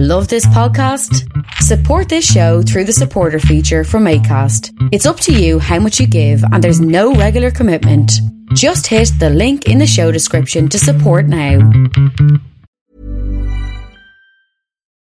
Love 0.00 0.28
this 0.28 0.46
podcast? 0.46 1.26
Support 1.54 2.08
this 2.08 2.24
show 2.24 2.62
through 2.62 2.84
the 2.84 2.92
supporter 2.92 3.40
feature 3.40 3.82
from 3.82 4.04
ACAST. 4.04 4.70
It's 4.92 5.06
up 5.06 5.18
to 5.18 5.32
you 5.32 5.58
how 5.58 5.80
much 5.80 5.98
you 5.98 6.06
give, 6.06 6.40
and 6.52 6.62
there's 6.62 6.80
no 6.80 7.14
regular 7.14 7.50
commitment. 7.50 8.12
Just 8.54 8.86
hit 8.86 9.10
the 9.18 9.28
link 9.28 9.66
in 9.66 9.78
the 9.78 9.88
show 9.88 10.12
description 10.12 10.68
to 10.68 10.78
support 10.78 11.26
now. 11.26 11.68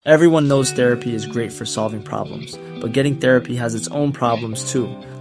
Everyone 0.06 0.46
knows 0.46 0.70
therapy 0.70 1.12
is 1.12 1.26
great 1.26 1.52
for 1.52 1.64
solving 1.64 2.00
problems, 2.00 2.56
but 2.80 2.92
getting 2.92 3.16
therapy 3.18 3.56
has 3.56 3.74
its 3.74 3.88
own 3.88 4.12
problems 4.12 4.70
too, 4.70 4.86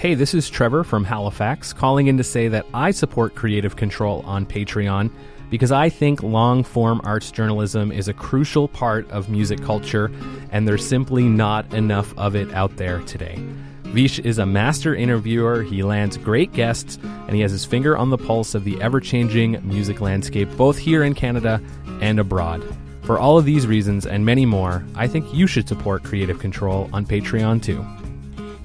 Hey, 0.00 0.14
this 0.14 0.32
is 0.32 0.48
Trevor 0.48 0.82
from 0.82 1.04
Halifax 1.04 1.74
calling 1.74 2.06
in 2.06 2.16
to 2.16 2.24
say 2.24 2.48
that 2.48 2.64
I 2.72 2.90
support 2.90 3.34
Kreative 3.34 3.74
Kontrol 3.74 4.24
on 4.24 4.46
Patreon 4.46 5.10
because 5.50 5.70
I 5.70 5.90
think 5.90 6.22
long 6.22 6.64
form 6.64 7.02
arts 7.04 7.30
journalism 7.30 7.92
is 7.92 8.08
a 8.08 8.14
crucial 8.14 8.66
part 8.66 9.10
of 9.10 9.28
music 9.28 9.62
culture 9.62 10.10
and 10.52 10.66
there's 10.66 10.88
simply 10.88 11.24
not 11.24 11.74
enough 11.74 12.16
of 12.18 12.34
it 12.34 12.50
out 12.54 12.78
there 12.78 13.00
today. 13.00 13.44
Vish 13.88 14.18
is 14.20 14.38
a 14.38 14.46
master 14.46 14.94
interviewer, 14.94 15.62
he 15.62 15.82
lands 15.82 16.16
great 16.16 16.54
guests, 16.54 16.98
and 17.02 17.34
he 17.36 17.42
has 17.42 17.52
his 17.52 17.66
finger 17.66 17.94
on 17.94 18.08
the 18.08 18.16
pulse 18.16 18.54
of 18.54 18.64
the 18.64 18.80
ever 18.80 19.00
changing 19.00 19.60
music 19.68 20.00
landscape 20.00 20.48
both 20.56 20.78
here 20.78 21.04
in 21.04 21.12
Canada 21.12 21.60
and 22.00 22.18
abroad. 22.18 22.64
For 23.02 23.18
all 23.18 23.36
of 23.36 23.44
these 23.44 23.66
reasons 23.66 24.06
and 24.06 24.24
many 24.24 24.46
more, 24.46 24.82
I 24.94 25.08
think 25.08 25.30
you 25.34 25.46
should 25.46 25.68
support 25.68 26.04
Kreative 26.04 26.38
Kontrol 26.38 26.90
on 26.94 27.04
Patreon 27.04 27.62
too. 27.62 27.84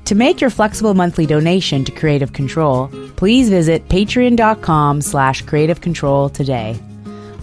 To 0.06 0.14
make 0.14 0.40
your 0.40 0.52
flexible 0.52 0.94
monthly 0.94 1.26
donation 1.26 1.84
to 1.86 1.92
Kreative 1.92 2.30
Kontrol, 2.30 3.16
please 3.16 3.50
visit 3.50 3.90
patreon.com 3.90 5.02
slash 5.02 5.42
creative 5.42 5.82
control 5.82 6.30
today. 6.30 6.80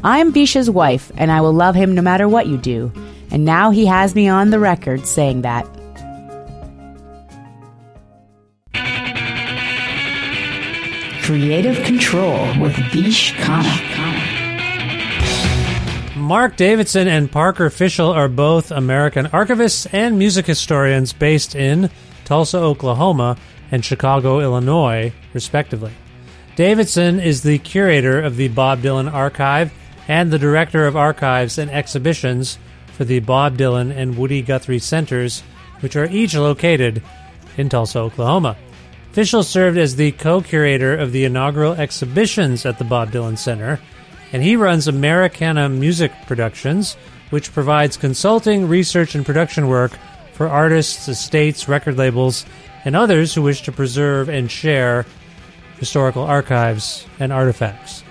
I'm 0.05 0.33
Visha's 0.33 0.71
wife, 0.71 1.11
and 1.17 1.33
I 1.33 1.41
will 1.41 1.53
love 1.53 1.75
him 1.75 1.93
no 1.93 2.03
matter 2.03 2.29
what 2.29 2.47
you 2.47 2.57
do. 2.57 2.93
And 3.33 3.45
now 3.45 3.71
he 3.71 3.87
has 3.87 4.15
me 4.15 4.29
on 4.29 4.51
the 4.51 4.61
record 4.61 5.07
saying 5.07 5.43
that. 5.43 5.67
Kreative 11.23 11.83
Kontrol 11.85 12.61
with 12.61 12.77
Vish 12.93 13.33
Khanna. 13.35 13.89
Mark 16.17 16.57
Davidson 16.57 17.09
and 17.09 17.31
Parker 17.31 17.71
Fishel 17.71 18.11
are 18.13 18.29
both 18.29 18.71
American 18.71 19.27
archivists 19.27 19.93
and 19.93 20.17
music 20.17 20.47
historians 20.47 21.13
based 21.13 21.57
in 21.57 21.91
Tulsa, 22.25 22.59
Oklahoma, 22.59 23.37
and 23.71 23.85
Chicago, 23.85 24.41
Illinois, 24.41 25.13
respectively. 25.33 25.93
Davidson 26.57 27.19
is 27.19 27.43
the 27.43 27.59
curator 27.59 28.21
of 28.21 28.37
the 28.37 28.49
Bob 28.49 28.83
Dylan 28.83 29.11
Archive 29.13 29.73
and 30.09 30.31
the 30.31 30.39
director 30.39 30.87
of 30.87 30.97
archives 30.97 31.59
and 31.59 31.71
exhibitions 31.71 32.59
for 32.93 33.05
the 33.05 33.21
Bob 33.21 33.57
Dylan 33.57 33.91
and 33.91 34.19
Woody 34.19 34.43
Guthrie 34.43 34.79
Centers, 34.79 35.43
which 35.81 35.97
are 35.97 36.07
each 36.11 36.35
located 36.35 37.03
in 37.57 37.69
Tulsa, 37.69 38.01
Oklahoma. 38.01 38.57
Fishel 39.13 39.43
served 39.43 39.79
as 39.79 39.97
the 39.97 40.13
co 40.13 40.41
curator 40.41 40.95
of 40.95 41.13
the 41.13 41.25
inaugural 41.25 41.75
exhibitions 41.75 42.65
at 42.65 42.79
the 42.79 42.85
Bob 42.85 43.11
Dylan 43.11 43.39
Center, 43.39 43.81
and 44.33 44.43
he 44.43 44.57
runs 44.57 44.89
Americana 44.89 45.69
Music 45.69 46.13
Productions, 46.27 46.95
which 47.31 47.53
provides 47.53 47.97
consulting, 47.97 48.69
research, 48.69 49.15
and 49.15 49.25
production 49.25 49.69
work 49.69 49.93
for 50.33 50.49
artists, 50.49 51.09
estates, 51.09 51.69
record 51.69 51.97
labels, 51.97 52.45
and 52.85 52.97
others 52.97 53.35
who 53.35 53.43
wish 53.43 53.63
to 53.63 53.73
preserve 53.73 54.29
and 54.29 54.51
share 54.51 55.07
historical 55.79 56.23
archives 56.23 57.07
and 57.19 57.33
artifacts. 57.33 58.03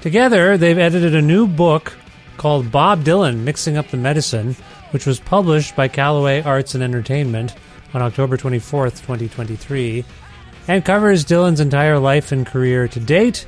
Together, 0.00 0.56
they've 0.56 0.78
edited 0.78 1.14
a 1.14 1.22
new 1.22 1.46
book 1.46 1.92
called 2.36 2.70
Bob 2.70 3.04
Dylan 3.04 3.38
Mixing 3.38 3.76
Up 3.76 3.88
the 3.88 3.96
Medicine, 3.96 4.54
which 4.90 5.06
was 5.06 5.20
published 5.20 5.76
by 5.76 5.88
Callaway 5.88 6.42
Arts 6.42 6.74
and 6.74 6.84
Entertainment 6.84 7.54
on 7.94 8.02
October 8.02 8.36
24th, 8.36 9.00
2023, 9.02 10.04
and 10.68 10.84
covers 10.84 11.24
Dylan's 11.24 11.60
entire 11.60 11.98
life 11.98 12.32
and 12.32 12.46
career 12.46 12.88
to 12.88 13.00
date 13.00 13.46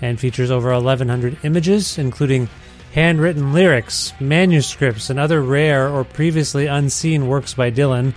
and 0.00 0.20
features 0.20 0.50
over 0.50 0.70
1,100 0.72 1.38
images, 1.42 1.98
including 1.98 2.48
handwritten 2.92 3.52
lyrics, 3.52 4.12
manuscripts, 4.20 5.10
and 5.10 5.18
other 5.18 5.42
rare 5.42 5.88
or 5.88 6.04
previously 6.04 6.66
unseen 6.66 7.28
works 7.28 7.54
by 7.54 7.70
Dylan, 7.70 8.14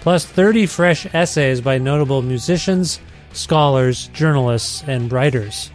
plus 0.00 0.24
30 0.24 0.66
fresh 0.66 1.06
essays 1.14 1.60
by 1.60 1.78
notable 1.78 2.22
musicians, 2.22 3.00
scholars, 3.32 4.08
journalists, 4.08 4.82
and 4.86 5.12
writers. 5.12 5.70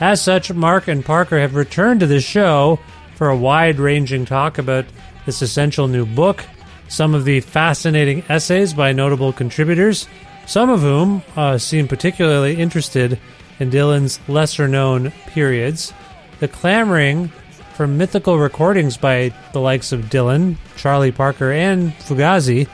As 0.00 0.20
such, 0.22 0.52
Mark 0.52 0.88
and 0.88 1.04
Parker 1.04 1.38
have 1.38 1.54
returned 1.54 2.00
to 2.00 2.06
this 2.06 2.24
show 2.24 2.78
for 3.14 3.28
a 3.28 3.36
wide 3.36 3.78
ranging 3.78 4.24
talk 4.24 4.58
about 4.58 4.84
this 5.26 5.42
essential 5.42 5.86
new 5.86 6.04
book, 6.04 6.44
some 6.88 7.14
of 7.14 7.24
the 7.24 7.40
fascinating 7.40 8.22
essays 8.28 8.74
by 8.74 8.92
notable 8.92 9.32
contributors, 9.32 10.08
some 10.46 10.68
of 10.68 10.80
whom 10.80 11.22
uh, 11.36 11.58
seem 11.58 11.88
particularly 11.88 12.56
interested 12.56 13.18
in 13.58 13.70
Dylan's 13.70 14.18
lesser 14.28 14.68
known 14.68 15.12
periods, 15.28 15.92
the 16.40 16.48
clamoring 16.48 17.30
for 17.74 17.86
mythical 17.86 18.38
recordings 18.38 18.96
by 18.96 19.32
the 19.52 19.60
likes 19.60 19.92
of 19.92 20.02
Dylan, 20.02 20.56
Charlie 20.76 21.12
Parker, 21.12 21.52
and 21.52 21.92
Fugazi, 21.94 22.68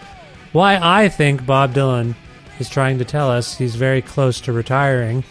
why 0.52 0.78
I 0.80 1.08
think 1.08 1.46
Bob 1.46 1.74
Dylan 1.74 2.14
is 2.58 2.68
trying 2.68 2.98
to 2.98 3.04
tell 3.04 3.30
us 3.30 3.56
he's 3.56 3.76
very 3.76 4.02
close 4.02 4.40
to 4.42 4.52
retiring, 4.52 5.24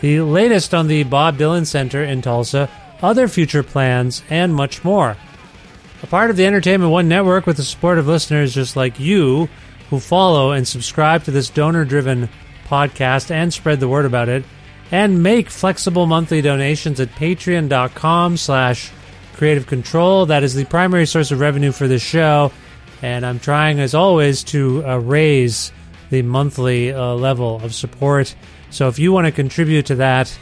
the 0.00 0.20
latest 0.20 0.74
on 0.74 0.86
the 0.86 1.02
Bob 1.02 1.36
Dylan 1.36 1.66
Center 1.66 2.02
in 2.04 2.22
Tulsa, 2.22 2.70
other 3.02 3.28
future 3.28 3.62
plans, 3.62 4.22
and 4.30 4.54
much 4.54 4.84
more. 4.84 5.16
A 6.02 6.06
part 6.06 6.30
of 6.30 6.36
the 6.36 6.46
Entertainment 6.46 6.92
One 6.92 7.08
network 7.08 7.46
with 7.46 7.56
the 7.56 7.64
support 7.64 7.98
of 7.98 8.06
listeners 8.06 8.54
just 8.54 8.76
like 8.76 9.00
you 9.00 9.48
who 9.90 9.98
follow 9.98 10.52
and 10.52 10.68
subscribe 10.68 11.24
to 11.24 11.30
this 11.30 11.50
donor 11.50 11.84
driven 11.84 12.28
podcast 12.66 13.30
and 13.30 13.52
spread 13.52 13.80
the 13.80 13.88
word 13.88 14.04
about 14.04 14.28
it, 14.28 14.44
and 14.92 15.22
make 15.22 15.50
flexible 15.50 16.06
monthly 16.06 16.40
donations 16.40 17.00
at 17.00 17.08
patreon.com 17.10 18.36
slash 18.36 18.92
Kreative 19.38 19.66
Kontrol. 19.66 20.26
That 20.26 20.42
is 20.42 20.54
the 20.54 20.64
primary 20.64 21.06
source 21.06 21.30
of 21.30 21.38
revenue 21.38 21.70
for 21.70 21.86
this 21.86 22.02
show. 22.02 22.50
And 23.02 23.24
I'm 23.24 23.38
trying, 23.38 23.78
as 23.78 23.94
always, 23.94 24.42
to 24.44 24.84
uh, 24.84 24.98
raise 24.98 25.70
the 26.10 26.22
monthly 26.22 26.92
uh, 26.92 27.14
level 27.14 27.60
of 27.62 27.72
support. 27.72 28.34
So 28.70 28.88
if 28.88 28.98
you 28.98 29.12
want 29.12 29.26
to 29.26 29.32
contribute 29.32 29.86
to 29.86 29.94
that, 29.96 30.36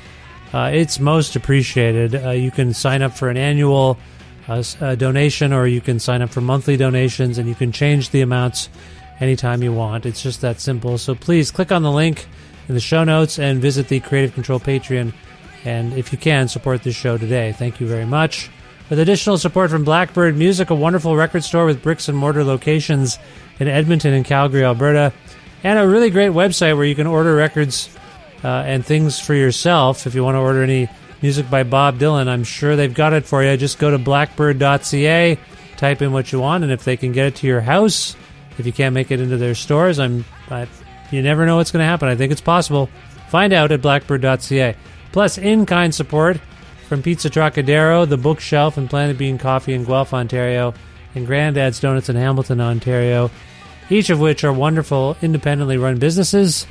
uh, 0.54 0.70
it's 0.72 0.98
most 0.98 1.36
appreciated. 1.36 2.14
Uh, 2.14 2.30
you 2.30 2.50
can 2.50 2.72
sign 2.72 3.02
up 3.02 3.12
for 3.12 3.28
an 3.28 3.36
annual 3.36 3.98
uh, 4.48 4.62
uh, 4.80 4.94
donation 4.94 5.52
or 5.52 5.66
you 5.66 5.82
can 5.82 5.98
sign 5.98 6.22
up 6.22 6.30
for 6.30 6.40
monthly 6.40 6.78
donations 6.78 7.36
and 7.36 7.48
you 7.48 7.54
can 7.54 7.72
change 7.72 8.10
the 8.10 8.22
amounts 8.22 8.70
anytime 9.20 9.62
you 9.62 9.72
want. 9.72 10.06
It's 10.06 10.22
just 10.22 10.40
that 10.40 10.60
simple. 10.60 10.96
So 10.96 11.14
please 11.14 11.50
click 11.50 11.70
on 11.70 11.82
the 11.82 11.92
link 11.92 12.26
in 12.68 12.74
the 12.74 12.80
show 12.80 13.04
notes 13.04 13.38
and 13.38 13.60
visit 13.60 13.88
the 13.88 14.00
Kreative 14.00 14.30
Kontrol 14.30 14.62
Patreon. 14.62 15.12
And 15.64 15.92
if 15.94 16.12
you 16.12 16.18
can, 16.18 16.48
support 16.48 16.82
this 16.82 16.96
show 16.96 17.18
today. 17.18 17.52
Thank 17.52 17.80
you 17.80 17.86
very 17.86 18.06
much. 18.06 18.50
With 18.88 19.00
additional 19.00 19.36
support 19.36 19.70
from 19.70 19.84
Blackbyrd 19.84 20.36
Myoozik, 20.36 20.70
a 20.70 20.74
wonderful 20.74 21.16
record 21.16 21.42
store 21.42 21.66
with 21.66 21.82
bricks 21.82 22.08
and 22.08 22.16
mortar 22.16 22.44
locations 22.44 23.18
in 23.58 23.66
Edmonton 23.66 24.12
and 24.12 24.24
Calgary, 24.24 24.64
Alberta, 24.64 25.12
and 25.64 25.78
a 25.78 25.88
really 25.88 26.08
great 26.08 26.30
website 26.30 26.76
where 26.76 26.84
you 26.84 26.94
can 26.94 27.08
order 27.08 27.34
records 27.34 27.88
uh, 28.44 28.46
and 28.46 28.86
things 28.86 29.18
for 29.18 29.34
yourself. 29.34 30.06
If 30.06 30.14
you 30.14 30.22
want 30.22 30.36
to 30.36 30.40
order 30.40 30.62
any 30.62 30.88
music 31.20 31.50
by 31.50 31.64
Bob 31.64 31.98
Dylan, 31.98 32.28
I'm 32.28 32.44
sure 32.44 32.76
they've 32.76 32.94
got 32.94 33.12
it 33.12 33.24
for 33.24 33.42
you. 33.42 33.56
Just 33.56 33.80
go 33.80 33.90
to 33.90 33.98
blackbyrd.ca, 33.98 35.38
type 35.76 36.02
in 36.02 36.12
what 36.12 36.30
you 36.30 36.38
want, 36.38 36.62
and 36.62 36.72
if 36.72 36.84
they 36.84 36.96
can 36.96 37.10
get 37.10 37.26
it 37.26 37.34
to 37.36 37.48
your 37.48 37.60
house, 37.60 38.14
if 38.56 38.66
you 38.66 38.72
can't 38.72 38.94
make 38.94 39.10
it 39.10 39.20
into 39.20 39.36
their 39.36 39.56
stores, 39.56 39.98
I'm 39.98 40.24
I, 40.48 40.68
you 41.10 41.22
never 41.22 41.44
know 41.44 41.56
what's 41.56 41.72
going 41.72 41.82
to 41.82 41.86
happen. 41.86 42.08
I 42.08 42.14
think 42.14 42.30
it's 42.30 42.40
possible. 42.40 42.88
Find 43.30 43.52
out 43.52 43.72
at 43.72 43.80
blackbyrd.ca. 43.80 44.76
Plus, 45.10 45.38
in 45.38 45.66
kind 45.66 45.92
support 45.92 46.38
from 46.88 47.02
Pizza 47.02 47.28
Trokadero, 47.28 48.08
The 48.08 48.16
Bookshelf, 48.16 48.76
and 48.76 48.88
Planet 48.88 49.18
Bean 49.18 49.38
Coffee 49.38 49.74
in 49.74 49.84
Guelph, 49.84 50.14
Ontario, 50.14 50.72
and 51.14 51.26
Grandad's 51.26 51.80
Donuts 51.80 52.08
in 52.08 52.16
Hamilton, 52.16 52.60
Ontario, 52.60 53.30
each 53.90 54.10
of 54.10 54.20
which 54.20 54.44
are 54.44 54.52
wonderful, 54.52 55.16
independently 55.20 55.78
run 55.78 55.98
businesses. 55.98 56.66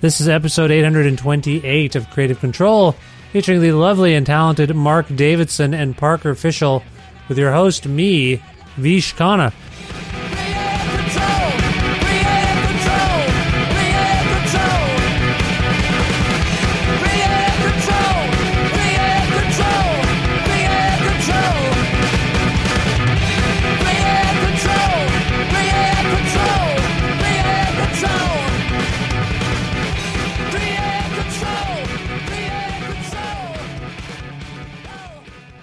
This 0.00 0.20
is 0.20 0.28
episode 0.28 0.70
828 0.70 1.96
of 1.96 2.06
Kreative 2.06 2.36
Kontrol, 2.36 2.94
featuring 3.32 3.60
the 3.60 3.72
lovely 3.72 4.14
and 4.14 4.24
talented 4.24 4.74
Mark 4.74 5.06
Davidson 5.14 5.74
and 5.74 5.96
Parker 5.96 6.34
Fishel, 6.34 6.84
with 7.28 7.38
your 7.38 7.52
host, 7.52 7.86
me, 7.86 8.40
Vish 8.76 9.14
Khanna. 9.14 9.52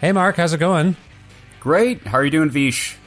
Hey, 0.03 0.11
Mark, 0.11 0.35
how's 0.35 0.51
it 0.51 0.57
going? 0.57 0.97
Great. 1.61 2.05
How 2.05 2.17
are 2.17 2.25
you 2.25 2.29
doing, 2.29 2.50
Vish? 2.50 2.97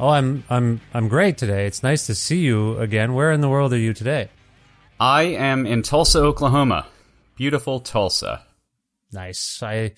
Oh, 0.00 0.08
I'm 0.08 0.42
I'm 0.50 0.80
I'm 0.92 1.06
great 1.06 1.38
today. 1.38 1.64
It's 1.64 1.84
nice 1.84 2.06
to 2.06 2.14
see 2.16 2.40
you 2.40 2.76
again. 2.78 3.14
Where 3.14 3.30
in 3.30 3.40
the 3.40 3.48
world 3.48 3.72
are 3.72 3.78
you 3.78 3.94
today? 3.94 4.30
I 4.98 5.22
am 5.22 5.64
in 5.64 5.82
Tulsa, 5.82 6.18
Oklahoma. 6.18 6.88
Beautiful 7.36 7.78
Tulsa. 7.78 8.42
Nice. 9.12 9.62
I 9.62 9.92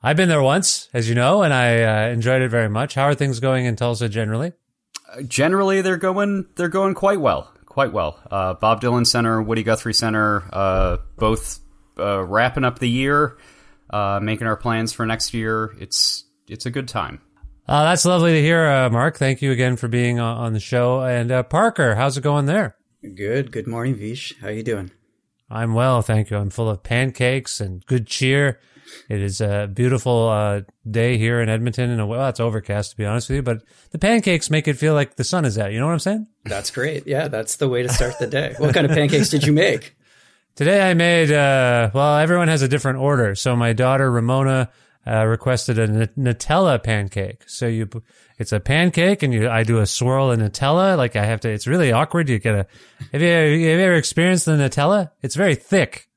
I've 0.00 0.16
been 0.16 0.28
there 0.28 0.40
once, 0.40 0.88
as 0.94 1.08
you 1.08 1.16
know, 1.16 1.42
and 1.42 1.52
I 1.52 1.82
uh, 1.82 2.12
enjoyed 2.12 2.42
it 2.42 2.50
very 2.50 2.68
much. 2.68 2.94
How 2.94 3.08
are 3.08 3.14
things 3.16 3.40
going 3.40 3.64
in 3.64 3.74
Tulsa 3.74 4.08
generally? 4.08 4.52
Uh, 5.12 5.22
generally, 5.22 5.82
they're 5.82 5.96
going 5.96 6.46
they're 6.54 6.68
going 6.68 6.94
quite 6.94 7.20
well, 7.20 7.52
quite 7.66 7.92
well. 7.92 8.16
Uh, 8.30 8.54
Bob 8.54 8.80
Dylan 8.80 9.08
Center, 9.08 9.42
Woody 9.42 9.64
Guthrie 9.64 9.94
Center, 9.94 10.44
uh, 10.52 10.98
both 11.16 11.58
uh, 11.98 12.22
wrapping 12.22 12.62
up 12.62 12.78
the 12.78 12.88
year 12.88 13.38
uh, 13.90 14.20
making 14.22 14.46
our 14.46 14.56
plans 14.56 14.92
for 14.92 15.06
next 15.06 15.34
year. 15.34 15.74
It's 15.78 16.24
it's 16.48 16.66
a 16.66 16.70
good 16.70 16.88
time. 16.88 17.20
Uh, 17.68 17.84
that's 17.84 18.04
lovely 18.04 18.32
to 18.32 18.42
hear, 18.42 18.66
uh, 18.66 18.90
Mark. 18.90 19.16
Thank 19.16 19.42
you 19.42 19.52
again 19.52 19.76
for 19.76 19.86
being 19.86 20.18
on 20.18 20.54
the 20.54 20.60
show. 20.60 21.02
And 21.02 21.30
uh, 21.30 21.44
Parker, 21.44 21.94
how's 21.94 22.16
it 22.16 22.22
going 22.22 22.46
there? 22.46 22.76
Good. 23.14 23.52
Good 23.52 23.68
morning, 23.68 23.94
Vish. 23.94 24.34
How 24.40 24.48
are 24.48 24.52
you 24.52 24.64
doing? 24.64 24.90
I'm 25.48 25.74
well, 25.74 26.02
thank 26.02 26.30
you. 26.30 26.36
I'm 26.36 26.50
full 26.50 26.68
of 26.68 26.82
pancakes 26.82 27.60
and 27.60 27.84
good 27.86 28.06
cheer. 28.06 28.60
It 29.08 29.20
is 29.20 29.40
a 29.40 29.70
beautiful 29.72 30.28
uh, 30.28 30.62
day 30.88 31.16
here 31.16 31.40
in 31.40 31.48
Edmonton, 31.48 31.90
and 31.90 32.08
well, 32.08 32.28
it's 32.28 32.40
overcast 32.40 32.92
to 32.92 32.96
be 32.96 33.04
honest 33.04 33.28
with 33.28 33.36
you. 33.36 33.42
But 33.42 33.62
the 33.90 33.98
pancakes 33.98 34.50
make 34.50 34.66
it 34.68 34.74
feel 34.74 34.94
like 34.94 35.16
the 35.16 35.24
sun 35.24 35.44
is 35.44 35.58
out. 35.58 35.72
You 35.72 35.78
know 35.78 35.86
what 35.86 35.92
I'm 35.92 36.00
saying? 36.00 36.26
That's 36.44 36.70
great. 36.70 37.06
Yeah, 37.06 37.28
that's 37.28 37.56
the 37.56 37.68
way 37.68 37.82
to 37.82 37.88
start 37.88 38.18
the 38.18 38.26
day. 38.26 38.54
what 38.58 38.74
kind 38.74 38.86
of 38.86 38.92
pancakes 38.92 39.28
did 39.28 39.44
you 39.44 39.52
make? 39.52 39.96
Today 40.56 40.90
I 40.90 40.94
made, 40.94 41.32
uh, 41.32 41.90
well, 41.94 42.18
everyone 42.18 42.48
has 42.48 42.62
a 42.62 42.68
different 42.68 42.98
order. 42.98 43.34
So 43.34 43.56
my 43.56 43.72
daughter 43.72 44.10
Ramona 44.10 44.70
uh, 45.06 45.24
requested 45.24 45.78
a 45.78 45.82
N- 45.82 46.08
Nutella 46.18 46.82
pancake. 46.82 47.44
So 47.46 47.66
you, 47.66 47.88
it's 48.38 48.52
a 48.52 48.60
pancake 48.60 49.22
and 49.22 49.32
you, 49.32 49.48
I 49.48 49.62
do 49.62 49.78
a 49.78 49.86
swirl 49.86 50.30
of 50.30 50.38
Nutella. 50.38 50.96
Like 50.96 51.16
I 51.16 51.24
have 51.24 51.40
to, 51.40 51.48
it's 51.48 51.66
really 51.66 51.92
awkward. 51.92 52.28
You 52.28 52.38
get 52.38 52.54
a, 52.54 52.66
have 53.12 53.22
you, 53.22 53.28
have 53.28 53.58
you 53.58 53.70
ever 53.70 53.94
experienced 53.94 54.44
the 54.44 54.52
Nutella? 54.52 55.10
It's 55.22 55.34
very 55.34 55.54
thick. 55.54 56.08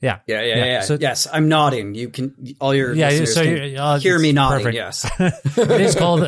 Yeah. 0.00 0.20
Yeah. 0.26 0.40
Yeah. 0.42 0.56
Yeah. 0.56 0.64
yeah. 0.64 0.80
So, 0.80 0.96
yes. 0.98 1.28
I'm 1.32 1.48
nodding. 1.48 1.94
You 1.94 2.08
can, 2.08 2.34
all 2.60 2.74
your, 2.74 2.94
yeah, 2.94 3.24
so 3.24 3.42
uh, 3.42 3.98
hear 3.98 4.18
me 4.18 4.32
nodding. 4.32 4.64
Perfect. 4.64 4.74
Yes. 4.74 5.10
it 5.58 5.80
is 5.80 5.94
called, 5.94 6.22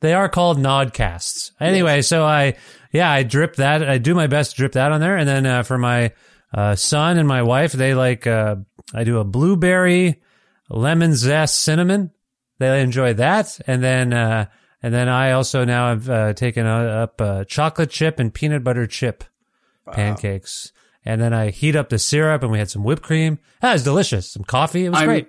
they 0.00 0.14
are 0.14 0.28
called 0.28 0.58
nodcasts. 0.58 1.50
Anyway. 1.60 2.00
So 2.02 2.24
I, 2.24 2.54
yeah, 2.92 3.10
I 3.10 3.24
drip 3.24 3.56
that. 3.56 3.86
I 3.86 3.98
do 3.98 4.14
my 4.14 4.28
best 4.28 4.52
to 4.52 4.56
drip 4.56 4.72
that 4.72 4.92
on 4.92 5.00
there. 5.00 5.16
And 5.16 5.28
then, 5.28 5.44
uh, 5.44 5.62
for 5.64 5.76
my, 5.76 6.12
uh, 6.52 6.74
son 6.74 7.18
and 7.18 7.28
my 7.28 7.42
wife, 7.42 7.72
they 7.72 7.94
like, 7.94 8.26
uh, 8.26 8.56
I 8.94 9.04
do 9.04 9.18
a 9.18 9.24
blueberry, 9.24 10.22
lemon 10.68 11.14
zest, 11.14 11.60
cinnamon. 11.60 12.10
They 12.58 12.80
enjoy 12.80 13.14
that. 13.14 13.60
And 13.66 13.82
then, 13.82 14.12
uh, 14.12 14.46
and 14.82 14.94
then 14.94 15.08
I 15.08 15.32
also 15.32 15.64
now 15.64 15.90
have 15.90 16.08
uh, 16.08 16.32
taken 16.34 16.66
up 16.66 17.20
uh, 17.20 17.44
chocolate 17.44 17.90
chip 17.90 18.18
and 18.18 18.32
peanut 18.32 18.64
butter 18.64 18.86
chip 18.86 19.24
wow. 19.86 19.92
pancakes. 19.92 20.72
And 21.04 21.20
then 21.20 21.32
I 21.32 21.50
heat 21.50 21.76
up 21.76 21.88
the 21.88 21.98
syrup 21.98 22.42
and 22.42 22.52
we 22.52 22.58
had 22.58 22.70
some 22.70 22.84
whipped 22.84 23.02
cream. 23.02 23.38
That 23.60 23.72
was 23.72 23.84
delicious. 23.84 24.30
Some 24.30 24.44
coffee. 24.44 24.86
It 24.86 24.90
was 24.90 25.00
I'm, 25.00 25.06
great. 25.06 25.28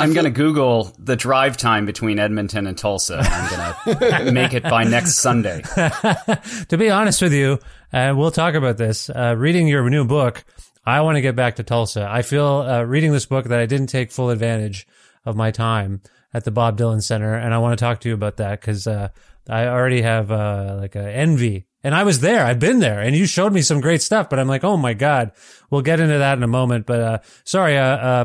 I'm 0.00 0.14
going 0.14 0.24
to 0.24 0.30
Google 0.30 0.94
the 0.98 1.14
drive 1.14 1.58
time 1.58 1.84
between 1.84 2.18
Edmonton 2.18 2.66
and 2.66 2.76
Tulsa. 2.76 3.18
I'm 3.22 3.98
going 3.98 4.24
to 4.26 4.32
make 4.32 4.54
it 4.54 4.62
by 4.62 4.84
next 4.84 5.16
Sunday. 5.16 5.60
to 6.68 6.76
be 6.78 6.88
honest 6.88 7.20
with 7.20 7.34
you, 7.34 7.58
and 7.92 8.16
uh, 8.16 8.18
we'll 8.18 8.30
talk 8.30 8.54
about 8.54 8.78
this. 8.78 9.10
Uh, 9.10 9.34
reading 9.36 9.68
your 9.68 9.88
new 9.90 10.06
book, 10.06 10.42
I 10.86 11.02
want 11.02 11.16
to 11.16 11.20
get 11.20 11.36
back 11.36 11.56
to 11.56 11.62
Tulsa. 11.62 12.08
I 12.10 12.22
feel 12.22 12.64
uh, 12.66 12.82
reading 12.82 13.12
this 13.12 13.26
book 13.26 13.44
that 13.46 13.60
I 13.60 13.66
didn't 13.66 13.88
take 13.88 14.10
full 14.10 14.30
advantage 14.30 14.86
of 15.26 15.36
my 15.36 15.50
time 15.50 16.00
at 16.32 16.44
the 16.44 16.50
Bob 16.50 16.78
Dylan 16.78 17.02
Center, 17.02 17.34
and 17.34 17.52
I 17.52 17.58
want 17.58 17.78
to 17.78 17.84
talk 17.84 18.00
to 18.00 18.08
you 18.08 18.14
about 18.14 18.38
that 18.38 18.58
because 18.58 18.86
uh, 18.86 19.08
I 19.50 19.66
already 19.66 20.00
have 20.00 20.30
uh, 20.30 20.78
like 20.80 20.96
a 20.96 21.10
envy. 21.10 21.66
And 21.82 21.94
I 21.94 22.04
was 22.04 22.20
there. 22.20 22.44
I've 22.44 22.58
been 22.58 22.78
there, 22.78 23.00
and 23.00 23.14
you 23.16 23.26
showed 23.26 23.52
me 23.52 23.62
some 23.62 23.80
great 23.80 24.00
stuff. 24.02 24.30
But 24.30 24.38
I'm 24.38 24.48
like, 24.48 24.64
oh 24.64 24.76
my 24.78 24.94
god, 24.94 25.32
we'll 25.70 25.82
get 25.82 26.00
into 26.00 26.18
that 26.18 26.38
in 26.38 26.42
a 26.42 26.48
moment. 26.48 26.86
But 26.86 27.00
uh, 27.00 27.18
sorry, 27.44 27.74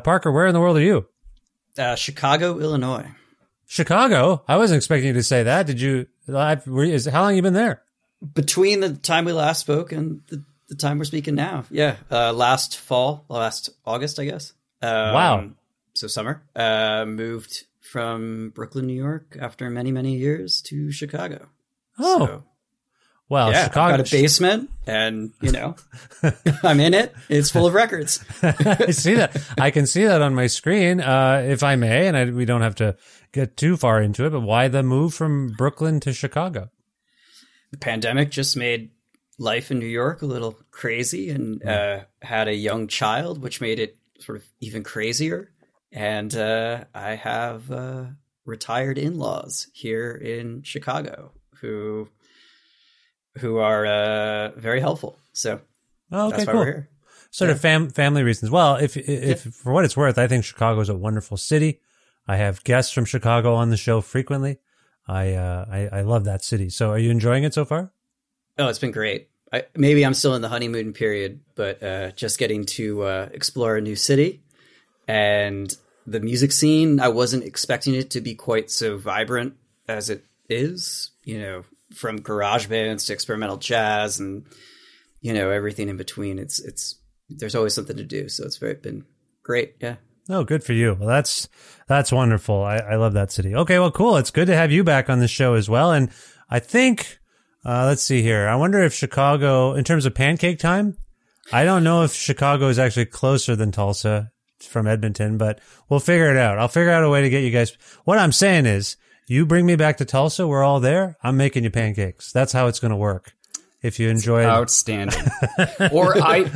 Parker, 0.01 0.31
where 0.31 0.47
in 0.47 0.53
the 0.53 0.61
world 0.61 0.77
are 0.77 0.81
you? 0.81 1.05
Chicago, 1.95 2.59
Illinois. 2.59 3.09
Chicago. 3.67 4.43
I 4.47 4.57
wasn't 4.57 4.77
expecting 4.77 5.07
you 5.07 5.13
to 5.13 5.23
say 5.23 5.43
that. 5.43 5.65
Did 5.65 5.81
you? 5.81 6.07
Is, 6.27 7.05
how 7.05 7.21
long 7.21 7.35
you 7.35 7.41
been 7.41 7.53
there? 7.53 7.81
between 8.33 8.79
the 8.79 8.93
time 8.93 9.25
we 9.25 9.33
last 9.33 9.59
spoke 9.59 9.91
and 9.91 10.21
the, 10.27 10.43
the 10.67 10.75
time 10.75 10.97
we're 10.97 11.05
speaking 11.05 11.35
now. 11.35 11.65
Yeah, 11.69 11.97
uh, 12.11 12.33
last 12.33 12.77
fall, 12.77 13.25
last 13.29 13.69
August, 13.85 14.19
I 14.19 14.25
guess. 14.25 14.53
Um, 14.81 15.13
wow. 15.13 15.49
So 15.93 16.07
summer. 16.07 16.43
Uh, 16.55 17.05
moved 17.05 17.65
from 17.79 18.51
Brooklyn, 18.55 18.87
New 18.87 18.93
York, 18.93 19.37
after 19.39 19.69
many 19.69 19.91
many 19.91 20.17
years 20.17 20.61
to 20.63 20.91
Chicago. 20.91 21.47
Oh. 21.99 22.25
So, 22.25 22.43
well, 23.29 23.51
yeah, 23.51 23.65
Chicago. 23.65 23.93
I've 23.93 23.99
got 23.99 24.07
a 24.07 24.11
basement, 24.11 24.69
and 24.87 25.31
you 25.41 25.51
know, 25.51 25.75
I'm 26.63 26.79
in 26.79 26.93
it. 26.93 27.13
It's 27.29 27.51
full 27.51 27.65
of 27.65 27.73
records. 27.73 28.23
I 28.41 28.91
see 28.91 29.15
that. 29.15 29.35
I 29.59 29.71
can 29.71 29.87
see 29.87 30.05
that 30.05 30.21
on 30.21 30.35
my 30.35 30.47
screen, 30.47 31.01
uh, 31.01 31.43
if 31.47 31.63
I 31.63 31.75
may, 31.75 32.07
and 32.07 32.17
I, 32.17 32.25
we 32.25 32.45
don't 32.45 32.61
have 32.61 32.75
to 32.75 32.95
get 33.31 33.57
too 33.57 33.77
far 33.77 34.01
into 34.01 34.25
it. 34.25 34.31
But 34.31 34.41
why 34.41 34.67
the 34.67 34.83
move 34.83 35.13
from 35.13 35.53
Brooklyn 35.57 35.99
to 36.01 36.13
Chicago? 36.13 36.69
the 37.75 37.79
pandemic 37.85 38.31
just 38.31 38.55
made 38.55 38.91
life 39.37 39.69
in 39.69 39.79
New 39.79 39.85
York 39.85 40.21
a 40.21 40.25
little 40.25 40.57
crazy 40.71 41.29
and 41.29 41.65
uh, 41.65 42.05
had 42.21 42.47
a 42.47 42.55
young 42.55 42.87
child, 42.87 43.41
which 43.41 43.59
made 43.59 43.79
it 43.79 43.97
sort 44.19 44.37
of 44.37 44.45
even 44.61 44.81
crazier. 44.81 45.51
And 45.91 46.33
uh, 46.35 46.85
I 46.93 47.15
have 47.15 47.69
uh, 47.69 48.05
retired 48.45 48.97
in 48.97 49.17
laws 49.17 49.67
here 49.73 50.11
in 50.11 50.63
Chicago 50.63 51.33
who 51.59 52.07
who 53.39 53.57
are 53.57 53.85
uh, 53.85 54.51
very 54.51 54.79
helpful. 54.79 55.17
So 55.33 55.61
oh, 56.11 56.27
okay, 56.27 56.37
that's 56.37 56.47
why 56.47 56.53
cool. 56.53 56.61
we're 56.61 56.65
here. 56.65 56.89
Sort 57.31 57.49
yeah. 57.49 57.55
of 57.55 57.61
fam- 57.61 57.89
family 57.89 58.23
reasons. 58.23 58.49
Well, 58.51 58.75
if 58.77 58.95
if 58.95 59.45
yeah. 59.45 59.51
for 59.51 59.73
what 59.73 59.85
it's 59.85 59.97
worth, 59.97 60.17
I 60.17 60.27
think 60.27 60.45
Chicago 60.45 60.79
is 60.79 60.89
a 60.89 60.95
wonderful 60.95 61.37
city. 61.37 61.81
I 62.27 62.37
have 62.37 62.63
guests 62.63 62.91
from 62.91 63.05
Chicago 63.05 63.55
on 63.55 63.69
the 63.69 63.77
show 63.77 64.01
frequently. 64.01 64.57
I, 65.07 65.33
uh, 65.33 65.65
I, 65.69 65.99
I 65.99 66.01
love 66.01 66.25
that 66.25 66.43
city. 66.43 66.69
So 66.69 66.89
are 66.89 66.97
you 66.97 67.11
enjoying 67.11 67.43
it 67.43 67.53
so 67.53 67.65
far? 67.65 67.91
Oh, 68.57 68.67
it's 68.67 68.79
been 68.79 68.91
great. 68.91 69.29
I, 69.53 69.65
maybe 69.75 70.05
I'm 70.05 70.13
still 70.13 70.33
in 70.33 70.41
the 70.41 70.49
honeymoon 70.49 70.93
period, 70.93 71.41
but 71.55 71.83
uh, 71.83 72.11
just 72.11 72.39
getting 72.39 72.65
to 72.65 73.03
uh, 73.03 73.29
explore 73.31 73.77
a 73.77 73.81
new 73.81 73.95
city 73.95 74.41
and 75.07 75.75
the 76.07 76.19
music 76.19 76.51
scene. 76.51 76.99
I 76.99 77.09
wasn't 77.09 77.43
expecting 77.43 77.93
it 77.93 78.09
to 78.11 78.21
be 78.21 78.33
quite 78.33 78.71
so 78.71 78.97
vibrant 78.97 79.55
as 79.87 80.09
it 80.09 80.25
is. 80.49 81.11
You 81.23 81.39
know, 81.39 81.63
from 81.95 82.21
garage 82.21 82.67
bands 82.67 83.05
to 83.05 83.13
experimental 83.13 83.57
jazz 83.57 84.19
and 84.19 84.45
you 85.21 85.33
know 85.33 85.49
everything 85.49 85.89
in 85.89 85.97
between. 85.97 86.39
It's 86.39 86.59
it's 86.59 86.95
there's 87.29 87.55
always 87.55 87.73
something 87.73 87.97
to 87.97 88.03
do. 88.03 88.29
So 88.29 88.45
it's 88.45 88.57
very 88.57 88.75
been 88.75 89.05
great. 89.43 89.75
Yeah. 89.79 89.95
Oh, 90.29 90.43
good 90.43 90.63
for 90.63 90.73
you. 90.73 90.95
Well, 90.99 91.07
that's 91.07 91.47
that's 91.87 92.11
wonderful. 92.11 92.63
I, 92.63 92.77
I 92.77 92.95
love 92.95 93.13
that 93.13 93.31
city. 93.31 93.55
Okay, 93.55 93.79
well, 93.79 93.91
cool. 93.91 94.17
It's 94.17 94.31
good 94.31 94.47
to 94.47 94.55
have 94.55 94.71
you 94.71 94.83
back 94.83 95.09
on 95.09 95.19
the 95.19 95.27
show 95.27 95.53
as 95.53 95.69
well. 95.69 95.91
And 95.91 96.09
I 96.49 96.59
think, 96.59 97.19
uh, 97.63 97.85
let's 97.85 98.01
see 98.01 98.21
here. 98.21 98.47
I 98.47 98.55
wonder 98.55 98.83
if 98.83 98.93
Chicago, 98.93 99.73
in 99.73 99.83
terms 99.83 100.05
of 100.05 100.15
pancake 100.15 100.59
time, 100.59 100.97
I 101.53 101.63
don't 101.63 101.83
know 101.83 102.03
if 102.03 102.13
Chicago 102.13 102.69
is 102.69 102.79
actually 102.79 103.05
closer 103.05 103.55
than 103.55 103.71
Tulsa 103.71 104.31
from 104.61 104.87
Edmonton, 104.87 105.37
but 105.37 105.59
we'll 105.89 105.99
figure 105.99 106.31
it 106.31 106.37
out. 106.37 106.57
I'll 106.57 106.67
figure 106.67 106.91
out 106.91 107.03
a 107.03 107.09
way 107.09 107.21
to 107.21 107.29
get 107.29 107.43
you 107.43 107.51
guys. 107.51 107.77
What 108.03 108.17
I'm 108.17 108.31
saying 108.31 108.65
is, 108.65 108.97
you 109.27 109.45
bring 109.45 109.65
me 109.65 109.75
back 109.75 109.97
to 109.97 110.05
Tulsa. 110.05 110.47
We're 110.47 110.63
all 110.63 110.79
there. 110.79 111.17
I'm 111.23 111.37
making 111.37 111.63
you 111.63 111.69
pancakes. 111.71 112.31
That's 112.31 112.53
how 112.53 112.67
it's 112.67 112.79
going 112.79 112.91
to 112.91 112.97
work 112.97 113.33
if 113.81 113.99
you 113.99 114.09
enjoy 114.09 114.41
it. 114.41 114.45
Outstanding. 114.47 115.19
or 115.91 116.17
I 116.19 116.49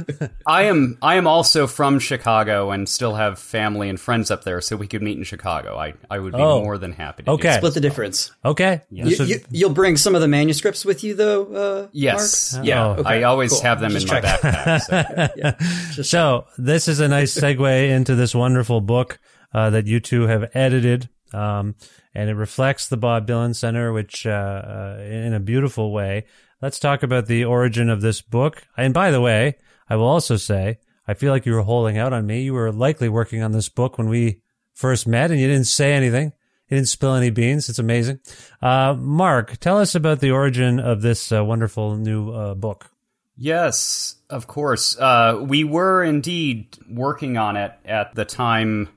I 0.48 0.64
am 0.64 0.98
I 1.02 1.16
am 1.16 1.28
also 1.28 1.68
from 1.68 2.00
Chicago 2.00 2.72
and 2.72 2.90
still 2.90 3.14
have 3.14 3.38
family 3.38 3.88
and 3.90 4.00
friends 4.00 4.32
up 4.32 4.44
there, 4.44 4.62
so 4.62 4.76
we 4.76 4.88
could 4.88 5.04
meet 5.04 5.18
in 5.18 5.24
Chicago. 5.24 5.78
I, 5.78 5.94
I 6.10 6.18
would 6.18 6.34
be 6.34 6.40
Oh. 6.42 6.64
more 6.64 6.80
than 6.80 6.92
happy 6.92 7.24
to 7.24 7.32
Okay. 7.32 7.58
Split 7.58 7.76
the 7.76 7.82
difference. 7.82 8.32
Okay. 8.44 8.82
You, 8.90 9.12
So- 9.16 9.24
you, 9.26 9.42
you'll 9.52 9.70
bring 9.74 9.96
some 9.96 10.16
of 10.16 10.22
the 10.22 10.28
manuscripts 10.28 10.84
with 10.86 11.04
you, 11.04 11.14
though. 11.14 11.46
Uh, 11.54 11.88
Yes. 11.92 12.54
Mark? 12.56 12.66
Yeah. 12.66 12.86
Oh. 12.86 12.92
Okay, 13.02 13.10
I 13.10 13.24
always 13.24 13.52
cool. 13.52 13.62
have 13.62 13.80
them 13.80 13.92
Just 13.92 14.08
in 14.08 14.14
my 14.14 14.22
backpack. 14.22 14.82
So. 14.82 16.04
So 16.04 16.46
this 16.58 16.88
is 16.88 17.00
a 17.00 17.08
nice 17.08 17.36
segue 17.40 17.90
into 17.90 18.16
this 18.16 18.34
wonderful 18.34 18.82
book 18.82 19.20
uh, 19.54 19.70
that 19.72 19.86
you 19.86 20.00
two 20.00 20.24
have 20.28 20.50
edited, 20.56 21.10
um, 21.34 21.76
and 22.14 22.30
it 22.30 22.36
reflects 22.36 22.88
the 22.88 22.98
Bob 22.98 23.28
Dylan 23.28 23.56
Center, 23.56 23.94
which 23.94 24.26
uh, 24.26 24.30
uh, 24.30 25.02
in 25.04 25.34
a 25.34 25.40
beautiful 25.40 25.92
way. 25.92 26.26
Let's 26.62 26.80
talk 26.80 27.04
about 27.04 27.28
the 27.28 27.46
origin 27.46 27.90
of 27.90 28.02
this 28.02 28.22
book. 28.22 28.68
And 28.76 28.94
by 28.94 29.12
the 29.12 29.22
way, 29.22 29.56
I 29.90 29.96
will 29.96 30.08
also 30.08 30.36
say 30.36 30.80
I 31.10 31.16
feel 31.16 31.32
like 31.32 31.48
you 31.48 31.54
were 31.54 31.64
holding 31.64 31.98
out 31.98 32.14
on 32.14 32.28
me. 32.28 32.44
You 32.44 32.54
were 32.54 32.72
likely 32.72 33.10
working 33.10 33.42
on 33.42 33.52
this 33.52 33.68
book 33.68 33.98
when 33.98 34.10
we 34.10 34.42
first 34.76 35.08
met, 35.08 35.32
and 35.32 35.40
you 35.40 35.48
didn't 35.48 35.66
say 35.66 35.94
anything. 35.94 36.34
You 36.68 36.78
didn't 36.78 36.90
spill 36.90 37.16
any 37.16 37.32
beans. 37.32 37.68
It's 37.68 37.80
amazing. 37.80 38.20
Uh, 38.62 38.96
Mark, 38.96 39.58
tell 39.58 39.80
us 39.80 39.96
about 39.96 40.20
the 40.20 40.30
origin 40.30 40.80
of 40.80 41.02
this 41.02 41.32
uh, 41.32 41.44
wonderful 41.44 41.96
new 41.96 42.32
uh, 42.32 42.54
book. 42.54 42.92
Yes, 43.36 44.18
of 44.30 44.46
course. 44.46 45.00
Uh, 45.00 45.44
we 45.48 45.64
were 45.64 46.04
indeed 46.04 46.78
working 46.88 47.38
on 47.38 47.58
it 47.58 47.72
at 47.86 48.14
the 48.14 48.26
time 48.26 48.90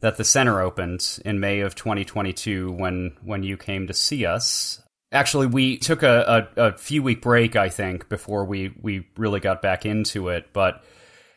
that 0.00 0.16
the 0.16 0.24
center 0.24 0.60
opened 0.60 1.18
in 1.24 1.40
May 1.40 1.60
of 1.60 1.74
2022 1.74 2.72
when 2.72 3.16
when 3.22 3.42
you 3.42 3.56
came 3.56 3.86
to 3.86 3.94
see 3.94 4.26
us. 4.26 4.82
Actually, 5.10 5.46
we 5.46 5.78
took 5.78 6.02
a, 6.02 6.48
a, 6.56 6.68
a 6.68 6.72
few 6.76 7.02
week 7.02 7.22
break, 7.22 7.56
I 7.56 7.70
think, 7.70 8.10
before 8.10 8.44
we, 8.44 8.74
we 8.82 9.08
really 9.16 9.40
got 9.40 9.62
back 9.62 9.86
into 9.86 10.28
it. 10.28 10.52
But 10.52 10.84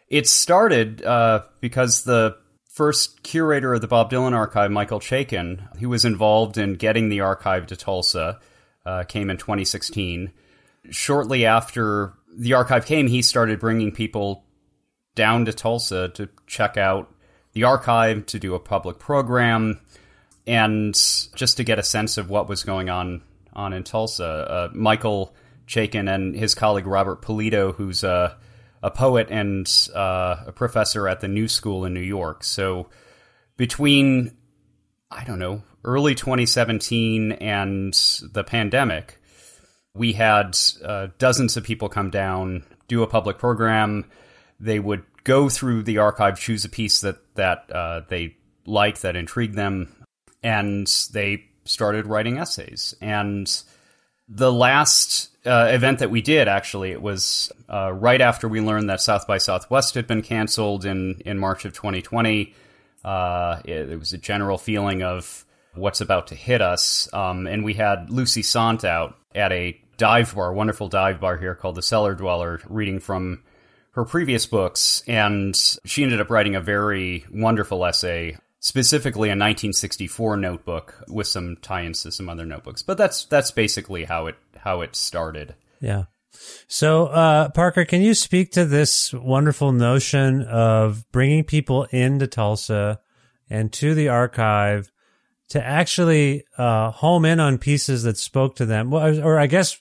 it 0.10 0.28
started 0.28 1.02
uh, 1.04 1.44
because 1.62 2.04
the 2.04 2.36
first 2.74 3.24
curator 3.24 3.74
of 3.74 3.80
the 3.80 3.88
Bob 3.88 4.12
Dylan 4.12 4.34
archive, 4.34 4.72
Michael 4.72 5.00
Chaiken, 5.00 5.78
who 5.78 5.88
was 5.88 6.04
involved 6.04 6.58
in 6.58 6.74
getting 6.74 7.08
the 7.08 7.22
archive 7.22 7.68
to 7.68 7.78
Tulsa, 7.78 8.42
uh, 8.86 9.04
came 9.04 9.30
in 9.30 9.38
2016 9.38 10.34
shortly 10.90 11.46
after 11.46 12.14
the 12.36 12.54
archive 12.54 12.86
came, 12.86 13.08
he 13.08 13.22
started 13.22 13.60
bringing 13.60 13.92
people 13.92 14.46
down 15.16 15.46
to 15.46 15.54
Tulsa 15.54 16.10
to 16.10 16.30
check 16.48 16.78
out 16.78 17.14
the 17.54 17.64
archive, 17.64 18.26
to 18.28 18.40
do 18.40 18.56
a 18.56 18.60
public 18.60 19.00
program, 19.00 19.80
and 20.48 20.94
just 20.94 21.58
to 21.58 21.64
get 21.64 21.80
a 21.80 21.84
sense 21.84 22.18
of 22.18 22.30
what 22.30 22.48
was 22.50 22.64
going 22.64 22.90
on 22.90 23.22
on 23.54 23.74
in 23.74 23.84
Tulsa. 23.84 24.26
Uh, 24.26 24.70
Michael 24.74 25.36
Chaiken 25.68 26.14
and 26.14 26.36
his 26.36 26.56
colleague 26.56 26.88
Robert 26.88 27.22
Polito, 27.22 27.76
who's 27.76 28.04
a, 28.04 28.38
a 28.82 28.92
poet 28.92 29.28
and 29.30 29.70
uh, 29.94 30.44
a 30.48 30.52
professor 30.52 31.08
at 31.08 31.20
the 31.20 31.28
New 31.28 31.48
School 31.48 31.86
in 31.86 31.94
New 31.94 32.00
York. 32.00 32.44
So 32.44 32.90
between 33.58 34.36
I 35.10 35.24
don't 35.26 35.40
know 35.40 35.64
early 35.84 36.16
2017 36.16 37.34
and 37.34 37.94
the 38.32 38.44
pandemic 38.44 39.22
we 39.94 40.14
had 40.14 40.58
uh, 40.84 41.08
dozens 41.18 41.58
of 41.58 41.64
people 41.64 41.90
come 41.90 42.10
down, 42.10 42.64
do 42.88 43.04
a 43.04 43.08
public 43.08 43.38
program. 43.38 44.06
They 44.60 44.80
would 44.80 45.04
go 45.24 45.50
through 45.50 45.84
the 45.84 46.00
archive, 46.00 46.40
choose 46.40 46.66
a 46.66 46.70
piece 46.70 47.02
that 47.02 47.18
that 47.36 47.72
uh, 47.72 48.02
they 48.08 48.36
like 48.66 49.02
that 49.02 49.16
intrigued 49.16 49.56
them, 49.56 50.06
and 50.44 50.88
they 51.14 51.46
started 51.66 52.06
writing 52.08 52.38
essays. 52.38 52.96
And 53.02 53.52
the 54.28 54.52
last 54.52 55.30
uh, 55.46 55.70
event 55.72 56.00
that 56.00 56.10
we 56.10 56.22
did, 56.22 56.48
actually, 56.48 56.92
it 56.92 57.02
was 57.02 57.52
uh, 57.70 57.92
right 57.92 58.22
after 58.22 58.48
we 58.48 58.62
learned 58.62 58.90
that 58.90 59.02
South 59.02 59.28
by 59.28 59.38
Southwest 59.38 59.96
had 59.96 60.08
been 60.08 60.22
canceled 60.22 60.86
in 60.86 61.22
in 61.26 61.38
March 61.38 61.66
of 61.66 61.74
2020. 61.74 62.54
Uh, 63.04 63.62
it, 63.66 63.90
it 63.90 64.00
was 64.00 64.14
a 64.14 64.18
general 64.18 64.58
feeling 64.58 65.04
of 65.04 65.46
what's 65.74 66.02
about 66.02 66.28
to 66.28 66.36
hit 66.36 66.62
us. 66.62 67.12
Um, 67.14 67.48
and 67.48 67.64
we 67.64 67.74
had 67.74 68.10
Lucy 68.10 68.44
Sante 68.44 68.88
out 68.88 69.18
at 69.34 69.52
a 69.52 69.80
dive 69.98 70.36
bar, 70.36 70.50
a 70.50 70.54
wonderful 70.54 70.88
dive 70.88 71.20
bar 71.20 71.38
here 71.38 71.56
called 71.56 71.76
the 71.76 71.82
Cellar 71.82 72.16
Dweller, 72.16 72.60
reading 72.68 73.00
from 73.00 73.44
her 73.92 74.06
previous 74.06 74.46
books. 74.46 75.04
And 75.08 75.56
she 75.86 76.04
ended 76.04 76.22
up 76.22 76.30
writing 76.30 76.56
a 76.56 76.62
very 76.62 77.26
wonderful 77.32 77.86
essay, 77.86 78.38
specifically 78.60 79.30
a 79.30 79.38
1964 79.38 80.38
notebook 80.38 81.04
with 81.08 81.28
some 81.28 81.58
tie-ins 81.62 82.04
to 82.04 82.12
some 82.12 82.30
other 82.30 82.46
notebooks. 82.46 82.82
But 82.82 82.98
that's 82.98 83.26
that's 83.26 83.52
basically 83.52 84.06
how 84.06 84.28
it 84.28 84.36
how 84.58 84.82
it 84.82 84.96
started. 84.96 85.56
Yeah. 85.80 86.06
So, 86.68 87.08
uh, 87.08 87.50
Parker, 87.50 87.86
can 87.86 88.02
you 88.02 88.14
speak 88.14 88.52
to 88.54 88.66
this 88.66 89.14
wonderful 89.14 89.72
notion 89.72 90.44
of 90.44 91.04
bringing 91.12 91.44
people 91.44 91.84
into 91.92 92.28
Tulsa 92.28 93.00
and 93.50 93.72
to 93.74 93.94
the 93.94 94.10
archive 94.10 94.92
to 95.50 95.64
actually 95.64 96.46
uh, 96.58 96.92
home 96.92 97.26
in 97.26 97.40
on 97.40 97.58
pieces 97.58 98.04
that 98.04 98.18
spoke 98.18 98.56
to 98.56 98.66
them? 98.66 98.90
Well, 98.90 99.24
or 99.24 99.38
I 99.38 99.48
guess 99.48 99.78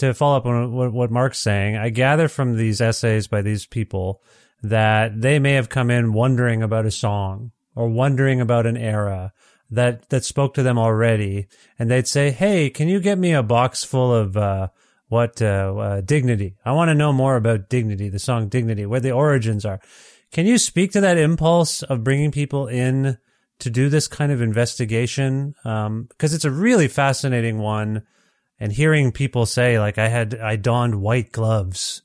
to 0.00 0.14
follow 0.14 0.36
up 0.36 0.46
on 0.46 0.72
what, 0.72 0.92
what 0.92 1.10
Mark's 1.10 1.38
saying, 1.38 1.76
I 1.76 1.90
gather 1.90 2.28
from 2.28 2.56
these 2.56 2.80
essays 2.80 3.26
by 3.26 3.42
these 3.42 3.66
people 3.66 4.22
that 4.62 5.20
they 5.20 5.38
may 5.38 5.52
have 5.52 5.68
come 5.68 5.90
in 5.90 6.12
wondering 6.12 6.62
about 6.62 6.86
a 6.86 6.90
song 6.90 7.52
or 7.74 7.88
wondering 7.88 8.40
about 8.40 8.66
an 8.66 8.76
era 8.76 9.32
that 9.70 10.08
that 10.10 10.24
spoke 10.24 10.54
to 10.54 10.62
them 10.62 10.78
already, 10.78 11.46
and 11.78 11.90
they'd 11.90 12.08
say, 12.08 12.30
"Hey, 12.30 12.70
can 12.70 12.88
you 12.88 13.00
get 13.00 13.18
me 13.18 13.32
a 13.32 13.42
box 13.42 13.84
full 13.84 14.12
of 14.12 14.36
uh, 14.36 14.68
what 15.08 15.40
uh, 15.40 15.74
uh, 15.76 16.00
dignity? 16.00 16.56
I 16.64 16.72
want 16.72 16.88
to 16.88 16.94
know 16.94 17.12
more 17.12 17.36
about 17.36 17.68
dignity, 17.68 18.08
the 18.08 18.18
song 18.18 18.48
Dignity, 18.48 18.86
where 18.86 19.00
the 19.00 19.12
origins 19.12 19.64
are." 19.64 19.80
Can 20.32 20.46
you 20.46 20.58
speak 20.58 20.92
to 20.92 21.00
that 21.00 21.18
impulse 21.18 21.82
of 21.82 22.04
bringing 22.04 22.30
people 22.30 22.68
in 22.68 23.18
to 23.58 23.70
do 23.70 23.88
this 23.88 24.06
kind 24.06 24.30
of 24.30 24.40
investigation? 24.40 25.54
Because 25.62 26.34
it's 26.34 26.44
a 26.44 26.50
really 26.50 26.86
fascinating 26.86 27.58
one, 27.58 28.02
and 28.60 28.70
hearing 28.70 29.10
people 29.10 29.46
say, 29.46 29.80
like, 29.80 29.98
I 29.98 30.08
had 30.08 30.34
I 30.34 30.56
donned 30.56 31.00
white 31.00 31.32
gloves 31.32 32.02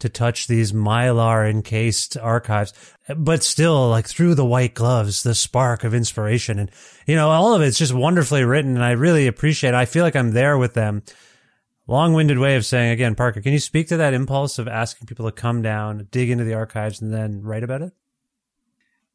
to 0.00 0.08
touch 0.08 0.46
these 0.46 0.72
mylar 0.72 1.48
encased 1.48 2.16
archives, 2.18 2.74
but 3.16 3.42
still 3.42 3.88
like 3.88 4.06
through 4.06 4.34
the 4.34 4.44
white 4.44 4.74
gloves, 4.74 5.22
the 5.22 5.34
spark 5.34 5.82
of 5.82 5.94
inspiration. 5.94 6.58
And, 6.58 6.70
you 7.06 7.16
know, 7.16 7.30
all 7.30 7.54
of 7.54 7.62
it's 7.62 7.78
just 7.78 7.94
wonderfully 7.94 8.44
written. 8.44 8.74
And 8.74 8.84
I 8.84 8.90
really 8.90 9.26
appreciate 9.26 9.70
it. 9.70 9.76
I 9.76 9.86
feel 9.86 10.04
like 10.04 10.16
I'm 10.16 10.32
there 10.32 10.58
with 10.58 10.74
them. 10.74 11.02
Long 11.86 12.12
winded 12.12 12.38
way 12.38 12.56
of 12.56 12.66
saying 12.66 12.90
again, 12.90 13.14
Parker, 13.14 13.40
can 13.40 13.52
you 13.52 13.58
speak 13.58 13.88
to 13.88 13.98
that 13.98 14.14
impulse 14.14 14.58
of 14.58 14.68
asking 14.68 15.06
people 15.06 15.26
to 15.26 15.32
come 15.32 15.62
down, 15.62 16.08
dig 16.10 16.30
into 16.30 16.44
the 16.44 16.54
archives 16.54 17.00
and 17.00 17.12
then 17.12 17.42
write 17.42 17.62
about 17.62 17.82
it? 17.82 17.92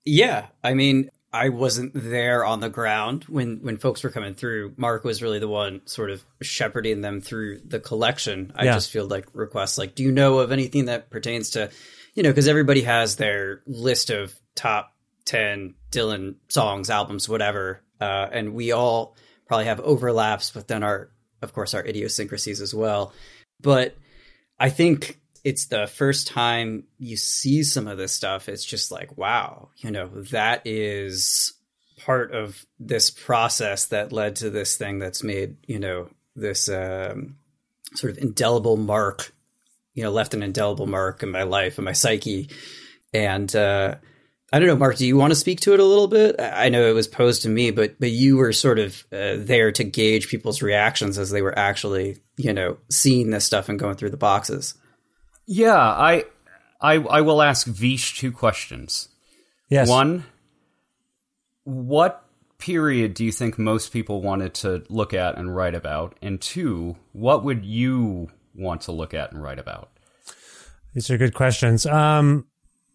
Yeah, 0.06 0.48
I 0.64 0.74
mean, 0.74 1.10
I 1.32 1.50
wasn't 1.50 1.92
there 1.94 2.44
on 2.44 2.60
the 2.60 2.70
ground 2.70 3.26
when 3.26 3.60
when 3.62 3.78
folks 3.78 4.04
were 4.04 4.10
coming 4.10 4.34
through. 4.34 4.74
Mark 4.78 5.04
was 5.04 5.22
really 5.22 5.40
the 5.40 5.48
one 5.48 5.82
sort 5.86 6.10
of 6.10 6.24
shepherding 6.42 7.02
them 7.02 7.22
through 7.22 7.60
the 7.66 7.80
collection. 7.80 8.52
I 8.56 8.66
Yeah. 8.66 8.74
just 8.74 8.90
feel 8.92 9.06
like 9.06 9.28
requests 9.34 9.78
like, 9.78 9.94
"Do 9.96 10.02
you 10.04 10.12
know 10.12 10.40
of 10.40 10.52
anything 10.52 10.86
that 10.86 11.10
pertains 11.12 11.52
to, 11.52 11.70
you 12.16 12.24
know, 12.24 12.30
because 12.30 12.48
everybody 12.48 12.82
has 12.82 13.16
their 13.18 13.62
list 13.68 14.10
of 14.10 14.34
top 14.56 14.92
ten 15.26 15.76
Dylan 15.92 16.36
songs, 16.50 16.90
albums, 16.90 17.30
whatever, 17.30 17.84
uh, 18.02 18.28
and 18.32 18.54
we 18.56 18.72
all 18.72 19.16
probably 19.48 19.66
have 19.66 19.80
overlaps, 19.82 20.50
but 20.52 20.68
then 20.68 20.82
our, 20.84 21.12
of 21.44 21.54
course, 21.54 21.74
our 21.76 21.86
idiosyncrasies 21.86 22.60
as 22.62 22.74
well. 22.74 23.14
But 23.62 23.96
I 24.60 24.70
think 24.70 25.20
it's 25.44 25.66
the 25.66 25.88
first 25.88 26.28
time 26.28 26.84
you 26.98 27.18
see 27.18 27.64
some 27.64 27.88
of 27.88 27.98
this 27.98 28.14
stuff. 28.14 28.50
It's 28.50 28.66
just 28.66 28.92
like, 28.92 29.18
wow, 29.18 29.70
you 29.78 29.92
know, 29.92 30.08
that 30.32 30.62
is 30.66 31.54
part 32.06 32.34
of 32.34 32.66
this 32.80 33.10
process 33.10 33.86
that 33.88 34.12
led 34.12 34.38
to 34.38 34.50
this 34.50 34.78
thing 34.78 35.00
that's 35.00 35.22
made 35.22 35.58
you 35.68 35.78
know 35.80 36.10
this 36.36 36.70
um, 36.70 37.36
sort 37.96 38.12
of 38.12 38.18
indelible 38.20 38.78
mark, 38.78 39.34
you 39.94 40.04
know, 40.04 40.12
left 40.12 40.34
an 40.34 40.44
indelible 40.44 40.88
mark 40.88 41.24
in 41.24 41.32
my 41.32 41.44
life 41.44 41.78
and 41.78 41.86
my 41.86 41.94
psyche. 41.94 42.50
And 43.14 43.54
uh, 43.56 43.96
I 44.52 44.60
don't 44.60 44.68
know, 44.68 44.76
Mark, 44.76 44.98
do 44.98 45.06
you 45.06 45.18
want 45.18 45.32
to 45.32 45.40
speak 45.40 45.60
to 45.62 45.74
it 45.74 45.80
a 45.80 45.86
little 45.86 46.08
bit? 46.08 46.40
I 46.40 46.70
know 46.70 46.88
it 46.88 46.94
was 46.94 47.08
posed 47.08 47.44
to 47.44 47.50
me, 47.50 47.72
but 47.72 48.00
but 48.00 48.12
you 48.12 48.38
were 48.38 48.54
sort 48.54 48.80
of 48.80 49.06
uh, 49.12 49.36
there 49.38 49.72
to 49.72 49.84
gauge 49.84 50.28
people's 50.28 50.62
reactions 50.62 51.18
as 51.18 51.30
they 51.30 51.42
were 51.42 51.58
actually, 51.58 52.18
you 52.38 52.54
know, 52.54 52.78
seeing 52.90 53.30
this 53.30 53.46
stuff 53.46 53.70
and 53.70 53.80
going 53.80 53.96
through 53.96 54.12
the 54.12 54.18
boxes. 54.18 54.76
Yeah, 55.52 55.76
I 55.76 56.26
I 56.80 56.98
I 56.98 57.22
will 57.22 57.42
ask 57.42 57.66
Vish 57.66 58.20
two 58.20 58.32
questions. 58.32 59.10
Yes. 59.68 59.90
One, 59.90 60.26
what 61.64 62.24
period 62.60 63.16
do 63.16 63.26
you 63.26 63.32
think 63.32 63.58
most 63.58 63.92
people 63.92 64.22
wanted 64.22 64.54
to 64.54 64.84
look 64.90 65.12
at 65.12 65.40
and 65.40 65.56
write 65.56 65.74
about? 65.74 66.16
And 66.22 66.40
two, 66.40 66.98
what 67.14 67.44
would 67.44 67.66
you 67.66 68.30
want 68.54 68.82
to 68.82 68.92
look 68.92 69.16
at 69.16 69.32
and 69.32 69.42
write 69.42 69.58
about? 69.58 69.90
These 70.94 71.10
are 71.10 71.18
good 71.18 71.34
questions. 71.34 71.84
Um, 71.88 72.46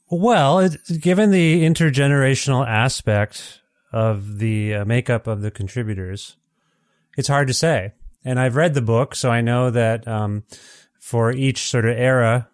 well, 0.08 0.60
it, 0.60 0.76
given 1.00 1.32
the 1.32 1.64
intergenerational 1.64 2.64
aspect 2.64 3.62
of 3.92 4.38
the 4.38 4.74
uh, 4.74 4.84
makeup 4.84 5.26
of 5.26 5.40
the 5.40 5.50
contributors, 5.50 6.36
it's 7.16 7.26
hard 7.26 7.48
to 7.48 7.54
say. 7.54 7.94
And 8.24 8.38
I've 8.38 8.54
read 8.54 8.74
the 8.74 8.80
book, 8.80 9.16
so 9.16 9.30
I 9.30 9.40
know 9.40 9.70
that 9.70 10.06
um, 10.06 10.44
for 11.04 11.30
each 11.30 11.68
sort 11.68 11.84
of 11.84 11.94
era 11.98 12.48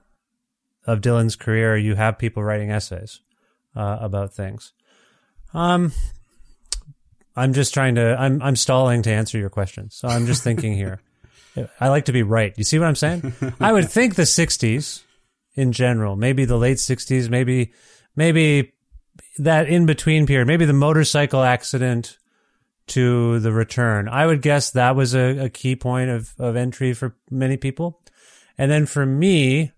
of 0.85 1.01
Dylan's 1.01 1.37
career, 1.37 1.77
you 1.77 1.95
have 1.95 2.19
people 2.19 2.43
writing 2.43 2.73
essays 2.73 3.21
uh, 3.77 3.99
about 4.01 4.35
things. 4.35 4.73
Um, 5.55 5.93
I'm 7.37 7.53
just 7.53 7.73
trying 7.73 7.95
to. 7.95 8.17
I'm 8.19 8.43
I'm 8.43 8.57
stalling 8.57 9.03
to 9.03 9.13
answer 9.13 9.39
your 9.39 9.51
question, 9.51 9.89
so 9.91 10.09
I'm 10.09 10.27
just 10.27 10.43
thinking 10.43 10.73
here. 10.73 11.01
I 11.81 11.91
like 11.91 12.07
to 12.07 12.13
be 12.13 12.25
right. 12.25 12.53
You 12.57 12.65
see 12.65 12.81
what 12.81 12.89
I'm 12.89 12.97
saying? 12.97 13.33
I 13.61 13.73
would 13.73 13.89
think 13.97 14.17
the 14.17 14.23
'60s 14.23 15.05
in 15.55 15.71
general, 15.71 16.17
maybe 16.17 16.45
the 16.45 16.57
late 16.57 16.79
'60s, 16.79 17.31
maybe 17.31 17.73
maybe 18.17 18.73
that 19.39 19.69
in 19.69 19.87
between 19.87 20.27
period, 20.27 20.49
maybe 20.49 20.65
the 20.65 20.73
motorcycle 20.73 21.45
accident 21.45 22.19
to 22.89 23.39
the 23.39 23.53
return. 23.53 24.09
I 24.09 24.27
would 24.27 24.43
guess 24.43 24.73
that 24.73 24.97
was 24.97 25.15
a, 25.15 25.45
a 25.45 25.49
key 25.49 25.77
point 25.77 26.11
of, 26.11 26.35
of 26.37 26.57
entry 26.57 26.95
for 26.95 27.15
many 27.31 27.57
people. 27.57 28.00
And 28.61 28.71
then 28.71 28.85
for 28.85 29.07
me, 29.07 29.73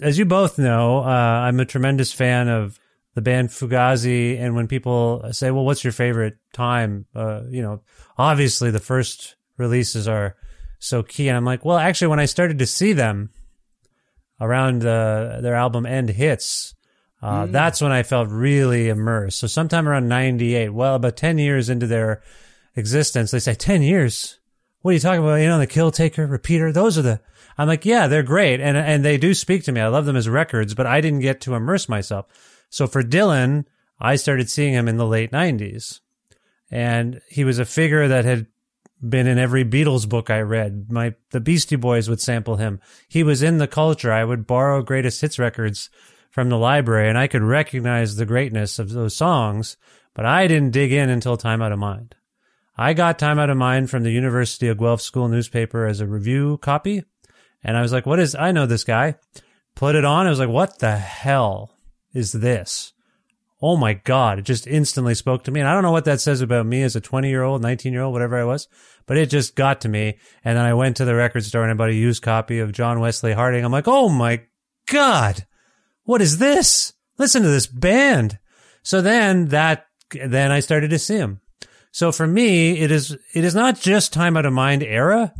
as 0.00 0.16
you 0.16 0.24
both 0.24 0.56
know, 0.56 1.00
uh, 1.00 1.08
I'm 1.08 1.58
a 1.58 1.64
tremendous 1.64 2.12
fan 2.12 2.46
of 2.46 2.78
the 3.16 3.20
band 3.20 3.48
Fugazi. 3.48 4.40
And 4.40 4.54
when 4.54 4.68
people 4.68 5.24
say, 5.32 5.50
well, 5.50 5.64
what's 5.64 5.82
your 5.82 5.92
favorite 5.92 6.36
time? 6.52 7.06
Uh, 7.16 7.42
you 7.50 7.62
know, 7.62 7.82
obviously 8.16 8.70
the 8.70 8.78
first 8.78 9.34
releases 9.56 10.06
are 10.06 10.36
so 10.78 11.02
key. 11.02 11.26
And 11.26 11.36
I'm 11.36 11.44
like, 11.44 11.64
well, 11.64 11.78
actually, 11.78 12.06
when 12.06 12.20
I 12.20 12.26
started 12.26 12.60
to 12.60 12.66
see 12.66 12.92
them 12.92 13.30
around 14.40 14.86
uh, 14.86 15.40
their 15.40 15.56
album 15.56 15.84
End 15.84 16.08
Hits, 16.08 16.76
uh, 17.22 17.46
mm. 17.46 17.50
that's 17.50 17.80
when 17.80 17.90
I 17.90 18.04
felt 18.04 18.28
really 18.28 18.88
immersed. 18.88 19.40
So 19.40 19.48
sometime 19.48 19.88
around 19.88 20.06
98, 20.06 20.68
well, 20.68 20.94
about 20.94 21.16
10 21.16 21.38
years 21.38 21.68
into 21.68 21.88
their 21.88 22.22
existence, 22.76 23.32
they 23.32 23.40
say, 23.40 23.54
10 23.54 23.82
years? 23.82 24.38
What 24.82 24.92
are 24.92 24.94
you 24.94 25.00
talking 25.00 25.24
about? 25.24 25.40
You 25.40 25.48
know, 25.48 25.58
the 25.58 25.66
Kill 25.66 25.90
Taker, 25.90 26.24
Repeater, 26.24 26.70
those 26.70 26.96
are 26.98 27.02
the, 27.02 27.20
I'm 27.58 27.68
like, 27.68 27.84
yeah, 27.84 28.06
they're 28.06 28.22
great. 28.22 28.60
And, 28.60 28.76
and 28.76 29.04
they 29.04 29.18
do 29.18 29.34
speak 29.34 29.64
to 29.64 29.72
me. 29.72 29.80
I 29.80 29.88
love 29.88 30.06
them 30.06 30.16
as 30.16 30.28
records, 30.28 30.74
but 30.74 30.86
I 30.86 31.00
didn't 31.00 31.20
get 31.20 31.40
to 31.42 31.54
immerse 31.54 31.88
myself. 31.88 32.26
So 32.70 32.86
for 32.86 33.02
Dylan, 33.02 33.64
I 34.00 34.16
started 34.16 34.50
seeing 34.50 34.74
him 34.74 34.88
in 34.88 34.96
the 34.96 35.06
late 35.06 35.30
90s. 35.30 36.00
And 36.70 37.20
he 37.28 37.44
was 37.44 37.58
a 37.58 37.64
figure 37.64 38.08
that 38.08 38.24
had 38.24 38.46
been 39.06 39.26
in 39.26 39.38
every 39.38 39.64
Beatles 39.64 40.08
book 40.08 40.30
I 40.30 40.40
read. 40.40 40.90
My 40.90 41.14
the 41.30 41.40
Beastie 41.40 41.76
Boys 41.76 42.08
would 42.08 42.20
sample 42.20 42.56
him. 42.56 42.80
He 43.08 43.22
was 43.22 43.42
in 43.42 43.58
the 43.58 43.66
culture. 43.66 44.12
I 44.12 44.24
would 44.24 44.46
borrow 44.46 44.82
greatest 44.82 45.20
hits 45.20 45.38
records 45.38 45.90
from 46.30 46.48
the 46.48 46.58
library 46.58 47.08
and 47.08 47.18
I 47.18 47.26
could 47.26 47.42
recognize 47.42 48.16
the 48.16 48.26
greatness 48.26 48.78
of 48.78 48.90
those 48.90 49.14
songs, 49.14 49.76
but 50.14 50.24
I 50.24 50.46
didn't 50.46 50.70
dig 50.70 50.92
in 50.92 51.10
until 51.10 51.36
Time 51.36 51.60
Out 51.60 51.72
of 51.72 51.78
Mind. 51.78 52.14
I 52.76 52.94
got 52.94 53.18
Time 53.18 53.38
Out 53.38 53.50
of 53.50 53.58
Mind 53.58 53.90
from 53.90 54.02
the 54.02 54.10
University 54.10 54.68
of 54.68 54.78
Guelph 54.78 55.02
School 55.02 55.28
newspaper 55.28 55.84
as 55.84 56.00
a 56.00 56.06
review 56.06 56.56
copy. 56.58 57.04
And 57.62 57.76
I 57.76 57.82
was 57.82 57.92
like, 57.92 58.06
what 58.06 58.18
is, 58.18 58.34
I 58.34 58.52
know 58.52 58.66
this 58.66 58.84
guy. 58.84 59.16
Put 59.74 59.94
it 59.94 60.04
on. 60.04 60.26
I 60.26 60.30
was 60.30 60.38
like, 60.38 60.48
what 60.48 60.78
the 60.80 60.96
hell? 60.96 61.72
is 62.12 62.32
this. 62.32 62.92
Oh 63.60 63.76
my 63.76 63.94
God. 63.94 64.38
It 64.38 64.42
just 64.42 64.66
instantly 64.66 65.14
spoke 65.14 65.44
to 65.44 65.50
me. 65.50 65.60
And 65.60 65.68
I 65.68 65.72
don't 65.72 65.84
know 65.84 65.92
what 65.92 66.04
that 66.06 66.20
says 66.20 66.40
about 66.40 66.66
me 66.66 66.82
as 66.82 66.96
a 66.96 67.00
20 67.00 67.28
year 67.28 67.42
old, 67.42 67.62
19 67.62 67.92
year 67.92 68.02
old, 68.02 68.12
whatever 68.12 68.38
I 68.38 68.44
was, 68.44 68.68
but 69.06 69.16
it 69.16 69.30
just 69.30 69.54
got 69.54 69.80
to 69.82 69.88
me. 69.88 70.18
And 70.44 70.56
then 70.56 70.64
I 70.64 70.74
went 70.74 70.96
to 70.96 71.04
the 71.04 71.14
record 71.14 71.44
store 71.44 71.62
and 71.62 71.70
I 71.70 71.74
bought 71.74 71.90
a 71.90 71.94
used 71.94 72.22
copy 72.22 72.58
of 72.58 72.72
John 72.72 73.00
Wesley 73.00 73.32
Harding. 73.32 73.64
I'm 73.64 73.72
like, 73.72 73.88
oh 73.88 74.08
my 74.08 74.42
God. 74.88 75.46
What 76.04 76.20
is 76.20 76.38
this? 76.38 76.92
Listen 77.18 77.42
to 77.42 77.48
this 77.48 77.68
band. 77.68 78.38
So 78.82 79.00
then 79.00 79.48
that, 79.48 79.86
then 80.10 80.50
I 80.50 80.58
started 80.58 80.90
to 80.90 80.98
see 80.98 81.16
him. 81.16 81.40
So 81.92 82.10
for 82.10 82.26
me, 82.26 82.80
it 82.80 82.90
is, 82.90 83.16
it 83.32 83.44
is 83.44 83.54
not 83.54 83.78
just 83.78 84.12
time 84.12 84.36
out 84.36 84.46
of 84.46 84.52
mind 84.52 84.82
era 84.82 85.32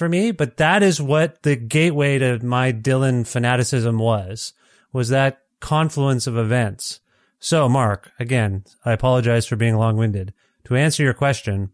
for 0.00 0.08
me, 0.08 0.30
but 0.30 0.56
that 0.56 0.82
is 0.82 0.98
what 0.98 1.42
the 1.42 1.56
gateway 1.56 2.16
to 2.16 2.42
my 2.42 2.72
Dylan 2.72 3.26
fanaticism 3.26 3.98
was, 3.98 4.54
was 4.94 5.10
that 5.10 5.42
confluence 5.60 6.26
of 6.26 6.38
events. 6.38 7.00
So, 7.38 7.68
Mark, 7.68 8.10
again, 8.18 8.64
I 8.82 8.92
apologize 8.92 9.46
for 9.46 9.56
being 9.56 9.76
long 9.76 9.98
winded. 9.98 10.32
To 10.64 10.74
answer 10.74 11.02
your 11.02 11.12
question, 11.12 11.72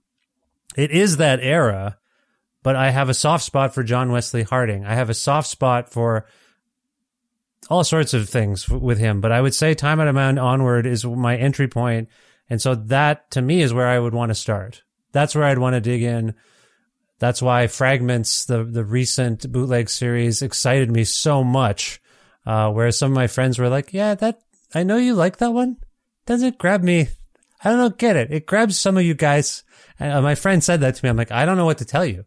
it 0.77 0.91
is 0.91 1.19
that 1.19 1.39
era, 1.41 1.99
but 2.65 2.75
I 2.75 2.91
have 2.91 3.09
a 3.09 3.15
soft 3.15 3.45
spot 3.45 3.73
for 3.73 3.85
John 3.85 4.11
Wesley 4.11 4.43
Harding. 4.43 4.85
I 4.85 4.97
have 4.97 5.09
a 5.09 5.15
soft 5.15 5.47
spot 5.47 5.93
for 5.93 6.27
all 7.71 7.85
sorts 7.85 8.13
of 8.13 8.29
things 8.29 8.69
with 8.69 8.99
him, 8.99 9.21
but 9.21 9.31
I 9.31 9.41
would 9.41 9.55
say 9.55 9.73
Time 9.73 10.01
Out 10.01 10.09
of 10.09 10.17
Mind 10.17 10.41
onward 10.41 10.85
is 10.85 11.05
my 11.05 11.37
entry 11.37 11.69
point, 11.69 12.09
And 12.51 12.61
so 12.61 12.75
that 12.75 13.31
to 13.31 13.41
me 13.41 13.63
is 13.63 13.73
where 13.73 13.87
I 13.87 14.01
would 14.01 14.15
want 14.15 14.31
to 14.31 14.35
start. 14.35 14.83
That's 15.13 15.37
where 15.37 15.45
I'd 15.45 15.59
want 15.59 15.75
to 15.75 15.81
dig 15.81 16.03
in. 16.03 16.35
That's 17.19 17.41
why 17.41 17.67
Fragments, 17.67 18.45
the, 18.45 18.65
the 18.65 18.85
recent 18.85 19.51
bootleg 19.51 19.89
series 19.89 20.43
excited 20.43 20.91
me 20.91 21.05
so 21.05 21.43
much 21.43 22.01
uh, 22.47 22.71
whereas 22.71 22.97
some 22.97 23.11
of 23.11 23.17
my 23.17 23.27
friends 23.27 23.59
were 23.59 23.69
like, 23.69 23.93
yeah, 23.93 24.15
that, 24.15 24.41
I 24.75 24.85
know 24.85 24.97
you 24.97 25.15
like 25.15 25.39
that 25.39 25.53
one. 25.53 25.79
Doesn't 26.27 26.59
grab 26.59 26.83
me. 26.83 27.09
I 27.63 27.71
don't 27.71 27.79
know, 27.79 27.91
get 27.91 28.17
it. 28.17 28.33
It 28.33 28.47
grabs 28.47 28.79
some 28.79 28.97
of 28.97 29.03
you 29.03 29.15
guys. 29.15 29.65
And 29.99 30.13
uh, 30.13 30.23
my 30.23 30.37
friend 30.37 30.63
said 30.63 30.81
that 30.81 30.95
to 30.95 31.05
me. 31.05 31.09
I'm 31.11 31.17
like, 31.17 31.33
I 31.33 31.45
don't 31.45 31.57
know 31.57 31.65
what 31.65 31.79
to 31.79 31.85
tell 31.85 32.07
you, 32.07 32.25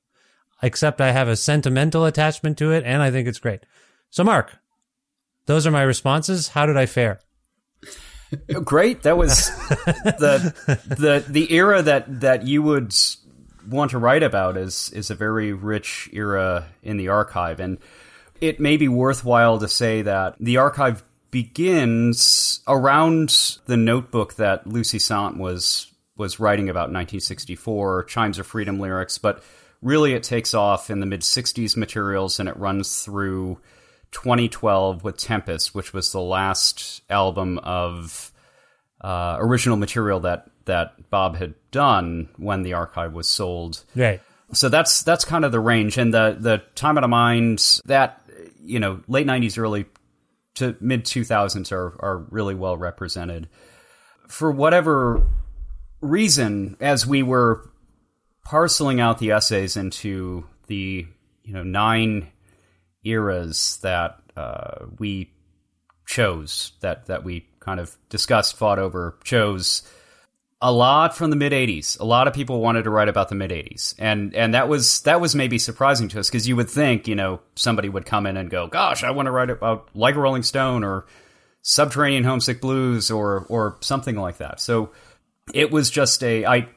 except 0.61 0.99
I 0.99 1.13
have 1.13 1.29
a 1.29 1.37
sentimental 1.37 2.03
attachment 2.05 2.57
to 2.57 2.71
it 2.71 2.83
and 2.85 3.01
I 3.01 3.11
think 3.11 3.27
it's 3.27 3.39
great. 3.39 3.61
So 4.09 4.23
Mark, 4.23 4.57
those 5.45 5.65
are 5.65 5.71
my 5.71 5.83
responses. 5.83 6.49
How 6.49 6.65
did 6.65 6.75
I 6.77 6.85
fare? 6.85 7.21
Great. 8.63 9.03
That 9.03 9.17
was 9.17 9.47
the 9.87 10.53
the 10.87 11.25
the 11.27 11.51
era 11.51 11.81
that 11.81 12.21
that 12.21 12.45
you 12.45 12.61
would 12.61 12.93
want 13.69 13.91
to 13.91 13.97
write 13.97 14.23
about 14.23 14.57
is 14.57 14.89
is 14.93 15.09
a 15.09 15.15
very 15.15 15.53
rich 15.53 16.09
era 16.13 16.65
in 16.83 16.97
the 16.97 17.09
archive. 17.09 17.59
And 17.59 17.77
it 18.41 18.59
may 18.59 18.77
be 18.77 18.87
worthwhile 18.87 19.59
to 19.59 19.67
say 19.67 20.01
that 20.01 20.35
the 20.39 20.57
archive 20.57 21.03
begins 21.31 22.61
around 22.67 23.57
the 23.65 23.77
notebook 23.77 24.35
that 24.35 24.65
Lucy 24.67 24.99
Sante 24.99 25.39
was 25.39 25.87
was 26.17 26.39
writing 26.39 26.69
about 26.69 26.89
in 26.89 26.95
1964, 26.95 28.03
Chimes 28.05 28.39
of 28.39 28.47
Freedom 28.47 28.79
lyrics, 28.79 29.17
but 29.17 29.41
really 29.81 30.13
it 30.13 30.23
takes 30.23 30.53
off 30.53 30.89
in 30.89 30.99
the 30.99 31.05
mid 31.05 31.21
60s 31.21 31.77
materials 31.77 32.39
and 32.39 32.49
it 32.49 32.57
runs 32.57 33.03
through 33.03 33.59
2012 34.11 35.03
with 35.03 35.17
Tempest, 35.17 35.73
which 35.73 35.93
was 35.93 36.11
the 36.11 36.21
last 36.21 37.01
album 37.09 37.59
of 37.59 38.31
uh, 39.01 39.37
original 39.39 39.77
material 39.77 40.19
that 40.21 40.49
that 40.69 41.09
Bob 41.09 41.35
had 41.35 41.53
done 41.71 42.29
when 42.37 42.63
the 42.63 42.73
archive 42.73 43.13
was 43.13 43.27
sold. 43.29 43.83
Right. 43.95 44.21
So 44.53 44.69
that's 44.69 45.03
that's 45.03 45.25
kind 45.25 45.45
of 45.45 45.51
the 45.51 45.59
range, 45.59 45.97
and 45.97 46.11
the 46.11 46.35
the 46.39 46.63
time 46.73 46.97
out 46.97 47.03
of 47.03 47.09
mind 47.11 47.81
that 47.85 48.19
you 48.69 48.79
know, 48.79 49.01
late 49.07 49.25
90s, 49.25 49.57
early 49.57 49.85
to 50.55 50.75
mid 50.79 51.05
2000s 51.05 51.71
are, 51.71 51.95
are 51.99 52.17
really 52.29 52.55
well 52.55 52.77
represented. 52.77 53.49
For 54.27 54.51
whatever 54.51 55.25
reason, 56.01 56.77
as 56.79 57.07
we 57.07 57.23
were 57.23 57.67
parceling 58.45 58.99
out 58.99 59.17
the 59.17 59.31
essays 59.31 59.75
into 59.75 60.45
the, 60.67 61.07
you 61.43 61.53
know, 61.53 61.63
nine 61.63 62.27
eras 63.03 63.79
that 63.81 64.19
uh, 64.37 64.85
we 64.99 65.31
chose, 66.05 66.73
that, 66.81 67.07
that 67.07 67.23
we 67.23 67.47
kind 67.59 67.79
of 67.79 67.95
discussed, 68.09 68.55
fought 68.55 68.79
over, 68.79 69.17
chose 69.23 69.81
a 70.61 70.71
lot 70.71 71.15
from 71.15 71.29
the 71.29 71.35
mid 71.35 71.53
80s. 71.53 71.99
A 71.99 72.03
lot 72.03 72.27
of 72.27 72.33
people 72.33 72.59
wanted 72.59 72.83
to 72.83 72.89
write 72.89 73.07
about 73.07 73.29
the 73.29 73.35
mid 73.35 73.51
80s. 73.51 73.95
And 73.97 74.33
and 74.35 74.53
that 74.53 74.67
was 74.67 75.01
that 75.01 75.21
was 75.21 75.35
maybe 75.35 75.57
surprising 75.57 76.09
to 76.09 76.19
us 76.19 76.29
because 76.29 76.47
you 76.47 76.55
would 76.55 76.69
think, 76.69 77.07
you 77.07 77.15
know, 77.15 77.39
somebody 77.55 77.89
would 77.89 78.05
come 78.05 78.25
in 78.25 78.37
and 78.37 78.49
go, 78.49 78.67
"Gosh, 78.67 79.03
I 79.03 79.11
want 79.11 79.27
to 79.27 79.31
write 79.31 79.49
about 79.49 79.89
like 79.93 80.15
a 80.15 80.19
Rolling 80.19 80.43
Stone 80.43 80.83
or 80.83 81.05
Subterranean 81.61 82.23
Homesick 82.23 82.61
Blues 82.61 83.09
or 83.09 83.45
or 83.49 83.77
something 83.81 84.15
like 84.15 84.37
that." 84.37 84.59
So 84.59 84.91
it 85.53 85.71
was 85.71 85.89
just 85.89 86.23
a 86.23 86.45
I 86.45 86.67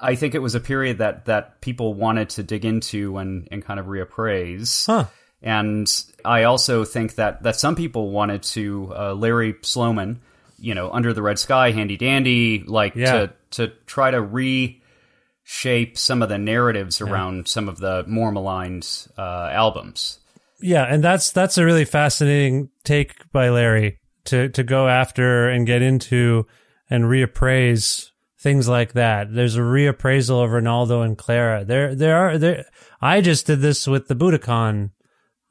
I 0.00 0.14
think 0.14 0.34
it 0.34 0.40
was 0.40 0.54
a 0.54 0.60
period 0.60 0.98
that 0.98 1.24
that 1.24 1.60
people 1.60 1.94
wanted 1.94 2.28
to 2.30 2.42
dig 2.42 2.64
into 2.64 3.16
and 3.16 3.48
and 3.50 3.64
kind 3.64 3.80
of 3.80 3.86
reappraise. 3.86 4.86
Huh. 4.86 5.06
And 5.40 5.90
I 6.24 6.44
also 6.44 6.84
think 6.84 7.14
that 7.14 7.42
that 7.44 7.56
some 7.56 7.76
people 7.76 8.10
wanted 8.10 8.42
to 8.42 8.92
uh, 8.94 9.14
Larry 9.14 9.54
Sloman, 9.62 10.20
you 10.58 10.74
know, 10.74 10.90
under 10.90 11.12
the 11.12 11.22
red 11.22 11.38
sky, 11.38 11.70
handy 11.70 11.96
dandy, 11.96 12.64
like 12.66 12.94
Yeah. 12.94 13.12
to 13.12 13.32
to 13.50 13.68
try 13.86 14.10
to 14.10 14.20
reshape 14.20 15.96
some 15.98 16.22
of 16.22 16.28
the 16.28 16.38
narratives 16.38 17.00
around 17.00 17.48
some 17.48 17.68
of 17.68 17.78
the 17.78 18.04
more 18.06 18.30
maligned 18.32 18.86
uh, 19.16 19.48
albums. 19.52 20.18
Yeah, 20.60 20.84
and 20.84 21.02
that's 21.02 21.30
that's 21.30 21.56
a 21.58 21.64
really 21.64 21.84
fascinating 21.84 22.70
take 22.84 23.30
by 23.32 23.48
Larry 23.50 23.98
to 24.24 24.48
to 24.50 24.62
go 24.64 24.88
after 24.88 25.48
and 25.48 25.66
get 25.66 25.82
into 25.82 26.46
and 26.90 27.04
reappraise 27.04 28.10
things 28.40 28.68
like 28.68 28.92
that. 28.94 29.32
There's 29.32 29.56
a 29.56 29.60
reappraisal 29.60 30.44
of 30.44 30.50
Renaldo 30.50 31.02
and 31.02 31.16
Clara. 31.16 31.64
There 31.64 31.94
there 31.94 32.16
are 32.16 32.38
there 32.38 32.64
I 33.00 33.20
just 33.20 33.46
did 33.46 33.60
this 33.60 33.86
with 33.86 34.08
the 34.08 34.16
Budokan 34.16 34.90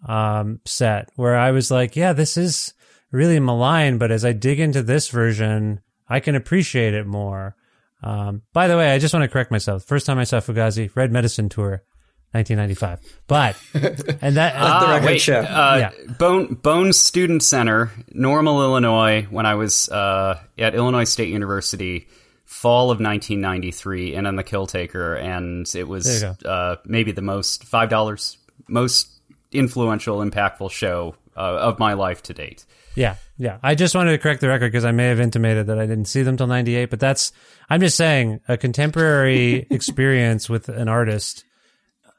um 0.07 0.59
set 0.65 1.09
where 1.15 1.37
I 1.37 1.51
was 1.51 1.71
like, 1.71 1.95
yeah, 1.95 2.13
this 2.13 2.37
is 2.37 2.73
really 3.11 3.39
malign, 3.39 3.97
but 3.97 4.11
as 4.11 4.25
I 4.25 4.33
dig 4.33 4.59
into 4.59 4.83
this 4.83 5.09
version, 5.09 5.81
I 6.07 6.19
can 6.19 6.35
appreciate 6.35 6.93
it 6.93 7.05
more. 7.05 7.55
Um, 8.03 8.43
by 8.53 8.67
the 8.67 8.77
way, 8.77 8.91
I 8.91 8.99
just 8.99 9.13
want 9.13 9.23
to 9.23 9.27
correct 9.27 9.51
myself. 9.51 9.83
First 9.83 10.05
time 10.05 10.19
I 10.19 10.23
saw 10.23 10.39
Fugazi, 10.39 10.95
Red 10.95 11.11
Medicine 11.11 11.49
Tour, 11.49 11.83
1995. 12.31 12.99
But 13.27 13.55
and 14.21 14.37
that 14.37 14.61
Let 14.61 14.79
the 14.79 14.87
record 14.87 15.05
wait, 15.05 15.21
show. 15.21 15.39
Uh, 15.39 15.77
Yeah. 15.79 16.13
Bone 16.19 16.53
Bone 16.55 16.93
Student 16.93 17.43
Center, 17.43 17.91
Normal, 18.11 18.61
Illinois. 18.61 19.23
When 19.29 19.45
I 19.45 19.55
was 19.55 19.89
uh, 19.89 20.39
at 20.57 20.75
Illinois 20.75 21.05
State 21.05 21.29
University, 21.29 22.07
fall 22.45 22.91
of 22.91 22.99
1993, 22.99 24.15
and 24.15 24.27
on 24.27 24.35
the 24.35 24.43
Kill 24.43 24.67
Taker, 24.67 25.15
and 25.15 25.67
it 25.73 25.87
was 25.87 26.23
uh, 26.23 26.75
maybe 26.85 27.11
the 27.11 27.21
most 27.21 27.63
five 27.63 27.89
dollars 27.89 28.37
most 28.67 29.09
influential, 29.51 30.19
impactful 30.19 30.69
show 30.71 31.15
uh, 31.35 31.39
of 31.39 31.79
my 31.79 31.93
life 31.93 32.21
to 32.23 32.33
date. 32.33 32.65
Yeah, 32.97 33.15
yeah. 33.37 33.59
I 33.61 33.75
just 33.75 33.93
wanted 33.93 34.11
to 34.11 34.17
correct 34.17 34.41
the 34.41 34.47
record 34.47 34.71
because 34.71 34.85
I 34.85 34.91
may 34.91 35.05
have 35.07 35.19
intimated 35.19 35.67
that 35.67 35.77
I 35.77 35.85
didn't 35.85 36.05
see 36.05 36.23
them 36.23 36.35
till 36.35 36.47
'98, 36.47 36.89
but 36.89 36.99
that's 36.99 37.31
I'm 37.69 37.79
just 37.79 37.95
saying 37.95 38.41
a 38.47 38.57
contemporary 38.57 39.67
experience 39.69 40.49
with 40.49 40.67
an 40.67 40.87
artist. 40.89 41.43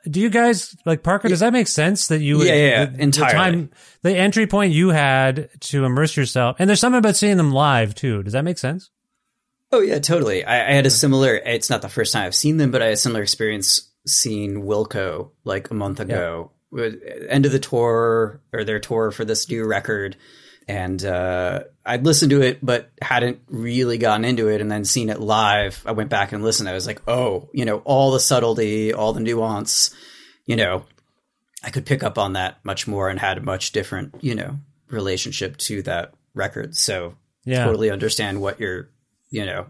Do 0.08 0.20
you 0.20 0.30
guys 0.30 0.76
like 0.86 1.02
Parker? 1.02 1.28
Does 1.28 1.40
that 1.40 1.52
make 1.52 1.66
sense 1.66 2.06
that 2.08 2.20
you? 2.20 2.42
Yeah, 2.44 2.54
yeah, 2.54 2.84
the, 2.86 3.02
entirely. 3.02 3.32
The, 3.32 3.34
time, 3.34 3.70
the 4.02 4.16
entry 4.16 4.46
point 4.46 4.72
you 4.72 4.90
had 4.90 5.50
to 5.62 5.84
immerse 5.84 6.16
yourself, 6.16 6.56
and 6.60 6.68
there's 6.68 6.80
something 6.80 6.98
about 7.00 7.16
seeing 7.16 7.36
them 7.36 7.50
live 7.50 7.94
too. 7.96 8.22
Does 8.22 8.32
that 8.32 8.44
make 8.44 8.58
sense? 8.58 8.90
Oh 9.72 9.80
yeah, 9.80 9.98
totally. 9.98 10.44
I, 10.44 10.70
I 10.70 10.72
had 10.74 10.86
a 10.86 10.90
similar. 10.90 11.34
It's 11.34 11.68
not 11.68 11.82
the 11.82 11.88
first 11.88 12.12
time 12.12 12.24
I've 12.24 12.34
seen 12.34 12.56
them, 12.56 12.70
but 12.70 12.80
I 12.82 12.86
had 12.86 12.94
a 12.94 12.98
similar 12.98 13.22
experience 13.22 13.92
seeing 14.06 14.62
Wilco 14.62 15.32
like 15.44 15.70
a 15.70 15.74
month 15.74 16.00
ago. 16.00 16.52
With- 16.70 17.02
End 17.28 17.46
of 17.46 17.52
the 17.52 17.58
tour 17.58 18.40
or 18.52 18.64
their 18.64 18.78
tour 18.78 19.10
for 19.10 19.24
this 19.24 19.48
new 19.50 19.66
record, 19.66 20.16
and 20.68 21.02
uh, 21.02 21.64
I'd 21.85 22.04
listened 22.04 22.31
to 22.31 22.42
it, 22.42 22.59
but 22.62 22.90
hadn't 23.00 23.40
really 23.48 23.96
gotten 23.96 24.24
into 24.26 24.48
it. 24.48 24.61
And 24.61 24.70
then 24.70 24.85
seeing 24.85 25.09
it 25.09 25.18
live, 25.18 25.83
I 25.87 25.92
went 25.92 26.11
back 26.11 26.33
and 26.33 26.44
listened. 26.44 26.68
I 26.68 26.74
was 26.74 26.87
like, 26.87 27.00
oh, 27.09 27.48
you 27.54 27.64
know, 27.64 27.78
all 27.78 28.12
the 28.12 28.20
subtlety, 28.20 28.92
all 28.92 29.14
the 29.14 29.20
nuance, 29.20 29.90
you 30.44 30.57
know, 30.57 30.85
I 31.64 31.70
could 31.70 31.87
pick 31.87 32.02
up 32.02 32.18
on 32.18 32.35
that 32.35 32.62
much 32.64 32.87
more 32.87 33.09
and 33.09 33.18
had 33.18 33.38
a 33.38 33.42
much 33.42 33.72
different, 33.72 34.16
you 34.20 34.35
know, 34.35 34.59
relationship 34.90 35.57
to 35.57 35.83
that 35.83 36.12
record. 36.35 36.76
So 36.76 37.16
Yeah. 37.44 37.64
totally 37.64 37.90
understand 37.90 38.40
what 38.40 38.61
you're, 38.61 38.90
you 39.31 39.46
know, 39.46 39.66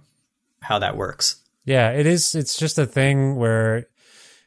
how 0.60 0.80
that 0.80 0.96
works. 0.96 1.36
Yeah, 1.64 1.90
it 1.90 2.06
is. 2.06 2.34
It's 2.34 2.58
just 2.58 2.78
a 2.78 2.86
thing 2.86 3.36
where 3.36 3.86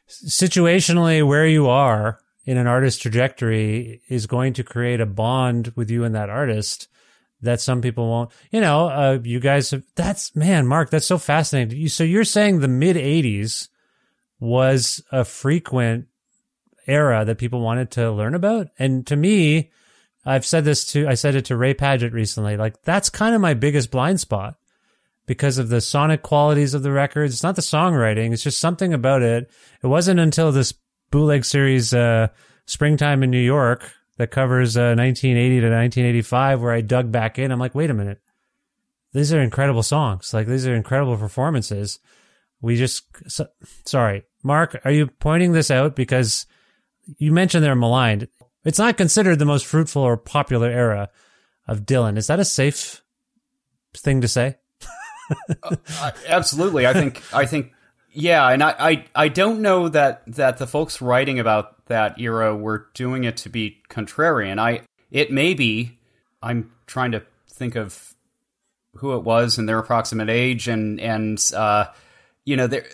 situationally 0.08 1.26
where 1.26 1.46
you 1.46 1.68
are 1.68 2.18
in 2.44 2.56
an 2.56 2.66
artist's 2.66 3.00
trajectory 3.00 4.02
is 4.08 4.26
going 4.26 4.54
to 4.54 4.64
create 4.64 5.00
a 5.00 5.06
bond 5.06 5.72
with 5.76 5.90
you 5.90 6.04
and 6.04 6.14
that 6.14 6.30
artist 6.30 6.88
that 7.40 7.60
some 7.60 7.80
people 7.80 8.08
won't. 8.08 8.30
You 8.50 8.60
know, 8.60 8.88
uh, 8.88 9.18
you 9.22 9.40
guys 9.40 9.70
have, 9.70 9.84
that's, 9.94 10.34
man, 10.34 10.66
Mark, 10.66 10.90
that's 10.90 11.06
so 11.06 11.18
fascinating. 11.18 11.78
You, 11.78 11.88
so 11.88 12.04
you're 12.04 12.24
saying 12.24 12.60
the 12.60 12.68
mid 12.68 12.96
80s 12.96 13.68
was 14.40 15.02
a 15.12 15.24
frequent 15.24 16.06
era 16.86 17.24
that 17.24 17.38
people 17.38 17.60
wanted 17.60 17.90
to 17.92 18.10
learn 18.10 18.34
about? 18.34 18.68
And 18.78 19.06
to 19.06 19.16
me, 19.16 19.70
I've 20.24 20.46
said 20.46 20.64
this 20.64 20.84
to, 20.86 21.06
I 21.08 21.14
said 21.14 21.34
it 21.34 21.46
to 21.46 21.56
Ray 21.56 21.74
Padgett 21.74 22.12
recently, 22.12 22.56
like 22.56 22.82
that's 22.82 23.10
kind 23.10 23.34
of 23.34 23.40
my 23.40 23.54
biggest 23.54 23.90
blind 23.90 24.20
spot 24.20 24.56
because 25.26 25.58
of 25.58 25.68
the 25.68 25.80
sonic 25.80 26.22
qualities 26.22 26.74
of 26.74 26.82
the 26.82 26.92
records. 26.92 27.34
It's 27.34 27.42
not 27.42 27.56
the 27.56 27.62
songwriting. 27.62 28.32
It's 28.32 28.42
just 28.42 28.60
something 28.60 28.92
about 28.92 29.22
it. 29.22 29.50
It 29.82 29.86
wasn't 29.86 30.20
until 30.20 30.52
this 30.52 30.72
bootleg 31.12 31.44
series, 31.44 31.94
uh, 31.94 32.28
Springtime 32.66 33.22
in 33.22 33.30
New 33.30 33.38
York 33.38 33.92
that 34.18 34.32
covers, 34.32 34.76
uh, 34.76 34.96
1980 34.96 35.60
to 35.60 35.70
1985 35.70 36.60
where 36.60 36.72
I 36.72 36.80
dug 36.80 37.12
back 37.12 37.38
in. 37.38 37.52
I'm 37.52 37.60
like, 37.60 37.74
wait 37.76 37.90
a 37.90 37.94
minute. 37.94 38.20
These 39.12 39.32
are 39.32 39.40
incredible 39.40 39.84
songs. 39.84 40.34
Like 40.34 40.48
these 40.48 40.66
are 40.66 40.74
incredible 40.74 41.16
performances. 41.16 42.00
We 42.60 42.76
just, 42.76 43.04
so, 43.28 43.46
sorry, 43.86 44.24
Mark, 44.42 44.80
are 44.84 44.90
you 44.90 45.06
pointing 45.06 45.52
this 45.52 45.70
out 45.70 45.94
because 45.94 46.46
you 47.18 47.30
mentioned 47.30 47.64
they're 47.64 47.76
maligned? 47.76 48.28
It's 48.64 48.78
not 48.78 48.96
considered 48.96 49.38
the 49.38 49.44
most 49.44 49.66
fruitful 49.66 50.02
or 50.02 50.16
popular 50.16 50.70
era 50.70 51.10
of 51.68 51.84
Dylan. 51.84 52.16
Is 52.16 52.28
that 52.28 52.40
a 52.40 52.44
safe 52.44 53.02
thing 53.96 54.20
to 54.22 54.28
say? 54.28 54.56
Uh, 55.62 56.10
absolutely, 56.26 56.86
I 56.86 56.92
think 56.92 57.22
I 57.32 57.46
think 57.46 57.72
yeah, 58.12 58.48
and 58.48 58.62
I, 58.62 58.74
I 58.78 59.04
I 59.14 59.28
don't 59.28 59.60
know 59.60 59.88
that 59.88 60.22
that 60.34 60.58
the 60.58 60.66
folks 60.66 61.00
writing 61.00 61.38
about 61.38 61.86
that 61.86 62.20
era 62.20 62.54
were 62.56 62.88
doing 62.94 63.24
it 63.24 63.38
to 63.38 63.48
be 63.48 63.82
contrarian. 63.88 64.58
I 64.58 64.82
it 65.10 65.30
may 65.32 65.54
be. 65.54 65.98
I'm 66.42 66.72
trying 66.86 67.12
to 67.12 67.22
think 67.48 67.76
of 67.76 68.14
who 68.96 69.14
it 69.14 69.22
was 69.22 69.58
and 69.58 69.68
their 69.68 69.78
approximate 69.78 70.28
age, 70.28 70.68
and 70.68 71.00
and 71.00 71.42
uh, 71.56 71.86
you 72.44 72.56
know, 72.56 72.66
there, 72.66 72.86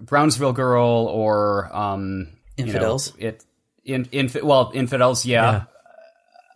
Brownsville 0.00 0.52
Girl 0.52 1.06
or 1.06 1.74
um, 1.74 2.28
you 2.56 2.64
know, 2.64 2.72
Infidels? 2.72 3.12
it 3.18 3.44
in 3.84 4.06
infi- 4.06 4.42
well 4.42 4.70
infidels, 4.74 5.24
yeah. 5.24 5.52
Yeah. 5.52 5.64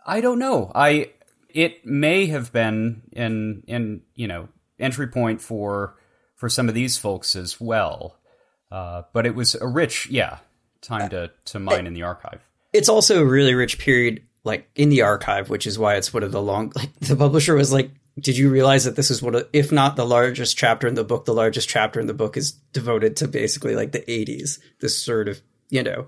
I 0.07 0.21
don't 0.21 0.39
know. 0.39 0.71
I 0.73 1.11
it 1.49 1.85
may 1.85 2.27
have 2.27 2.51
been 2.51 3.03
in 3.11 3.63
in 3.67 4.01
you 4.15 4.27
know 4.27 4.49
entry 4.79 5.07
point 5.07 5.41
for 5.41 5.95
for 6.35 6.49
some 6.49 6.69
of 6.69 6.75
these 6.75 6.97
folks 6.97 7.35
as 7.35 7.59
well, 7.59 8.17
uh, 8.71 9.03
but 9.13 9.25
it 9.25 9.35
was 9.35 9.55
a 9.55 9.67
rich 9.67 10.07
yeah 10.09 10.39
time 10.81 11.09
to 11.09 11.31
to 11.45 11.59
mine 11.59 11.87
in 11.87 11.93
the 11.93 12.03
archive. 12.03 12.41
It's 12.73 12.89
also 12.89 13.21
a 13.21 13.25
really 13.25 13.55
rich 13.55 13.79
period, 13.79 14.21
like 14.43 14.69
in 14.75 14.89
the 14.89 15.01
archive, 15.01 15.49
which 15.49 15.65
is 15.65 15.79
why 15.79 15.95
it's 15.95 16.13
one 16.13 16.23
of 16.23 16.31
the 16.31 16.41
long. 16.41 16.71
Like 16.75 16.93
the 16.99 17.15
publisher 17.15 17.55
was 17.55 17.73
like, 17.73 17.91
"Did 18.19 18.37
you 18.37 18.49
realize 18.49 18.83
that 18.85 18.95
this 18.95 19.11
is 19.11 19.21
one 19.21 19.35
of, 19.35 19.47
if 19.53 19.71
not 19.71 19.95
the 19.95 20.05
largest 20.05 20.57
chapter 20.57 20.87
in 20.87 20.95
the 20.95 21.03
book, 21.03 21.25
the 21.25 21.33
largest 21.33 21.69
chapter 21.69 21.99
in 21.99 22.07
the 22.07 22.13
book 22.13 22.37
is 22.37 22.51
devoted 22.51 23.17
to 23.17 23.27
basically 23.27 23.75
like 23.75 23.91
the 23.91 24.01
'80s, 24.01 24.59
this 24.79 24.97
sort 25.01 25.27
of 25.27 25.41
you 25.69 25.83
know 25.83 26.07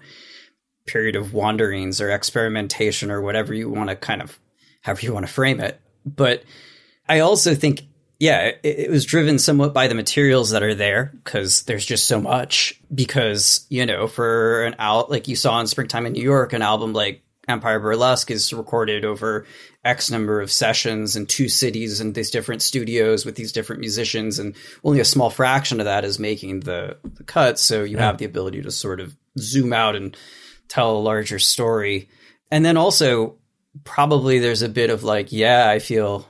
period 0.86 1.16
of 1.18 1.34
wanderings 1.34 2.00
or 2.00 2.10
experimentation 2.10 3.12
or 3.12 3.22
whatever 3.22 3.54
you 3.54 3.70
want 3.70 3.90
to 3.90 3.96
kind 3.96 4.22
of, 4.22 4.40
however 4.82 5.02
you 5.02 5.14
want 5.14 5.26
to 5.26 5.32
frame 5.32 5.60
it." 5.60 5.80
But 6.06 6.44
I 7.10 7.20
also 7.20 7.56
think, 7.56 7.84
yeah, 8.20 8.40
it, 8.46 8.60
it 8.64 8.90
was 8.90 9.06
driven 9.06 9.40
somewhat 9.40 9.74
by 9.74 9.88
the 9.88 9.96
materials 9.96 10.52
that 10.52 10.64
are 10.64 10.76
there 10.76 11.12
because 11.24 11.64
there's 11.64 11.86
just 11.86 12.08
so 12.08 12.20
much. 12.20 12.80
Because 12.94 13.66
you 13.70 13.86
know, 13.86 14.08
for 14.08 14.64
an 14.64 14.76
out 14.80 15.10
like 15.10 15.28
you 15.28 15.36
saw 15.36 15.60
in 15.60 15.68
Springtime 15.68 16.06
in 16.06 16.14
New 16.14 16.24
York, 16.24 16.54
an 16.54 16.62
album 16.62 16.94
like 16.94 17.22
Empire 17.48 17.80
Burlesque 17.80 18.30
is 18.32 18.52
recorded 18.52 19.06
over 19.06 19.46
X 19.86 20.12
number 20.12 20.42
of 20.42 20.52
sessions 20.52 21.16
in 21.16 21.26
two 21.26 21.48
cities 21.48 22.02
and 22.02 22.14
these 22.14 22.32
different 22.32 22.62
studios 22.62 23.26
with 23.26 23.36
these 23.36 23.54
different 23.54 23.80
musicians, 23.80 24.40
and 24.40 24.56
only 24.84 25.00
a 25.00 25.06
small 25.06 25.30
fraction 25.30 25.80
of 25.80 25.86
that 25.86 26.04
is 26.04 26.20
making 26.20 26.62
the, 26.62 26.98
the 27.04 27.24
cut. 27.24 27.58
So 27.58 27.84
you 27.84 27.98
have 27.98 28.18
the 28.18 28.26
ability 28.26 28.64
to 28.64 28.72
sort 28.72 29.00
of 29.00 29.16
zoom 29.40 29.72
out 29.72 29.96
and 29.96 30.18
tell 30.68 30.98
a 30.98 31.00
larger 31.00 31.40
story. 31.40 32.10
And 32.52 32.66
then 32.66 32.76
also, 32.76 33.36
probably 33.84 34.40
there's 34.40 34.62
a 34.62 34.70
bit 34.70 34.90
of 34.90 35.04
like, 35.04 35.32
yeah, 35.32 35.70
I 35.70 35.80
feel 35.80 36.28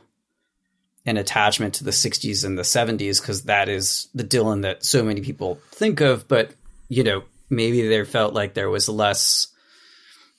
an 1.08 1.18
attachment 1.18 1.74
to 1.76 1.84
the 1.84 1.92
60s 1.92 2.46
and 2.46 2.58
the 2.58 2.62
70s 2.62 3.20
because 3.20 3.44
that 3.44 3.70
is 3.70 4.08
the 4.14 4.24
Dylan 4.24 4.62
that 4.62 4.86
so 4.86 5.04
many 5.04 5.22
people 5.22 5.60
think 5.72 6.02
of. 6.02 6.28
But, 6.28 6.52
you 6.90 7.04
know, 7.04 7.24
maybe 7.50 7.88
there 7.88 8.06
felt 8.06 8.36
like 8.36 8.54
there 8.54 8.70
was 8.70 8.88
less 8.88 9.48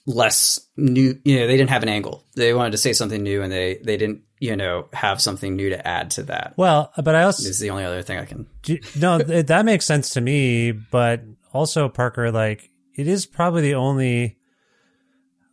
less 0.07 0.59
new 0.78 1.20
you 1.22 1.38
know 1.38 1.46
they 1.46 1.59
didn't 1.59 1.68
have 1.68 1.83
an 1.83 1.88
angle 1.90 2.24
they 2.35 2.54
wanted 2.54 2.70
to 2.70 2.78
say 2.78 2.94
something 2.94 3.22
new 3.22 3.42
and 3.42 3.52
they 3.52 3.74
they 3.85 3.98
didn't 3.98 4.22
you 4.40 4.57
know 4.57 4.88
have 4.94 5.20
something 5.20 5.54
new 5.54 5.68
to 5.68 5.87
add 5.87 6.11
to 6.11 6.22
that 6.22 6.54
Well, 6.57 6.90
but 6.96 7.14
I 7.14 7.24
also 7.24 7.46
is 7.46 7.59
the 7.59 7.68
only 7.68 7.85
other 7.85 8.00
thing 8.00 8.16
i 8.16 8.24
can 8.24 8.46
Do- 8.62 8.78
no, 8.98 9.18
that 9.18 9.64
makes 9.64 9.85
sense 9.85 10.11
to 10.11 10.20
me. 10.20 10.72
But 10.72 11.22
also, 11.52 11.88
Parker, 11.88 12.31
like 12.31 12.70
it 12.94 13.09
is 13.09 13.26
probably 13.26 13.62
the 13.62 13.74
only, 13.74 14.37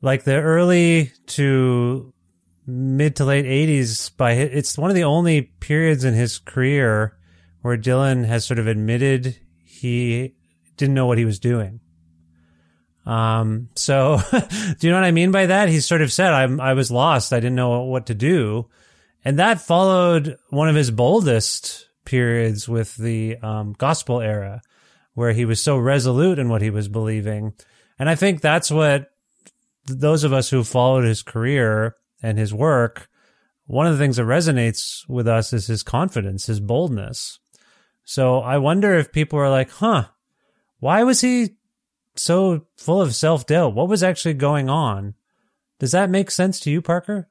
like 0.02 0.24
the 0.24 0.36
early 0.36 1.12
to 1.28 2.14
mid 2.66 3.16
to 3.18 3.26
late 3.26 3.46
'80s. 3.46 4.16
By 4.16 4.34
it's 4.34 4.78
one 4.78 4.90
of 4.90 4.96
the 4.96 5.04
only 5.04 5.42
periods 5.42 6.04
in 6.04 6.14
his 6.14 6.40
career 6.40 7.18
where 7.62 7.78
Dylan 7.78 8.26
has 8.26 8.46
sort 8.46 8.60
of 8.60 8.68
admitted 8.68 9.40
he 9.64 10.36
didn't 10.78 10.96
know 10.96 11.08
what 11.08 11.18
he 11.18 11.26
was 11.26 11.40
doing. 11.40 11.80
Um, 13.06 13.70
so 13.76 14.20
do 14.32 14.88
you 14.88 14.92
know 14.92 14.98
what 14.98 15.06
I 15.06 15.12
mean 15.12 15.32
by 15.32 15.48
that? 15.48 15.70
He 15.70 15.80
sort 15.80 16.02
of 16.02 16.12
said, 16.12 16.34
I'm, 16.34 16.60
I 16.60 16.74
was 16.74 16.92
lost. 16.92 17.34
I 17.34 17.40
didn't 17.40 17.56
know 17.56 17.84
what 17.84 18.08
to 18.08 18.14
do. 18.14 18.68
And 19.24 19.40
that 19.40 19.62
followed 19.62 20.38
one 20.50 20.70
of 20.70 20.76
his 20.76 20.92
boldest 20.92 21.90
periods 22.06 22.70
with 22.70 22.96
the 22.96 23.38
um, 23.38 23.74
gospel 23.78 24.22
era, 24.22 24.62
where 25.14 25.34
he 25.34 25.46
was 25.46 25.62
so 25.62 25.78
resolute 25.78 26.40
in 26.40 26.50
what 26.50 26.62
he 26.62 26.70
was 26.70 26.88
believing. 26.88 27.54
And 27.98 28.10
I 28.10 28.16
think 28.16 28.42
that's 28.42 28.70
what 28.70 29.10
those 29.88 30.24
of 30.24 30.34
us 30.34 30.50
who 30.50 30.64
followed 30.64 31.04
his 31.04 31.24
career 31.24 31.96
and 32.22 32.38
his 32.38 32.54
work, 32.54 33.10
one 33.68 33.88
of 33.88 33.94
the 33.94 34.04
things 34.04 34.18
that 34.18 34.24
resonates 34.24 35.08
with 35.10 35.28
us 35.28 35.54
is 35.54 35.68
his 35.68 35.84
confidence, 35.84 36.46
his 36.46 36.60
boldness. 36.60 37.40
So 38.04 38.40
I 38.40 38.58
wonder 38.60 38.94
if 38.94 39.12
people 39.12 39.40
are 39.40 39.50
like, 39.50 39.72
huh, 39.72 40.06
why 40.80 41.04
was 41.04 41.22
he 41.22 41.56
so 42.16 42.66
full 42.78 43.02
of 43.02 43.16
self 43.16 43.46
doubt? 43.46 43.74
What 43.74 43.90
was 43.90 44.04
actually 44.04 44.36
going 44.36 44.70
on? 44.70 45.16
Does 45.80 45.92
that 45.92 46.10
make 46.10 46.32
sense 46.32 46.60
to 46.62 46.72
you, 46.72 46.82
Parker? 46.82 47.28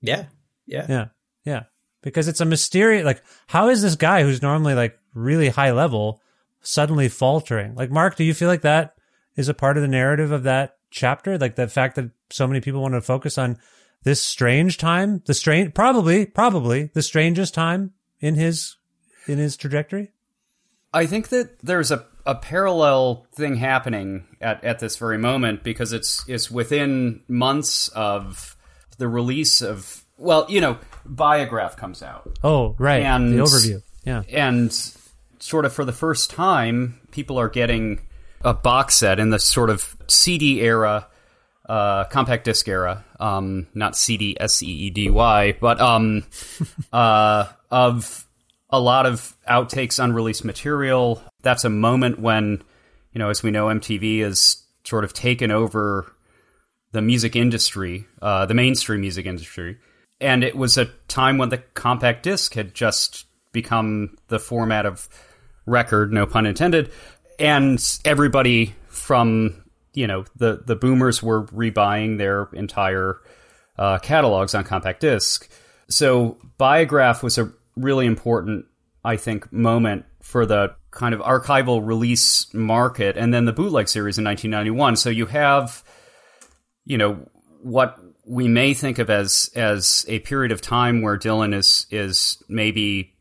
Yeah. 0.00 0.26
Yeah. 0.66 0.86
Yeah. 0.88 1.06
Yeah. 1.44 1.62
Because 2.02 2.28
it's 2.28 2.40
a 2.40 2.44
mysterious, 2.44 3.04
like, 3.04 3.22
how 3.46 3.68
is 3.68 3.82
this 3.82 3.96
guy 3.96 4.22
who's 4.22 4.42
normally 4.42 4.74
like 4.74 4.98
really 5.14 5.48
high 5.48 5.70
level 5.70 6.20
suddenly 6.60 7.08
faltering? 7.08 7.74
Like, 7.74 7.90
Mark, 7.90 8.16
do 8.16 8.24
you 8.24 8.34
feel 8.34 8.48
like 8.48 8.62
that 8.62 8.94
is 9.36 9.48
a 9.48 9.54
part 9.54 9.76
of 9.76 9.82
the 9.82 9.88
narrative 9.88 10.32
of 10.32 10.42
that 10.42 10.76
chapter? 10.90 11.38
Like 11.38 11.54
the 11.54 11.68
fact 11.68 11.96
that 11.96 12.10
so 12.30 12.46
many 12.46 12.60
people 12.60 12.82
want 12.82 12.94
to 12.94 13.00
focus 13.00 13.38
on 13.38 13.58
this 14.02 14.22
strange 14.22 14.78
time, 14.78 15.22
the 15.26 15.34
strange, 15.34 15.74
probably, 15.74 16.26
probably 16.26 16.90
the 16.94 17.02
strangest 17.02 17.54
time 17.54 17.92
in 18.20 18.34
his, 18.34 18.76
in 19.26 19.38
his 19.38 19.56
trajectory? 19.56 20.12
I 20.92 21.06
think 21.06 21.28
that 21.28 21.58
there's 21.60 21.90
a, 21.90 22.06
a 22.24 22.34
parallel 22.34 23.26
thing 23.32 23.56
happening 23.56 24.24
at, 24.40 24.64
at 24.64 24.78
this 24.78 24.96
very 24.96 25.18
moment 25.18 25.62
because 25.62 25.92
it's 25.92 26.26
it's 26.28 26.50
within 26.50 27.22
months 27.28 27.88
of 27.88 28.56
the 28.96 29.08
release 29.08 29.60
of 29.60 30.04
well, 30.18 30.46
you 30.48 30.60
know, 30.60 30.78
Biograph 31.04 31.76
comes 31.76 32.02
out. 32.02 32.38
Oh, 32.42 32.74
right. 32.78 33.02
And 33.02 33.32
the 33.32 33.42
overview. 33.42 33.82
Yeah. 34.04 34.22
And 34.28 34.72
sort 35.38 35.64
of 35.64 35.72
for 35.72 35.84
the 35.84 35.92
first 35.92 36.30
time, 36.30 37.00
people 37.12 37.38
are 37.38 37.48
getting 37.48 38.00
a 38.42 38.52
box 38.52 38.96
set 38.96 39.18
in 39.20 39.30
the 39.30 39.38
sort 39.38 39.70
of 39.70 39.96
CD 40.08 40.60
era, 40.60 41.06
uh, 41.68 42.04
compact 42.04 42.44
disc 42.44 42.66
era, 42.66 43.04
um, 43.20 43.66
not 43.74 43.96
CD 43.96 44.36
S 44.40 44.62
E 44.62 44.66
E 44.66 44.90
D 44.90 45.10
Y, 45.10 45.52
but 45.60 45.80
um, 45.80 46.24
uh, 46.92 47.46
of 47.70 48.26
a 48.70 48.80
lot 48.80 49.06
of 49.06 49.36
outtakes, 49.48 50.02
unreleased 50.02 50.44
material. 50.44 51.22
That's 51.42 51.64
a 51.64 51.70
moment 51.70 52.18
when, 52.18 52.62
you 53.12 53.18
know, 53.18 53.30
as 53.30 53.42
we 53.42 53.50
know, 53.50 53.66
MTV 53.66 54.20
has 54.20 54.62
sort 54.84 55.04
of 55.04 55.12
taken 55.12 55.50
over 55.50 56.12
the 56.92 57.02
music 57.02 57.36
industry, 57.36 58.06
uh, 58.22 58.46
the 58.46 58.54
mainstream 58.54 59.00
music 59.00 59.26
industry. 59.26 59.78
And 60.20 60.42
it 60.42 60.56
was 60.56 60.78
a 60.78 60.86
time 61.06 61.38
when 61.38 61.50
the 61.50 61.58
compact 61.58 62.22
disc 62.22 62.54
had 62.54 62.74
just 62.74 63.26
become 63.52 64.16
the 64.28 64.38
format 64.38 64.86
of 64.86 65.08
record, 65.66 66.12
no 66.12 66.26
pun 66.26 66.46
intended. 66.46 66.90
And 67.38 67.78
everybody 68.04 68.74
from, 68.88 69.62
you 69.94 70.06
know, 70.06 70.24
the, 70.36 70.62
the 70.64 70.76
boomers 70.76 71.22
were 71.22 71.44
rebuying 71.46 72.18
their 72.18 72.48
entire 72.52 73.20
uh, 73.76 73.98
catalogs 73.98 74.54
on 74.54 74.64
compact 74.64 75.00
disc. 75.00 75.48
So 75.88 76.38
Biograph 76.58 77.22
was 77.22 77.38
a 77.38 77.52
really 77.76 78.06
important, 78.06 78.66
I 79.04 79.16
think, 79.16 79.52
moment 79.52 80.04
for 80.22 80.44
the 80.44 80.74
kind 80.90 81.14
of 81.14 81.20
archival 81.20 81.84
release 81.86 82.52
market, 82.52 83.16
and 83.16 83.32
then 83.32 83.44
the 83.44 83.52
bootleg 83.52 83.88
series 83.88 84.18
in 84.18 84.24
1991. 84.24 84.96
So 84.96 85.10
you 85.10 85.26
have, 85.26 85.82
you 86.84 86.98
know, 86.98 87.26
what 87.62 87.98
we 88.26 88.46
may 88.46 88.74
think 88.74 88.98
of 88.98 89.08
as 89.08 89.50
as 89.54 90.04
a 90.08 90.18
period 90.20 90.52
of 90.52 90.60
time 90.60 91.00
where 91.02 91.18
Dylan 91.18 91.54
is 91.54 91.86
is 91.90 92.42
maybe 92.48 93.14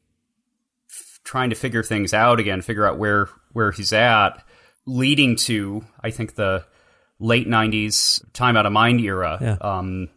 f- 0.90 1.20
trying 1.24 1.50
to 1.50 1.56
figure 1.56 1.84
things 1.84 2.14
out 2.14 2.40
again, 2.40 2.62
figure 2.62 2.86
out 2.86 2.98
where 2.98 3.30
where 3.54 3.72
he's 3.72 3.94
at, 3.94 4.44
leading 4.88 5.36
to 5.36 5.84
I 6.02 6.10
think 6.10 6.34
the 6.36 6.66
late 7.20 7.48
90s 7.48 8.24
time 8.34 8.58
out 8.58 8.66
of 8.66 8.72
mind 8.72 9.02
era, 9.02 9.38
Yeah. 9.40 9.58
um, 9.62 10.10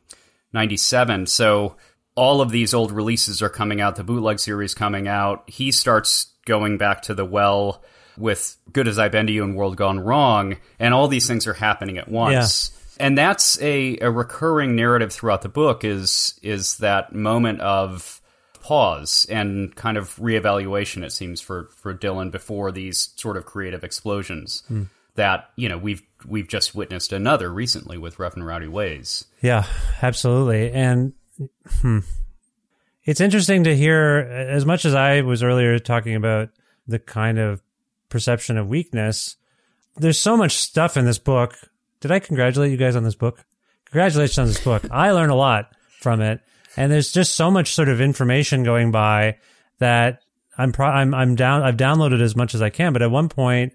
97. 0.53 1.27
So 1.27 1.77
all 2.15 2.41
of 2.41 2.51
these 2.51 2.75
old 2.75 2.93
releases 2.93 3.41
are 3.43 3.49
coming 3.49 3.81
out, 3.81 3.97
the 3.97 4.05
bootleg 4.05 4.39
series 4.39 4.75
coming 4.75 5.09
out. 5.09 5.45
He 5.49 5.73
starts 5.73 6.33
going 6.47 6.79
back 6.79 7.03
to 7.03 7.15
the 7.15 7.25
well 7.25 7.83
with 8.19 8.57
Good 8.73 8.89
as 8.89 8.99
I've 8.99 9.13
Been 9.13 9.27
to 9.29 9.33
You 9.33 9.45
and 9.45 9.57
World 9.57 9.77
Gone 9.77 10.01
Wrong, 10.01 10.57
and 10.79 10.93
all 10.93 11.09
these 11.09 11.27
things 11.27 11.47
are 11.47 11.55
happening 11.55 11.97
at 11.99 12.09
once. 12.09 12.73
And 12.99 13.17
that's 13.17 13.59
a, 13.63 13.97
a 14.01 14.11
recurring 14.11 14.77
narrative 14.77 15.11
throughout 15.13 15.41
the 15.43 15.49
book 15.49 15.85
is 15.85 16.39
is 16.43 16.77
that 16.79 17.15
moment 17.15 17.61
of 17.63 18.20
pause 18.71 19.27
and 19.29 19.75
kind 19.75 19.97
of 19.97 20.15
reevaluation 20.15 21.03
it 21.03 21.11
seems 21.11 21.41
for 21.41 21.69
for 21.75 21.93
Dylan 21.93 22.31
before 22.31 22.71
these 22.71 23.13
sort 23.17 23.37
of 23.37 23.45
creative 23.45 23.83
explosions 23.83 24.63
that 25.17 25.51
you 25.57 25.69
know 25.69 25.77
we've 25.77 26.05
we've 26.25 26.47
just 26.47 26.73
witnessed 26.73 27.13
another 27.13 27.53
recently 27.53 27.99
with 27.99 28.21
Rough 28.21 28.35
and 28.35 28.47
Rowdy 28.47 28.69
Ways. 28.69 29.25
Yeah, 29.43 29.67
absolutely. 30.01 30.71
And 30.71 31.15
hmm, 31.81 31.99
it's 33.03 33.21
interesting 33.21 33.65
to 33.65 33.75
hear, 33.75 34.19
as 34.19 34.65
much 34.65 34.85
as 34.85 34.95
I 34.95 35.23
was 35.23 35.43
earlier 35.43 35.77
talking 35.81 36.15
about 36.15 36.51
the 36.87 37.01
kind 37.01 37.41
of 37.41 37.61
perception 38.09 38.57
of 38.57 38.69
weakness, 38.69 39.35
there's 39.97 40.21
so 40.21 40.37
much 40.37 40.59
stuff 40.59 40.97
in 40.97 41.07
this 41.07 41.19
book. 41.19 41.57
Did 41.99 42.13
I 42.13 42.21
congratulate 42.21 42.71
you 42.71 42.77
guys 42.77 42.95
on 42.95 43.03
this 43.03 43.17
book? 43.17 43.45
Congratulations 43.87 44.39
on 44.39 44.47
this 44.47 44.63
book. 44.63 44.85
I 44.93 45.11
learned 45.11 45.33
a 45.33 45.35
lot 45.35 45.75
from 45.99 46.21
it. 46.21 46.41
And 46.77 46.91
there's 46.91 47.13
just 47.13 47.35
so 47.35 47.51
much 47.51 47.75
sort 47.75 47.89
of 47.89 48.01
information 48.01 48.63
going 48.63 48.91
by 48.91 49.39
that 49.79 50.23
I'm 50.57 50.73
pro- 50.73 50.87
I'm 50.87 51.15
I'm 51.15 51.35
down 51.35 51.63
I've 51.63 51.77
downloaded 51.77 52.21
as 52.21 52.37
much 52.37 52.55
as 52.55 52.63
I 52.63 52.71
can, 52.71 52.93
but 52.93 53.03
at 53.03 53.11
one 53.11 53.29
point 53.29 53.73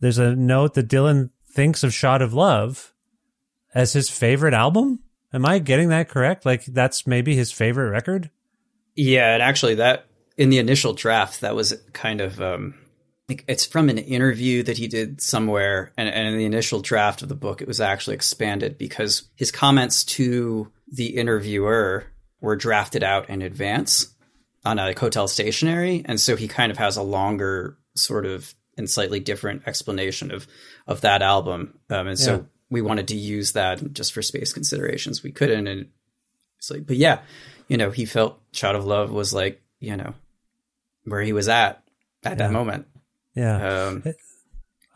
there's 0.00 0.18
a 0.18 0.34
note 0.34 0.74
that 0.74 0.88
Dylan 0.88 1.30
thinks 1.52 1.82
of 1.82 1.94
Shot 1.94 2.22
of 2.22 2.34
Love 2.34 2.92
as 3.74 3.92
his 3.92 4.10
favorite 4.10 4.54
album. 4.54 5.00
Am 5.32 5.46
I 5.46 5.58
getting 5.58 5.88
that 5.88 6.08
correct? 6.08 6.44
Like 6.44 6.64
that's 6.64 7.06
maybe 7.06 7.34
his 7.34 7.52
favorite 7.52 7.90
record? 7.90 8.30
Yeah, 8.94 9.34
and 9.34 9.42
actually, 9.42 9.76
that 9.76 10.06
in 10.36 10.50
the 10.50 10.58
initial 10.58 10.92
draft, 10.92 11.40
that 11.40 11.54
was 11.54 11.74
kind 11.92 12.20
of 12.20 12.40
um, 12.40 12.74
like, 13.28 13.44
it's 13.48 13.64
from 13.64 13.88
an 13.88 13.98
interview 13.98 14.62
that 14.64 14.76
he 14.76 14.88
did 14.88 15.20
somewhere, 15.22 15.92
and, 15.96 16.08
and 16.08 16.28
in 16.28 16.38
the 16.38 16.44
initial 16.44 16.80
draft 16.80 17.22
of 17.22 17.28
the 17.28 17.34
book, 17.34 17.62
it 17.62 17.68
was 17.68 17.80
actually 17.80 18.14
expanded 18.14 18.76
because 18.76 19.22
his 19.36 19.50
comments 19.50 20.04
to 20.04 20.70
the 20.92 21.16
interviewer 21.16 22.04
were 22.40 22.54
drafted 22.56 23.02
out 23.02 23.28
in 23.30 23.42
advance 23.42 24.14
on 24.64 24.78
a 24.78 24.92
hotel 24.98 25.26
stationery, 25.26 26.02
and 26.04 26.20
so 26.20 26.36
he 26.36 26.46
kind 26.46 26.70
of 26.70 26.78
has 26.78 26.96
a 26.96 27.02
longer 27.02 27.76
sort 27.96 28.26
of 28.26 28.54
and 28.78 28.88
slightly 28.88 29.18
different 29.20 29.62
explanation 29.66 30.30
of 30.30 30.46
of 30.86 31.00
that 31.00 31.22
album, 31.22 31.78
um, 31.90 32.06
and 32.08 32.18
Yeah. 32.18 32.24
so 32.24 32.46
we 32.70 32.80
wanted 32.82 33.08
to 33.08 33.16
use 33.16 33.52
that 33.52 33.92
just 33.92 34.12
for 34.12 34.22
space 34.22 34.52
considerations. 34.52 35.22
We 35.22 35.32
couldn't, 35.32 35.66
and 35.66 35.88
it's 36.58 36.70
like, 36.70 36.86
but 36.86 36.96
yeah, 36.96 37.20
you 37.68 37.76
know, 37.76 37.90
he 37.90 38.04
felt 38.06 38.40
Shot 38.52 38.74
of 38.76 38.84
Love 38.86 39.10
was 39.10 39.32
like, 39.34 39.60
you 39.80 39.96
know, 39.96 40.14
where 41.04 41.22
he 41.22 41.32
was 41.32 41.48
at 41.48 41.82
at 42.24 42.32
Yeah. 42.32 42.34
that 42.36 42.52
moment. 42.52 42.86
Yeah. 43.34 43.86
Um, 43.88 44.04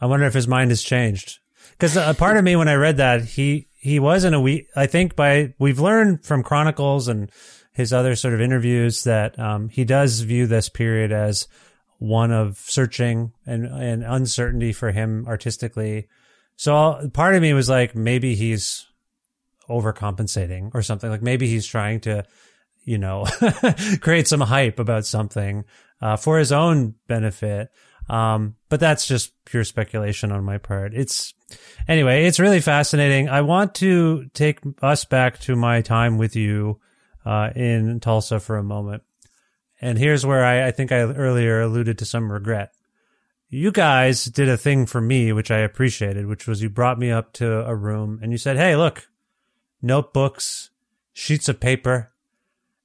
I 0.00 0.06
wonder 0.06 0.26
if 0.26 0.34
his 0.34 0.46
mind 0.48 0.70
has 0.70 0.82
changed. 0.82 1.38
Because 1.78 1.96
a 1.96 2.14
part 2.14 2.36
of 2.36 2.44
me, 2.44 2.56
when 2.56 2.68
I 2.68 2.74
read 2.74 2.96
that, 2.98 3.24
he 3.24 3.68
he 3.78 3.98
wasn't 4.00 4.34
a 4.34 4.40
weak. 4.40 4.68
I 4.74 4.86
think 4.86 5.14
by 5.14 5.54
we've 5.58 5.80
learned 5.80 6.24
from 6.24 6.42
Chronicles 6.42 7.08
and 7.08 7.30
his 7.72 7.92
other 7.92 8.16
sort 8.16 8.32
of 8.32 8.40
interviews 8.40 9.04
that 9.04 9.38
um, 9.38 9.68
he 9.68 9.84
does 9.84 10.20
view 10.20 10.46
this 10.46 10.70
period 10.70 11.12
as 11.12 11.46
one 11.98 12.32
of 12.32 12.56
searching 12.58 13.32
and 13.44 13.66
and 13.66 14.02
uncertainty 14.02 14.72
for 14.72 14.92
him 14.92 15.26
artistically. 15.28 16.08
So 16.56 17.10
part 17.12 17.34
of 17.34 17.42
me 17.42 17.52
was 17.52 17.68
like, 17.68 17.94
maybe 17.94 18.34
he's 18.34 18.86
overcompensating 19.68 20.70
or 20.74 20.82
something. 20.82 21.10
Like 21.10 21.22
maybe 21.22 21.46
he's 21.46 21.66
trying 21.66 22.00
to, 22.00 22.24
you 22.84 22.98
know, 22.98 23.26
create 24.00 24.26
some 24.26 24.40
hype 24.40 24.78
about 24.78 25.04
something 25.04 25.64
uh, 26.00 26.16
for 26.16 26.38
his 26.38 26.52
own 26.52 26.94
benefit. 27.08 27.68
Um, 28.08 28.56
but 28.68 28.80
that's 28.80 29.06
just 29.06 29.32
pure 29.44 29.64
speculation 29.64 30.30
on 30.30 30.44
my 30.44 30.58
part. 30.58 30.94
It's 30.94 31.34
anyway, 31.88 32.26
it's 32.26 32.40
really 32.40 32.60
fascinating. 32.60 33.28
I 33.28 33.40
want 33.42 33.74
to 33.76 34.28
take 34.32 34.60
us 34.82 35.04
back 35.04 35.40
to 35.40 35.56
my 35.56 35.80
time 35.80 36.18
with 36.18 36.36
you 36.36 36.80
uh, 37.24 37.50
in 37.56 37.98
Tulsa 38.00 38.38
for 38.38 38.56
a 38.56 38.62
moment. 38.62 39.02
And 39.80 39.98
here's 39.98 40.24
where 40.24 40.44
I, 40.44 40.68
I 40.68 40.70
think 40.70 40.92
I 40.92 41.00
earlier 41.00 41.60
alluded 41.60 41.98
to 41.98 42.04
some 42.04 42.32
regret. 42.32 42.72
You 43.48 43.70
guys 43.70 44.24
did 44.24 44.48
a 44.48 44.56
thing 44.56 44.86
for 44.86 45.00
me, 45.00 45.32
which 45.32 45.50
I 45.50 45.58
appreciated, 45.58 46.26
which 46.26 46.46
was 46.46 46.62
you 46.62 46.70
brought 46.70 46.98
me 46.98 47.10
up 47.10 47.32
to 47.34 47.66
a 47.66 47.74
room 47.74 48.18
and 48.22 48.32
you 48.32 48.38
said, 48.38 48.56
Hey, 48.56 48.76
look, 48.76 49.08
notebooks, 49.82 50.70
sheets 51.12 51.48
of 51.48 51.60
paper. 51.60 52.12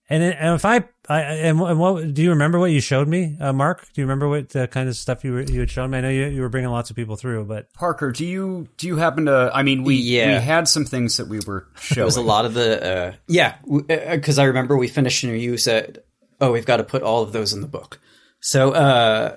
And, 0.09 0.21
and 0.23 0.55
if 0.55 0.65
I, 0.65 0.83
I 1.11 1.21
and, 1.21 1.59
and 1.59 1.79
what 1.79 2.13
do 2.13 2.21
you 2.21 2.29
remember? 2.29 2.59
What 2.59 2.71
you 2.71 2.79
showed 2.81 3.07
me, 3.07 3.37
uh, 3.39 3.51
Mark? 3.53 3.85
Do 3.93 4.01
you 4.01 4.05
remember 4.05 4.29
what 4.29 4.49
the 4.49 4.67
kind 4.67 4.87
of 4.89 4.95
stuff 4.95 5.23
you 5.23 5.33
were, 5.33 5.41
you 5.41 5.59
had 5.59 5.69
shown 5.69 5.91
me? 5.91 5.97
I 5.97 6.01
know 6.01 6.09
you, 6.09 6.25
you 6.27 6.41
were 6.41 6.49
bringing 6.49 6.69
lots 6.69 6.89
of 6.89 6.95
people 6.95 7.15
through, 7.15 7.45
but 7.45 7.71
Parker, 7.73 8.11
do 8.11 8.25
you 8.25 8.67
do 8.77 8.87
you 8.87 8.97
happen 8.97 9.25
to? 9.25 9.51
I 9.53 9.63
mean, 9.63 9.83
we 9.83 9.95
Yeah. 9.95 10.39
we 10.39 10.43
had 10.45 10.67
some 10.67 10.85
things 10.85 11.17
that 11.17 11.27
we 11.27 11.39
were 11.45 11.67
showing. 11.79 12.03
It 12.03 12.05
was 12.05 12.17
a 12.17 12.21
lot 12.21 12.45
of 12.45 12.53
the 12.53 12.83
uh, 12.85 13.13
yeah, 13.27 13.55
because 13.65 14.39
I 14.39 14.45
remember 14.45 14.77
we 14.77 14.87
finished 14.87 15.23
and 15.23 15.39
you 15.39 15.57
said, 15.57 16.01
"Oh, 16.39 16.51
we've 16.51 16.65
got 16.65 16.77
to 16.77 16.83
put 16.83 17.03
all 17.03 17.23
of 17.23 17.31
those 17.33 17.53
in 17.53 17.61
the 17.61 17.67
book." 17.67 17.99
So 18.39 18.71
uh, 18.71 19.35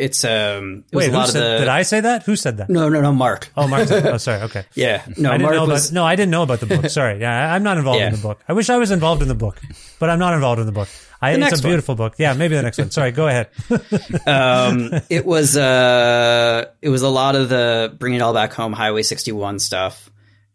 it's 0.00 0.24
um, 0.24 0.84
it 0.90 0.96
was 0.96 1.04
wait, 1.04 1.08
a 1.08 1.10
who 1.12 1.16
lot 1.18 1.28
said, 1.28 1.42
of 1.42 1.52
the. 1.52 1.58
did 1.60 1.68
I 1.68 1.82
say 1.82 2.00
that? 2.00 2.22
Who 2.24 2.36
said 2.36 2.56
that? 2.56 2.70
No, 2.70 2.88
no, 2.88 3.00
no, 3.00 3.12
Mark. 3.12 3.50
Oh, 3.56 3.68
Mark. 3.68 3.88
Said, 3.88 4.06
oh, 4.06 4.16
sorry. 4.16 4.40
Okay. 4.50 4.64
Yeah, 4.74 5.04
no, 5.16 5.30
I 5.30 5.34
didn't 5.34 5.42
Mark 5.42 5.54
know 5.54 5.66
was 5.66 5.90
about. 5.90 5.94
No, 5.94 6.04
I 6.04 6.16
didn't 6.16 6.30
know 6.30 6.42
about 6.42 6.60
the 6.60 6.66
book. 6.66 6.88
Sorry. 6.90 7.20
Yeah, 7.20 7.54
I'm 7.54 7.62
not 7.62 7.76
involved 7.78 8.00
in 8.00 8.12
the 8.12 8.18
book. 8.18 8.40
I 8.48 8.52
wish 8.54 8.70
I 8.70 8.78
was 8.78 8.90
involved 8.90 9.22
in 9.22 9.28
the 9.28 9.34
book, 9.34 9.60
but 9.98 10.10
I'm 10.10 10.18
not 10.18 10.34
involved 10.34 10.60
in 10.60 10.66
the 10.66 10.72
book. 10.72 10.88
I, 11.22 11.36
The 11.36 11.46
it's 11.46 11.60
a 11.60 11.62
one. 11.62 11.70
beautiful 11.70 11.94
book. 11.94 12.14
Yeah, 12.18 12.32
maybe 12.32 12.56
the 12.56 12.62
next 12.62 12.78
one. 12.78 12.90
Sorry. 12.90 13.12
Go 13.12 13.28
ahead. 13.28 13.48
um, 14.26 14.90
it 15.10 15.26
was 15.26 15.56
uh, 15.56 16.64
it 16.80 16.88
was 16.88 17.02
a 17.02 17.08
lot 17.08 17.36
of 17.36 17.48
the 17.48 17.94
bring 17.98 18.14
it 18.14 18.22
all 18.22 18.32
back 18.32 18.52
home 18.54 18.72
Highway 18.72 19.02
61 19.02 19.58
stuff. 19.58 20.10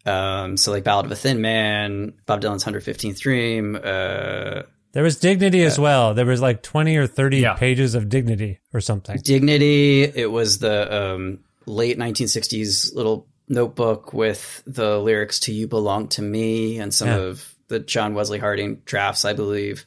Um, 0.05 0.58
so 0.58 0.71
like 0.71 0.84
Ballad 0.84 1.05
of 1.05 1.12
a 1.12 1.15
Thin 1.15 1.41
Man, 1.41 2.13
Bob 2.25 2.41
Dylan's 2.41 2.63
115th 2.63 3.19
Dream. 3.19 3.75
Uh, 3.75 4.63
There 4.95 5.03
was 5.03 5.17
dignity 5.17 5.62
as 5.63 5.77
well. 5.77 6.13
There 6.13 6.25
was 6.25 6.41
like 6.41 6.63
20 6.63 6.95
or 6.95 7.05
30 7.05 7.39
Yeah. 7.39 7.53
pages 7.55 7.93
of 7.95 8.08
dignity 8.10 8.62
or 8.73 8.79
something. 8.81 9.19
Dignity. 9.21 10.03
It 10.03 10.31
was 10.31 10.58
the 10.60 11.13
um, 11.13 11.39
late 11.65 11.97
1960s 11.99 12.95
little 12.95 13.27
notebook 13.49 14.13
with 14.13 14.63
the 14.65 14.97
lyrics 14.97 15.41
to 15.41 15.53
"You 15.53 15.67
Belong 15.67 16.08
to 16.10 16.21
Me" 16.21 16.79
and 16.79 16.93
some 16.93 17.10
Yeah. 17.10 17.17
of 17.17 17.53
the 17.67 17.79
John 17.79 18.13
Wesley 18.13 18.39
Harding 18.39 18.81
drafts, 18.86 19.25
I 19.25 19.34
believe. 19.34 19.86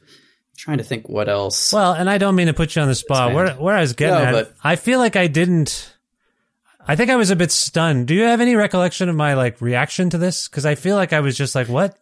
trying 0.57 0.77
to 0.77 0.83
think 0.83 1.07
what 1.09 1.27
else. 1.29 1.71
Well, 1.73 1.93
and 1.93 2.09
I 2.09 2.17
don't 2.17 2.35
mean 2.35 2.47
to 2.47 2.53
put 2.53 2.75
you 2.75 2.81
on 2.81 2.87
the 2.89 2.93
spot. 2.95 3.33
Where, 3.33 3.53
where 3.53 3.75
I 3.75 3.79
was 3.81 3.93
getting 3.93 4.15
No, 4.15 4.25
at, 4.25 4.31
but- 4.33 4.53
I 4.63 4.75
feel 4.75 4.99
like 4.99 5.15
I 5.15 5.27
didn't. 5.27 5.95
I 6.85 6.95
think 6.97 7.09
I 7.09 7.15
was 7.15 7.29
a 7.31 7.35
bit 7.37 7.51
stunned. 7.51 8.07
Do 8.07 8.13
you 8.13 8.23
have 8.23 8.41
any 8.41 8.55
recollection 8.55 9.07
of 9.09 9.15
my 9.15 9.33
like 9.35 9.61
reaction 9.61 10.09
to 10.11 10.17
this? 10.17 10.47
Because 10.49 10.65
I 10.65 10.75
feel 10.75 10.95
like 10.97 11.13
I 11.13 11.21
was 11.21 11.35
just 11.37 11.55
like, 11.55 11.67
"What? 11.69 11.97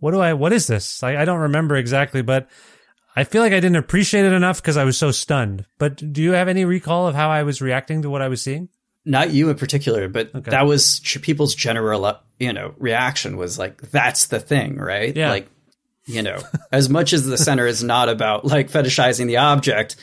What 0.00 0.10
do 0.12 0.20
I? 0.20 0.32
What 0.34 0.52
is 0.52 0.66
this?" 0.66 1.02
I, 1.02 1.16
I 1.22 1.24
don't 1.24 1.38
remember 1.40 1.76
exactly, 1.76 2.22
but 2.22 2.48
I 3.16 3.24
feel 3.24 3.42
like 3.42 3.52
I 3.52 3.60
didn't 3.60 3.76
appreciate 3.76 4.24
it 4.24 4.32
enough 4.32 4.60
because 4.60 4.76
I 4.76 4.84
was 4.84 4.98
so 4.98 5.10
stunned. 5.10 5.64
But 5.78 6.12
do 6.12 6.22
you 6.22 6.32
have 6.32 6.48
any 6.48 6.64
recall 6.64 7.06
of 7.06 7.14
how 7.14 7.30
I 7.30 7.42
was 7.44 7.60
reacting 7.62 8.02
to 8.02 8.10
what 8.10 8.22
I 8.22 8.28
was 8.28 8.42
seeing? 8.42 8.68
Not 9.04 9.30
you 9.30 9.48
in 9.48 9.56
particular, 9.56 10.08
but 10.08 10.34
Okay. 10.34 10.50
that 10.50 10.66
was 10.66 11.00
people's 11.22 11.54
general, 11.54 12.04
uh, 12.04 12.18
you 12.38 12.52
know, 12.52 12.74
reaction 12.78 13.36
was 13.36 13.58
like, 13.58 13.80
"That's 13.90 14.26
the 14.26 14.40
thing, 14.40 14.76
right?" 14.76 15.14
Yeah. 15.16 15.30
Like, 15.30 15.48
you 16.06 16.22
know, 16.22 16.38
as 16.72 16.88
much 16.88 17.12
as 17.12 17.24
the 17.24 17.38
center 17.38 17.66
is 17.66 17.82
not 17.82 18.08
about 18.08 18.44
like 18.44 18.70
fetishizing 18.70 19.26
the 19.26 19.38
object, 19.38 19.96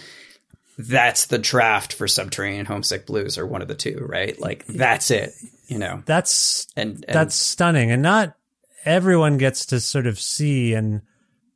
that's 0.77 1.25
the 1.27 1.37
draft 1.37 1.93
for 1.93 2.07
Subterranean 2.07 2.65
Homesick 2.65 3.05
Blues, 3.05 3.37
or 3.37 3.45
one 3.45 3.61
of 3.61 3.67
the 3.67 3.75
two, 3.75 4.05
right? 4.07 4.39
Like, 4.39 4.65
that's 4.67 5.09
it, 5.11 5.31
you 5.67 5.79
know. 5.79 6.03
That's 6.05 6.67
And, 6.75 7.03
and 7.07 7.15
that's 7.15 7.35
stunning 7.35 7.91
and 7.91 8.01
not 8.01 8.35
everyone 8.87 9.37
gets 9.37 9.65
to 9.67 9.79
sort 9.79 10.07
of 10.07 10.19
see 10.19 10.73
and 10.73 11.01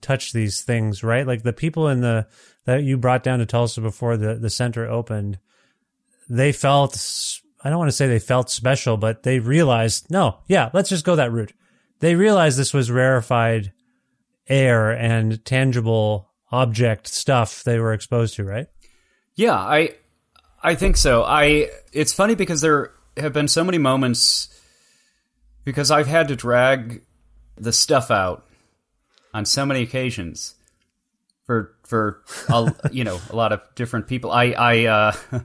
touch 0.02 0.34
these 0.34 0.62
things 0.62 1.04
right? 1.04 1.26
Like 1.26 1.44
the 1.44 1.54
people 1.54 1.88
in 1.88 2.02
the 2.02 2.28
that 2.66 2.84
you 2.84 2.98
brought 2.98 3.24
down 3.24 3.40
to 3.40 3.46
tulsa 3.46 3.82
before 3.82 4.18
the 4.18 4.36
the 4.36 4.50
center 4.50 4.88
opened 4.88 5.40
they 6.30 6.52
felt 6.52 6.96
I 7.64 7.70
don't 7.70 7.80
want 7.80 7.90
to 7.90 7.96
say 7.96 8.08
they 8.08 8.20
felt 8.20 8.50
special 8.50 8.98
but 8.98 9.24
they 9.24 9.40
realized 9.40 10.12
no 10.12 10.40
yeah 10.48 10.70
let's 10.74 10.90
just 10.90 11.06
go 11.06 11.16
that 11.16 11.32
route. 11.32 11.54
They 12.00 12.16
realized 12.16 12.58
this 12.58 12.74
was 12.74 12.90
rarefied 12.92 13.74
air 14.48 14.92
and 14.92 15.44
tangible 15.46 16.30
object 16.52 17.08
stuff 17.08 17.64
they 17.64 17.80
were 17.80 17.94
exposed 17.94 18.36
to 18.36 18.44
right? 18.44 18.68
Yeah, 19.36 19.56
I 19.56 19.96
I 20.62 20.76
think 20.76 20.98
so. 20.98 21.24
I 21.24 21.70
it's 21.94 22.14
funny 22.14 22.36
because 22.36 22.62
there 22.62 22.92
have 23.18 23.34
been 23.34 23.48
so 23.48 23.64
many 23.64 23.78
moments 23.78 24.50
because 25.64 25.92
I've 25.92 26.08
had 26.08 26.28
to 26.28 26.36
drag 26.36 27.02
the 27.62 27.72
stuff 27.72 28.12
out 28.12 28.46
on 29.34 29.46
so 29.46 29.66
many 29.66 29.82
occasions 29.82 30.56
for 31.46 31.76
for 31.84 32.22
a, 32.50 32.74
you 32.92 33.04
know 33.04 33.20
a 33.30 33.36
lot 33.36 33.54
of 33.54 33.62
different 33.76 34.08
people. 34.08 34.32
I 34.32 34.52
I 34.52 34.86
uh, 34.86 35.14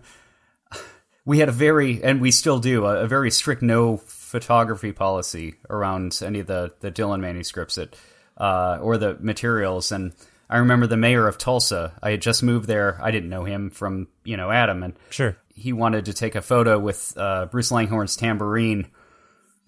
we 1.24 1.38
had 1.38 1.48
a 1.48 1.52
very 1.52 2.02
and 2.02 2.20
we 2.20 2.31
still 2.31 2.59
do 2.59 2.87
a, 2.87 3.05
a 3.05 3.07
very 3.07 3.31
strict 3.31 3.62
no 3.62 3.98
photography 3.98 4.92
policy 4.92 5.55
around 5.70 6.18
any 6.24 6.40
of 6.40 6.46
the 6.46 6.72
the 6.81 6.90
Dylan 6.90 7.20
manuscripts 7.20 7.76
that 7.76 7.96
uh, 8.37 8.79
or 8.81 8.98
the 8.98 9.16
materials 9.20 9.92
and. 9.92 10.12
I 10.48 10.59
remember 10.59 10.87
the 10.87 10.96
mayor 10.96 11.26
of 11.26 11.38
Tulsa. 11.38 11.92
I 12.00 12.12
had 12.12 12.22
just 12.22 12.40
moved 12.40 12.68
there. 12.68 13.00
I 13.02 13.11
didn't 13.11 13.31
know 13.31 13.42
him 13.42 13.68
from, 13.68 14.07
you 14.22 14.37
know, 14.37 14.52
Adam, 14.52 14.85
and 14.85 14.94
sure 15.11 15.37
he 15.57 15.72
wanted 15.72 16.05
to 16.05 16.12
take 16.12 16.35
a 16.35 16.42
photo 16.42 16.79
with 16.79 17.14
uh, 17.16 17.46
Bruce 17.46 17.72
Langhorne's 17.72 18.14
tambourine, 18.14 18.87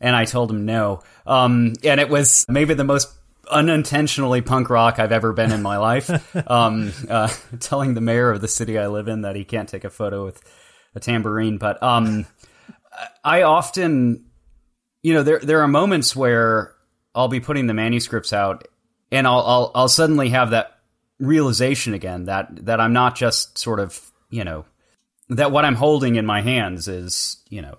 and 0.00 0.14
I 0.14 0.24
told 0.24 0.50
him 0.50 0.64
no. 0.64 1.02
Um, 1.26 1.74
and 1.84 2.00
it 2.00 2.08
was 2.08 2.44
maybe 2.48 2.74
the 2.74 2.84
most 2.84 3.12
unintentionally 3.50 4.42
punk 4.42 4.70
rock 4.70 4.98
I've 4.98 5.12
ever 5.12 5.32
been 5.32 5.52
in 5.52 5.62
my 5.62 5.78
life. 5.78 6.10
um, 6.50 6.92
uh, 7.08 7.28
telling 7.60 7.94
the 7.94 8.00
mayor 8.00 8.30
of 8.30 8.40
the 8.40 8.48
city 8.48 8.78
I 8.78 8.88
live 8.88 9.08
in 9.08 9.22
that 9.22 9.36
he 9.36 9.44
can't 9.44 9.68
take 9.68 9.84
a 9.84 9.90
photo 9.90 10.24
with 10.24 10.42
a 10.94 11.00
tambourine, 11.00 11.58
but 11.58 11.82
um, 11.82 12.26
I 13.24 13.42
often, 13.42 14.26
you 15.02 15.14
know, 15.14 15.22
there 15.22 15.38
there 15.38 15.60
are 15.60 15.68
moments 15.68 16.16
where 16.16 16.74
I'll 17.14 17.28
be 17.28 17.40
putting 17.40 17.66
the 17.66 17.74
manuscripts 17.74 18.32
out, 18.32 18.66
and 19.12 19.26
I'll 19.26 19.40
I'll, 19.40 19.72
I'll 19.74 19.88
suddenly 19.88 20.30
have 20.30 20.50
that 20.50 20.78
realization 21.18 21.94
again 21.94 22.24
that 22.24 22.66
that 22.66 22.80
I'm 22.80 22.92
not 22.92 23.16
just 23.16 23.58
sort 23.58 23.80
of 23.80 24.00
you 24.30 24.44
know 24.44 24.64
that 25.30 25.52
what 25.52 25.64
I'm 25.64 25.74
holding 25.74 26.16
in 26.16 26.26
my 26.26 26.40
hands 26.40 26.88
is, 26.88 27.42
you 27.48 27.62
know, 27.62 27.78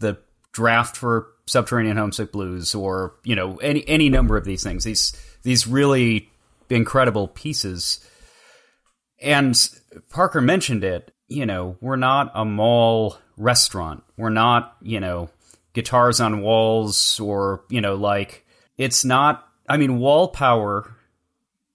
the 0.00 0.18
draft 0.52 0.96
for 0.96 1.28
Subterranean 1.50 1.96
Homesick 1.96 2.30
Blues 2.30 2.76
or, 2.76 3.16
you 3.24 3.34
know, 3.34 3.56
any 3.56 3.86
any 3.88 4.08
number 4.08 4.36
of 4.36 4.44
these 4.44 4.62
things. 4.62 4.84
These 4.84 5.12
these 5.42 5.66
really 5.66 6.30
incredible 6.68 7.26
pieces. 7.26 8.08
And 9.20 9.58
Parker 10.10 10.40
mentioned 10.40 10.84
it, 10.84 11.12
you 11.26 11.44
know, 11.44 11.76
we're 11.80 11.96
not 11.96 12.30
a 12.36 12.44
mall 12.44 13.18
restaurant. 13.36 14.04
We're 14.16 14.28
not, 14.28 14.76
you 14.80 15.00
know, 15.00 15.28
guitars 15.72 16.20
on 16.20 16.40
walls 16.40 17.18
or, 17.18 17.64
you 17.68 17.80
know, 17.80 17.96
like 17.96 18.46
it's 18.78 19.04
not 19.04 19.44
I 19.68 19.76
mean 19.76 19.98
wall 19.98 20.28
power 20.28 20.94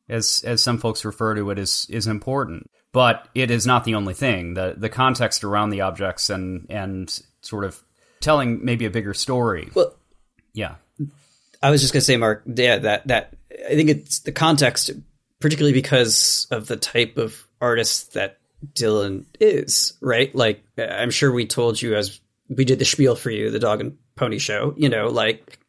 as 0.07 0.41
as 0.47 0.63
some 0.63 0.77
folks 0.77 1.03
refer 1.03 1.35
to 1.35 1.49
it 1.49 1.59
is 1.59 1.85
is 1.89 2.07
important 2.07 2.69
but 2.93 3.27
it 3.35 3.51
is 3.51 3.65
not 3.65 3.83
the 3.83 3.95
only 3.95 4.13
thing 4.13 4.53
the 4.53 4.75
the 4.77 4.88
context 4.88 5.43
around 5.43 5.71
the 5.71 5.81
objects 5.81 6.29
and 6.29 6.67
and 6.69 7.19
sort 7.41 7.65
of 7.65 7.83
telling 8.21 8.63
maybe 8.63 8.86
a 8.86 8.89
bigger 8.89 9.13
story. 9.13 9.69
Well, 9.73 9.95
yeah. 10.54 10.75
I 11.62 11.71
was 11.71 11.82
just 11.82 11.93
gonna 11.93 12.01
say, 12.01 12.17
Mark, 12.17 12.43
yeah, 12.45 12.78
that 12.80 13.08
that 13.08 13.34
I 13.51 13.75
think 13.75 13.89
it's 13.89 14.19
the 14.19 14.32
context, 14.32 14.91
particularly 15.39 15.73
because 15.73 16.47
of 16.51 16.67
the 16.67 16.78
type 16.78 17.17
of 17.17 17.43
artist 17.60 18.13
that 18.13 18.39
Dylan 18.73 19.25
is, 19.39 19.93
right? 20.01 20.34
Like, 20.36 20.63
I'm 20.78 21.12
sure 21.12 21.32
we 21.32 21.45
told 21.45 21.82
you 21.82 21.95
as 21.95 22.19
we 22.49 22.65
did 22.65 22.80
the 22.80 22.86
spiel 22.86 23.15
for 23.15 23.32
you, 23.32 23.49
the 23.49 23.60
Dog 23.60 23.82
and 23.82 23.97
Pony 24.15 24.38
Show, 24.38 24.73
you 24.78 24.89
know, 24.89 25.08
like 25.08 25.60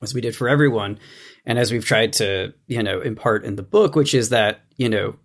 as 0.00 0.14
we 0.14 0.20
did 0.20 0.36
for 0.36 0.48
everyone, 0.48 0.98
and 1.44 1.58
as 1.58 1.72
we've 1.72 1.84
tried 1.84 2.14
to, 2.14 2.52
you 2.66 2.82
know, 2.82 3.00
impart 3.00 3.44
in 3.44 3.56
the 3.56 3.62
book, 3.62 3.96
which 3.96 4.14
is 4.14 4.30
that 4.30 4.60
you 4.76 4.88
know, 4.88 5.16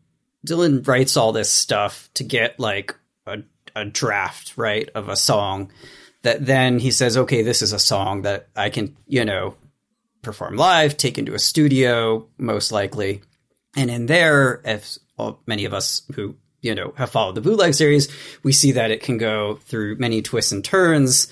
Dylan 0.45 0.87
writes 0.87 1.17
all 1.17 1.31
this 1.31 1.51
stuff 1.51 2.09
to 2.15 2.23
get 2.23 2.59
like 2.59 2.95
a, 3.25 3.39
a 3.75 3.85
draft, 3.85 4.53
right, 4.55 4.89
of 4.95 5.09
a 5.09 5.15
song 5.15 5.71
that 6.23 6.45
then 6.45 6.79
he 6.79 6.91
says, 6.91 7.17
okay, 7.17 7.41
this 7.41 7.61
is 7.61 7.73
a 7.73 7.79
song 7.79 8.23
that 8.23 8.47
I 8.55 8.69
can, 8.69 8.97
you 9.05 9.25
know, 9.25 9.55
perform 10.21 10.55
live, 10.55 10.97
take 10.97 11.17
into 11.17 11.33
a 11.33 11.39
studio, 11.39 12.27
most 12.37 12.71
likely. 12.71 13.21
And 13.75 13.89
in 13.89 14.07
there, 14.07 14.61
as 14.65 14.99
all, 15.17 15.41
many 15.45 15.65
of 15.65 15.73
us 15.73 16.01
who, 16.15 16.35
you 16.61 16.75
know, 16.75 16.93
have 16.97 17.11
followed 17.11 17.35
the 17.35 17.41
bootleg 17.41 17.73
series, 17.73 18.09
we 18.43 18.51
see 18.51 18.73
that 18.73 18.91
it 18.91 19.03
can 19.03 19.17
go 19.17 19.55
through 19.65 19.97
many 19.97 20.21
twists 20.21 20.51
and 20.51 20.65
turns. 20.65 21.31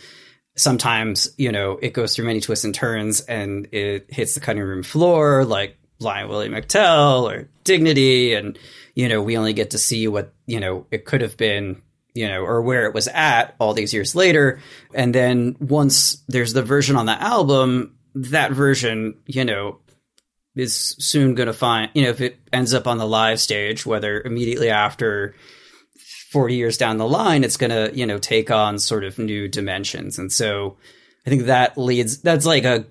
Sometimes, 0.55 1.33
you 1.37 1.51
know, 1.51 1.79
it 1.81 1.93
goes 1.93 2.15
through 2.15 2.25
many 2.25 2.39
twists 2.39 2.63
and 2.63 2.73
turns 2.73 3.21
and 3.21 3.67
it 3.73 4.13
hits 4.13 4.35
the 4.35 4.39
cutting 4.39 4.63
room 4.63 4.83
floor, 4.83 5.43
like 5.43 5.77
Blind 5.99 6.29
Willie 6.29 6.49
McTell 6.49 7.23
or 7.23 7.49
Dignity. 7.63 8.33
And, 8.33 8.57
you 8.93 9.09
know, 9.09 9.21
we 9.21 9.37
only 9.37 9.53
get 9.53 9.71
to 9.71 9.77
see 9.77 10.07
what, 10.07 10.33
you 10.45 10.59
know, 10.59 10.85
it 10.91 11.05
could 11.05 11.21
have 11.21 11.35
been 11.35 11.81
you 12.15 12.27
know, 12.27 12.41
or 12.41 12.61
where 12.61 12.85
it 12.85 12.93
was 12.93 13.07
at 13.09 13.55
all 13.59 13.73
these 13.73 13.93
years 13.93 14.15
later. 14.15 14.59
And 14.95 15.13
then 15.13 15.55
once 15.59 16.23
there's 16.27 16.53
the 16.53 16.63
version 16.63 16.95
on 16.95 17.05
the 17.05 17.21
album, 17.21 17.97
that 18.15 18.53
version, 18.53 19.19
you 19.27 19.45
know, 19.45 19.79
is 20.55 20.95
soon 20.97 21.35
going 21.35 21.47
to 21.47 21.53
find, 21.53 21.91
you 21.93 22.03
know, 22.03 22.09
if 22.09 22.21
it 22.21 22.39
ends 22.53 22.73
up 22.73 22.87
on 22.87 22.97
the 22.97 23.05
live 23.05 23.41
stage, 23.41 23.85
whether 23.85 24.21
immediately 24.21 24.69
after 24.69 25.35
40 26.31 26.55
years 26.55 26.77
down 26.77 26.97
the 26.97 27.07
line, 27.07 27.43
it's 27.43 27.57
going 27.57 27.71
to, 27.71 27.91
you 27.93 28.05
know, 28.05 28.17
take 28.17 28.49
on 28.49 28.79
sort 28.79 29.03
of 29.03 29.19
new 29.19 29.49
dimensions. 29.49 30.17
And 30.17 30.31
so 30.31 30.77
I 31.27 31.29
think 31.29 31.43
that 31.43 31.77
leads, 31.77 32.19
that's 32.21 32.45
like 32.45 32.63
a, 32.63 32.85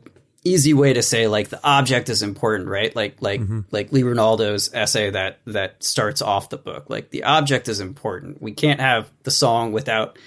easy 0.45 0.75
way 0.75 0.93
to 0.93 1.03
say 1.03 1.27
like 1.27 1.49
the 1.49 1.61
object 1.67 2.09
is 2.09 2.23
important, 2.23 2.69
right? 2.69 2.95
Like 2.95 3.21
like 3.23 3.41
Mm-hmm. 3.41 3.61
like 3.71 3.93
Lee 3.93 4.03
Ranaldo's 4.03 4.73
essay 4.75 5.11
that 5.11 5.41
that 5.47 5.83
starts 5.83 6.23
off 6.23 6.51
the 6.51 6.59
book. 6.59 6.91
Like 6.91 7.11
the 7.11 7.25
object 7.25 7.69
is 7.69 7.81
important. 7.81 8.41
We 8.43 8.53
can't 8.53 8.81
have 8.81 9.11
the 9.23 9.31
song 9.31 9.73
without 9.73 10.19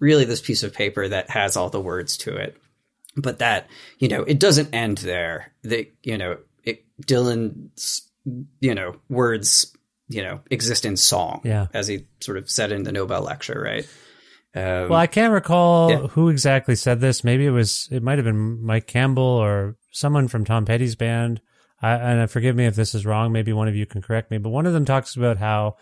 really 0.00 0.24
this 0.24 0.40
piece 0.40 0.62
of 0.62 0.72
paper 0.74 1.06
that 1.08 1.30
has 1.30 1.56
all 1.56 1.70
the 1.70 1.80
words 1.80 2.16
to 2.18 2.36
it. 2.36 2.56
But 3.16 3.38
that 3.38 3.68
you 3.98 4.08
know, 4.08 4.22
it 4.22 4.38
doesn't 4.40 4.74
end 4.74 4.98
there. 4.98 5.52
That 5.62 5.92
you 6.02 6.18
know, 6.18 6.38
it, 6.64 6.84
Dylan's 7.02 8.02
you 8.60 8.74
know 8.74 8.96
words 9.08 9.72
you 10.08 10.22
know 10.22 10.40
exist 10.50 10.84
in 10.84 10.96
song. 10.96 11.40
Yeah. 11.44 11.66
as 11.72 11.86
he 11.86 12.06
sort 12.20 12.38
of 12.38 12.50
said 12.50 12.72
in 12.72 12.82
the 12.82 12.92
Nobel 12.92 13.22
lecture, 13.22 13.60
right? 13.60 13.88
Um, 14.56 14.88
Well, 14.88 14.98
I 14.98 15.06
can't 15.06 15.32
recall 15.32 15.90
Yeah. 15.90 15.98
who 16.08 16.28
exactly 16.28 16.74
said 16.76 17.00
this. 17.00 17.22
Maybe 17.22 17.44
it 17.46 17.50
was, 17.50 17.88
it 17.90 18.02
might 18.02 18.18
have 18.18 18.24
been 18.24 18.64
Mike 18.64 18.86
Campbell 18.86 19.22
or 19.22 19.76
someone 19.90 20.28
from 20.28 20.44
Tom 20.44 20.64
Petty's 20.64 20.94
band. 20.96 21.40
I, 21.82 21.92
and 21.94 22.30
forgive 22.30 22.56
me 22.56 22.64
if 22.66 22.74
this 22.74 22.94
is 22.94 23.04
wrong. 23.04 23.32
Maybe 23.32 23.52
one 23.52 23.68
of 23.68 23.76
you 23.76 23.84
can 23.84 24.00
correct 24.00 24.30
me. 24.30 24.38
But 24.38 24.48
one 24.50 24.66
of 24.66 24.72
them 24.72 24.86
talks 24.86 25.14
about 25.14 25.36
how, 25.36 25.76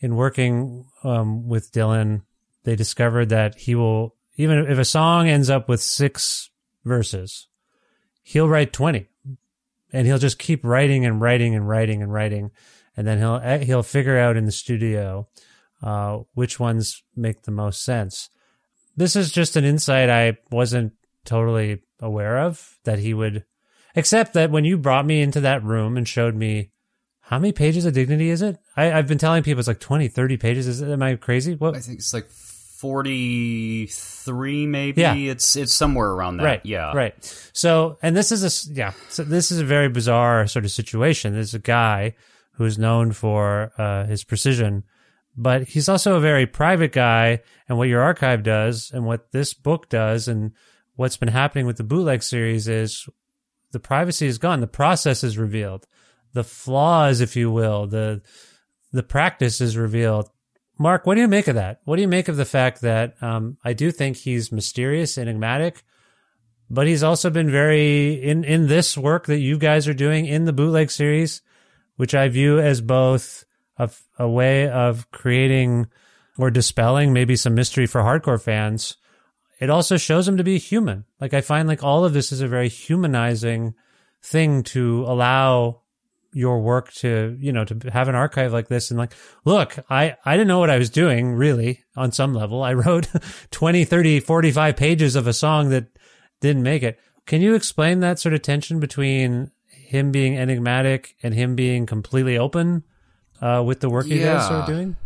in 0.00 0.16
working 0.16 0.84
um, 1.02 1.48
with 1.48 1.72
Dylan, 1.72 2.22
they 2.64 2.76
discovered 2.76 3.30
that 3.30 3.54
he 3.54 3.74
will, 3.74 4.14
even 4.36 4.58
if 4.66 4.78
a 4.78 4.84
song 4.84 5.28
ends 5.28 5.48
up 5.48 5.66
with 5.68 5.80
six 5.80 6.50
verses, 6.84 7.46
he'll 8.22 8.48
write 8.48 8.72
20 8.74 9.06
and 9.92 10.06
he'll 10.06 10.18
just 10.18 10.38
keep 10.38 10.62
writing 10.62 11.06
and 11.06 11.20
writing 11.22 11.54
and 11.54 11.66
writing 11.66 12.02
and 12.02 12.12
writing. 12.12 12.50
And 12.96 13.06
then 13.06 13.18
he'll, 13.18 13.40
eh, 13.42 13.64
he'll 13.64 13.82
figure 13.82 14.18
out 14.18 14.36
in 14.36 14.44
the 14.44 14.52
studio 14.52 15.26
uh, 15.82 16.18
which 16.34 16.60
ones 16.60 17.02
make 17.16 17.42
the 17.42 17.50
most 17.50 17.84
sense. 17.84 18.30
This 18.96 19.16
is 19.16 19.30
just 19.30 19.56
an 19.56 19.64
insight 19.64 20.10
I 20.10 20.36
wasn't 20.50 20.92
totally 21.24 21.82
aware 22.00 22.40
of 22.40 22.78
that 22.84 22.98
he 22.98 23.14
would, 23.14 23.44
except 23.94 24.34
that 24.34 24.50
when 24.50 24.64
you 24.64 24.76
brought 24.76 25.06
me 25.06 25.22
into 25.22 25.40
that 25.40 25.62
room 25.64 25.96
and 25.96 26.06
showed 26.06 26.34
me 26.34 26.70
how 27.20 27.38
many 27.38 27.52
pages 27.52 27.84
of 27.84 27.94
dignity 27.94 28.30
is 28.30 28.42
it? 28.42 28.58
I, 28.76 28.92
I've 28.92 29.06
been 29.06 29.18
telling 29.18 29.42
people 29.42 29.60
it's 29.60 29.68
like 29.68 29.80
20, 29.80 30.08
30 30.08 30.36
pages. 30.36 30.66
Is 30.66 30.80
it, 30.80 30.90
am 30.90 31.02
I 31.02 31.14
crazy? 31.16 31.54
What? 31.54 31.76
I 31.76 31.80
think 31.80 31.98
it's 31.98 32.12
like 32.12 32.28
forty 32.80 33.86
three, 33.86 34.66
maybe. 34.66 35.02
Yeah. 35.02 35.14
It's 35.14 35.54
it's 35.54 35.74
somewhere 35.74 36.08
around 36.08 36.38
that. 36.38 36.44
Right. 36.44 36.60
Yeah. 36.64 36.92
Right. 36.94 37.14
So, 37.52 37.98
and 38.02 38.16
this 38.16 38.32
is 38.32 38.42
a 38.42 38.72
yeah. 38.72 38.92
So 39.10 39.22
this 39.22 39.52
is 39.52 39.60
a 39.60 39.64
very 39.64 39.90
bizarre 39.90 40.46
sort 40.46 40.64
of 40.64 40.70
situation. 40.70 41.34
There's 41.34 41.52
a 41.52 41.58
guy 41.58 42.14
who's 42.52 42.78
known 42.78 43.12
for 43.12 43.72
uh, 43.76 44.06
his 44.06 44.24
precision, 44.24 44.84
but 45.40 45.68
he's 45.68 45.88
also 45.88 46.16
a 46.16 46.20
very 46.20 46.46
private 46.46 46.92
guy. 46.92 47.40
And 47.66 47.78
what 47.78 47.88
your 47.88 48.02
archive 48.02 48.42
does, 48.42 48.90
and 48.92 49.06
what 49.06 49.32
this 49.32 49.54
book 49.54 49.88
does, 49.88 50.28
and 50.28 50.52
what's 50.96 51.16
been 51.16 51.30
happening 51.30 51.64
with 51.64 51.78
the 51.78 51.82
bootleg 51.82 52.22
series 52.22 52.68
is 52.68 53.08
the 53.72 53.80
privacy 53.80 54.26
is 54.26 54.36
gone. 54.36 54.60
The 54.60 54.66
process 54.66 55.24
is 55.24 55.38
revealed. 55.38 55.86
The 56.34 56.44
flaws, 56.44 57.22
if 57.22 57.36
you 57.36 57.50
will, 57.50 57.86
the 57.86 58.20
the 58.92 59.02
practice 59.02 59.62
is 59.62 59.78
revealed. 59.78 60.28
Mark, 60.78 61.06
what 61.06 61.14
do 61.14 61.22
you 61.22 61.28
make 61.28 61.48
of 61.48 61.54
that? 61.54 61.80
What 61.84 61.96
do 61.96 62.02
you 62.02 62.08
make 62.08 62.28
of 62.28 62.36
the 62.36 62.44
fact 62.44 62.82
that 62.82 63.14
um, 63.22 63.56
I 63.64 63.72
do 63.72 63.90
think 63.90 64.18
he's 64.18 64.52
mysterious, 64.52 65.16
enigmatic, 65.16 65.82
but 66.68 66.86
he's 66.86 67.02
also 67.02 67.30
been 67.30 67.50
very 67.50 68.12
in 68.12 68.44
in 68.44 68.66
this 68.66 68.98
work 68.98 69.26
that 69.26 69.38
you 69.38 69.56
guys 69.56 69.88
are 69.88 69.94
doing 69.94 70.26
in 70.26 70.44
the 70.44 70.52
bootleg 70.52 70.90
series, 70.90 71.40
which 71.96 72.14
I 72.14 72.28
view 72.28 72.58
as 72.58 72.82
both 72.82 73.46
a, 73.78 73.90
a 74.20 74.28
way 74.28 74.68
of 74.68 75.10
creating 75.10 75.86
or 76.38 76.50
dispelling 76.50 77.12
maybe 77.12 77.34
some 77.34 77.54
mystery 77.54 77.86
for 77.86 78.02
hardcore 78.02 78.40
fans. 78.40 78.96
It 79.58 79.70
also 79.70 79.96
shows 79.96 80.28
him 80.28 80.36
to 80.36 80.44
be 80.44 80.58
human. 80.58 81.04
Like 81.20 81.34
I 81.34 81.40
find 81.40 81.66
like 81.66 81.82
all 81.82 82.04
of 82.04 82.12
this 82.12 82.30
is 82.30 82.42
a 82.42 82.48
very 82.48 82.68
humanizing 82.68 83.74
thing 84.22 84.62
to 84.62 85.04
allow 85.06 85.82
your 86.32 86.60
work 86.60 86.92
to, 86.92 87.36
you 87.40 87.50
know, 87.50 87.64
to 87.64 87.90
have 87.90 88.08
an 88.08 88.14
archive 88.14 88.52
like 88.52 88.68
this 88.68 88.90
and 88.90 88.98
like, 88.98 89.14
look, 89.44 89.76
I, 89.88 90.16
I 90.24 90.34
didn't 90.34 90.48
know 90.48 90.60
what 90.60 90.70
I 90.70 90.78
was 90.78 90.90
doing 90.90 91.32
really 91.32 91.82
on 91.96 92.12
some 92.12 92.34
level. 92.34 92.62
I 92.62 92.74
wrote 92.74 93.08
20, 93.50 93.84
30, 93.84 94.20
45 94.20 94.76
pages 94.76 95.16
of 95.16 95.26
a 95.26 95.32
song 95.32 95.70
that 95.70 95.86
didn't 96.40 96.62
make 96.62 96.82
it. 96.82 96.98
Can 97.26 97.40
you 97.40 97.54
explain 97.54 98.00
that 98.00 98.18
sort 98.18 98.34
of 98.34 98.42
tension 98.42 98.80
between 98.80 99.50
him 99.66 100.12
being 100.12 100.36
enigmatic 100.36 101.16
and 101.22 101.34
him 101.34 101.56
being 101.56 101.86
completely 101.86 102.38
open 102.38 102.84
uh, 103.40 103.62
with 103.64 103.80
the 103.80 103.88
work 103.88 104.06
you 104.06 104.22
guys 104.22 104.50
are 104.50 104.66
doing? 104.66 104.96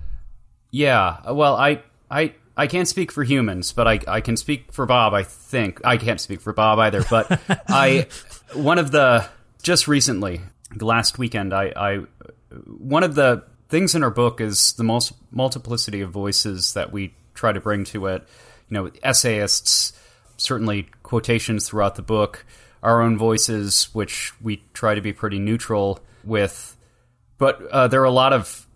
Yeah. 0.70 1.30
Well, 1.30 1.54
I 1.56 1.82
I 2.10 2.34
I 2.56 2.66
can't 2.66 2.88
speak 2.88 3.12
for 3.12 3.22
humans, 3.22 3.72
but 3.72 3.86
I 3.86 4.00
I 4.08 4.20
can 4.20 4.36
speak 4.36 4.72
for 4.72 4.86
Bob. 4.86 5.14
I 5.14 5.22
think 5.22 5.80
I 5.84 5.96
can't 5.96 6.20
speak 6.20 6.40
for 6.40 6.52
Bob 6.52 6.78
either. 6.78 7.04
But 7.08 7.40
I 7.68 8.06
one 8.54 8.78
of 8.78 8.90
the 8.90 9.26
just 9.62 9.88
recently 9.88 10.40
last 10.80 11.18
weekend 11.18 11.54
I 11.54 11.72
I 11.76 11.98
one 12.66 13.02
of 13.02 13.14
the 13.14 13.44
things 13.68 13.94
in 13.94 14.02
our 14.02 14.10
book 14.10 14.40
is 14.40 14.74
the 14.74 14.84
most 14.84 15.12
multiplicity 15.30 16.00
of 16.00 16.10
voices 16.10 16.74
that 16.74 16.92
we 16.92 17.14
try 17.34 17.52
to 17.52 17.60
bring 17.60 17.84
to 17.84 18.06
it. 18.06 18.26
You 18.68 18.74
know, 18.74 18.90
essayists, 19.02 19.92
certainly 20.36 20.88
quotations 21.02 21.68
throughout 21.68 21.96
the 21.96 22.02
book, 22.02 22.44
our 22.82 23.02
own 23.02 23.16
voices, 23.18 23.88
which 23.92 24.32
we 24.40 24.62
try 24.74 24.94
to 24.94 25.00
be 25.00 25.12
pretty 25.12 25.38
neutral 25.38 26.00
with. 26.24 26.73
But 27.44 27.60
uh, 27.70 27.88
there 27.88 28.00
are 28.00 28.04
a 28.06 28.10
lot 28.10 28.32
of 28.32 28.66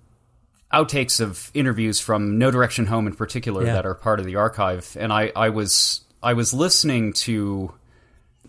outtakes 0.71 1.23
of 1.23 1.51
interviews 1.55 2.01
from 2.01 2.37
No 2.37 2.51
Direction 2.51 2.85
Home 2.85 3.07
in 3.07 3.14
particular 3.14 3.64
Yeah. 3.64 3.73
that 3.73 3.87
are 3.87 3.95
part 3.95 4.21
of 4.21 4.27
the 4.27 4.37
archive, 4.37 4.95
and 5.01 5.11
I, 5.11 5.33
I 5.35 5.49
was 5.49 6.03
I 6.23 6.35
was 6.35 6.53
listening 6.53 7.14
to 7.14 7.73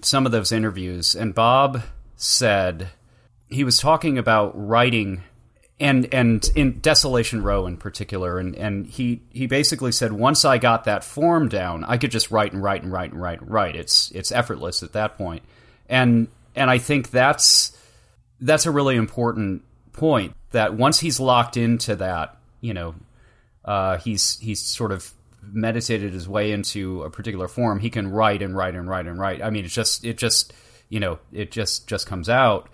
some 0.02 0.26
of 0.26 0.34
those 0.34 0.52
interviews, 0.52 1.16
and 1.16 1.34
Bob 1.34 1.84
said 2.18 2.90
he 3.48 3.64
was 3.64 3.78
talking 3.80 4.18
about 4.18 4.52
writing 4.56 5.24
and 5.80 6.14
and 6.14 6.52
in 6.54 6.80
Desolation 6.82 7.42
Row 7.42 7.66
in 7.66 7.78
particular, 7.78 8.40
and, 8.40 8.58
and 8.58 8.88
he 8.88 9.22
he 9.32 9.48
basically 9.48 9.94
said 9.94 10.12
once 10.12 10.44
I 10.44 10.58
got 10.58 10.84
that 10.84 11.06
form 11.06 11.48
down, 11.48 11.86
I 11.86 11.96
could 11.96 12.12
just 12.12 12.30
write 12.30 12.52
and 12.52 12.62
write 12.62 12.84
and 12.84 12.92
write 12.92 13.14
and 13.14 13.22
write 13.22 13.40
and 13.40 13.50
write. 13.50 13.78
It's 13.78 14.12
it's 14.12 14.34
effortless 14.34 14.84
at 14.84 14.92
that 14.92 15.18
point, 15.18 15.44
and 15.88 16.28
and 16.58 16.70
I 16.70 16.78
think 16.78 17.10
that's 17.10 17.72
that's 18.42 18.66
a 18.66 18.72
really 18.72 18.98
important 18.98 19.64
point 19.94 20.36
that 20.52 20.74
once 20.74 21.00
he's 21.00 21.20
locked 21.20 21.58
into 21.58 21.96
that, 21.98 22.38
you 22.62 22.74
know, 22.74 22.96
uh, 23.66 23.98
he's 23.98 24.40
he's 24.40 24.62
sort 24.62 24.92
of 24.92 25.14
meditated 25.42 26.14
his 26.14 26.28
way 26.28 26.52
into 26.52 27.04
a 27.04 27.10
particular 27.10 27.48
form. 27.48 27.80
He 27.80 27.90
can 27.90 28.12
write 28.12 28.42
and 28.42 28.56
write 28.56 28.76
and 28.76 28.90
write 28.90 29.08
and 29.08 29.20
write. 29.20 29.42
I 29.42 29.50
mean, 29.50 29.66
it's 29.66 29.74
just 29.74 30.06
it 30.06 30.18
just 30.18 30.54
you 30.90 31.00
know 31.00 31.20
it 31.32 31.52
just 31.52 31.88
just 31.88 32.08
comes 32.08 32.30
out. 32.30 32.70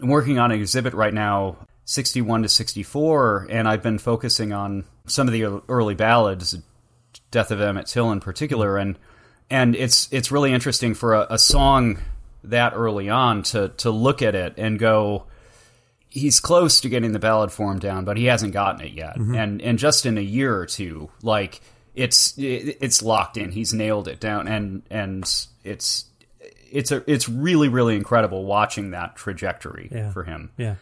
I'm 0.00 0.08
working 0.08 0.38
on 0.38 0.50
an 0.50 0.58
exhibit 0.58 0.94
right 0.94 1.12
now, 1.12 1.58
61 1.84 2.42
to 2.42 2.48
64, 2.48 3.48
and 3.50 3.68
I've 3.68 3.82
been 3.82 3.98
focusing 3.98 4.52
on 4.52 4.84
some 5.06 5.28
of 5.28 5.32
the 5.32 5.62
early 5.68 5.94
ballads, 5.94 6.56
Death 7.30 7.50
of 7.50 7.60
Emmett 7.60 7.86
Till 7.86 8.10
in 8.10 8.20
particular, 8.20 8.78
and 8.78 8.98
and 9.50 9.76
it's 9.76 10.08
it's 10.10 10.32
really 10.32 10.52
interesting 10.52 10.94
for 10.94 11.14
a, 11.14 11.26
a 11.30 11.38
song 11.38 11.98
that 12.44 12.72
early 12.74 13.08
on 13.08 13.42
to 13.44 13.68
to 13.78 13.90
look 13.90 14.22
at 14.22 14.34
it 14.34 14.54
and 14.56 14.78
go, 14.78 15.26
he's 16.12 16.40
close 16.40 16.80
to 16.82 16.88
getting 16.90 17.12
the 17.12 17.18
ballad 17.18 17.50
form 17.50 17.78
down, 17.78 18.04
but 18.04 18.18
he 18.18 18.26
hasn't 18.26 18.52
gotten 18.52 18.82
it 18.82 18.92
yet. 18.92 19.16
And 19.16 19.62
and 19.62 19.78
just 19.78 20.04
in 20.04 20.18
a 20.18 20.22
year 20.22 20.54
or 20.54 20.66
two, 20.66 21.10
like 21.22 21.60
it's 21.94 22.34
it's 22.36 23.02
locked 23.02 23.36
in. 23.38 23.50
He's 23.52 23.72
nailed 23.72 24.08
it 24.08 24.20
down, 24.20 24.46
and 24.46 24.82
and 24.90 25.24
it's 25.64 26.04
it's 26.70 26.90
a 26.92 27.02
it's 27.10 27.28
really 27.28 27.68
really 27.68 27.96
incredible 27.96 28.44
watching 28.44 28.90
that 28.90 29.16
trajectory 29.16 29.88
Yeah. 29.90 30.10
for 30.12 30.24
him. 30.24 30.50
Yeah. 30.56 30.74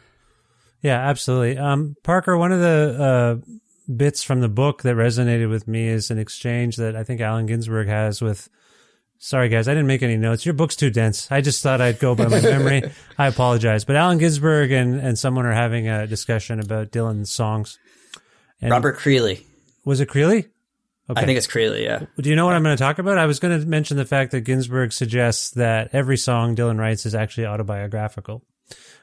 Yeah, 0.82 0.98
absolutely. 0.98 1.58
Um, 1.58 1.94
Parker, 2.02 2.36
one 2.38 2.52
of 2.52 2.60
the 2.60 3.40
uh, 3.46 3.52
bits 3.94 4.22
from 4.22 4.40
the 4.40 4.48
book 4.48 4.82
that 4.82 4.96
resonated 4.96 5.50
with 5.50 5.68
me 5.68 5.86
is 5.88 6.10
an 6.10 6.18
exchange 6.18 6.76
that 6.76 6.96
I 6.96 7.04
think 7.04 7.20
Allen 7.20 7.46
Ginsberg 7.46 7.86
has 7.88 8.20
with. 8.22 8.48
Sorry, 9.22 9.50
guys, 9.50 9.68
I 9.68 9.72
didn't 9.72 9.86
make 9.86 10.02
any 10.02 10.16
notes. 10.16 10.46
Your 10.46 10.54
book's 10.54 10.76
too 10.76 10.88
dense. 10.88 11.30
I 11.30 11.42
just 11.42 11.62
thought 11.62 11.82
I'd 11.82 11.98
go 11.98 12.14
by 12.14 12.26
my 12.26 12.40
memory. 12.40 12.90
I 13.18 13.26
apologize. 13.26 13.84
But 13.84 13.96
Allen 13.96 14.16
Ginsberg 14.16 14.72
and, 14.72 14.98
and 14.98 15.18
someone 15.18 15.44
are 15.44 15.52
having 15.52 15.88
a 15.88 16.06
discussion 16.06 16.58
about 16.58 16.90
Dylan's 16.90 17.30
songs. 17.30 17.78
And 18.62 18.70
Robert 18.70 18.96
Creeley. 18.96 19.44
Was 19.84 20.00
it 20.00 20.08
Creeley? 20.08 20.48
Okay. 21.10 21.20
I 21.20 21.26
think 21.26 21.36
it's 21.36 21.46
Creeley. 21.46 21.82
Yeah. 21.82 22.06
Do 22.18 22.30
you 22.30 22.36
know 22.36 22.46
what 22.46 22.54
I'm 22.54 22.62
going 22.62 22.74
to 22.74 22.82
talk 22.82 22.98
about? 22.98 23.18
I 23.18 23.26
was 23.26 23.40
going 23.40 23.60
to 23.60 23.66
mention 23.66 23.98
the 23.98 24.06
fact 24.06 24.30
that 24.30 24.40
Ginsberg 24.40 24.90
suggests 24.90 25.50
that 25.50 25.90
every 25.92 26.16
song 26.16 26.56
Dylan 26.56 26.78
writes 26.78 27.04
is 27.04 27.14
actually 27.14 27.46
autobiographical. 27.46 28.42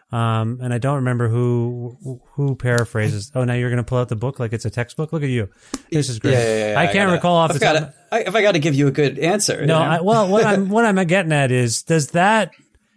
Um, 0.09 0.59
and 0.61 0.73
I 0.73 0.77
don't 0.77 0.95
remember 0.97 1.27
who 1.27 2.19
who 2.35 2.55
paraphrases. 2.55 3.29
Oh, 3.35 3.43
now 3.43 3.55
you're 3.55 3.69
going 3.69 3.83
to 3.83 3.83
pull 3.83 3.97
out 3.97 4.07
the 4.07 4.15
book 4.15 4.39
like 4.39 4.53
it's 4.53 4.63
a 4.63 4.69
textbook. 4.69 5.11
Look 5.11 5.21
at 5.23 5.27
you. 5.29 5.49
This 5.91 6.07
is 6.07 6.19
great. 6.19 6.75
I 6.75 6.85
can't 6.85 6.95
gotta- 7.07 7.11
recall 7.11 7.35
off 7.35 7.49
I've 7.51 7.55
the 7.55 7.59
gotta- 7.59 7.79
top. 7.81 7.93
I, 8.11 8.19
if 8.21 8.33
I 8.35 8.41
got 8.41 8.53
to 8.53 8.59
give 8.59 8.73
you 8.73 8.87
a 8.87 8.91
good 8.91 9.19
answer, 9.19 9.65
No. 9.65 9.77
I, 9.77 9.99
well, 9.99 10.29
what 10.29 10.45
I'm 10.45 10.69
what 10.75 10.85
I'm 10.85 10.95
getting 11.07 11.33
at 11.33 11.51
is, 11.51 11.83
does 11.83 12.11
that, 12.11 12.51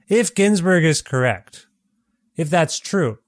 if 0.08 0.34
Ginsberg 0.36 0.84
is 0.84 1.02
correct, 1.02 1.66
if 2.36 2.48
that's 2.48 2.78
true, 2.78 3.18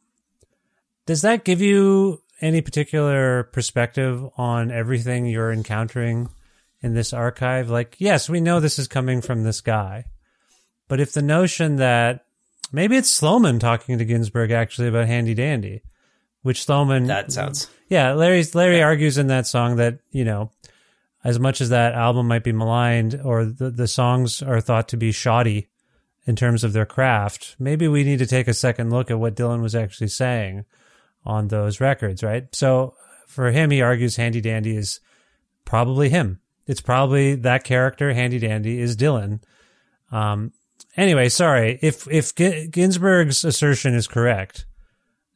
does 1.07 1.23
that 1.23 1.45
give 1.45 1.61
you 1.61 2.19
any 2.41 2.61
particular 2.61 3.43
perspective 3.45 4.25
on 4.37 4.71
everything 4.71 5.27
you're 5.27 5.53
encountering 5.53 6.29
in 6.83 6.95
this 6.95 7.13
archive? 7.13 7.69
Like, 7.69 7.97
yes, 7.99 8.29
we 8.31 8.41
know 8.41 8.61
this 8.61 8.79
is 8.79 8.87
coming 8.87 9.21
from 9.23 9.43
this 9.43 9.61
guy, 9.61 10.05
But 10.89 11.01
if 11.01 11.13
the 11.13 11.23
notion 11.23 11.77
that 11.77 12.25
maybe 12.73 12.97
it's 12.97 13.11
Sloman 13.11 13.59
talking 13.59 13.99
to 13.99 14.05
Ginsberg 14.05 14.51
actually 14.51 14.89
about 14.89 15.07
Handy 15.07 15.35
Dandy, 15.35 15.83
which 16.43 16.65
Sloman 16.65 17.07
That 17.07 17.31
sounds. 17.31 17.69
yeah, 17.89 18.13
Larry 18.15 18.45
Larry 18.55 18.83
argues 18.83 19.19
in 19.19 19.29
that 19.29 19.47
song 19.47 19.77
that 19.77 19.99
you 20.11 20.25
know, 20.25 20.51
as 21.25 21.39
much 21.39 21.61
as 21.61 21.69
that 21.69 21.95
album 21.95 22.27
might 22.29 22.45
be 22.45 22.53
maligned 22.53 23.21
or 23.23 23.45
the 23.45 23.71
the 23.71 23.89
songs 23.89 24.43
are 24.43 24.61
thought 24.61 24.89
to 24.89 24.97
be 24.97 25.13
shoddy 25.13 25.69
in 26.27 26.37
terms 26.37 26.63
of 26.65 26.73
their 26.73 26.87
craft, 26.87 27.57
maybe 27.59 27.89
we 27.89 28.05
need 28.05 28.21
to 28.21 28.27
take 28.27 28.47
a 28.49 28.55
second 28.55 28.91
look 28.91 29.11
at 29.11 29.19
what 29.19 29.35
Dylan 29.35 29.61
was 29.61 29.75
actually 29.75 30.09
saying 30.09 30.65
on 31.25 31.49
those 31.49 31.81
records, 31.81 32.23
right? 32.23 32.47
So 32.55 32.95
for 33.27 33.51
him, 33.51 33.71
he 33.71 33.83
argues 33.83 34.17
Handy 34.17 34.41
Dandy 34.41 34.77
is 34.77 35.01
probably 35.65 36.09
him. 36.11 36.41
It's 36.67 36.81
probably 36.81 37.35
that 37.37 37.65
character, 37.65 38.13
Handy 38.13 38.39
Dandy, 38.39 38.79
is 38.81 38.97
Dylan. 38.97 39.43
Um, 40.13 40.53
anyway, 40.97 41.29
sorry 41.29 41.79
if 41.83 42.09
if 42.11 42.35
G- 42.35 42.69
Ginsberg's 42.69 43.45
assertion 43.45 43.95
is 43.95 44.07
correct 44.07 44.67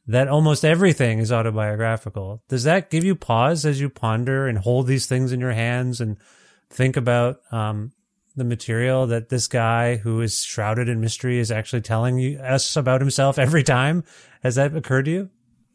that 0.07 0.29
almost 0.29 0.63
everything 0.63 1.19
is 1.19 1.31
autobiographical. 1.31 2.41
Does 2.47 2.63
that 2.63 2.89
give 2.89 3.03
you 3.03 3.15
pause 3.15 3.65
as 3.65 3.79
you 3.79 3.89
ponder 3.89 4.47
and 4.47 4.57
hold 4.57 4.87
these 4.87 5.05
things 5.05 5.33
in 5.33 5.41
your 5.41 5.51
hands 5.51 5.99
and 5.99 6.17
think 6.69 6.95
about 6.95 7.41
um, 7.51 7.91
the 8.35 8.45
material 8.45 9.07
that 9.07 9.29
this 9.29 9.47
guy 9.47 9.97
who 9.97 10.21
is 10.21 10.43
shrouded 10.43 10.87
in 10.87 11.01
mystery 11.01 11.39
is 11.39 11.51
actually 11.51 11.81
telling 11.81 12.17
you, 12.17 12.39
us 12.39 12.77
about 12.77 13.01
himself 13.01 13.37
every 13.37 13.63
time? 13.63 14.03
Has 14.43 14.55
that 14.55 14.75
occurred 14.75 15.05
to 15.05 15.11
you? 15.11 15.29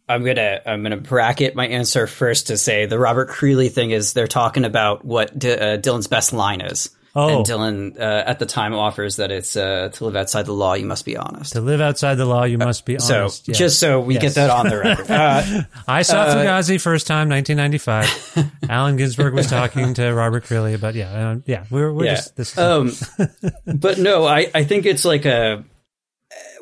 I'm 0.08 0.24
gonna 0.24 0.60
I'm 0.66 0.82
gonna 0.82 0.96
bracket 0.96 1.54
my 1.54 1.66
answer 1.66 2.06
first 2.06 2.48
to 2.48 2.56
say 2.58 2.86
the 2.86 2.98
Robert 2.98 3.30
Creeley 3.30 3.70
thing 3.70 3.92
is 3.92 4.12
they're 4.12 4.26
talking 4.26 4.64
about 4.64 5.04
what 5.04 5.38
D- 5.38 5.52
uh, 5.52 5.78
Dylan's 5.78 6.08
best 6.08 6.32
line 6.32 6.60
is. 6.60 6.90
Oh. 7.14 7.38
And 7.38 7.46
Dylan 7.46 8.00
uh, 8.00 8.24
at 8.26 8.38
the 8.38 8.46
time 8.46 8.74
offers 8.74 9.16
that 9.16 9.30
it's 9.30 9.54
uh, 9.54 9.90
to 9.92 10.04
live 10.06 10.16
outside 10.16 10.46
the 10.46 10.54
law, 10.54 10.72
you 10.72 10.86
must 10.86 11.04
be 11.04 11.18
honest. 11.18 11.52
To 11.52 11.60
live 11.60 11.82
outside 11.82 12.14
the 12.14 12.24
law, 12.24 12.44
you 12.44 12.56
must 12.56 12.86
be 12.86 12.98
so 12.98 13.20
honest. 13.20 13.48
Yeah. 13.48 13.54
just 13.54 13.78
so 13.78 14.00
we 14.00 14.14
Yes. 14.14 14.22
get 14.22 14.34
that 14.36 14.50
on 14.50 14.68
the 14.68 14.78
record. 14.78 15.06
Uh, 15.12 15.62
I 15.86 16.02
saw 16.02 16.24
Fugazi 16.26 16.80
first 16.80 17.06
time, 17.06 17.28
1995. 17.28 18.50
Allen 18.70 18.96
Ginsberg 18.96 19.34
was 19.34 19.46
talking 19.46 19.94
to 19.94 20.10
Robert 20.12 20.44
Creeley 20.44 20.74
about 20.74 20.94
yeah, 20.94 21.10
uh, 21.10 21.36
yeah. 21.44 21.64
We're 21.70 21.92
we're 21.92 22.06
yeah. 22.06 22.14
just 22.14 22.36
this. 22.36 22.56
um, 22.56 22.92
but 23.66 23.98
no, 23.98 24.26
I, 24.26 24.50
I 24.54 24.64
think 24.64 24.86
it's 24.86 25.04
like 25.04 25.26
a 25.26 25.64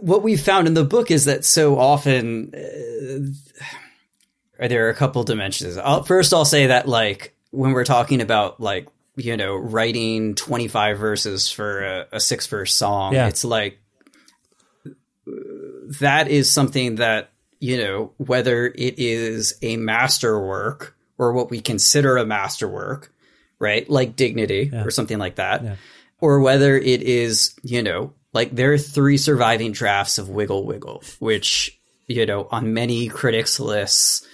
what 0.00 0.22
we 0.22 0.36
found 0.36 0.66
in 0.66 0.74
the 0.74 0.84
book 0.84 1.10
is 1.12 1.26
that 1.26 1.44
so 1.44 1.78
often 1.78 2.52
uh, 4.60 4.68
there 4.68 4.86
are 4.86 4.90
a 4.90 4.94
couple 4.94 5.22
dimensions. 5.22 5.76
I'll, 5.76 6.02
first, 6.02 6.34
I'll 6.34 6.44
say 6.44 6.66
that 6.66 6.88
like 6.88 7.34
when 7.50 7.72
we're 7.72 7.84
talking 7.84 8.20
about 8.20 8.60
like 8.60 8.88
you 9.16 9.36
know 9.36 9.56
writing 9.56 10.34
twenty 10.34 10.68
five 10.68 10.98
verses 10.98 11.50
for 11.50 11.82
a, 11.84 12.06
a 12.12 12.20
six 12.20 12.46
verse 12.46 12.74
song, 12.74 13.12
Yeah. 13.14 13.28
it's 13.28 13.44
like 13.44 13.78
that 16.00 16.28
is 16.28 16.50
something 16.50 16.96
that 16.96 17.30
you 17.58 17.76
know 17.78 18.12
whether 18.16 18.66
it 18.66 18.98
is 18.98 19.54
a 19.62 19.76
masterwork 19.76 20.96
or 21.18 21.32
what 21.32 21.50
we 21.50 21.60
consider 21.60 22.16
a 22.16 22.24
masterwork 22.26 23.12
right? 23.58 23.90
Like 23.90 24.16
dignity 24.16 24.70
or 24.72 24.90
something 24.90 25.18
like 25.18 25.34
that. 25.34 25.62
Yeah. 25.62 25.76
or 26.18 26.40
whether 26.40 26.78
it 26.78 27.02
is 27.02 27.54
you 27.62 27.82
know 27.82 28.14
like 28.32 28.50
there 28.56 28.72
are 28.72 28.78
three 28.78 29.18
surviving 29.18 29.72
drafts 29.72 30.16
of 30.18 30.30
wiggle 30.30 30.64
wiggle 30.64 31.02
which 31.18 31.78
you 32.06 32.24
know 32.24 32.48
on 32.50 32.72
many 32.72 33.08
critics 33.08 33.60
lists 33.60 34.26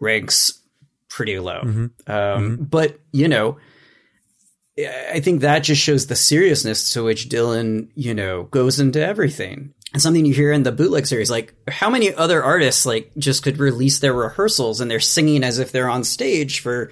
ranks 0.00 0.58
pretty 1.08 1.38
low. 1.38 1.88
Um, 2.08 2.56
but 2.56 2.98
you 3.12 3.28
know 3.28 3.58
I 4.76 5.20
think 5.20 5.42
that 5.42 5.60
just 5.60 5.80
shows 5.80 6.06
the 6.08 6.16
seriousness 6.16 6.92
to 6.94 7.04
which 7.04 7.28
Dylan, 7.28 7.88
you 7.94 8.12
know, 8.14 8.44
goes 8.44 8.80
into 8.80 9.04
everything. 9.04 9.72
And 9.92 10.02
something 10.02 10.26
you 10.26 10.34
hear 10.34 10.50
in 10.50 10.64
the 10.64 10.72
bootleg 10.72 11.06
series, 11.06 11.30
like 11.30 11.54
how 11.68 11.88
many 11.88 12.12
other 12.12 12.42
artists 12.42 12.84
like 12.84 13.12
just 13.16 13.44
could 13.44 13.58
release 13.58 14.00
their 14.00 14.12
rehearsals 14.12 14.80
and 14.80 14.90
they're 14.90 14.98
singing 14.98 15.44
as 15.44 15.60
if 15.60 15.70
they're 15.70 15.88
on 15.88 16.02
stage 16.02 16.58
for, 16.60 16.90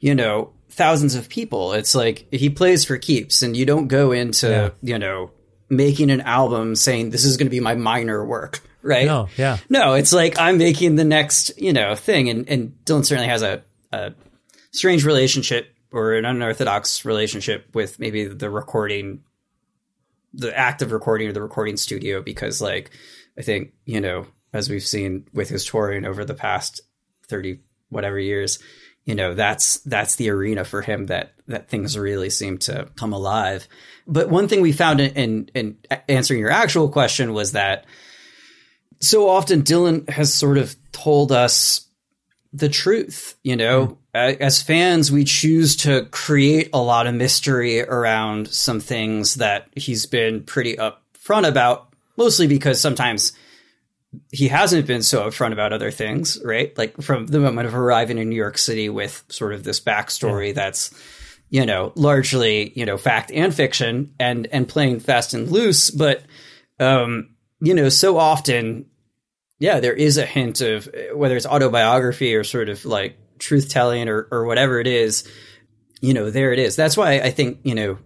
you 0.00 0.16
know, 0.16 0.52
thousands 0.70 1.14
of 1.14 1.28
people. 1.28 1.72
It's 1.74 1.94
like 1.94 2.26
he 2.32 2.50
plays 2.50 2.84
for 2.84 2.98
keeps 2.98 3.42
and 3.42 3.56
you 3.56 3.64
don't 3.64 3.86
go 3.86 4.10
into, 4.10 4.48
Yeah. 4.48 4.70
you 4.82 4.98
know, 4.98 5.30
making 5.68 6.10
an 6.10 6.22
album 6.22 6.74
saying 6.74 7.10
this 7.10 7.24
is 7.24 7.36
going 7.36 7.46
to 7.46 7.50
be 7.50 7.60
my 7.60 7.76
minor 7.76 8.24
work, 8.24 8.58
right? 8.82 9.06
no, 9.06 9.28
yeah, 9.36 9.58
No, 9.68 9.94
it's 9.94 10.12
like 10.12 10.36
I'm 10.40 10.58
making 10.58 10.96
the 10.96 11.04
next, 11.04 11.56
you 11.60 11.72
know, 11.72 11.94
thing. 11.94 12.28
And, 12.28 12.48
and 12.48 12.72
Dylan 12.84 13.04
certainly 13.04 13.28
has 13.28 13.42
a, 13.42 13.62
a 13.92 14.14
strange 14.72 15.04
relationship 15.04 15.72
or 15.92 16.14
an 16.14 16.24
unorthodox 16.24 17.04
relationship 17.04 17.74
with 17.74 17.98
maybe 17.98 18.24
the 18.24 18.50
recording, 18.50 19.22
the 20.32 20.56
act 20.56 20.82
of 20.82 20.92
recording 20.92 21.28
or 21.28 21.32
the 21.32 21.42
recording 21.42 21.76
studio, 21.76 22.22
because 22.22 22.60
like, 22.60 22.90
I 23.38 23.42
think, 23.42 23.72
you 23.84 24.00
know, 24.00 24.26
as 24.52 24.68
we've 24.68 24.82
seen 24.82 25.26
with 25.32 25.48
his 25.48 25.64
touring 25.64 26.04
over 26.04 26.24
the 26.24 26.34
past 26.34 26.80
30 27.28 27.60
whatever 27.88 28.18
years, 28.18 28.58
you 29.04 29.14
know, 29.14 29.34
that's, 29.34 29.78
that's 29.80 30.16
the 30.16 30.30
arena 30.30 30.64
for 30.64 30.82
him 30.82 31.06
that, 31.06 31.32
that 31.48 31.68
things 31.68 31.98
really 31.98 32.30
seem 32.30 32.58
to 32.58 32.88
come 32.96 33.12
alive. 33.12 33.66
But 34.06 34.28
one 34.28 34.46
thing 34.46 34.60
we 34.60 34.72
found 34.72 35.00
in, 35.00 35.12
in, 35.12 35.50
in 35.54 36.00
answering 36.08 36.40
your 36.40 36.50
actual 36.50 36.88
question 36.88 37.32
was 37.32 37.52
that 37.52 37.86
so 39.00 39.28
often 39.28 39.62
Dylan 39.62 40.08
has 40.08 40.32
sort 40.32 40.58
of 40.58 40.76
told 40.92 41.32
us 41.32 41.86
the 42.52 42.68
truth, 42.68 43.36
you 43.42 43.56
know. 43.56 43.98
A- 44.14 44.42
As 44.42 44.62
fans, 44.62 45.12
we 45.12 45.24
choose 45.24 45.76
to 45.76 46.06
create 46.10 46.70
a 46.72 46.80
lot 46.82 47.06
of 47.06 47.14
mystery 47.14 47.82
around 47.82 48.48
some 48.48 48.80
things 48.80 49.36
that 49.36 49.68
he's 49.76 50.06
been 50.06 50.42
pretty 50.42 50.76
upfront 50.76 51.46
about, 51.46 51.92
mostly 52.16 52.46
because 52.46 52.80
sometimes 52.80 53.32
he 54.32 54.48
hasn't 54.48 54.88
been 54.88 55.02
so 55.04 55.22
upfront 55.28 55.52
about 55.52 55.72
other 55.72 55.92
things, 55.92 56.40
right? 56.44 56.76
Like 56.76 57.00
from 57.00 57.26
the 57.28 57.38
moment 57.38 57.68
of 57.68 57.76
arriving 57.76 58.18
in 58.18 58.28
New 58.28 58.36
York 58.36 58.58
City 58.58 58.88
with 58.88 59.22
sort 59.28 59.52
of 59.54 59.62
this 59.62 59.78
backstory 59.80 60.52
that's, 60.52 60.92
you 61.48 61.64
know, 61.64 61.92
largely, 61.94 62.72
you 62.74 62.84
know, 62.84 62.96
fact 62.96 63.30
and 63.30 63.54
fiction 63.54 64.12
and 64.18 64.48
and 64.50 64.66
playing 64.68 64.98
fast 64.98 65.32
and 65.34 65.48
loose, 65.48 65.90
but 65.90 66.24
um, 66.80 67.30
you 67.60 67.74
know, 67.74 67.88
so 67.88 68.18
often 68.18 68.86
yeah, 69.60 69.78
there 69.78 69.92
is 69.92 70.16
a 70.16 70.26
hint 70.26 70.60
of 70.62 70.88
whether 71.14 71.36
it's 71.36 71.46
autobiography 71.46 72.34
or 72.34 72.42
sort 72.42 72.68
of 72.68 72.84
like 72.84 73.16
truth 73.38 73.68
telling 73.68 74.08
or, 74.08 74.26
or 74.32 74.44
whatever 74.46 74.80
it 74.80 74.86
is, 74.88 75.30
you 76.00 76.14
know, 76.14 76.30
there 76.30 76.52
it 76.52 76.58
is. 76.58 76.74
That's 76.74 76.96
why 76.96 77.20
I 77.20 77.30
think, 77.30 77.60
you 77.62 77.74
know, 77.74 77.98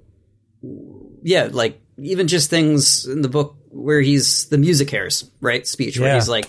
yeah, 1.23 1.49
like 1.51 1.81
even 1.99 2.29
just 2.29 2.51
things 2.51 3.07
in 3.07 3.23
the 3.23 3.29
book 3.29 3.57
where 3.71 4.01
he's 4.01 4.47
the 4.49 4.57
MusiCares, 4.57 5.31
right? 5.41 5.67
Speech, 5.67 5.99
where 5.99 6.09
Yeah. 6.09 6.15
he's 6.17 6.29
like, 6.29 6.49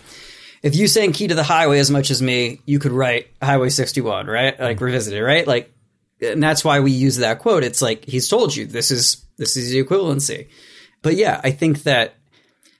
if 0.63 0.75
you 0.75 0.87
sang 0.87 1.11
Key 1.11 1.27
to 1.27 1.35
the 1.35 1.43
Highway 1.43 1.77
as 1.79 1.91
much 1.91 2.09
as 2.09 2.21
me, 2.21 2.61
you 2.65 2.79
could 2.79 2.91
write 2.91 3.27
Highway 3.41 3.69
61, 3.69 4.25
right? 4.25 4.55
Mm-hmm. 4.55 4.63
Like 4.63 4.81
revisited, 4.81 5.21
right? 5.23 5.45
Like, 5.45 5.71
and 6.19 6.41
that's 6.41 6.65
why 6.65 6.79
we 6.79 6.91
use 6.91 7.17
that 7.17 7.39
quote. 7.39 7.63
It's 7.63 7.81
like, 7.81 8.05
he's 8.05 8.27
told 8.27 8.55
you 8.55 8.65
this 8.65 8.89
is, 8.89 9.23
this 9.37 9.55
is 9.55 9.69
the 9.69 9.83
equivalency. 9.83 10.47
But 11.03 11.15
yeah, 11.15 11.39
I 11.43 11.51
think 11.51 11.83
that 11.83 12.15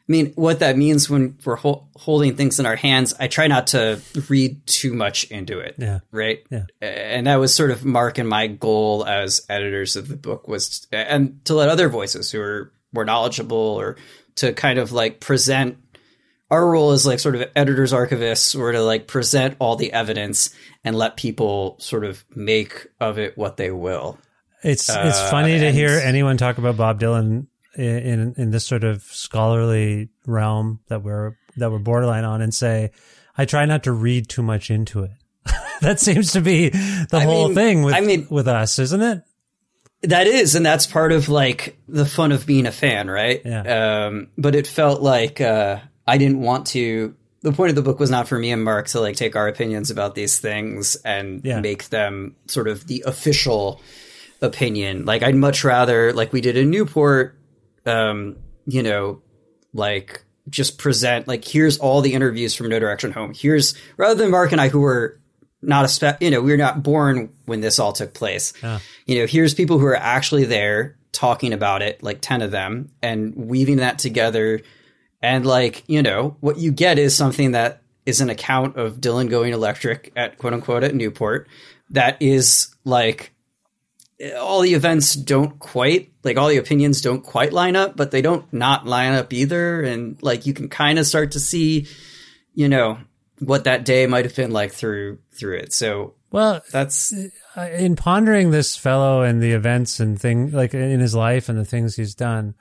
I 0.08 0.12
mean, 0.12 0.34
what 0.36 0.60
that 0.60 0.78
means 0.78 1.10
when 1.10 1.40
we're 1.44 1.56
hol- 1.56 1.90
holding 1.96 2.36
things 2.36 2.60
in 2.60 2.68
our 2.68 2.76
hands, 2.76 3.16
I 3.20 3.28
try 3.28 3.48
not 3.48 3.68
to 3.68 4.00
read 4.30 4.66
too 4.68 4.94
much 4.94 5.24
into 5.26 5.58
it. 5.60 5.76
Yeah. 5.80 6.00
Right. 6.12 6.46
Yeah. 6.52 6.66
And 6.80 7.26
that 7.26 7.38
was 7.38 7.56
sort 7.56 7.72
of 7.72 7.84
Mark 7.84 8.20
and 8.20 8.30
my 8.30 8.46
goal 8.46 9.04
as 9.04 9.44
editors 9.50 9.96
of 9.96 10.08
the 10.08 10.16
book 10.16 10.48
was, 10.48 10.86
and 10.92 11.44
to 11.46 11.56
let 11.56 11.70
other 11.70 11.90
voices 11.90 12.32
who 12.32 12.40
are 12.40 12.72
more 12.94 13.04
knowledgeable 13.04 13.58
or 13.58 13.98
to 14.36 14.54
kind 14.54 14.78
of 14.78 14.92
like 14.92 15.22
present 15.22 15.78
our 16.52 16.70
role 16.70 16.92
as 16.92 17.08
like 17.08 17.20
sort 17.20 17.36
of 17.36 17.50
editors 17.56 17.92
archivists 17.92 18.58
or 18.58 18.72
to 18.72 18.84
like 18.84 19.08
present 19.08 19.56
all 19.58 19.76
the 19.76 19.92
evidence 19.92 20.54
and 20.84 20.96
let 20.96 21.18
people 21.18 21.78
sort 21.80 22.06
of 22.06 22.24
make 22.36 22.88
of 23.00 23.18
it 23.18 23.36
what 23.38 23.58
they 23.58 23.72
will. 23.72 24.20
It's 24.62 24.88
it's 24.90 25.20
uh, 25.20 25.32
funny 25.32 25.60
to 25.60 25.72
hear 25.72 25.90
anyone 25.90 26.38
talk 26.38 26.58
about 26.60 26.78
Bob 26.78 27.00
Dylan 27.00 27.48
in, 27.78 28.34
in 28.38 28.52
this 28.52 28.66
sort 28.66 28.84
of 28.84 29.04
scholarly 29.04 30.10
realm 30.26 30.80
that 30.88 31.04
we're 31.04 31.38
that 31.58 31.72
we're 31.72 31.80
borderline 31.80 32.24
on 32.26 32.42
and 32.42 32.54
say, 32.54 32.92
I 33.38 33.46
try 33.46 33.66
not 33.66 33.84
to 33.84 33.92
read 33.92 34.28
too 34.30 34.44
much 34.44 34.70
into 34.72 35.04
it. 35.04 35.12
that 35.82 36.00
seems 36.00 36.34
to 36.34 36.42
be 36.42 36.70
the 36.70 37.08
I 37.14 37.24
whole 37.24 37.48
mean- 37.48 37.56
thing 37.56 37.84
with 37.84 37.96
I 37.96 38.02
mean- 38.02 38.28
with 38.30 38.48
us, 38.48 38.80
isn't 38.80 39.02
it? 39.02 39.22
That 40.02 40.28
is, 40.28 40.54
and 40.54 40.64
that's 40.66 40.86
part 40.86 41.12
of 41.12 41.30
like 41.30 41.80
the 41.88 42.06
fun 42.06 42.32
of 42.32 42.46
being 42.46 42.68
a 42.68 42.72
fan, 42.72 43.10
right? 43.10 43.42
Yeah. 43.44 44.06
Um, 44.08 44.28
but 44.38 44.54
it 44.54 44.68
felt 44.68 45.02
like 45.02 45.42
uh, 45.42 45.80
I 46.06 46.18
didn't 46.18 46.42
want 46.42 46.68
to. 46.68 47.16
The 47.42 47.52
point 47.52 47.70
of 47.70 47.76
the 47.76 47.82
book 47.82 48.00
was 48.00 48.10
not 48.12 48.28
for 48.28 48.38
me 48.38 48.52
and 48.52 48.64
Mark 48.64 48.88
to 48.90 49.00
like 49.00 49.16
take 49.16 49.36
our 49.36 49.48
opinions 49.48 49.90
about 49.92 50.14
these 50.14 50.38
things 50.40 50.96
and 50.98 51.44
Yeah. 51.44 51.60
make 51.60 51.90
them 51.90 52.36
sort 52.48 52.68
of 52.68 52.86
the 52.88 53.04
official 53.08 53.82
opinion. 54.42 55.06
Like 55.06 55.24
I'd 55.24 55.36
much 55.36 55.64
rather, 55.64 56.14
like 56.14 56.34
we 56.34 56.42
did 56.42 56.58
in 56.58 56.70
Newport, 56.70 57.38
um, 57.86 58.38
you 58.66 58.84
know, 58.84 59.22
like 59.74 60.24
just 60.50 60.78
present 60.78 61.28
like 61.28 61.44
here's 61.44 61.78
all 61.80 62.02
the 62.02 62.14
interviews 62.14 62.54
from 62.56 62.70
No 62.70 62.80
Direction 62.80 63.12
Home. 63.12 63.34
Here's 63.36 63.76
rather 63.98 64.16
than 64.16 64.32
Mark 64.32 64.52
and 64.52 64.62
I 64.62 64.70
who 64.70 64.80
were 64.82 65.20
not 65.62 65.86
a 65.86 65.88
spe- 65.88 66.22
you 66.22 66.30
know 66.30 66.42
we're 66.42 66.58
not 66.58 66.84
born 66.84 67.34
when 67.46 67.62
this 67.62 67.80
all 67.80 67.94
took 67.94 68.14
place. 68.14 68.54
You 69.06 69.20
know, 69.20 69.26
here's 69.26 69.54
people 69.54 69.80
who 69.80 69.86
are 69.86 69.96
actually 69.96 70.46
there 70.46 70.98
talking 71.12 71.54
about 71.54 71.82
it, 71.82 72.04
like 72.04 72.20
ten 72.22 72.42
of 72.42 72.52
them, 72.52 72.92
and 73.02 73.36
weaving 73.36 73.78
that 73.78 74.00
together. 74.00 74.62
And 75.22 75.46
like 75.46 75.84
you 75.88 76.04
know, 76.04 76.38
what 76.42 76.58
you 76.58 76.72
get 76.72 77.00
is 77.00 77.16
something 77.16 77.52
that 77.52 77.82
is 78.06 78.22
an 78.22 78.30
account 78.30 78.78
of 78.78 78.98
Dylan 78.98 79.30
going 79.30 79.54
electric 79.54 80.14
at 80.16 80.38
quote 80.38 80.54
unquote 80.54 80.84
at 80.84 80.94
Newport. 80.94 81.48
That 81.90 82.22
is 82.22 82.76
like 82.84 83.34
all 84.38 84.62
the 84.62 84.74
events 84.74 85.14
don't 85.14 85.60
quite 85.60 86.12
like 86.24 86.38
all 86.38 86.48
the 86.48 86.58
opinions 86.58 87.02
don't 87.02 87.22
quite 87.24 87.54
line 87.54 87.76
up, 87.76 87.96
but 87.96 88.12
they 88.12 88.22
don't 88.22 88.52
not 88.54 88.86
line 88.86 89.14
up 89.14 89.34
either. 89.34 89.82
And 89.82 90.22
like 90.24 90.46
you 90.46 90.54
can 90.54 90.70
kind 90.70 91.00
of 91.00 91.06
start 91.06 91.32
to 91.32 91.40
see, 91.40 91.88
you 92.54 92.70
know, 92.70 92.98
what 93.40 93.66
that 93.66 93.84
day 93.84 94.08
might 94.08 94.26
have 94.26 94.36
been 94.36 94.52
like 94.52 94.72
through 94.72 95.20
through 95.34 95.58
it. 95.58 95.74
So 95.74 96.14
Well, 96.32 96.62
that's 96.72 97.14
uh, 97.58 97.70
in 97.78 97.96
pondering 97.96 98.52
this 98.52 98.78
fellow 98.78 99.22
and 99.22 99.42
the 99.42 99.52
events 99.52 100.00
and 100.00 100.20
thing 100.20 100.52
like 100.52 100.74
in 100.74 101.00
his 101.00 101.16
life 101.16 101.50
and 101.50 101.58
the 101.58 101.66
things 101.66 101.96
he's 101.96 102.16
done, 102.16 102.56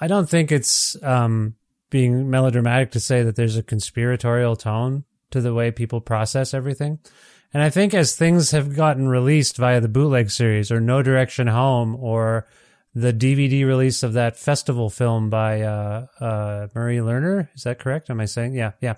I 0.00 0.08
don't 0.08 0.28
think 0.28 0.50
it's 0.50 1.00
um, 1.02 1.54
being 1.90 2.28
melodramatic 2.28 2.90
to 2.92 3.00
say 3.00 3.22
that 3.22 3.36
there's 3.36 3.56
a 3.56 3.62
conspiratorial 3.62 4.56
tone 4.56 5.04
to 5.30 5.40
the 5.40 5.54
way 5.54 5.70
people 5.70 6.00
process 6.00 6.52
everything. 6.52 6.98
And 7.54 7.62
I 7.62 7.70
think 7.70 7.94
as 7.94 8.16
things 8.16 8.50
have 8.50 8.74
gotten 8.74 9.06
released 9.08 9.56
via 9.56 9.80
the 9.80 9.88
bootleg 9.88 10.30
series 10.30 10.72
or 10.72 10.80
No 10.80 11.02
Direction 11.02 11.46
Home 11.46 11.94
or 11.94 12.48
the 12.96 13.12
DVD 13.12 13.64
release 13.64 14.02
of 14.02 14.14
that 14.14 14.36
festival 14.36 14.90
film 14.90 15.30
by 15.30 15.62
uh, 15.62 16.06
uh, 16.20 16.66
Murray 16.74 16.96
Lerner, 16.96 17.48
is 17.54 17.62
that 17.62 17.78
correct? 17.78 18.10
Am 18.10 18.20
I 18.20 18.24
saying? 18.24 18.54
Yeah, 18.54 18.72
yeah. 18.80 18.94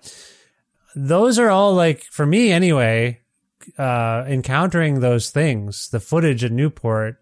Those 0.94 1.38
are 1.38 1.50
all 1.50 1.74
like, 1.74 2.02
for 2.04 2.24
me 2.24 2.50
anyway, 2.50 3.20
uh, 3.78 4.24
encountering 4.26 5.00
those 5.00 5.28
things, 5.28 5.90
the 5.90 6.00
footage 6.00 6.42
at 6.42 6.52
Newport, 6.52 7.20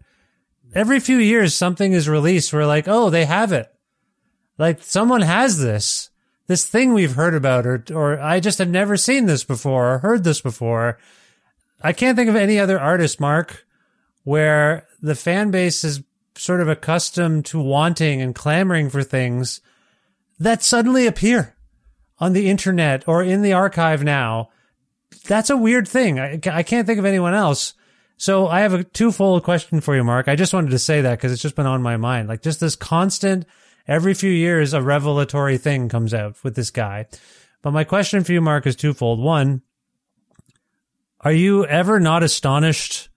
every 0.73 1.01
few 1.01 1.17
years 1.17 1.53
something 1.53 1.91
is 1.91 2.07
released. 2.07 2.53
We're 2.53 2.65
like, 2.65 2.87
oh, 2.87 3.09
they 3.09 3.25
have 3.25 3.51
it. 3.51 3.67
Like 4.57 4.81
someone 4.81 5.21
has 5.21 5.59
this, 5.59 6.11
this 6.47 6.65
thing 6.65 6.93
we've 6.93 7.15
heard 7.15 7.35
about, 7.35 7.65
or 7.65 7.83
or 7.93 8.19
I 8.21 8.39
just 8.39 8.59
have 8.59 8.69
never 8.69 8.95
seen 8.95 9.25
this 9.25 9.43
before 9.43 9.95
or 9.95 9.97
heard 9.99 10.23
this 10.23 10.39
before. 10.39 10.97
I 11.85 11.93
can't 11.93 12.15
think 12.17 12.29
of 12.29 12.35
any 12.35 12.59
other 12.59 12.79
artist, 12.79 13.19
Mark, 13.19 13.65
where 14.23 14.87
the 15.01 15.15
fan 15.15 15.51
base 15.51 15.83
is 15.83 16.03
sort 16.35 16.61
of 16.61 16.67
accustomed 16.67 17.45
to 17.45 17.59
wanting 17.61 18.21
and 18.21 18.35
clamoring 18.35 18.89
for 18.89 19.03
things 19.03 19.61
that 20.39 20.63
suddenly 20.63 21.07
appear 21.07 21.55
on 22.19 22.33
the 22.33 22.49
internet 22.49 23.07
or 23.07 23.23
in 23.23 23.41
the 23.41 23.53
archive 23.53 24.03
now 24.03 24.49
that's 25.27 25.49
a 25.49 25.57
weird 25.57 25.87
thing. 25.87 26.19
I, 26.19 26.39
I 26.51 26.63
can't 26.63 26.87
think 26.87 26.99
of 26.99 27.05
anyone 27.05 27.33
else. 27.33 27.73
So 28.17 28.47
I 28.47 28.61
have 28.61 28.73
a 28.73 28.83
twofold 28.83 29.43
question 29.43 29.81
for 29.81 29.95
you, 29.95 30.03
Mark. 30.03 30.27
I 30.27 30.35
just 30.35 30.53
wanted 30.53 30.71
to 30.71 30.79
say 30.79 31.01
that 31.01 31.17
because 31.17 31.31
it's 31.31 31.41
just 31.41 31.55
been 31.55 31.65
on 31.65 31.81
my 31.81 31.97
mind. 31.97 32.29
Like 32.29 32.41
just 32.41 32.59
this 32.59 32.75
constant, 32.75 33.45
every 33.87 34.13
few 34.13 34.31
years, 34.31 34.73
a 34.73 34.81
revelatory 34.81 35.57
thing 35.57 35.89
comes 35.89 36.13
out 36.13 36.41
with 36.43 36.55
this 36.55 36.69
guy. 36.69 37.07
But 37.61 37.71
my 37.71 37.83
question 37.83 38.23
for 38.23 38.31
you, 38.31 38.41
Mark, 38.41 38.67
is 38.67 38.75
twofold. 38.75 39.19
One, 39.19 39.63
are 41.25 41.33
you 41.33 41.65
ever 41.65 41.99
not 41.99 42.21
astonished 42.21 43.09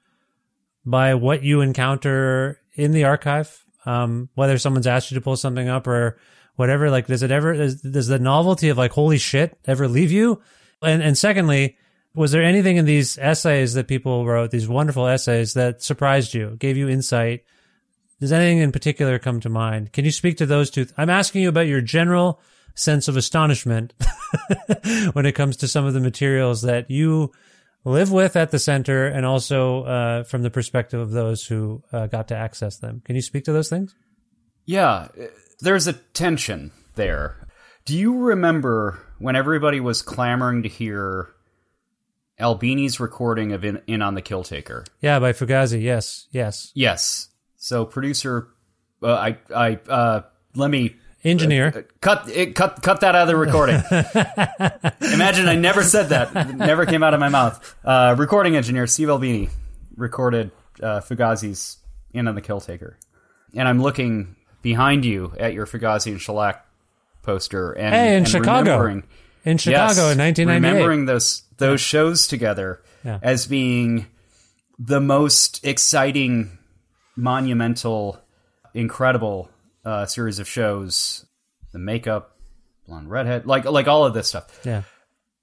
by 0.86 1.14
what 1.14 1.42
you 1.42 1.60
encounter 1.60 2.58
in 2.74 2.92
the 2.92 3.04
archive? 3.04 3.64
Um, 3.84 4.30
whether 4.34 4.56
someone's 4.56 4.86
asked 4.86 5.10
you 5.10 5.16
to 5.16 5.20
pull 5.20 5.36
something 5.36 5.68
up 5.68 5.86
or 5.86 6.18
whatever, 6.56 6.90
like, 6.90 7.06
does 7.06 7.22
it 7.22 7.30
ever, 7.30 7.54
does, 7.54 7.82
does 7.82 8.08
the 8.08 8.18
novelty 8.18 8.70
of 8.70 8.78
like, 8.78 8.92
holy 8.92 9.18
shit 9.18 9.58
ever 9.66 9.86
leave 9.86 10.10
you? 10.10 10.40
And, 10.82 11.02
and 11.02 11.18
secondly, 11.18 11.76
was 12.14 12.32
there 12.32 12.42
anything 12.42 12.78
in 12.78 12.86
these 12.86 13.18
essays 13.18 13.74
that 13.74 13.88
people 13.88 14.26
wrote, 14.26 14.50
these 14.50 14.66
wonderful 14.66 15.06
essays 15.06 15.52
that 15.54 15.82
surprised 15.82 16.32
you, 16.32 16.56
gave 16.58 16.78
you 16.78 16.88
insight? 16.88 17.44
Does 18.20 18.32
anything 18.32 18.58
in 18.58 18.72
particular 18.72 19.18
come 19.18 19.40
to 19.40 19.50
mind? 19.50 19.92
Can 19.92 20.06
you 20.06 20.10
speak 20.10 20.38
to 20.38 20.46
those 20.46 20.70
two? 20.70 20.86
I'm 20.96 21.10
asking 21.10 21.42
you 21.42 21.50
about 21.50 21.66
your 21.66 21.82
general 21.82 22.40
sense 22.74 23.06
of 23.06 23.18
astonishment 23.18 23.92
when 25.12 25.26
it 25.26 25.34
comes 25.34 25.58
to 25.58 25.68
some 25.68 25.84
of 25.84 25.92
the 25.92 26.00
materials 26.00 26.62
that 26.62 26.90
you 26.90 27.32
live 27.88 28.12
with 28.12 28.36
at 28.36 28.50
the 28.50 28.58
center 28.58 29.06
and 29.06 29.24
also 29.24 29.82
uh, 29.84 30.22
from 30.24 30.42
the 30.42 30.50
perspective 30.50 31.00
of 31.00 31.10
those 31.10 31.46
who 31.46 31.82
uh, 31.92 32.06
got 32.06 32.28
to 32.28 32.36
access 32.36 32.76
them. 32.76 33.02
Can 33.04 33.16
you 33.16 33.22
speak 33.22 33.44
to 33.44 33.52
those 33.52 33.68
things? 33.68 33.94
Yeah, 34.64 35.08
there's 35.60 35.86
a 35.86 35.94
tension 35.94 36.72
there. 36.94 37.48
Do 37.84 37.96
you 37.96 38.18
remember 38.18 38.98
when 39.18 39.34
everybody 39.34 39.80
was 39.80 40.02
clamoring 40.02 40.64
to 40.64 40.68
hear 40.68 41.30
Albini's 42.38 43.00
recording 43.00 43.52
of 43.52 43.64
In, 43.64 43.80
In 43.86 44.02
on 44.02 44.14
the 44.14 44.22
Kill 44.22 44.44
Taker? 44.44 44.84
Yeah, 45.00 45.18
by 45.18 45.32
Fugazi. 45.32 45.82
Yes, 45.82 46.28
yes. 46.30 46.70
Yes. 46.74 47.28
So 47.56 47.86
producer, 47.86 48.48
uh, 49.02 49.12
I, 49.14 49.38
I, 49.54 49.74
uh, 49.88 50.22
let 50.54 50.70
me 50.70 50.96
Engineer. 51.24 51.72
uh, 51.76 51.82
cut 52.00 52.28
it, 52.28 52.54
cut, 52.54 52.80
cut 52.82 53.00
that 53.00 53.14
out 53.14 53.22
of 53.22 53.28
the 53.28 53.36
recording. 53.36 53.76
Imagine 55.14 55.48
I 55.48 55.56
never 55.56 55.82
said 55.82 56.08
that. 56.10 56.34
It 56.50 56.54
never 56.56 56.86
came 56.86 57.02
out 57.02 57.14
of 57.14 57.20
my 57.20 57.28
mouth. 57.28 57.76
Uh, 57.84 58.14
recording 58.18 58.56
engineer 58.56 58.86
Steve 58.86 59.10
Albini 59.10 59.48
recorded 59.96 60.50
uh, 60.82 61.00
Fugazi's 61.00 61.78
In 62.12 62.28
on 62.28 62.34
the 62.34 62.40
Kill 62.40 62.60
Taker, 62.60 62.96
and 63.54 63.66
I'm 63.66 63.82
looking 63.82 64.36
behind 64.62 65.04
you 65.04 65.32
at 65.38 65.54
your 65.54 65.66
Fugazi 65.66 66.12
and 66.12 66.20
Shellac 66.20 66.64
poster. 67.22 67.72
And, 67.72 67.94
Hey, 67.94 68.08
in 68.12 68.18
and 68.18 68.28
Chicago. 68.28 68.86
In 69.44 69.56
Chicago 69.58 70.08
Yes, 70.08 70.12
in 70.12 70.18
1998. 70.18 70.54
Remembering 70.54 71.04
those 71.06 71.42
those 71.58 71.80
shows 71.80 72.28
together 72.28 72.80
Yeah. 73.04 73.18
as 73.22 73.46
being 73.46 74.06
the 74.78 75.00
most 75.00 75.64
exciting, 75.64 76.58
monumental, 77.16 78.20
incredible 78.74 79.50
uh, 79.88 80.06
series 80.06 80.38
of 80.38 80.46
shows. 80.48 81.24
The 81.72 81.78
makeup, 81.78 82.36
blonde 82.86 83.10
redhead, 83.10 83.46
like 83.46 83.64
like 83.64 83.88
all 83.88 84.04
of 84.06 84.14
this 84.14 84.28
stuff, 84.28 84.60
Yeah. 84.64 84.82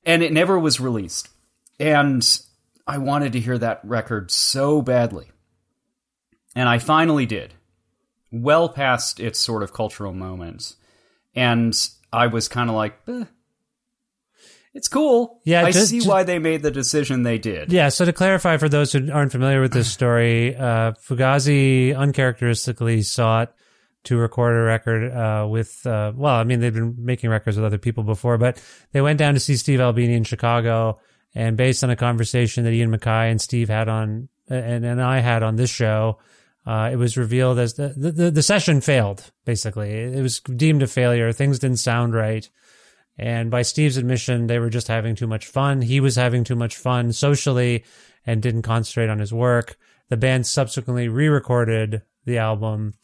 and 0.06 0.24
it 0.24 0.34
never 0.34 0.58
was 0.60 0.80
released. 0.80 1.30
And 1.80 2.26
I 2.88 2.98
wanted 2.98 3.34
to 3.34 3.39
hear 3.39 3.58
that 3.60 3.82
record 3.84 4.32
so 4.32 4.82
badly, 4.82 5.28
and 6.56 6.68
I 6.68 6.80
finally 6.80 7.26
did. 7.28 7.54
Well 8.32 8.70
past 8.70 9.20
its 9.20 9.39
sort 9.39 9.62
of 9.64 9.72
cultural 9.72 10.14
moments, 10.14 10.76
and 11.36 11.74
I 12.12 12.26
was 12.28 12.48
kind 12.48 12.70
of 12.72 12.76
like, 12.76 12.98
eh, 13.08 13.26
it's 14.74 14.88
cool. 14.88 15.41
Yeah, 15.46 15.64
I 15.66 15.72
just- 15.72 15.89
see 15.89 15.98
just- 16.00 16.08
why 16.10 16.24
they 16.24 16.39
made 16.39 16.64
the 16.64 16.72
decision 16.72 17.24
they 17.24 17.38
did. 17.38 17.72
Yeah, 17.72 17.89
so 17.89 18.04
to 18.04 18.12
clarify 18.14 18.58
for 18.58 18.68
those 18.68 18.91
who 18.91 19.12
aren't 19.12 19.32
familiar 19.32 19.62
with 19.62 19.74
this 19.74 19.91
story, 20.00 20.56
uh, 20.56 20.93
Fugazi 21.08 21.96
uncharacteristically 21.96 23.04
sought 23.04 23.54
to 24.06 24.18
record 24.18 24.56
a 24.56 24.64
record 24.64 25.12
uh, 25.12 25.47
with, 25.47 25.86
uh, 25.86 26.14
well, 26.16 26.36
I 26.36 26.43
mean, 26.43 26.60
they've 26.60 26.74
been 26.74 26.95
making 26.97 27.30
records 27.30 27.58
with 27.58 27.66
other 27.66 27.78
people 27.78 28.03
before, 28.03 28.38
but 28.38 28.62
they 28.91 29.01
went 29.01 29.20
down 29.20 29.34
to 29.34 29.39
see 29.39 29.56
Steve 29.56 29.82
Albini 29.82 30.14
in 30.14 30.24
Chicago, 30.24 30.99
and 31.34 31.58
based 31.58 31.84
on 31.84 31.89
a 31.89 31.95
conversation 31.95 32.64
that 32.64 32.74
Ian 32.74 32.91
MacKaye 32.91 33.32
and 33.32 33.41
Steve 33.41 33.70
had 33.70 33.89
on, 33.89 34.30
and, 34.49 34.86
and 34.86 35.01
I 35.01 35.20
had 35.20 35.43
on 35.43 35.56
this 35.56 35.70
show, 35.70 36.20
uh, 36.66 36.89
it 36.91 36.95
was 36.95 37.18
revealed 37.18 37.60
as 37.60 37.76
the, 37.76 37.89
the, 37.89 38.32
the 38.32 38.41
session 38.41 38.82
failed, 38.82 39.32
basically. 39.45 39.91
It 39.91 40.22
was 40.22 40.39
deemed 40.39 40.82
a 40.82 40.88
failure. 40.88 41.32
Things 41.32 41.60
didn't 41.60 41.78
sound 41.78 42.16
right. 42.16 42.49
And 43.18 43.51
by 43.51 43.62
Steve's 43.62 43.97
admission, 43.97 44.47
they 44.47 44.60
were 44.60 44.70
just 44.70 44.88
having 44.88 45.16
too 45.16 45.28
much 45.28 45.45
fun. 45.45 45.82
He 45.82 45.99
was 45.99 46.16
having 46.16 46.43
too 46.43 46.56
much 46.56 46.76
fun 46.76 47.14
socially 47.14 47.86
and 48.26 48.41
didn't 48.41 48.64
concentrate 48.64 49.10
on 49.10 49.20
his 49.20 49.32
work. 49.32 49.78
The 50.10 50.18
band 50.18 50.47
subsequently 50.47 51.08
re-recorded 51.08 52.01
the 52.26 52.39
album 52.39 52.95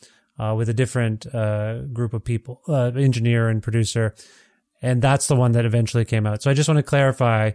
uh, 0.41 0.55
with 0.55 0.69
a 0.69 0.73
different 0.73 1.27
uh, 1.33 1.81
group 1.93 2.13
of 2.13 2.23
people, 2.23 2.61
uh, 2.67 2.91
engineer 2.95 3.47
and 3.47 3.61
producer, 3.61 4.15
and 4.81 5.01
that's 5.01 5.27
the 5.27 5.35
one 5.35 5.51
that 5.51 5.65
eventually 5.65 6.03
came 6.05 6.25
out. 6.25 6.41
So 6.41 6.49
I 6.49 6.55
just 6.55 6.67
want 6.67 6.79
to 6.79 6.83
clarify 6.83 7.51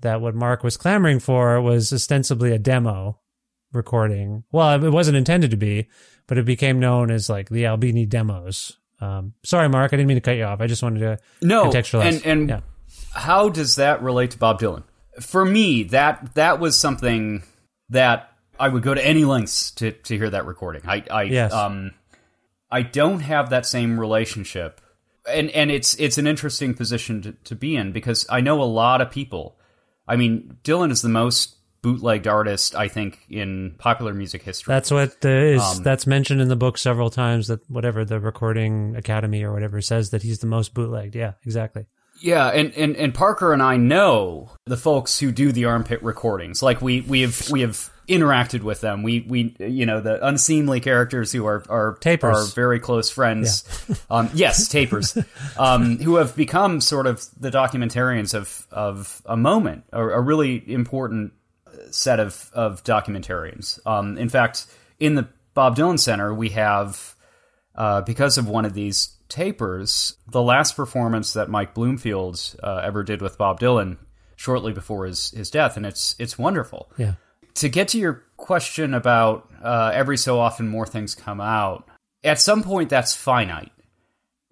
that 0.00 0.20
what 0.20 0.34
Mark 0.34 0.62
was 0.62 0.76
clamoring 0.76 1.18
for 1.18 1.60
was 1.60 1.92
ostensibly 1.92 2.52
a 2.52 2.58
demo 2.58 3.18
recording. 3.72 4.44
Well, 4.52 4.82
it 4.84 4.90
wasn't 4.90 5.16
intended 5.16 5.50
to 5.50 5.56
be, 5.56 5.88
but 6.28 6.38
it 6.38 6.44
became 6.44 6.78
known 6.78 7.10
as 7.10 7.28
like 7.28 7.48
the 7.48 7.66
Albini 7.66 8.06
demos. 8.06 8.76
Um, 9.00 9.34
sorry, 9.44 9.68
Mark, 9.68 9.92
I 9.92 9.96
didn't 9.96 10.08
mean 10.08 10.16
to 10.16 10.20
cut 10.20 10.36
you 10.36 10.44
off. 10.44 10.60
I 10.60 10.68
just 10.68 10.82
wanted 10.82 11.00
to 11.00 11.18
no 11.42 11.64
contextualize. 11.64 12.24
and 12.24 12.26
and 12.26 12.48
yeah. 12.48 12.60
how 13.12 13.48
does 13.48 13.76
that 13.76 14.02
relate 14.02 14.30
to 14.32 14.38
Bob 14.38 14.60
Dylan? 14.60 14.84
For 15.20 15.44
me, 15.44 15.84
that 15.84 16.34
that 16.34 16.60
was 16.60 16.78
something 16.78 17.42
that 17.88 18.32
I 18.58 18.68
would 18.68 18.82
go 18.82 18.94
to 18.94 19.04
any 19.04 19.24
lengths 19.24 19.72
to 19.72 19.90
to 19.90 20.16
hear 20.16 20.30
that 20.30 20.46
recording. 20.46 20.82
I 20.86 21.02
I 21.10 21.22
Yes. 21.24 21.52
um 21.52 21.92
I 22.70 22.82
don't 22.82 23.20
have 23.20 23.50
that 23.50 23.66
same 23.66 23.98
relationship. 23.98 24.80
And 25.28 25.50
and 25.50 25.70
it's 25.70 25.94
it's 25.96 26.18
an 26.18 26.26
interesting 26.26 26.74
position 26.74 27.22
to, 27.22 27.32
to 27.32 27.54
be 27.54 27.76
in 27.76 27.92
because 27.92 28.26
I 28.30 28.40
know 28.40 28.62
a 28.62 28.64
lot 28.64 29.00
of 29.00 29.10
people. 29.10 29.58
I 30.08 30.16
mean, 30.16 30.56
Dylan 30.64 30.90
is 30.90 31.02
the 31.02 31.08
most 31.08 31.56
bootlegged 31.82 32.26
artist 32.26 32.74
I 32.74 32.88
think 32.88 33.20
in 33.28 33.74
popular 33.78 34.12
music 34.12 34.42
history. 34.42 34.72
That's 34.72 34.90
what 34.90 35.16
uh, 35.24 35.28
is 35.28 35.62
Um, 35.62 35.82
that's 35.82 36.06
mentioned 36.06 36.40
in 36.40 36.48
the 36.48 36.56
book 36.56 36.78
several 36.78 37.10
times. 37.10 37.48
That 37.48 37.60
whatever 37.70 38.04
the 38.04 38.18
Recording 38.18 38.96
Academy 38.96 39.42
or 39.42 39.52
whatever 39.52 39.80
says 39.80 40.10
that 40.10 40.22
he's 40.22 40.38
the 40.38 40.46
most 40.46 40.74
bootlegged. 40.74 41.14
Yeah, 41.14 41.32
exactly. 41.44 41.86
Yeah, 42.22 42.48
and, 42.48 42.74
and, 42.74 42.96
and 42.96 43.14
Parker 43.14 43.54
and 43.54 43.62
I 43.62 43.78
know 43.78 44.50
the 44.66 44.76
folks 44.76 45.18
who 45.18 45.32
do 45.32 45.52
the 45.52 45.64
armpit 45.64 46.02
recordings. 46.02 46.62
Like 46.62 46.82
we 46.82 47.00
we 47.02 47.22
have 47.22 47.50
we 47.50 47.62
have 47.62 47.90
interacted 48.10 48.62
with 48.62 48.80
them. 48.80 49.02
We 49.02 49.20
we 49.20 49.54
you 49.60 49.86
know 49.86 50.00
the 50.00 50.24
unseemly 50.26 50.80
characters 50.80 51.32
who 51.32 51.46
are 51.46 51.64
are 51.68 51.96
Tapers. 52.00 52.36
are 52.36 52.54
very 52.54 52.80
close 52.80 53.08
friends. 53.08 53.64
Um, 54.10 54.28
yes, 54.34 54.68
tapers, 54.68 55.16
um, 55.56 55.98
who 55.98 56.16
have 56.16 56.34
become 56.34 56.80
sort 56.80 57.06
of 57.06 57.24
the 57.38 57.50
documentarians 57.50 58.34
of 58.34 58.66
of 58.70 59.22
a 59.24 59.36
moment, 59.36 59.84
a, 59.92 60.02
a 60.02 60.20
really 60.20 60.62
important 60.70 61.32
set 61.90 62.20
of 62.20 62.50
of 62.52 62.82
documentarians. 62.84 63.84
Um, 63.86 64.18
in 64.18 64.28
fact, 64.28 64.66
in 64.98 65.14
the 65.14 65.28
Bob 65.54 65.76
Dylan 65.76 65.98
Center, 65.98 66.34
we 66.34 66.50
have 66.50 67.14
uh, 67.74 68.00
because 68.02 68.36
of 68.36 68.48
one 68.48 68.64
of 68.64 68.74
these 68.74 69.16
tapers, 69.28 70.16
the 70.28 70.42
last 70.42 70.76
performance 70.76 71.34
that 71.34 71.48
Mike 71.48 71.72
Bloomfield 71.72 72.56
uh, 72.62 72.82
ever 72.84 73.02
did 73.02 73.22
with 73.22 73.38
Bob 73.38 73.60
Dylan 73.60 73.96
shortly 74.36 74.72
before 74.72 75.06
his 75.06 75.30
his 75.30 75.50
death, 75.50 75.76
and 75.76 75.86
it's 75.86 76.16
it's 76.18 76.38
wonderful. 76.38 76.90
Yeah. 76.96 77.14
To 77.54 77.68
get 77.68 77.88
to 77.88 77.98
your 77.98 78.22
question 78.36 78.94
about 78.94 79.50
uh, 79.62 79.90
every 79.94 80.16
so 80.16 80.38
often 80.38 80.68
more 80.68 80.86
things 80.86 81.14
come 81.14 81.40
out, 81.40 81.88
at 82.24 82.40
some 82.40 82.62
point 82.62 82.90
that's 82.90 83.14
finite. 83.14 83.72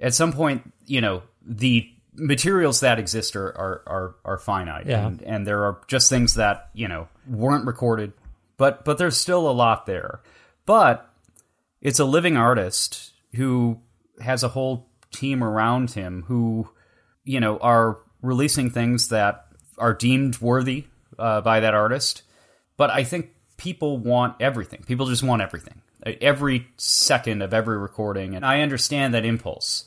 At 0.00 0.14
some 0.14 0.32
point, 0.32 0.72
you 0.86 1.00
know, 1.00 1.22
the 1.44 1.88
materials 2.14 2.80
that 2.80 2.98
exist 2.98 3.36
are 3.36 3.46
are 3.48 3.82
are, 3.86 4.14
are 4.24 4.38
finite, 4.38 4.86
Yeah. 4.86 5.06
and, 5.06 5.22
and 5.22 5.46
there 5.46 5.64
are 5.64 5.80
just 5.86 6.08
things 6.08 6.34
that 6.34 6.70
you 6.74 6.88
know 6.88 7.08
weren't 7.28 7.66
recorded, 7.66 8.12
but 8.56 8.84
but 8.84 8.98
there's 8.98 9.16
still 9.16 9.48
a 9.48 9.52
lot 9.52 9.86
there. 9.86 10.20
But 10.66 11.08
it's 11.80 11.98
a 12.00 12.04
living 12.04 12.36
artist 12.36 13.12
who 13.34 13.80
has 14.20 14.42
a 14.42 14.48
whole 14.48 14.88
team 15.12 15.42
around 15.42 15.92
him 15.92 16.24
who, 16.26 16.68
you 17.24 17.40
know, 17.40 17.56
are 17.58 17.98
releasing 18.20 18.70
things 18.70 19.08
that 19.08 19.46
are 19.78 19.94
deemed 19.94 20.40
worthy 20.40 20.84
uh, 21.18 21.40
by 21.40 21.60
that 21.60 21.72
artist. 21.74 22.22
But 22.78 22.88
I 22.90 23.04
think 23.04 23.32
people 23.58 23.98
want 23.98 24.36
everything. 24.40 24.82
People 24.86 25.06
just 25.06 25.22
want 25.22 25.42
everything. 25.42 25.82
Every 26.06 26.66
second 26.78 27.42
of 27.42 27.52
every 27.52 27.76
recording, 27.76 28.34
and 28.34 28.46
I 28.46 28.62
understand 28.62 29.12
that 29.12 29.26
impulse. 29.26 29.84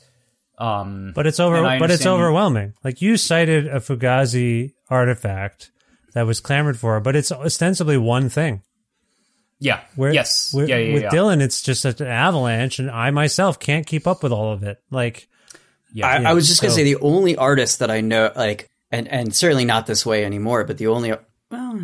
Um, 0.58 1.12
But 1.14 1.26
it's 1.26 1.40
over. 1.40 1.60
But 1.62 1.74
it's 1.74 1.82
understand- 1.82 2.14
overwhelming. 2.14 2.74
Like 2.84 3.02
you 3.02 3.16
cited 3.16 3.66
a 3.66 3.80
Fugazi 3.80 4.74
artifact 4.88 5.72
that 6.14 6.26
was 6.26 6.38
clamored 6.38 6.78
for, 6.78 7.00
but 7.00 7.16
it's 7.16 7.32
ostensibly 7.32 7.96
one 7.96 8.28
thing. 8.28 8.62
Yeah. 9.58 9.80
Where, 9.96 10.12
yes. 10.12 10.52
with, 10.52 10.68
yeah. 10.68 10.76
Yeah. 10.76 10.92
with 10.94 11.02
yeah. 11.04 11.10
Dylan, 11.10 11.40
it's 11.40 11.62
just 11.62 11.80
such 11.80 12.00
an 12.00 12.08
avalanche, 12.08 12.78
and 12.78 12.90
I 12.90 13.10
myself 13.10 13.58
can't 13.58 13.86
keep 13.86 14.06
up 14.06 14.22
with 14.22 14.32
all 14.32 14.52
of 14.52 14.62
it. 14.62 14.82
Like, 14.90 15.28
yeah. 15.92 16.06
I, 16.06 16.18
Yeah, 16.18 16.30
I 16.30 16.34
was 16.34 16.48
just 16.48 16.60
gonna 16.60 16.74
say 16.74 16.84
the 16.84 16.96
only 16.96 17.36
artist 17.36 17.78
that 17.78 17.90
I 17.90 18.00
know, 18.02 18.30
like, 18.36 18.68
and 18.90 19.08
and 19.08 19.34
certainly 19.34 19.64
not 19.64 19.86
this 19.86 20.04
way 20.04 20.24
anymore, 20.24 20.64
but 20.64 20.78
the 20.78 20.88
only, 20.88 21.14
well, 21.50 21.80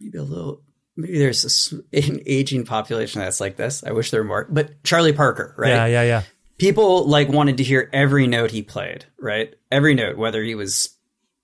maybe 0.00 0.18
a 0.18 0.22
little, 0.22 0.62
maybe 0.96 1.18
there's 1.18 1.72
a 1.92 1.96
an 1.96 2.20
aging 2.26 2.64
population 2.64 3.20
that's 3.20 3.40
like 3.40 3.56
this. 3.56 3.84
I 3.84 3.92
wish 3.92 4.10
there 4.10 4.22
were 4.22 4.28
more, 4.28 4.46
but 4.50 4.82
Charlie 4.84 5.12
Parker, 5.12 5.54
right? 5.56 5.70
yeah, 5.70 5.86
yeah, 5.86 6.02
yeah. 6.02 6.22
People 6.58 7.06
like 7.06 7.28
wanted 7.28 7.58
to 7.58 7.64
hear 7.64 7.90
every 7.92 8.26
note 8.26 8.50
he 8.50 8.62
played, 8.62 9.04
right? 9.18 9.54
Every 9.70 9.94
note, 9.94 10.16
whether 10.16 10.42
he 10.42 10.54
was, 10.54 10.88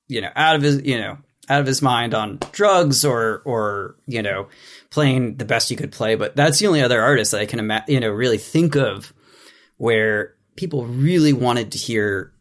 you 0.09 0.21
know, 0.23 0.31
out 0.35 0.57
of 0.57 0.63
his, 0.63 0.83
you 0.83 0.99
know, 0.99 1.19
out 1.49 1.61
of 1.61 1.67
his 1.67 1.83
mind 1.83 2.15
on 2.15 2.39
drugs 2.53 3.05
or 3.05 3.43
or 3.45 3.97
you 4.07 4.23
know, 4.23 4.49
playing 4.91 5.37
the 5.37 5.45
best 5.45 5.69
he 5.69 5.77
could 5.77 5.93
play. 5.93 6.15
But 6.15 6.35
that's 6.35 6.59
the 6.59 6.67
only 6.67 6.81
other 6.81 7.03
artist 7.03 7.33
that 7.33 7.41
I 7.41 7.47
can 7.47 7.59
imagine, 7.59 7.93
you 7.95 8.01
know, 8.01 8.11
really 8.11 8.39
think 8.39 8.75
of 8.75 9.13
where 9.77 10.35
people 10.57 10.87
really 10.87 11.33
wanted 11.33 11.73
to 11.73 11.79
hear 11.79 12.33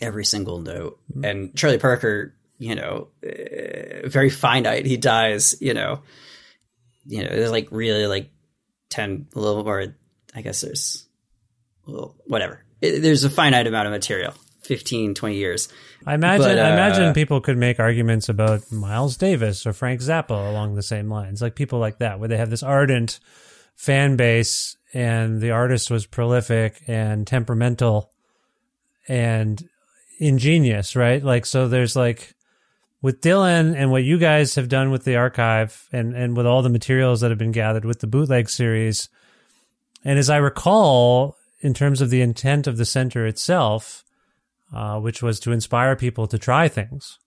every 0.00 0.24
single 0.24 0.60
note. 0.60 0.98
Mm-hmm. 1.12 1.24
And 1.24 1.56
Charlie 1.56 1.78
Parker, 1.78 2.34
you 2.60 2.74
know, 2.74 3.08
uh, 3.24 4.06
very 4.06 4.28
finite. 4.28 4.84
He 4.84 4.98
dies, 4.98 5.56
you 5.60 5.72
know, 5.72 6.02
you 7.06 7.24
know, 7.24 7.30
there's 7.30 7.50
like 7.50 7.68
really 7.70 8.06
like 8.06 8.30
10, 8.90 9.28
a 9.34 9.40
little 9.40 9.64
more, 9.64 9.96
I 10.34 10.42
guess 10.42 10.60
there's, 10.60 11.08
well, 11.86 12.14
whatever. 12.26 12.62
It, 12.82 13.00
there's 13.00 13.24
a 13.24 13.30
finite 13.30 13.66
amount 13.66 13.86
of 13.86 13.92
material, 13.92 14.34
15, 14.64 15.14
20 15.14 15.36
years. 15.36 15.68
I 16.06 16.14
imagine. 16.14 16.44
But, 16.44 16.58
I 16.58 16.70
uh, 16.70 16.72
imagine 16.74 17.14
people 17.14 17.40
could 17.40 17.56
make 17.56 17.80
arguments 17.80 18.28
about 18.28 18.70
Miles 18.70 19.16
Davis 19.16 19.66
or 19.66 19.72
Frank 19.72 20.02
Zappa 20.02 20.50
along 20.50 20.74
the 20.74 20.82
same 20.82 21.08
lines, 21.08 21.40
like 21.40 21.54
people 21.54 21.78
like 21.78 21.98
that, 21.98 22.20
where 22.20 22.28
they 22.28 22.36
have 22.36 22.50
this 22.50 22.62
ardent 22.62 23.20
fan 23.74 24.16
base, 24.16 24.76
and 24.92 25.40
the 25.40 25.52
artist 25.52 25.90
was 25.90 26.04
prolific 26.04 26.82
and 26.86 27.26
temperamental 27.26 28.10
and 29.08 29.66
ingenious, 30.18 30.94
right? 30.94 31.24
Like, 31.24 31.46
so 31.46 31.66
there's 31.66 31.96
like 31.96 32.34
with 33.02 33.20
Dylan 33.20 33.74
and 33.74 33.90
what 33.90 34.04
you 34.04 34.18
guys 34.18 34.54
have 34.54 34.68
done 34.68 34.90
with 34.90 35.04
the 35.04 35.16
archive 35.16 35.88
and 35.92 36.14
and 36.14 36.36
with 36.36 36.46
all 36.46 36.62
the 36.62 36.68
materials 36.68 37.20
that 37.20 37.30
have 37.30 37.38
been 37.38 37.52
gathered 37.52 37.84
with 37.84 38.00
the 38.00 38.06
bootleg 38.06 38.48
series. 38.48 39.08
And 40.04 40.18
as 40.18 40.30
I 40.30 40.36
recall, 40.36 41.36
in 41.60 41.74
terms 41.74 42.00
of 42.00 42.10
the 42.10 42.22
intent 42.22 42.66
of 42.66 42.76
the 42.76 42.84
center 42.84 43.26
itself, 43.26 44.04
uh, 44.72 44.98
which 44.98 45.22
was 45.22 45.40
to 45.40 45.52
inspire 45.52 45.96
people 45.96 46.26
to 46.26 46.38
try 46.38 46.68
things, 46.68 47.18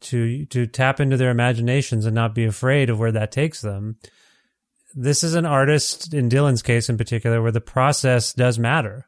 to 0.00 0.46
to 0.46 0.66
tap 0.66 1.00
into 1.00 1.16
their 1.16 1.30
imaginations 1.30 2.06
and 2.06 2.14
not 2.14 2.34
be 2.34 2.44
afraid 2.44 2.90
of 2.90 2.98
where 2.98 3.12
that 3.12 3.32
takes 3.32 3.60
them. 3.60 3.96
This 4.94 5.22
is 5.22 5.34
an 5.36 5.46
artist, 5.46 6.12
in 6.12 6.28
Dylan's 6.28 6.62
case 6.62 6.88
in 6.88 6.98
particular, 6.98 7.40
where 7.40 7.52
the 7.52 7.60
process 7.60 8.32
does 8.32 8.58
matter 8.58 9.06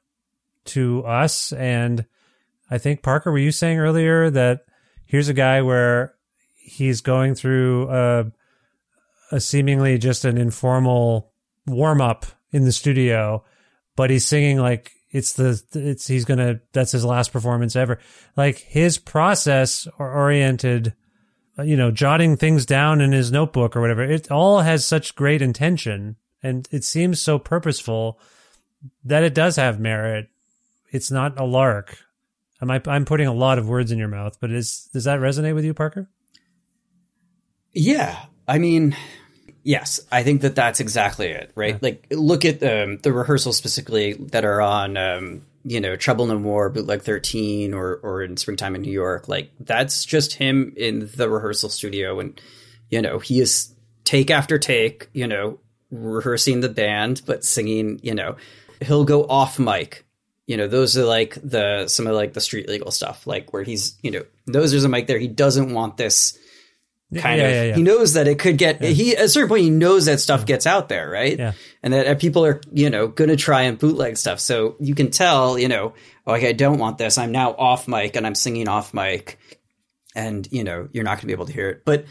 to 0.66 1.04
us. 1.04 1.52
And 1.52 2.06
I 2.70 2.78
think 2.78 3.02
Parker, 3.02 3.32
were 3.32 3.38
you 3.38 3.50
saying 3.50 3.80
earlier 3.80 4.30
that 4.30 4.60
here's 5.12 5.28
a 5.28 5.34
guy 5.34 5.60
where 5.60 6.14
he's 6.56 7.02
going 7.02 7.34
through 7.34 7.86
a, 7.90 8.32
a 9.30 9.40
seemingly 9.40 9.98
just 9.98 10.24
an 10.24 10.38
informal 10.38 11.30
warm 11.66 12.00
up 12.00 12.24
in 12.50 12.64
the 12.64 12.72
studio, 12.72 13.44
but 13.94 14.08
he's 14.08 14.26
singing 14.26 14.58
like 14.58 14.90
it's 15.10 15.34
the 15.34 15.62
it's 15.74 16.06
he's 16.06 16.24
gonna 16.24 16.60
that's 16.72 16.92
his 16.92 17.04
last 17.04 17.30
performance 17.30 17.76
ever. 17.76 17.98
Like 18.38 18.56
his 18.56 18.96
process 18.96 19.86
oriented, 19.98 20.94
you 21.62 21.76
know, 21.76 21.90
jotting 21.90 22.38
things 22.38 22.64
down 22.64 23.02
in 23.02 23.12
his 23.12 23.30
notebook 23.30 23.76
or 23.76 23.82
whatever. 23.82 24.02
It 24.02 24.30
all 24.30 24.60
has 24.60 24.86
such 24.86 25.14
great 25.14 25.42
intention, 25.42 26.16
and 26.42 26.66
it 26.72 26.84
seems 26.84 27.20
so 27.20 27.38
purposeful 27.38 28.18
that 29.04 29.24
it 29.24 29.34
does 29.34 29.56
have 29.56 29.78
merit. 29.78 30.30
It's 30.90 31.10
not 31.10 31.38
a 31.38 31.44
lark. 31.44 31.98
Am 32.62 32.70
I, 32.70 32.80
I'm 32.86 33.04
putting 33.04 33.26
a 33.26 33.34
lot 33.34 33.58
of 33.58 33.68
words 33.68 33.90
in 33.90 33.98
your 33.98 34.08
mouth, 34.08 34.38
but 34.40 34.52
is 34.52 34.88
does 34.92 35.04
that 35.04 35.18
resonate 35.18 35.54
with 35.54 35.64
you, 35.64 35.74
Parker? 35.74 36.08
Yeah. 37.72 38.24
I 38.46 38.58
mean, 38.58 38.96
yes, 39.64 40.00
I 40.10 40.22
think 40.22 40.42
that 40.42 40.54
that's 40.54 40.80
exactly 40.80 41.26
it, 41.26 41.50
right? 41.54 41.82
Like, 41.82 42.06
look 42.10 42.44
at 42.44 42.62
um, 42.62 42.98
the 42.98 43.12
rehearsals 43.12 43.56
specifically 43.56 44.12
that 44.14 44.44
are 44.44 44.60
on, 44.60 44.96
um, 44.96 45.46
you 45.64 45.80
know, 45.80 45.96
Trouble 45.96 46.26
No 46.26 46.38
More, 46.38 46.70
Bootleg 46.70 47.02
13, 47.02 47.74
or, 47.74 47.96
or 48.02 48.22
in 48.22 48.36
Springtime 48.36 48.74
in 48.74 48.82
New 48.82 48.92
York. 48.92 49.28
Like, 49.28 49.50
that's 49.58 50.04
just 50.04 50.34
him 50.34 50.72
in 50.76 51.10
the 51.16 51.28
rehearsal 51.28 51.68
studio. 51.68 52.20
And, 52.20 52.40
you 52.90 53.02
know, 53.02 53.18
he 53.18 53.40
is 53.40 53.74
take 54.04 54.30
after 54.30 54.58
take, 54.58 55.08
you 55.12 55.26
know, 55.26 55.58
rehearsing 55.90 56.60
the 56.60 56.68
band, 56.68 57.22
but 57.26 57.44
singing, 57.44 58.00
you 58.02 58.14
know, 58.14 58.36
he'll 58.80 59.04
go 59.04 59.24
off 59.24 59.58
mic. 59.58 60.04
You 60.46 60.56
know, 60.56 60.66
those 60.66 60.98
are 60.98 61.04
like 61.04 61.38
the, 61.42 61.86
some 61.88 62.06
of 62.06 62.14
like 62.14 62.32
the 62.32 62.40
street 62.40 62.68
legal 62.68 62.90
stuff, 62.90 63.26
like 63.26 63.52
where 63.52 63.62
he's, 63.62 63.96
you 64.02 64.10
know, 64.10 64.24
those 64.46 64.72
there's 64.72 64.84
a 64.84 64.88
mic 64.88 65.06
there. 65.06 65.18
He 65.18 65.28
doesn't 65.28 65.72
want 65.72 65.96
this 65.96 66.38
kind 67.20 67.40
yeah, 67.40 67.46
of 67.46 67.52
yeah, 67.52 67.62
yeah. 67.64 67.74
he 67.74 67.82
knows 67.82 68.14
that 68.14 68.26
it 68.26 68.38
could 68.38 68.56
get 68.56 68.82
he 68.82 69.16
at 69.16 69.24
a 69.24 69.28
certain 69.28 69.48
point 69.48 69.62
he 69.62 69.70
knows 69.70 70.06
that 70.06 70.20
stuff 70.20 70.46
gets 70.46 70.66
out 70.66 70.88
there 70.88 71.10
right? 71.10 71.38
Yeah. 71.38 71.52
and 71.82 71.92
that 71.92 72.20
people 72.20 72.44
are 72.44 72.60
you 72.72 72.90
know 72.90 73.06
gonna 73.08 73.36
try 73.36 73.62
and 73.62 73.78
bootleg 73.78 74.16
stuff. 74.16 74.40
So 74.40 74.76
you 74.80 74.94
can 74.94 75.10
tell 75.10 75.58
you 75.58 75.68
know 75.68 75.94
okay 76.26 76.48
i 76.48 76.52
don't 76.52 76.78
want 76.78 76.98
this. 76.98 77.18
I'm 77.18 77.32
now 77.32 77.52
off 77.52 77.88
mic 77.88 78.16
and 78.16 78.26
i'm 78.26 78.34
singing 78.34 78.68
off 78.68 78.94
mic. 78.94 79.38
And 80.14 80.46
you 80.50 80.64
know 80.64 80.88
you're 80.92 81.04
not 81.04 81.18
gonna 81.18 81.26
be 81.26 81.32
able 81.32 81.46
to 81.46 81.52
hear 81.52 81.68
it. 81.68 81.84
But 81.84 82.06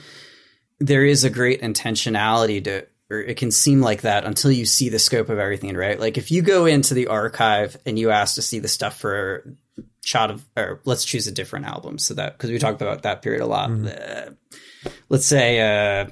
there 0.79 1.05
is 1.05 1.23
a 1.23 1.29
great 1.29 1.61
intentionality 1.61 2.63
to 2.63 2.87
or 3.11 3.19
it 3.21 3.37
can 3.37 3.51
seem 3.51 3.81
like 3.81 4.01
that 4.01 4.23
until 4.25 4.51
you 4.51 4.65
see 4.65 4.89
the 4.89 4.99
scope 4.99 5.29
of 5.29 5.37
everything 5.39 5.75
right 5.75 5.99
like 5.99 6.17
if 6.17 6.31
you 6.31 6.41
go 6.41 6.65
into 6.65 6.93
the 6.93 7.07
archive 7.07 7.75
and 7.85 7.99
you 7.99 8.09
ask 8.11 8.35
to 8.35 8.41
see 8.41 8.59
the 8.59 8.67
stuff 8.67 8.97
for 8.99 9.55
shot 10.03 10.31
of 10.31 10.43
or 10.57 10.79
let's 10.85 11.05
choose 11.05 11.27
a 11.27 11.31
different 11.31 11.65
album 11.65 11.97
so 11.97 12.13
that 12.13 12.37
because 12.37 12.49
we 12.49 12.57
talked 12.57 12.81
about 12.81 13.03
that 13.03 13.21
period 13.21 13.41
a 13.41 13.45
lot 13.45 13.69
Uh, 13.69 14.31
let's 15.09 15.25
say 15.27 15.59
uh 16.01 16.05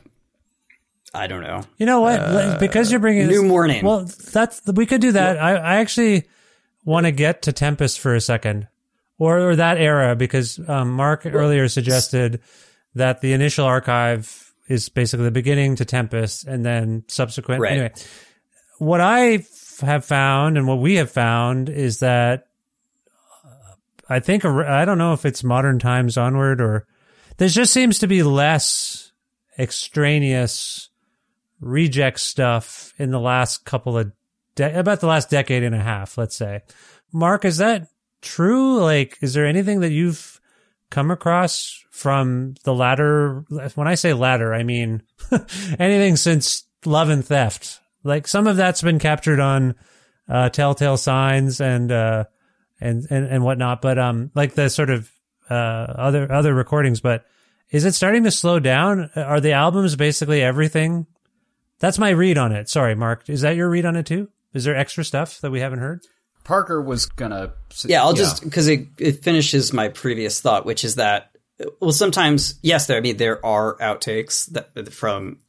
i 1.14 1.26
don't 1.28 1.42
know 1.42 1.64
You 1.78 1.86
know 1.88 2.02
what? 2.02 2.60
because 2.60 2.92
you're 2.92 3.00
bringing 3.00 3.28
New 3.28 3.42
this- 3.42 3.50
Morning. 3.50 3.84
Well, 3.86 4.06
that's 4.32 4.62
we 4.68 4.86
could 4.86 5.02
do 5.02 5.14
that. 5.14 5.38
I, 5.38 5.56
I 5.56 5.76
actually 5.78 6.28
want 6.86 7.06
to 7.08 7.12
get 7.12 7.42
to 7.44 7.52
Tempest 7.54 8.00
for 8.00 8.14
a 8.16 8.22
second, 8.22 8.68
or, 9.18 9.40
or 9.50 9.56
that 9.56 9.78
era, 9.78 10.16
because 10.16 10.60
um, 10.70 10.92
Mark 10.92 11.26
earlier 11.26 11.68
suggested 11.68 12.42
that 12.96 13.22
the 13.22 13.34
initial 13.34 13.66
archive 13.66 14.49
is 14.70 14.88
basically 14.88 15.26
the 15.26 15.32
beginning 15.32 15.76
to 15.76 15.86
Tempest, 15.86 16.46
and 16.46 16.66
then 16.66 17.04
subsequent. 17.08 17.62
Right. 17.62 17.72
Anyway, 17.72 17.94
what 18.78 19.02
I 19.02 19.34
f- 19.34 19.80
have 19.82 20.06
found 20.06 20.58
and 20.58 20.68
what 20.68 20.80
we 20.80 20.96
have 20.96 21.12
found 21.12 21.68
is 21.68 22.00
that 22.00 22.46
uh, 23.44 23.74
I 24.08 24.20
think 24.22 24.46
I 24.46 24.86
don't 24.86 24.98
know 24.98 25.14
if 25.14 25.26
it's 25.26 25.44
modern 25.44 25.80
times 25.80 26.18
onward 26.18 26.62
or 26.62 26.88
there 27.38 27.50
just 27.50 27.74
seems 27.74 28.00
to 28.00 28.08
be 28.08 28.24
less 28.24 29.12
extraneous 29.58 30.90
reject 31.60 32.20
stuff 32.20 32.94
in 32.98 33.12
the 33.12 33.20
last 33.20 33.66
couple 33.66 33.98
of 33.98 34.12
de- 34.56 34.80
about 34.80 35.02
the 35.02 35.08
last 35.08 35.30
decade 35.30 35.64
and 35.64 35.76
a 35.76 35.80
half, 35.80 36.18
let's 36.18 36.36
say. 36.36 36.62
Mark, 37.12 37.44
is 37.44 37.58
that 37.58 37.88
true? 38.22 38.80
Like, 38.80 39.18
is 39.22 39.34
there 39.34 39.46
anything 39.46 39.82
that 39.82 39.92
you've 39.92 40.40
come 40.90 41.12
across 41.12 41.79
from 42.00 42.56
the 42.64 42.74
latter? 42.74 43.44
When 43.76 43.88
I 43.88 43.96
say 43.96 44.14
latter, 44.14 44.54
I 44.54 44.64
mean 44.64 45.04
anything 45.80 46.16
since 46.16 46.64
Love 46.86 47.10
and 47.10 47.26
Theft. 47.26 47.80
Like 48.04 48.28
some 48.28 48.48
of 48.48 48.56
that's 48.56 48.82
been 48.82 49.00
captured 49.00 49.42
on 49.42 49.76
uh, 50.30 50.50
Telltale 50.50 50.98
Signs 50.98 51.60
and 51.60 51.92
uh, 51.92 52.24
and 52.80 53.06
and 53.10 53.26
and 53.26 53.44
whatnot, 53.44 53.82
but 53.82 54.00
um, 54.00 54.32
like 54.34 54.54
the 54.54 54.70
sort 54.70 54.90
of 54.90 55.12
uh, 55.50 55.54
other 55.54 56.32
other 56.32 56.54
recordings. 56.54 57.02
But 57.02 57.26
is 57.70 57.84
it 57.84 57.94
starting 57.94 58.24
to 58.24 58.32
slow 58.32 58.60
down? 58.60 59.10
Are 59.16 59.42
the 59.42 59.52
albums 59.52 59.98
basically 59.98 60.42
everything? 60.42 61.06
That's 61.80 62.00
my 62.00 62.10
read 62.10 62.38
on 62.38 62.54
it. 62.54 62.70
Sorry, 62.70 62.96
Mark. 62.96 63.30
Is 63.30 63.42
that 63.42 63.56
your 63.56 63.70
read 63.70 63.86
on 63.86 63.98
it 63.98 64.06
too? 64.06 64.30
Is 64.54 64.64
there 64.64 64.76
extra 64.76 65.04
stuff 65.04 65.42
that 65.42 65.52
we 65.52 65.60
haven't 65.60 65.80
heard? 65.80 66.02
Parker 66.46 66.82
was 66.82 67.06
gonna. 67.06 67.54
Yeah, 67.84 68.02
I'll 68.02 68.16
yeah. 68.16 68.24
just 68.24 68.44
because 68.44 68.70
it, 68.70 68.88
it 68.98 69.24
finishes 69.24 69.74
my 69.74 69.90
previous 69.90 70.40
thought, 70.40 70.66
which 70.66 70.86
is 70.86 70.96
that 70.96 71.32
well, 71.80 71.92
sometimes 71.92 72.60
yes, 72.62 72.88
there. 72.88 72.98
I 72.98 73.02
mean, 73.02 73.18
there 73.18 73.44
are 73.46 73.78
outtakes 73.78 74.48
that 74.48 74.94
from 74.94 75.40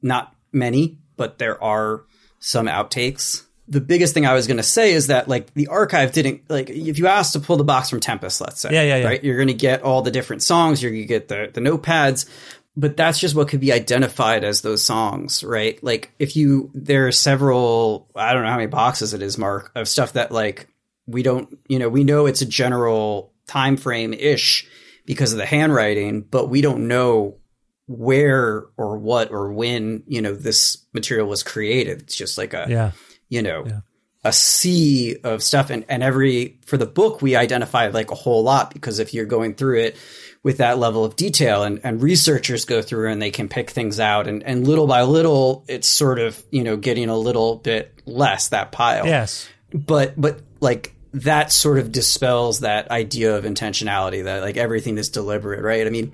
not 0.00 0.34
many, 0.52 0.98
but 1.16 1.38
there 1.38 1.62
are 1.62 2.04
some 2.40 2.66
outtakes. 2.66 3.44
The 3.68 3.80
biggest 3.80 4.12
thing 4.12 4.26
I 4.26 4.34
was 4.34 4.46
going 4.46 4.56
to 4.56 4.62
say 4.62 4.92
is 4.92 5.06
that 5.06 5.28
like 5.28 5.52
the 5.54 5.68
archive 5.68 6.12
didn't 6.12 6.50
like 6.50 6.68
if 6.68 6.98
you 6.98 7.06
asked 7.06 7.34
to 7.34 7.40
pull 7.40 7.56
the 7.56 7.64
box 7.64 7.90
from 7.90 8.00
Tempest, 8.00 8.40
let's 8.40 8.60
say, 8.60 8.70
yeah, 8.72 8.82
yeah, 8.82 8.96
yeah. 8.96 9.06
right, 9.06 9.24
you're 9.24 9.36
going 9.36 9.48
to 9.48 9.54
get 9.54 9.82
all 9.82 10.02
the 10.02 10.10
different 10.10 10.42
songs, 10.42 10.82
you're 10.82 10.90
going 10.90 11.02
to 11.02 11.08
get 11.08 11.28
the 11.28 11.50
the 11.52 11.60
notepads, 11.60 12.28
but 12.76 12.96
that's 12.96 13.18
just 13.18 13.34
what 13.34 13.48
could 13.48 13.60
be 13.60 13.72
identified 13.72 14.44
as 14.44 14.62
those 14.62 14.84
songs, 14.84 15.44
right? 15.44 15.82
Like 15.82 16.10
if 16.18 16.36
you 16.36 16.70
there 16.74 17.06
are 17.06 17.12
several 17.12 18.08
I 18.16 18.32
don't 18.32 18.42
know 18.42 18.50
how 18.50 18.56
many 18.56 18.66
boxes 18.66 19.14
it 19.14 19.22
is, 19.22 19.38
Mark, 19.38 19.70
of 19.74 19.88
stuff 19.88 20.14
that 20.14 20.32
like 20.32 20.68
we 21.06 21.22
don't, 21.22 21.58
you 21.68 21.78
know, 21.78 21.88
we 21.88 22.04
know 22.04 22.26
it's 22.26 22.42
a 22.42 22.46
general 22.46 23.32
time 23.46 23.76
frame 23.76 24.12
ish 24.12 24.66
because 25.04 25.32
of 25.32 25.38
the 25.38 25.46
handwriting, 25.46 26.22
but 26.22 26.48
we 26.48 26.60
don't 26.60 26.88
know 26.88 27.38
where 27.86 28.66
or 28.76 28.98
what 28.98 29.30
or 29.30 29.52
when, 29.52 30.04
you 30.06 30.22
know, 30.22 30.34
this 30.34 30.84
material 30.92 31.28
was 31.28 31.42
created. 31.42 32.02
It's 32.02 32.16
just 32.16 32.38
like 32.38 32.54
a 32.54 32.66
yeah. 32.68 32.90
you 33.28 33.42
know, 33.42 33.64
yeah. 33.66 33.80
a 34.24 34.32
sea 34.32 35.16
of 35.24 35.42
stuff 35.42 35.70
and 35.70 35.84
and 35.88 36.02
every 36.02 36.60
for 36.66 36.76
the 36.76 36.86
book 36.86 37.20
we 37.20 37.36
identify 37.36 37.88
like 37.88 38.10
a 38.10 38.16
whole 38.16 38.42
lot 38.42 38.72
because 38.72 38.98
if 38.98 39.12
you're 39.12 39.26
going 39.26 39.54
through 39.54 39.80
it 39.80 39.96
with 40.42 40.58
that 40.58 40.78
level 40.78 41.04
of 41.04 41.14
detail 41.14 41.62
and, 41.62 41.80
and 41.84 42.02
researchers 42.02 42.64
go 42.64 42.82
through 42.82 43.10
and 43.10 43.22
they 43.22 43.30
can 43.30 43.48
pick 43.48 43.70
things 43.70 44.00
out 44.00 44.26
and, 44.26 44.42
and 44.42 44.66
little 44.66 44.86
by 44.86 45.02
little 45.02 45.64
it's 45.68 45.86
sort 45.86 46.18
of 46.18 46.42
you 46.50 46.64
know 46.64 46.76
getting 46.76 47.08
a 47.08 47.16
little 47.16 47.56
bit 47.56 48.00
less 48.06 48.48
that 48.48 48.72
pile 48.72 49.06
yes 49.06 49.48
but 49.72 50.20
but 50.20 50.40
like 50.60 50.94
that 51.12 51.52
sort 51.52 51.78
of 51.78 51.92
dispels 51.92 52.60
that 52.60 52.90
idea 52.90 53.36
of 53.36 53.44
intentionality 53.44 54.24
that 54.24 54.42
like 54.42 54.56
everything 54.56 54.98
is 54.98 55.08
deliberate 55.08 55.62
right 55.62 55.86
i 55.86 55.90
mean 55.90 56.12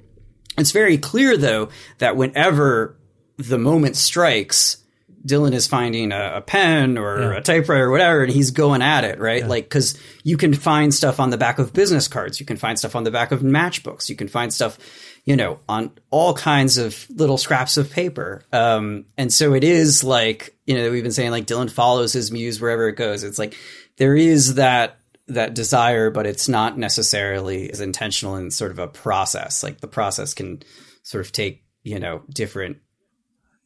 it's 0.56 0.72
very 0.72 0.98
clear 0.98 1.36
though 1.36 1.68
that 1.98 2.16
whenever 2.16 2.96
the 3.36 3.58
moment 3.58 3.96
strikes 3.96 4.78
Dylan 5.26 5.52
is 5.52 5.66
finding 5.66 6.12
a, 6.12 6.36
a 6.36 6.40
pen 6.40 6.96
or 6.96 7.20
yeah. 7.20 7.38
a 7.38 7.42
typewriter 7.42 7.86
or 7.86 7.90
whatever, 7.90 8.22
and 8.22 8.32
he's 8.32 8.50
going 8.50 8.82
at 8.82 9.04
it, 9.04 9.18
right? 9.18 9.42
Yeah. 9.42 9.48
Like, 9.48 9.64
because 9.64 9.98
you 10.22 10.36
can 10.36 10.54
find 10.54 10.92
stuff 10.94 11.20
on 11.20 11.30
the 11.30 11.36
back 11.36 11.58
of 11.58 11.72
business 11.72 12.08
cards, 12.08 12.40
you 12.40 12.46
can 12.46 12.56
find 12.56 12.78
stuff 12.78 12.94
on 12.94 13.04
the 13.04 13.10
back 13.10 13.32
of 13.32 13.40
matchbooks, 13.40 14.08
you 14.08 14.16
can 14.16 14.28
find 14.28 14.52
stuff, 14.52 14.78
you 15.24 15.36
know, 15.36 15.60
on 15.68 15.90
all 16.10 16.34
kinds 16.34 16.78
of 16.78 17.06
little 17.10 17.38
scraps 17.38 17.76
of 17.76 17.90
paper. 17.90 18.42
Um, 18.52 19.06
and 19.16 19.32
so 19.32 19.54
it 19.54 19.64
is 19.64 20.04
like, 20.04 20.56
you 20.66 20.76
know, 20.76 20.90
we've 20.90 21.02
been 21.02 21.12
saying 21.12 21.30
like 21.30 21.46
Dylan 21.46 21.70
follows 21.70 22.12
his 22.12 22.30
muse 22.30 22.60
wherever 22.60 22.88
it 22.88 22.96
goes. 22.96 23.24
It's 23.24 23.38
like 23.38 23.56
there 23.98 24.16
is 24.16 24.54
that 24.54 24.98
that 25.28 25.54
desire, 25.54 26.10
but 26.10 26.26
it's 26.26 26.48
not 26.48 26.78
necessarily 26.78 27.70
as 27.70 27.80
intentional 27.80 28.36
in 28.36 28.50
sort 28.50 28.70
of 28.70 28.78
a 28.78 28.88
process. 28.88 29.62
Like 29.62 29.80
the 29.80 29.88
process 29.88 30.32
can 30.32 30.62
sort 31.02 31.24
of 31.24 31.32
take, 31.32 31.64
you 31.82 31.98
know, 31.98 32.22
different 32.30 32.78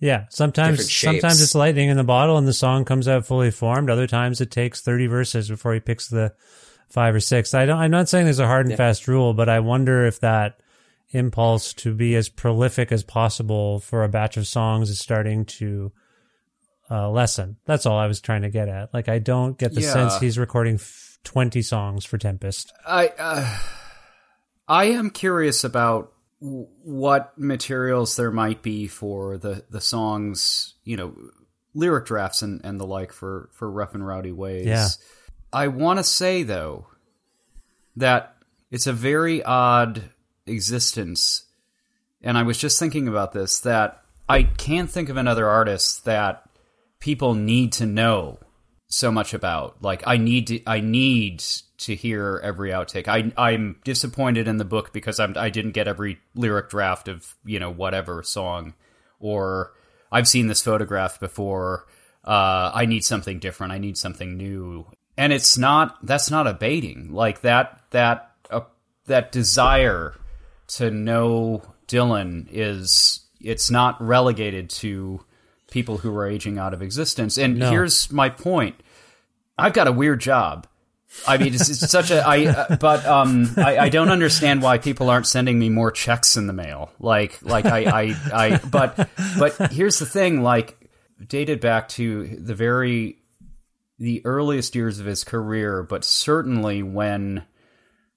yeah, 0.02 0.24
sometimes 0.30 0.92
sometimes 0.92 1.40
it's 1.40 1.54
lightning 1.54 1.88
in 1.88 1.96
the 1.96 2.02
bottle 2.02 2.36
and 2.36 2.46
the 2.46 2.52
song 2.52 2.84
comes 2.84 3.06
out 3.06 3.24
fully 3.24 3.52
formed. 3.52 3.88
Other 3.88 4.08
times 4.08 4.40
it 4.40 4.50
takes 4.50 4.80
30 4.80 5.06
verses 5.06 5.48
before 5.48 5.74
he 5.74 5.78
picks 5.78 6.08
the 6.08 6.34
five 6.88 7.14
or 7.14 7.20
six. 7.20 7.54
I 7.54 7.66
don't 7.66 7.78
I'm 7.78 7.92
not 7.92 8.08
saying 8.08 8.24
there's 8.24 8.40
a 8.40 8.46
hard 8.48 8.66
and 8.66 8.72
yeah. 8.72 8.78
fast 8.78 9.06
rule, 9.06 9.32
but 9.32 9.48
I 9.48 9.60
wonder 9.60 10.04
if 10.04 10.18
that 10.18 10.58
impulse 11.10 11.72
to 11.74 11.94
be 11.94 12.16
as 12.16 12.28
prolific 12.28 12.90
as 12.90 13.04
possible 13.04 13.78
for 13.78 14.02
a 14.02 14.08
batch 14.08 14.36
of 14.36 14.48
songs 14.48 14.90
is 14.90 14.98
starting 14.98 15.44
to 15.44 15.92
uh, 16.90 17.10
lessen. 17.10 17.56
That's 17.64 17.86
all 17.86 17.98
I 17.98 18.06
was 18.06 18.20
trying 18.20 18.42
to 18.42 18.50
get 18.50 18.68
at. 18.68 18.92
Like 18.92 19.08
I 19.08 19.18
don't 19.18 19.58
get 19.58 19.74
the 19.74 19.82
yeah. 19.82 19.92
sense 19.92 20.18
he's 20.18 20.38
recording 20.38 20.74
f- 20.74 21.18
20 21.24 21.62
songs 21.62 22.04
for 22.04 22.18
Tempest. 22.18 22.72
I 22.86 23.12
uh, 23.18 23.58
I 24.68 24.84
am 24.86 25.10
curious 25.10 25.64
about 25.64 26.12
what 26.40 27.38
materials 27.38 28.16
there 28.16 28.32
might 28.32 28.62
be 28.62 28.88
for 28.88 29.38
the 29.38 29.64
the 29.70 29.80
songs, 29.80 30.74
you 30.84 30.96
know, 30.96 31.14
lyric 31.74 32.06
drafts 32.06 32.42
and, 32.42 32.60
and 32.64 32.80
the 32.80 32.86
like 32.86 33.12
for 33.12 33.48
for 33.52 33.70
rough 33.70 33.94
and 33.94 34.06
rowdy 34.06 34.32
ways. 34.32 34.66
Yeah. 34.66 34.88
I 35.52 35.68
want 35.68 35.98
to 35.98 36.04
say 36.04 36.42
though 36.42 36.86
that 37.96 38.36
it's 38.70 38.86
a 38.86 38.92
very 38.92 39.42
odd 39.42 40.02
existence, 40.46 41.44
and 42.22 42.36
I 42.38 42.42
was 42.42 42.58
just 42.58 42.78
thinking 42.78 43.06
about 43.06 43.32
this 43.32 43.60
that 43.60 44.02
I 44.28 44.44
can't 44.44 44.90
think 44.90 45.08
of 45.08 45.16
another 45.16 45.46
artist 45.46 46.06
that 46.06 46.41
people 47.02 47.34
need 47.34 47.72
to 47.72 47.84
know 47.84 48.38
so 48.86 49.10
much 49.10 49.34
about. 49.34 49.82
Like 49.82 50.04
I 50.06 50.16
need 50.16 50.46
to, 50.46 50.62
I 50.66 50.80
need 50.80 51.40
to 51.78 51.96
hear 51.96 52.40
every 52.42 52.70
outtake. 52.70 53.08
I 53.08 53.32
I'm 53.36 53.80
disappointed 53.84 54.46
in 54.46 54.56
the 54.56 54.64
book 54.64 54.92
because 54.92 55.18
I'm 55.18 55.36
I 55.36 55.50
didn't 55.50 55.72
get 55.72 55.88
every 55.88 56.20
lyric 56.34 56.70
draft 56.70 57.08
of 57.08 57.34
you 57.44 57.58
know 57.58 57.70
whatever 57.70 58.22
song, 58.22 58.74
or 59.18 59.72
I've 60.10 60.28
seen 60.28 60.46
this 60.46 60.62
photograph 60.62 61.18
before. 61.20 61.86
Uh, 62.24 62.70
I 62.72 62.86
need 62.86 63.04
something 63.04 63.40
different. 63.40 63.72
I 63.72 63.78
need 63.78 63.98
something 63.98 64.36
new, 64.36 64.86
and 65.16 65.32
it's 65.32 65.58
not 65.58 66.06
that's 66.06 66.30
not 66.30 66.46
abating. 66.46 67.12
Like 67.12 67.40
that 67.40 67.80
that 67.90 68.30
uh, 68.48 68.60
that 69.06 69.32
desire 69.32 70.14
to 70.76 70.92
know 70.92 71.62
Dylan 71.88 72.46
is 72.48 73.26
it's 73.40 73.72
not 73.72 74.00
relegated 74.00 74.70
to 74.70 75.24
people 75.72 75.98
who 75.98 76.14
are 76.14 76.26
aging 76.26 76.58
out 76.58 76.74
of 76.74 76.82
existence. 76.82 77.36
And 77.38 77.58
no. 77.58 77.70
here's 77.70 78.12
my 78.12 78.28
point. 78.28 78.76
I've 79.58 79.72
got 79.72 79.88
a 79.88 79.92
weird 79.92 80.20
job. 80.20 80.68
I 81.26 81.36
mean, 81.36 81.54
it's, 81.54 81.68
it's 81.68 81.90
such 81.90 82.10
a 82.10 82.26
I, 82.26 82.46
uh, 82.46 82.76
but 82.76 83.04
um, 83.04 83.50
I, 83.56 83.78
I 83.78 83.88
don't 83.88 84.08
understand 84.08 84.62
why 84.62 84.78
people 84.78 85.10
aren't 85.10 85.26
sending 85.26 85.58
me 85.58 85.68
more 85.68 85.90
checks 85.90 86.36
in 86.36 86.46
the 86.46 86.52
mail. 86.52 86.90
Like, 87.00 87.42
like 87.42 87.66
I, 87.66 87.80
I, 87.84 88.16
I, 88.32 88.56
but, 88.58 89.10
but 89.38 89.72
here's 89.72 89.98
the 89.98 90.06
thing. 90.06 90.42
Like, 90.42 90.78
dated 91.28 91.60
back 91.60 91.88
to 91.90 92.36
the 92.38 92.54
very, 92.54 93.18
the 93.98 94.24
earliest 94.24 94.74
years 94.74 95.00
of 95.00 95.06
his 95.06 95.22
career, 95.22 95.82
but 95.82 96.02
certainly 96.02 96.82
when, 96.82 97.44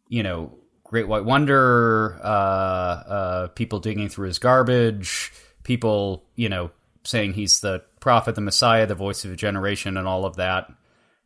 you 0.08 0.24
know, 0.24 0.58
Great 0.84 1.08
White 1.08 1.26
Wonder, 1.26 2.18
uh, 2.24 2.28
uh, 2.28 3.48
people 3.50 3.80
digging 3.80 4.08
through 4.08 4.28
his 4.28 4.40
garbage, 4.40 5.34
people, 5.64 6.24
you 6.36 6.48
know, 6.48 6.72
saying 7.06 7.34
he's 7.34 7.62
the 7.62 7.84
prophet, 8.00 8.36
the 8.36 8.42
Messiah, 8.42 8.86
the 8.86 8.96
voice 8.96 9.26
of 9.26 9.32
a 9.32 9.36
generation, 9.36 9.98
and 9.98 10.08
all 10.08 10.26
of 10.26 10.36
that 10.36 10.72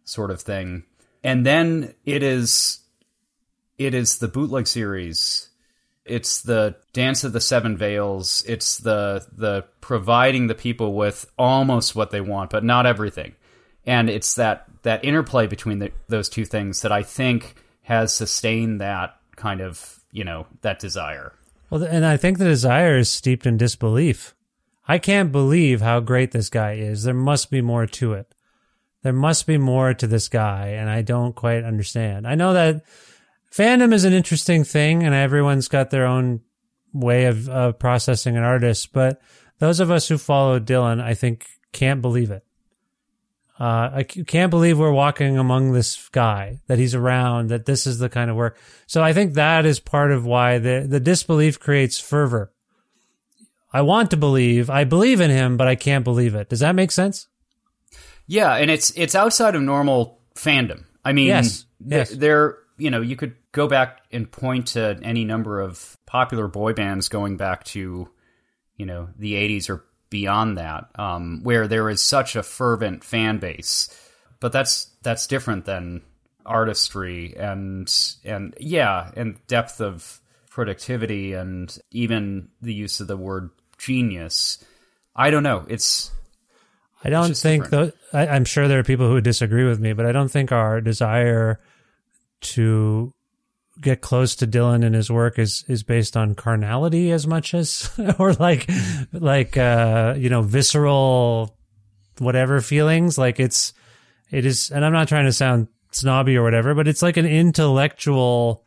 sort 0.04 0.32
of 0.32 0.42
thing. 0.42 0.84
And 1.24 1.46
then 1.46 1.94
it 2.06 2.24
is 2.24 2.80
it 3.78 3.94
is 3.94 4.20
the 4.20 4.28
bootleg 4.28 4.68
series. 4.68 5.50
It's 6.06 6.42
the 6.42 6.76
dance 6.92 7.24
of 7.24 7.34
the 7.34 7.42
seven 7.42 7.78
veils. 7.78 8.44
It's 8.48 8.78
the 8.78 9.26
the 9.32 9.66
providing 9.82 10.48
the 10.48 10.56
people 10.56 10.94
with 10.94 11.30
almost 11.38 11.96
what 11.96 12.12
they 12.12 12.22
want 12.22 12.50
but 12.50 12.64
not 12.64 12.86
everything. 12.86 13.36
And 13.86 14.10
it's 14.10 14.36
that 14.36 14.66
that 14.84 15.04
interplay 15.04 15.48
between 15.48 15.80
the, 15.80 15.92
those 16.08 16.30
two 16.30 16.46
things 16.46 16.82
that 16.82 16.92
i 16.92 17.04
think 17.04 17.56
has 17.82 18.14
sustained 18.14 18.80
that 18.80 19.18
kind 19.36 19.62
of 19.62 20.00
you 20.12 20.24
know 20.24 20.48
that 20.62 20.80
desire. 20.80 21.34
Well 21.70 21.84
and 21.84 22.06
i 22.06 22.18
think 22.18 22.38
the 22.38 22.46
desire 22.46 22.98
is 22.98 23.10
steeped 23.10 23.46
in 23.46 23.58
disbelief 23.58 24.34
i 24.90 24.98
can't 24.98 25.32
believe 25.32 25.80
how 25.80 26.02
great 26.02 26.32
this 26.32 26.50
guy 26.50 26.74
is 26.74 27.04
there 27.04 27.14
must 27.14 27.50
be 27.50 27.62
more 27.62 27.86
to 27.86 28.12
it 28.12 28.36
there 29.02 29.14
must 29.14 29.48
be 29.48 29.58
more 29.58 29.94
to 29.94 30.08
this 30.08 30.28
guy, 30.28 30.70
and 30.70 30.90
I 30.90 31.02
don't 31.02 31.36
quite 31.36 31.64
understand. 31.64 32.28
I 32.28 32.36
know 32.36 32.54
that 32.54 32.84
fandom 33.52 33.94
is 33.94 34.04
an 34.04 34.14
interesting 34.14 34.64
thing, 34.64 35.04
and 35.04 35.16
everyone's 35.16 35.70
got 35.70 35.90
their 35.90 36.06
own 36.06 36.42
way 36.92 37.26
of 37.26 37.48
uh, 37.48 37.72
processing 37.74 38.36
an 38.36 38.44
artist, 38.44 38.92
but 38.92 39.22
those 39.60 39.80
of 39.80 39.90
us 39.92 40.08
who 40.08 40.18
follow 40.18 40.60
Dylan, 40.60 41.02
I 41.02 41.14
think, 41.14 41.48
can't 41.72 42.02
believe 42.02 42.32
it. 42.32 42.44
Uh, 43.58 43.90
I 43.94 44.04
can't 44.04 44.50
believe 44.50 44.80
we're 44.80 44.92
walking 44.92 45.38
among 45.38 45.74
this 45.74 46.10
guy, 46.10 46.60
that 46.68 46.80
he's 46.80 46.96
around, 46.96 47.50
that 47.50 47.66
this 47.66 47.86
is 47.86 48.00
the 48.00 48.10
kind 48.10 48.30
of 48.30 48.38
work. 48.38 48.58
So 48.88 49.04
I 49.04 49.12
think 49.12 49.34
that 49.34 49.66
is 49.66 49.82
part 49.82 50.12
of 50.12 50.26
why 50.26 50.60
the, 50.60 50.86
the 50.88 51.02
disbelief 51.02 51.60
creates 51.60 52.00
fervor. 52.00 52.52
I 53.72 53.82
want 53.82 54.12
to 54.12 54.18
believe, 54.18 54.70
I 54.70 54.84
believe 54.84 55.22
in 55.22 55.30
him, 55.30 55.58
but 55.58 55.68
I 55.68 55.76
can't 55.76 56.04
believe 56.04 56.36
it. 56.36 56.50
Does 56.50 56.60
that 56.62 56.76
make 56.76 56.92
sense? 56.92 57.28
Yeah, 58.28 58.56
and 58.56 58.70
it's 58.70 58.92
it's 58.96 59.16
outside 59.16 59.56
of 59.56 59.62
normal 59.62 60.20
fandom. 60.36 60.84
I 61.04 61.14
mean, 61.14 61.28
Yes, 61.28 61.66
yes. 61.86 62.10
there 62.12 62.58
you 62.78 62.90
know 62.90 63.02
you 63.02 63.16
could 63.16 63.36
go 63.52 63.68
back 63.68 64.02
and 64.12 64.32
point 64.32 64.68
to 64.68 65.00
any 65.04 65.26
number 65.26 65.60
of 65.62 65.98
popular 66.06 66.48
boy 66.48 66.74
bands 66.74 67.10
going 67.10 67.38
back 67.38 67.64
to 67.66 68.10
you 68.78 68.86
know 68.86 69.10
the 69.18 69.34
80s 69.34 69.70
or 69.70 69.86
beyond 70.10 70.58
that 70.58 70.86
um, 70.96 71.42
where 71.44 71.68
there 71.68 71.90
is 71.90 72.02
such 72.02 72.36
a 72.36 72.42
fervent 72.42 73.04
fan 73.04 73.38
base 73.38 73.90
but 74.40 74.52
that's 74.52 74.92
that's 75.04 75.28
different 75.28 75.66
than 75.66 76.02
artistry 76.46 77.36
and 77.38 77.94
and 78.24 78.56
yeah 78.60 79.12
and 79.16 79.46
depth 79.48 79.82
of 79.82 80.22
productivity 80.50 81.34
and 81.34 81.78
even 81.92 82.48
the 82.62 82.74
use 82.74 83.00
of 83.02 83.08
the 83.08 83.18
word 83.18 83.50
genius. 83.80 84.64
I 85.16 85.32
don't 85.32 85.44
know. 85.44 85.66
It's 85.68 86.12
I 87.04 87.10
don't 87.10 87.30
just 87.30 87.44
think 87.44 87.70
though. 87.70 87.92
I, 88.14 88.28
I'm 88.28 88.46
sure 88.46 88.68
there 88.68 88.80
are 88.80 88.84
people 88.84 89.08
who 89.08 89.14
would 89.14 89.24
disagree 89.24 89.66
with 89.66 89.80
me, 89.80 89.94
but 89.94 90.06
I 90.06 90.12
don't 90.12 90.30
think 90.30 90.52
our 90.52 90.82
desire 90.82 91.60
to 92.42 93.14
get 93.82 94.02
close 94.02 94.36
to 94.36 94.48
Dylan 94.48 94.86
and 94.86 94.94
his 94.94 95.10
work 95.10 95.40
is 95.40 95.64
is 95.68 95.84
based 95.84 96.18
on 96.18 96.36
carnality 96.36 97.12
as 97.12 97.26
much 97.26 97.54
as 97.54 97.90
or 98.20 98.34
like 98.34 98.70
like 99.14 99.58
uh 99.58 100.16
you 100.18 100.30
know 100.30 100.42
visceral 100.42 101.58
whatever 102.20 102.62
feelings. 102.62 103.18
Like 103.18 103.40
it's 103.40 103.74
it 104.30 104.46
is 104.46 104.70
and 104.70 104.84
I'm 104.84 104.94
not 104.94 105.08
trying 105.08 105.26
to 105.26 105.34
sound 105.34 105.70
snobby 105.92 106.38
or 106.38 106.44
whatever 106.44 106.76
but 106.76 106.88
it's 106.88 107.02
like 107.02 107.18
an 107.18 107.26
intellectual 107.26 108.64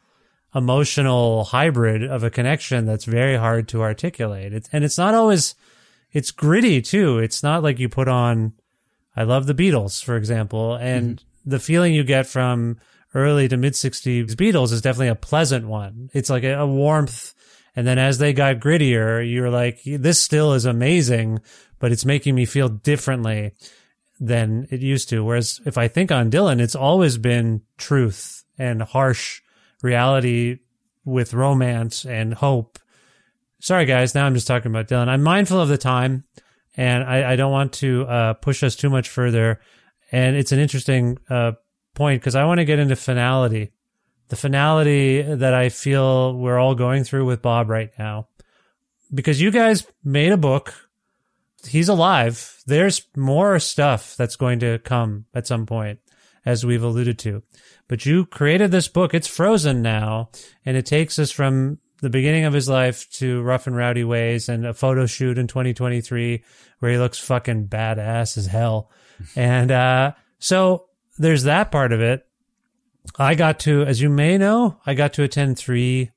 emotional 0.55 1.44
hybrid 1.44 2.03
of 2.03 2.22
a 2.22 2.30
connection 2.30 2.84
that's 2.84 3.05
very 3.05 3.36
hard 3.36 3.68
to 3.68 3.80
articulate 3.80 4.53
it's, 4.53 4.68
and 4.72 4.84
it's 4.84 4.98
not 4.98 5.14
always 5.14 5.55
it's 6.12 6.30
gritty 6.30 6.82
too. 6.82 7.18
It's 7.18 7.42
not 7.42 7.62
like 7.62 7.78
you 7.78 7.88
put 7.88 8.09
on 8.09 8.53
I 9.14 9.24
love 9.24 9.46
the 9.46 9.55
Beatles, 9.55 10.03
for 10.03 10.16
example, 10.16 10.74
and 10.74 11.16
mm-hmm. 11.16 11.50
the 11.50 11.59
feeling 11.59 11.92
you 11.92 12.05
get 12.05 12.26
from 12.26 12.78
early 13.14 13.48
to 13.48 13.57
mid 13.57 13.74
60s 13.74 14.32
Beatles 14.32 14.72
is 14.72 14.82
definitely 14.82 15.09
a 15.09 15.14
pleasant 15.14 15.66
one. 15.66 16.11
It's 16.12 16.30
like 16.30 16.44
a, 16.44 16.61
a 16.61 16.66
warmth 16.66 17.34
and 17.74 17.86
then 17.86 17.98
as 17.98 18.18
they 18.18 18.32
got 18.32 18.61
grittier, 18.61 19.28
you're 19.30 19.50
like 19.50 19.80
this 19.84 20.20
still 20.20 20.53
is 20.53 20.66
amazing, 20.66 21.40
but 21.78 21.92
it's 21.92 22.05
making 22.05 22.34
me 22.34 22.44
feel 22.44 22.68
differently 22.68 23.53
than 24.20 24.66
it 24.70 24.80
used 24.80 25.09
to. 25.09 25.24
Whereas 25.24 25.61
if 25.64 25.78
I 25.78 25.88
think 25.88 26.12
on 26.12 26.30
Dylan, 26.30 26.61
it's 26.61 26.74
always 26.74 27.18
been 27.18 27.62
truth 27.78 28.44
and 28.59 28.82
harsh 28.82 29.41
reality 29.83 30.61
with 31.05 31.35
romance 31.35 32.07
and 32.07 32.33
hope. 32.33 32.78
Sorry 33.61 33.85
guys 33.85 34.14
now 34.14 34.26
i'm 34.26 34.35
just 34.35 34.47
talking 34.47 34.70
about 34.70 34.89
dylan. 34.89 35.09
I'm 35.09 35.22
mindful 35.22 35.61
of 35.61 35.68
the 35.68 35.78
time 35.78 36.24
and 36.76 37.05
i, 37.05 37.33
I 37.33 37.37
don't 37.37 37.53
want 37.53 37.74
to 37.74 38.07
uh, 38.07 38.33
push 38.35 38.62
us 38.62 38.76
too 38.76 38.91
much 38.91 39.09
further. 39.09 39.61
And 40.11 40.37
it's 40.37 40.53
an 40.53 40.59
interesting 40.59 41.18
uh, 41.28 41.53
point 41.95 42.20
because 42.20 42.37
i 42.37 42.45
want 42.45 42.59
to 42.59 42.64
get 42.64 42.78
into 42.78 42.97
finality. 42.97 43.72
The 44.28 44.37
finality 44.37 45.22
that 45.22 45.55
i 45.55 45.68
feel 45.68 46.35
we're 46.37 46.59
all 46.59 46.74
going 46.74 47.05
through 47.05 47.26
with 47.26 47.43
bob 47.43 47.68
right 47.68 47.91
now. 47.99 48.28
Because 49.12 49.41
you 49.41 49.51
guys 49.51 49.87
made 50.03 50.33
a 50.33 50.39
book. 50.39 50.89
He's 51.68 51.89
alive. 51.89 52.62
There's 52.66 53.07
more 53.14 53.59
stuff 53.59 54.16
that's 54.16 54.37
going 54.37 54.61
to 54.61 54.78
come 54.78 55.26
at 55.35 55.47
some 55.47 55.66
point 55.66 56.01
as 56.45 56.66
we've 56.66 56.83
alluded 56.83 57.18
to 57.20 57.43
but 57.93 58.07
you 58.07 58.24
created 58.24 58.70
this 58.70 58.88
book 58.88 59.12
it's 59.12 59.26
frozen 59.26 59.82
now 59.82 60.30
and 60.64 60.78
it 60.78 60.86
takes 60.86 61.18
us 61.18 61.30
from 61.30 61.76
the 62.01 62.09
beginning 62.09 62.47
of 62.47 62.55
his 62.55 62.66
life 62.66 63.07
to 63.11 63.43
rough 63.43 63.66
and 63.66 63.76
rowdy 63.76 64.03
ways 64.03 64.49
and 64.49 64.64
a 64.64 64.72
photo 64.72 65.05
shoot 65.05 65.36
in 65.36 65.47
2023 65.47 66.43
where 66.78 66.90
he 66.90 66.97
looks 66.97 67.18
fucking 67.18 67.68
badass 67.68 68.38
as 68.38 68.47
hell. 68.47 68.90
and, 69.36 69.70
uh, 69.70 70.12
so 70.38 70.86
there's 71.18 71.43
that 71.43 71.70
part 71.70 71.93
of 71.93 72.01
it. 72.01 72.26
I 73.18 73.34
got 73.34 73.61
to, 73.61 73.82
as 73.82 74.01
you 74.01 74.09
may 74.09 74.38
know, 74.38 74.80
I 74.86 74.95
got 74.95 75.12
to 75.12 75.22
attend 75.22 75.59
three 75.59 76.12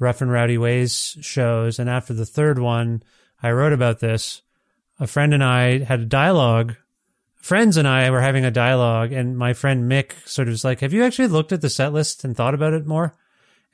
rough 0.00 0.20
and 0.20 0.32
rowdy 0.32 0.58
ways 0.58 1.16
shows. 1.20 1.78
And 1.78 1.88
after 1.88 2.12
the 2.12 2.26
third 2.26 2.58
one, 2.58 3.04
I 3.40 3.52
wrote 3.52 3.72
about 3.72 4.00
this. 4.00 4.42
A 4.98 5.06
friend 5.06 5.32
and 5.32 5.44
I 5.44 5.78
had 5.84 6.00
a 6.00 6.06
dialogue. 6.06 6.74
Friends 7.44 7.76
and 7.76 7.86
I 7.86 8.08
were 8.08 8.22
having 8.22 8.46
a 8.46 8.50
dialogue 8.50 9.12
and 9.12 9.36
my 9.36 9.52
friend 9.52 9.84
Mick 9.84 10.12
sort 10.26 10.48
of 10.48 10.52
was 10.52 10.64
like, 10.64 10.80
have 10.80 10.94
you 10.94 11.04
actually 11.04 11.28
looked 11.28 11.52
at 11.52 11.60
the 11.60 11.68
set 11.68 11.92
list 11.92 12.24
and 12.24 12.34
thought 12.34 12.54
about 12.54 12.72
it 12.72 12.86
more? 12.86 13.14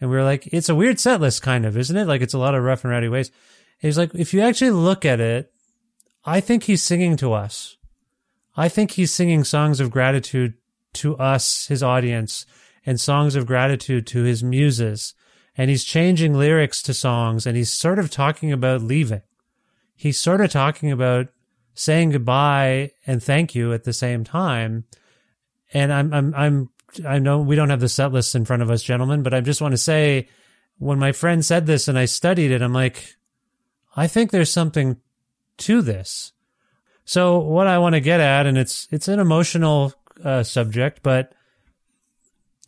And 0.01 0.11
we 0.11 0.17
were 0.17 0.25
like, 0.25 0.49
it's 0.49 0.69
a 0.69 0.75
weird 0.75 0.99
set 0.99 1.21
list, 1.21 1.43
kind 1.43 1.65
of, 1.65 1.77
isn't 1.77 1.97
it? 1.97 2.09
Like 2.09 2.21
it's 2.21 2.35
a 2.35 2.39
lot 2.39 2.57
of 2.57 2.65
rough 2.65 2.83
and 2.83 2.91
rowdy 2.91 3.09
ways. 3.09 3.31
He's 3.79 3.97
like, 3.97 4.13
if 4.13 4.35
you 4.35 4.41
actually 4.41 4.73
look 4.73 5.05
at 5.05 5.21
it, 5.21 5.53
I 6.25 6.41
think 6.41 6.65
he's 6.65 6.83
singing 6.83 7.17
to 7.19 7.33
us. 7.33 7.77
I 8.57 8.69
think 8.69 8.91
he's 8.91 9.15
singing 9.15 9.45
songs 9.45 9.79
of 9.79 9.93
gratitude 9.93 10.55
to 10.95 11.17
us, 11.19 11.69
his 11.69 11.81
audience, 11.81 12.47
and 12.85 13.01
songs 13.01 13.37
of 13.37 13.47
gratitude 13.47 14.05
to 14.09 14.25
his 14.25 14.43
muses. 14.43 15.15
And 15.57 15.71
he's 15.71 15.85
changing 15.85 16.35
lyrics 16.35 16.83
to 16.83 16.93
songs 16.93 17.47
and 17.47 17.57
he's 17.57 17.73
sort 17.73 18.01
of 18.01 18.11
talking 18.11 18.51
about 18.51 18.83
leaving. 18.83 19.23
He's 19.95 20.19
sort 20.19 20.41
of 20.41 20.51
talking 20.51 20.91
about 20.91 21.29
saying 21.81 22.11
goodbye 22.11 22.91
and 23.07 23.23
thank 23.23 23.55
you 23.55 23.73
at 23.73 23.85
the 23.85 23.93
same 23.93 24.23
time. 24.23 24.85
And 25.73 25.91
I'm, 25.91 26.13
I'm, 26.13 26.35
I'm 26.35 26.71
I 27.07 27.19
know 27.19 27.41
we 27.41 27.57
don't 27.57 27.71
have 27.71 27.81
the 27.81 27.89
set 27.89 28.13
lists 28.13 28.35
in 28.35 28.45
front 28.45 28.63
of 28.63 28.71
us, 28.71 28.83
gentlemen, 28.83 29.23
but 29.23 29.33
I 29.33 29.41
just 29.41 29.63
want 29.63 29.73
to 29.73 29.79
say 29.79 30.29
when 30.79 30.99
my 30.99 31.13
friend 31.13 31.45
said 31.45 31.67
this 31.67 31.89
and 31.89 31.99
I 31.99 32.05
studied 32.05 32.51
it, 32.51 32.61
I'm 32.61 32.75
like, 32.75 33.17
I 33.97 34.09
think 34.09 34.31
there's 34.31 34.53
something 34.53 34.99
to 35.59 35.81
this. 35.81 36.33
So 37.07 37.39
what 37.39 37.67
I 37.67 37.79
want 37.79 37.95
to 37.95 38.01
get 38.01 38.21
at, 38.21 38.47
and 38.47 38.59
it's 38.59 38.87
it's 38.91 39.09
an 39.09 39.19
emotional 39.19 39.95
uh, 40.23 40.43
subject, 40.43 41.01
but 41.03 41.33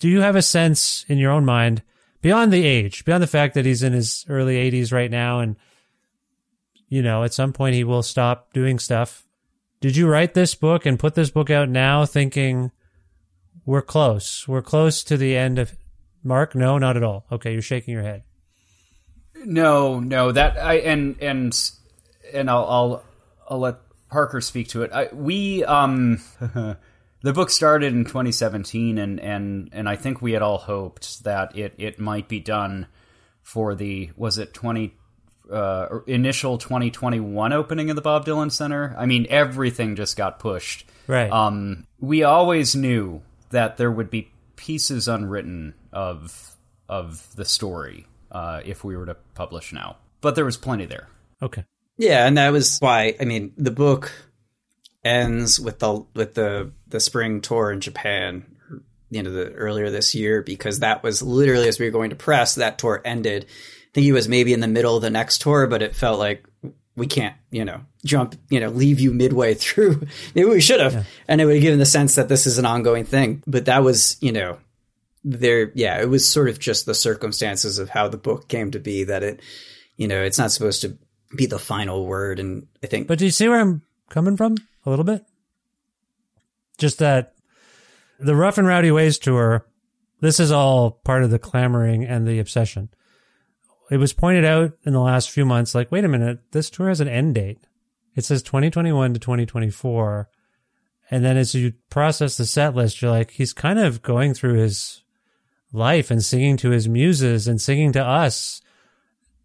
do 0.01 0.09
you 0.09 0.21
have 0.21 0.37
a 0.37 0.43
sense 0.43 1.05
in 1.09 1.19
your 1.19 1.33
own 1.33 1.45
mind 1.45 1.83
beyond 2.23 2.51
the 2.51 2.65
age, 2.65 3.05
beyond 3.05 3.23
the 3.23 3.29
fact 3.29 3.55
that 3.55 3.67
he's 3.67 3.83
in 3.83 3.93
his 3.93 4.25
early 4.29 4.57
80s 4.71 4.93
right 4.93 5.11
now, 5.11 5.41
and 5.41 5.57
you 6.93 7.01
know 7.01 7.25
at 7.25 7.33
some 7.33 7.55
point 7.55 7.75
he 7.75 7.85
will 7.85 8.03
stop 8.03 8.53
doing 8.53 8.79
stuff? 8.79 9.27
Did 9.81 9.97
you 9.97 10.07
write 10.07 10.35
this 10.35 10.55
book 10.55 10.85
and 10.85 10.99
put 10.99 11.15
this 11.15 11.31
book 11.31 11.49
out 11.49 11.71
now, 11.71 12.05
thinking? 12.05 12.71
We're 13.65 13.81
close. 13.81 14.47
We're 14.47 14.61
close 14.61 15.03
to 15.05 15.17
the 15.17 15.35
end 15.35 15.59
of 15.59 15.73
Mark. 16.23 16.55
No, 16.55 16.77
not 16.77 16.99
at 16.99 17.03
all. 17.03 17.25
Okay, 17.33 17.55
you're 17.55 17.63
shaking 17.63 17.95
your 17.95 18.03
head. 18.03 18.25
No, 19.43 20.01
no, 20.01 20.33
that 20.33 20.59
I 20.59 20.75
and 20.81 21.17
and 21.23 21.59
and 22.31 22.51
I'll 22.51 22.67
I'll, 22.67 23.05
I'll 23.49 23.59
let 23.59 23.77
Parker 24.11 24.43
speak 24.43 24.69
to 24.69 24.83
it. 24.83 24.93
I, 24.93 25.09
we 25.15 25.65
um 25.65 26.21
the 26.41 27.33
book 27.33 27.49
started 27.49 27.95
in 27.95 28.05
2017 28.05 28.99
and 28.99 29.19
and 29.19 29.71
and 29.73 29.89
I 29.89 29.97
think 29.97 30.21
we 30.21 30.33
had 30.33 30.43
all 30.43 30.59
hoped 30.59 31.25
that 31.25 31.57
it 31.57 31.73
it 31.79 31.99
might 31.99 32.29
be 32.29 32.39
done 32.39 32.87
for 33.41 33.75
the 33.75 34.11
was 34.15 34.37
it 34.37 34.53
20 34.53 34.95
uh, 35.53 36.01
initial 36.07 36.59
2021 36.59 37.53
opening 37.53 37.91
of 37.91 37.97
the 37.97 38.03
Bob 38.03 38.25
Dylan 38.25 38.51
Center. 38.51 38.95
I 38.99 39.07
mean 39.07 39.27
everything 39.29 39.97
just 39.97 40.17
got 40.17 40.39
pushed. 40.39 40.87
Right. 41.07 41.31
Um 41.31 41.87
we 42.01 42.23
always 42.23 42.75
knew 42.75 43.23
that 43.51 43.77
there 43.77 43.91
would 43.91 44.11
be 44.11 44.31
pieces 44.57 45.09
unwritten 45.09 45.75
of 45.93 46.57
of 46.89 47.35
the 47.37 47.45
story 47.45 48.07
uh, 48.31 48.61
if 48.65 48.85
we 48.85 48.97
were 48.97 49.07
to 49.07 49.17
publish 49.35 49.73
now. 49.73 49.97
But 50.21 50.35
there 50.35 50.45
was 50.45 50.57
plenty 50.57 50.87
there. 50.87 51.09
Okay. 51.41 51.65
Yeah, 51.97 52.27
and 52.27 52.39
that 52.39 52.53
was 52.53 52.79
why 52.79 53.15
I 53.21 53.25
mean 53.25 53.53
the 53.57 53.71
book 53.71 54.13
ends 55.05 55.59
with 55.59 55.79
the 55.79 56.05
with 56.15 56.35
the 56.35 56.73
the 56.89 57.01
spring 57.01 57.41
tour 57.41 57.73
in 57.73 57.81
Japan, 57.81 58.45
you 59.11 59.23
know, 59.23 59.31
the 59.31 59.53
earlier 59.53 59.91
this 59.91 60.15
year 60.15 60.43
because 60.43 60.81
that 60.81 61.03
was 61.03 61.23
literally 61.23 61.69
as 61.69 61.79
we 61.79 61.87
were 61.87 61.93
going 61.93 62.11
to 62.11 62.17
press 62.17 62.55
that 62.57 62.79
tour 62.79 63.01
ended. 63.05 63.47
I 63.93 63.95
think 63.95 64.05
he 64.05 64.13
was 64.13 64.29
maybe 64.29 64.55
in 64.55 64.61
the 64.61 64.69
middle 64.69 64.97
of 64.97 65.03
the 65.03 65.11
next 65.11 65.43
tour, 65.43 65.67
but 65.67 65.83
it 65.83 65.95
felt 65.95 66.19
like 66.19 66.47
we 66.97 67.07
can't, 67.07 67.37
you 67.51 67.65
know, 67.65 67.83
jump, 68.05 68.37
you 68.49 68.59
know, 68.59 68.69
leave 68.69 69.01
you 69.01 69.13
midway 69.13 69.55
through. 69.55 70.07
Maybe 70.35 70.49
we 70.49 70.61
should 70.61 70.81
have, 70.81 71.07
and 71.29 71.41
it 71.41 71.45
would 71.45 71.57
have 71.57 71.63
given 71.63 71.79
the 71.79 71.87
sense 71.87 72.15
that 72.15 72.29
this 72.29 72.47
is 72.47 72.59
an 72.59 72.65
ongoing 72.67 73.05
thing. 73.05 73.43
But 73.47 73.67
that 73.67 73.83
was, 73.83 74.17
you 74.21 74.33
know, 74.33 74.59
there, 75.25 75.71
yeah, 75.75 76.01
it 76.01 76.09
was 76.09 76.27
sort 76.29 76.49
of 76.49 76.59
just 76.59 76.87
the 76.87 76.95
circumstances 76.95 77.79
of 77.79 77.91
how 77.91 78.09
the 78.09 78.17
book 78.17 78.49
came 78.49 78.71
to 78.71 78.81
be 78.81 79.05
that 79.05 79.23
it, 79.23 79.41
you 79.97 80.09
know, 80.09 80.23
it's 80.23 80.39
not 80.39 80.53
supposed 80.53 80.83
to 80.83 80.97
be 81.37 81.47
the 81.47 81.59
final 81.59 82.07
word. 82.07 82.41
And 82.41 82.67
I 82.83 82.87
think, 82.87 83.09
But 83.09 83.19
do 83.19 83.25
you 83.27 83.31
see 83.31 83.49
where 83.49 83.61
I'm 83.61 83.83
coming 84.09 84.37
from 84.37 84.57
a 84.87 84.91
little 84.91 85.05
bit? 85.05 85.25
Just 86.79 86.99
that 86.99 87.35
the 88.19 88.35
Rough 88.35 88.59
and 88.59 88.67
Rowdy 88.67 88.91
Ways 88.91 89.19
tour, 89.19 89.67
this 90.21 90.41
is 90.41 90.51
all 90.51 90.91
part 90.91 91.25
of 91.25 91.31
the 91.31 91.39
clamoring 91.39 92.05
and 92.05 92.27
the 92.27 92.39
obsession. 92.39 92.89
It 93.93 93.99
was 93.99 94.15
pointed 94.15 94.47
out 94.47 94.73
in 94.87 94.95
the 94.95 95.01
last 95.01 95.31
few 95.31 95.45
months, 95.45 95.75
like, 95.75 95.93
wait 95.93 96.03
a 96.03 96.09
minute, 96.09 96.39
this 96.53 96.71
tour 96.71 96.89
has 96.89 97.01
an 97.01 97.09
end 97.09 97.35
date. 97.35 97.59
It 98.17 98.25
says 98.25 98.43
2021 98.43 99.13
to 99.13 99.21
2024. 99.21 100.31
And 101.11 101.23
then 101.23 101.37
as 101.37 101.55
you 101.55 101.75
process 101.91 102.39
the 102.39 102.47
set 102.47 102.75
list, 102.75 103.03
you're 103.03 103.11
like, 103.11 103.33
he's 103.33 103.53
kind 103.53 103.79
of 103.79 104.01
going 104.01 104.33
through 104.33 104.55
his 104.55 105.03
life 105.75 106.11
and 106.11 106.25
singing 106.25 106.57
to 106.57 106.71
his 106.71 106.89
muses 106.89 107.47
and 107.47 107.61
singing 107.61 107.93
to 107.93 108.03
us. 108.03 108.63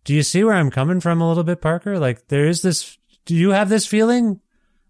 Do 0.06 0.14
you 0.14 0.24
see 0.24 0.46
where 0.46 0.56
I'm 0.56 0.72
coming 0.72 1.02
from 1.02 1.20
a 1.20 1.28
little 1.28 1.44
bit, 1.44 1.60
Parker? 1.60 2.00
Like 2.00 2.30
there 2.30 2.48
is 2.48 2.62
this, 2.62 2.98
do 3.26 3.36
you 3.36 3.50
have 3.50 3.68
this 3.68 3.86
feeling 3.86 4.40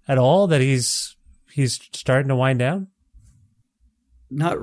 at 0.08 0.20
all 0.20 0.46
that 0.46 0.62
he's, 0.62 1.16
he's 1.52 1.80
starting 1.94 2.30
to 2.30 2.36
wind 2.36 2.60
down? 2.60 2.90
Not, 4.30 4.60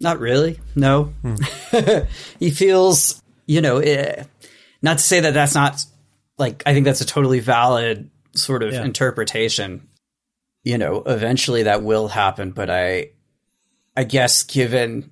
not 0.00 0.20
really. 0.20 0.58
No. 0.74 1.12
Hmm. 1.20 1.34
he 2.40 2.50
feels, 2.50 3.22
you 3.46 3.60
know, 3.60 3.78
eh, 3.78 4.24
not 4.82 4.98
to 4.98 5.04
say 5.04 5.20
that 5.20 5.34
that's 5.34 5.54
not 5.54 5.80
like, 6.38 6.62
I 6.66 6.74
think 6.74 6.84
that's 6.84 7.00
a 7.00 7.06
totally 7.06 7.40
valid 7.40 8.10
sort 8.34 8.62
of 8.62 8.72
Yeah. 8.72 8.84
interpretation. 8.84 9.88
You 10.64 10.78
know, 10.78 11.02
eventually 11.06 11.62
that 11.64 11.82
will 11.82 12.08
happen, 12.08 12.50
but 12.50 12.68
I, 12.70 13.10
I 13.96 14.04
guess 14.04 14.42
given 14.42 15.10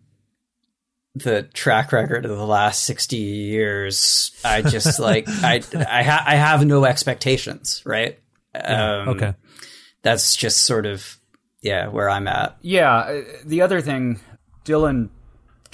the 1.14 1.42
track 1.44 1.92
record 1.92 2.24
of 2.26 2.36
the 2.36 2.44
last 2.46 2.82
60 2.84 3.16
years, 3.16 4.32
I 4.44 4.62
just 4.62 4.98
like, 4.98 5.28
I, 5.28 5.62
I, 5.74 6.02
ha- 6.02 6.24
I 6.26 6.34
have 6.34 6.66
no 6.66 6.84
expectations, 6.84 7.82
right? 7.86 8.18
Um, 8.54 9.10
okay. 9.10 9.34
That's 10.02 10.34
just 10.36 10.62
sort 10.62 10.86
of, 10.86 11.18
yeah, 11.62 11.86
where 11.88 12.10
I'm 12.10 12.26
at. 12.28 12.56
Yeah, 12.62 12.92
uh, 12.96 13.22
the 13.44 13.62
other 13.62 13.80
thing, 13.80 14.18
Dylan 14.64 15.08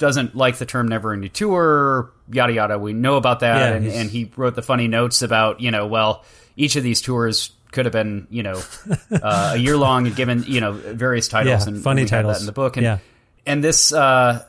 doesn't 0.01 0.35
like 0.35 0.57
the 0.57 0.65
term 0.65 0.89
never 0.89 1.13
ending 1.13 1.31
tour, 1.31 2.11
yada 2.29 2.51
yada. 2.51 2.77
We 2.77 2.91
know 2.91 3.15
about 3.15 3.39
that, 3.39 3.57
Yeah, 3.57 3.75
and, 3.77 3.87
and 3.87 4.09
he 4.09 4.29
wrote 4.35 4.55
the 4.55 4.61
funny 4.61 4.87
notes 4.89 5.21
about 5.21 5.61
you 5.61 5.71
know, 5.71 5.87
well, 5.87 6.25
each 6.57 6.75
of 6.75 6.83
these 6.83 6.99
tours 7.01 7.51
could 7.71 7.85
have 7.85 7.93
been 7.93 8.27
you 8.29 8.43
know 8.43 8.61
uh, 9.11 9.51
a 9.53 9.57
year 9.57 9.77
long 9.77 10.07
and 10.07 10.15
given 10.15 10.43
you 10.47 10.59
know 10.59 10.73
various 10.73 11.29
titles 11.29 11.65
Yeah, 11.67 11.73
and 11.73 11.81
funny 11.81 12.03
titles. 12.05 12.35
that 12.35 12.41
in 12.41 12.45
the 12.47 12.51
book, 12.51 12.75
and 12.75 12.83
Yeah. 12.83 12.97
and 13.45 13.63
this 13.63 13.93
uh, 13.93 14.43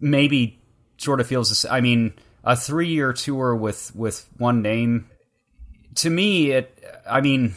maybe 0.00 0.58
sort 0.98 1.20
of 1.20 1.26
feels. 1.28 1.64
I 1.66 1.80
mean, 1.80 2.14
a 2.42 2.56
three 2.56 2.88
year 2.88 3.12
tour 3.12 3.54
with 3.54 3.94
with 3.94 4.26
one 4.38 4.62
name. 4.62 5.08
To 5.96 6.10
me, 6.10 6.50
it. 6.50 6.72
I 7.08 7.20
mean, 7.20 7.54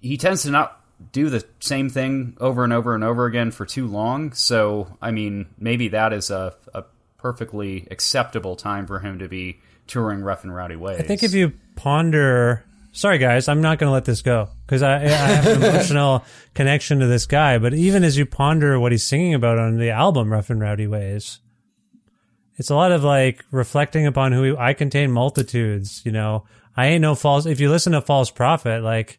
he 0.00 0.16
tends 0.16 0.42
to 0.42 0.50
not 0.50 0.80
do 1.12 1.28
the 1.30 1.44
same 1.60 1.88
thing 1.88 2.36
over 2.40 2.64
and 2.64 2.72
over 2.72 2.94
and 2.94 3.04
over 3.04 3.26
again 3.26 3.50
for 3.50 3.66
too 3.66 3.86
long. 3.86 4.32
So, 4.32 4.96
I 5.00 5.10
mean, 5.10 5.46
maybe 5.58 5.88
that 5.88 6.12
is 6.12 6.30
a, 6.30 6.54
a 6.72 6.84
perfectly 7.18 7.88
acceptable 7.90 8.56
time 8.56 8.86
for 8.86 8.98
him 8.98 9.18
to 9.18 9.28
be 9.28 9.60
touring 9.86 10.22
rough 10.22 10.44
and 10.44 10.54
rowdy 10.54 10.76
ways. 10.76 11.00
I 11.00 11.02
think 11.02 11.22
if 11.22 11.34
you 11.34 11.52
ponder, 11.76 12.64
sorry 12.92 13.18
guys, 13.18 13.48
I'm 13.48 13.60
not 13.60 13.78
going 13.78 13.88
to 13.88 13.92
let 13.92 14.04
this 14.04 14.22
go 14.22 14.48
because 14.66 14.82
I, 14.82 14.96
I 14.96 15.08
have 15.08 15.46
an 15.46 15.62
emotional 15.70 16.24
connection 16.54 17.00
to 17.00 17.06
this 17.06 17.26
guy. 17.26 17.58
But 17.58 17.74
even 17.74 18.04
as 18.04 18.16
you 18.16 18.26
ponder 18.26 18.78
what 18.78 18.92
he's 18.92 19.06
singing 19.06 19.34
about 19.34 19.58
on 19.58 19.78
the 19.78 19.90
album 19.90 20.32
"Rough 20.32 20.50
and 20.50 20.60
Rowdy 20.60 20.86
Ways," 20.86 21.40
it's 22.56 22.70
a 22.70 22.74
lot 22.74 22.92
of 22.92 23.04
like 23.04 23.44
reflecting 23.50 24.06
upon 24.06 24.32
who 24.32 24.42
he, 24.42 24.56
I 24.56 24.74
contain 24.74 25.10
multitudes. 25.10 26.02
You 26.04 26.12
know, 26.12 26.44
I 26.76 26.86
ain't 26.86 27.02
no 27.02 27.14
false. 27.14 27.46
If 27.46 27.60
you 27.60 27.70
listen 27.70 27.92
to 27.92 28.00
False 28.00 28.30
Prophet, 28.30 28.82
like 28.82 29.18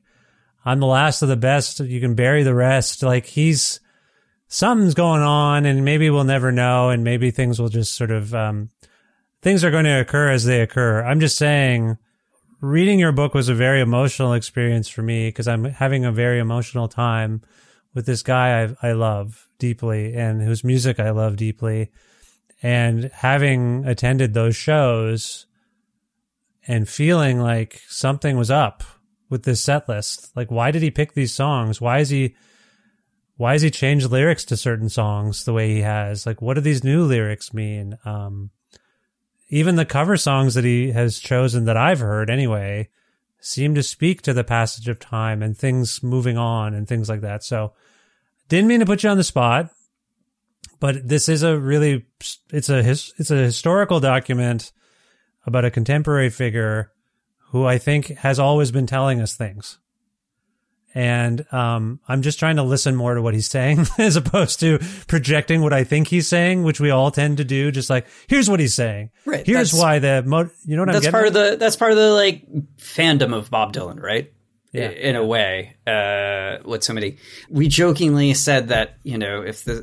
I'm 0.66 0.80
the 0.80 0.88
last 0.88 1.22
of 1.22 1.30
the 1.30 1.38
best. 1.38 1.80
You 1.80 2.01
can 2.01 2.16
bury 2.16 2.43
the 2.43 2.55
rest. 2.55 3.03
Like 3.03 3.26
he's 3.26 3.80
something's 4.47 4.95
going 4.95 5.22
on, 5.22 5.66
and 5.66 5.86
maybe 5.86 6.09
we'll 6.09 6.24
never 6.24 6.51
know, 6.51 6.89
and 6.89 7.03
maybe 7.03 7.32
things 7.32 7.59
will 7.59 7.70
just 7.70 7.95
sort 7.95 8.11
of 8.11 8.34
um, 8.34 8.72
things 9.41 9.63
are 9.63 9.72
going 9.72 9.86
to 9.86 10.01
occur 10.01 10.32
as 10.32 10.45
they 10.45 10.61
occur. 10.61 11.03
I'm 11.03 11.20
just 11.20 11.38
saying, 11.38 11.97
reading 12.61 12.99
your 12.99 13.11
book 13.11 13.34
was 13.34 13.47
a 13.47 13.55
very 13.55 13.80
emotional 13.80 14.34
experience 14.34 14.89
for 14.89 15.03
me 15.03 15.28
because 15.28 15.47
I'm 15.47 15.66
having 15.66 16.03
a 16.03 16.11
very 16.11 16.39
emotional 16.39 16.88
time 16.88 17.43
with 17.93 18.05
this 18.05 18.24
guy 18.24 18.63
I, 18.63 18.89
I 18.89 18.91
love 18.93 19.47
deeply 19.59 20.16
and 20.16 20.41
whose 20.41 20.63
music 20.63 20.99
I 20.99 21.11
love 21.11 21.36
deeply. 21.36 21.91
And 22.63 23.11
having 23.13 23.86
attended 23.86 24.34
those 24.34 24.55
shows 24.55 25.45
and 26.68 26.89
feeling 26.89 27.39
like 27.39 27.82
something 27.88 28.38
was 28.38 28.49
up 28.49 28.84
with 29.30 29.43
this 29.43 29.61
set 29.61 29.88
list. 29.89 30.36
Like, 30.36 30.51
why 30.51 30.71
did 30.71 30.82
he 30.82 30.91
pick 30.91 31.13
these 31.13 31.34
songs? 31.34 31.82
Why 31.82 31.99
is 31.99 32.09
he, 32.09 32.36
why 33.38 33.53
has 33.53 33.61
he 33.61 33.71
changed 33.71 34.11
lyrics 34.11 34.45
to 34.45 34.57
certain 34.57 34.89
songs 34.89 35.43
the 35.43 35.53
way 35.53 35.73
he 35.73 35.82
has? 35.82 36.26
Like, 36.26 36.41
what 36.41 36.55
do 36.55 36.61
these 36.61 36.84
new 36.84 37.03
lyrics 37.03 37.53
mean? 37.53 37.97
Um, 38.05 38.51
even 39.49 39.76
the 39.76 39.86
cover 39.86 40.17
songs 40.17 40.55
that 40.55 40.63
he 40.63 40.91
has 40.91 41.19
chosen 41.19 41.65
that 41.65 41.78
I've 41.78 41.99
heard 41.99 42.30
anyway 42.30 42.89
seem 43.39 43.76
to 43.76 43.84
speak 43.84 44.21
to 44.23 44.34
the 44.34 44.43
passage 44.43 44.88
of 44.88 44.99
time 44.99 45.43
and 45.43 45.55
things 45.55 46.01
moving 46.01 46.38
on 46.38 46.73
and 46.73 46.88
things 46.88 47.07
like 47.07 47.21
that. 47.21 47.43
So 47.43 47.73
didn't 48.49 48.67
mean 48.67 48.80
to 48.80 48.86
put 48.86 49.03
you 49.03 49.09
on 49.09 49.17
the 49.17 49.23
spot, 49.23 49.69
but 50.80 51.07
this 51.07 51.30
is 51.30 51.43
a 51.43 51.57
really 51.57 52.05
it's 52.51 52.69
a 52.69 52.82
his, 52.82 53.13
it's 53.17 53.32
a 53.32 53.38
historical 53.38 53.99
document 53.99 54.71
about 55.45 55.65
a 55.65 55.71
contemporary 55.71 56.30
figure 56.30 56.91
who 57.56 57.66
I 57.66 57.78
think 57.78 58.08
has 58.18 58.38
always 58.38 58.70
been 58.72 58.86
telling 58.86 59.22
us 59.22 59.34
things. 59.38 59.78
And 60.93 61.45
um, 61.53 62.01
I'm 62.06 62.22
just 62.22 62.38
trying 62.38 62.58
to 62.58 62.64
listen 62.64 62.97
more 62.97 63.14
to 63.16 63.22
what 63.22 63.34
he's 63.34 63.47
saying 63.47 63.86
as 63.97 64.18
opposed 64.18 64.60
to 64.60 64.80
projecting 65.08 65.62
what 65.62 65.72
I 65.72 65.86
think 65.86 66.10
he's 66.10 66.28
saying, 66.28 66.64
which 66.64 66.82
we 66.82 66.89
all 66.89 67.12
tend 67.12 67.38
to 67.38 67.45
do. 67.45 67.72
Just 67.72 67.89
like, 67.89 68.08
here's 68.28 68.49
what 68.49 68.60
he's 68.60 68.74
saying. 68.74 69.10
Right, 69.24 69.45
Here's 69.45 69.74
why 69.74 69.99
the 69.99 70.22
mo- 70.26 70.49
you 70.66 70.76
know 70.76 70.82
what 70.82 70.89
I'm 70.89 70.93
that's 70.95 71.06
getting. 71.06 71.12
part 71.14 71.24
at? 71.28 71.28
of 71.28 71.34
the 71.51 71.56
that's 71.58 71.78
part 71.78 71.91
of 71.91 71.97
the 71.97 72.12
like 72.12 72.45
fandom 72.78 73.34
of 73.34 73.49
Bob 73.49 73.72
Dylan, 73.72 74.01
right? 74.01 74.34
Yeah. 74.74 74.89
In 74.89 75.16
a 75.16 75.24
way, 75.26 75.78
uh, 75.88 76.58
what 76.64 76.84
somebody 76.84 77.20
we 77.49 77.70
jokingly 77.70 78.34
said 78.34 78.68
that 78.68 78.97
you 79.03 79.18
know 79.18 79.41
if 79.43 79.64
the 79.64 79.76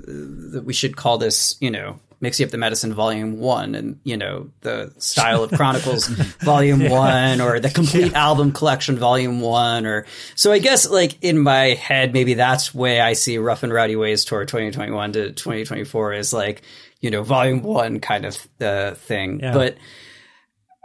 that 0.53 0.65
we 0.67 0.75
should 0.75 0.97
call 0.97 1.17
this 1.17 1.57
you 1.61 1.71
know 1.71 2.01
mixing 2.23 2.45
up 2.45 2.51
the 2.51 2.57
medicine 2.57 2.95
volume 2.95 3.39
one 3.39 3.75
and 3.75 4.01
you 4.05 4.17
know 4.17 4.49
the 4.63 4.91
style 4.97 5.43
of 5.45 5.51
chronicles 5.57 6.07
volume 6.41 6.89
one 6.89 7.43
or 7.43 7.61
the 7.61 7.69
complete 7.69 8.15
album 8.15 8.53
collection 8.53 8.97
volume 8.97 9.41
one 9.41 9.85
or 9.85 10.07
so 10.35 10.51
i 10.51 10.59
guess 10.59 10.89
like 10.89 11.23
in 11.23 11.39
my 11.39 11.75
head 11.75 12.15
maybe 12.15 12.35
that's 12.35 12.75
way 12.75 13.01
i 13.01 13.13
see 13.13 13.37
rough 13.37 13.63
and 13.63 13.73
rowdy 13.73 13.97
ways 13.97 14.25
tour 14.25 14.47
2021 14.47 15.13
to 15.13 15.33
2024 15.33 16.15
is 16.15 16.33
like 16.33 16.63
you 17.03 17.11
know 17.11 17.23
volume 17.23 17.63
one 17.63 18.01
kind 18.01 18.25
of 18.25 18.49
uh, 18.63 18.95
thing. 18.95 19.41
Yeah. 19.41 19.53
but 19.53 19.77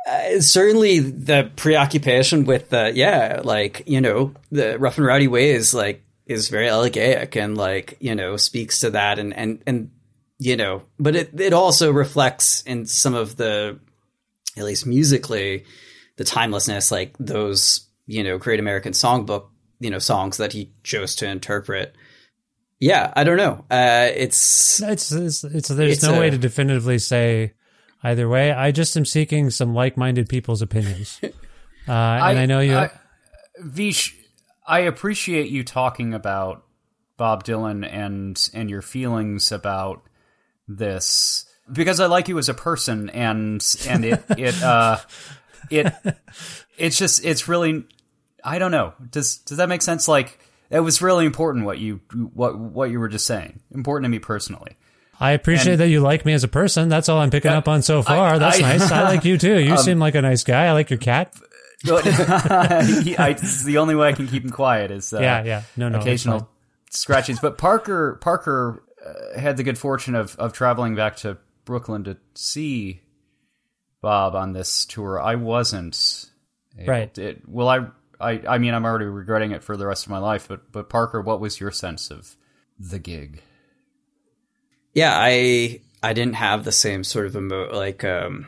uh, 0.05 0.41
certainly 0.41 0.99
the 0.99 1.49
preoccupation 1.55 2.43
with 2.45 2.69
the 2.69 2.91
yeah 2.93 3.41
like 3.43 3.83
you 3.85 4.01
know 4.01 4.33
the 4.51 4.77
rough 4.77 4.97
and 4.97 5.07
rowdy 5.07 5.27
ways 5.27 5.73
like 5.73 6.03
is 6.25 6.49
very 6.49 6.67
elegiac 6.67 7.37
and 7.37 7.55
like 7.55 7.95
you 8.01 8.15
know 8.15 8.35
speaks 8.35 8.81
to 8.81 8.89
that 8.89 9.19
and 9.19 9.33
and 9.33 9.63
and 9.65 9.91
you 10.39 10.55
know 10.55 10.83
but 10.99 11.15
it 11.15 11.39
it 11.39 11.53
also 11.53 11.91
reflects 11.91 12.61
in 12.63 12.85
some 12.85 13.13
of 13.15 13.35
the 13.37 13.79
at 14.57 14.63
least 14.63 14.85
musically 14.85 15.65
the 16.17 16.23
timelessness 16.23 16.91
like 16.91 17.15
those 17.19 17.87
you 18.05 18.23
know 18.23 18.37
great 18.37 18.59
american 18.59 18.93
songbook 18.93 19.47
you 19.79 19.89
know 19.89 19.99
songs 19.99 20.37
that 20.37 20.53
he 20.53 20.71
chose 20.83 21.15
to 21.15 21.27
interpret 21.27 21.95
yeah 22.79 23.11
i 23.15 23.23
don't 23.23 23.37
know 23.37 23.65
uh 23.71 24.09
it's 24.15 24.79
It's, 24.81 25.11
it's, 25.11 25.43
it's 25.43 25.67
there's 25.69 25.93
It's 25.93 26.03
no 26.03 26.15
a- 26.15 26.19
way 26.19 26.29
to 26.29 26.37
definitively 26.37 26.99
say 26.99 27.53
either 28.03 28.29
way. 28.29 28.51
I 28.51 28.71
just 28.71 28.95
am 28.95 29.05
seeking 29.05 29.49
some 29.49 29.73
like-minded 29.73 30.29
people's 30.29 30.61
opinions. 30.61 31.19
Uh, 31.89 31.91
and 31.93 32.39
I, 32.39 32.45
know 32.45 32.59
you. 32.59 32.75
I, 32.75 32.89
Vish, 33.59 34.13
I 34.67 34.79
appreciate 34.79 35.47
you 35.49 35.63
talking 35.63 36.13
about 36.13 36.65
Bob 37.15 37.45
Dylan 37.45 37.87
and 37.89 38.49
and 38.53 38.69
your 38.69 38.81
feelings 38.81 39.53
about 39.53 40.03
this 40.67 41.45
because 41.71 41.99
I 41.99 42.05
like 42.07 42.27
you 42.27 42.37
as 42.37 42.49
a 42.49 42.53
person 42.53 43.09
and 43.09 43.63
and 43.87 44.05
it 44.05 44.23
it 44.37 44.61
uh 44.63 44.97
it 45.69 45.93
it's 46.77 46.97
just 46.97 47.23
it's 47.25 47.47
really 47.47 47.85
I 48.43 48.59
don't 48.59 48.71
know 48.71 48.93
does 49.11 49.37
does 49.39 49.57
that 49.57 49.69
make 49.69 49.81
sense 49.81 50.07
like 50.07 50.39
it 50.69 50.79
was 50.81 51.01
really 51.01 51.25
important 51.25 51.65
what 51.65 51.77
you 51.79 52.01
what 52.33 52.57
what 52.57 52.89
you 52.91 52.99
were 52.99 53.07
just 53.09 53.25
saying 53.25 53.59
important 53.73 54.05
to 54.05 54.09
me 54.09 54.19
personally 54.19 54.77
I 55.19 55.31
appreciate 55.31 55.73
and- 55.73 55.81
that 55.81 55.87
you 55.89 55.99
like 55.99 56.25
me 56.27 56.33
as 56.33 56.43
a 56.43 56.47
person. 56.47 56.89
That's 56.89 57.09
all 57.09 57.17
I'm 57.17 57.31
picking 57.31 57.49
up 57.49 57.67
on 57.67 57.81
so 57.81 58.03
far. 58.03 58.35
I- 58.35 58.37
That's 58.37 58.61
I- 58.61 58.73
Um, 58.73 58.77
nice. 58.77 58.91
I 58.91 59.01
like 59.01 59.25
you 59.25 59.39
too. 59.39 59.59
You 59.59 59.75
seem 59.79 59.97
like 59.97 60.13
a 60.13 60.21
nice 60.21 60.43
guy. 60.43 60.65
I 60.67 60.73
like 60.73 60.91
your 60.91 60.99
cat. 60.99 61.33
He- 61.83 63.17
I, 63.17 63.33
the 63.65 63.77
only 63.79 63.95
way 63.95 64.09
I 64.09 64.13
can 64.13 64.27
keep 64.27 64.43
him 64.43 64.51
quiet 64.51 64.91
is 64.91 65.13
uh, 65.13 65.19
Yeah, 65.19 65.43
yeah. 65.43 65.61
No, 65.75 65.89
no, 65.89 65.99
occasional 65.99 66.47
scratches. 66.91 67.39
But 67.39 67.57
Parker 67.57 68.19
Parker 68.21 68.83
uh, 69.05 69.39
had 69.39 69.57
the 69.57 69.63
good 69.63 69.77
fortune 69.77 70.15
of 70.15 70.35
of 70.37 70.53
traveling 70.53 70.95
back 70.95 71.17
to 71.17 71.37
Brooklyn 71.65 72.03
to 72.05 72.17
see 72.35 73.01
Bob 74.01 74.35
on 74.35 74.53
this 74.53 74.85
tour. 74.85 75.19
I 75.19 75.35
wasn't. 75.35 76.25
able 76.77 76.91
Right. 76.91 77.17
It, 77.17 77.41
well, 77.47 77.67
I, 77.69 77.87
I 78.19 78.41
I 78.47 78.57
mean, 78.57 78.73
I'm 78.73 78.85
already 78.85 79.05
regretting 79.05 79.51
it 79.51 79.63
for 79.63 79.77
the 79.77 79.87
rest 79.87 80.05
of 80.05 80.11
my 80.11 80.19
life. 80.19 80.47
But 80.47 80.71
but 80.71 80.89
Parker, 80.89 81.21
what 81.21 81.39
was 81.39 81.59
your 81.59 81.71
sense 81.71 82.11
of 82.11 82.35
the 82.79 82.99
gig? 82.99 83.41
yeah 84.97 85.13
i 85.15 85.79
i 86.01 86.13
didn't 86.13 86.33
have 86.33 86.63
the 86.63 86.71
same 86.71 87.03
sort 87.03 87.27
of 87.27 87.35
emo- 87.35 87.71
like 87.71 88.03
um 88.03 88.47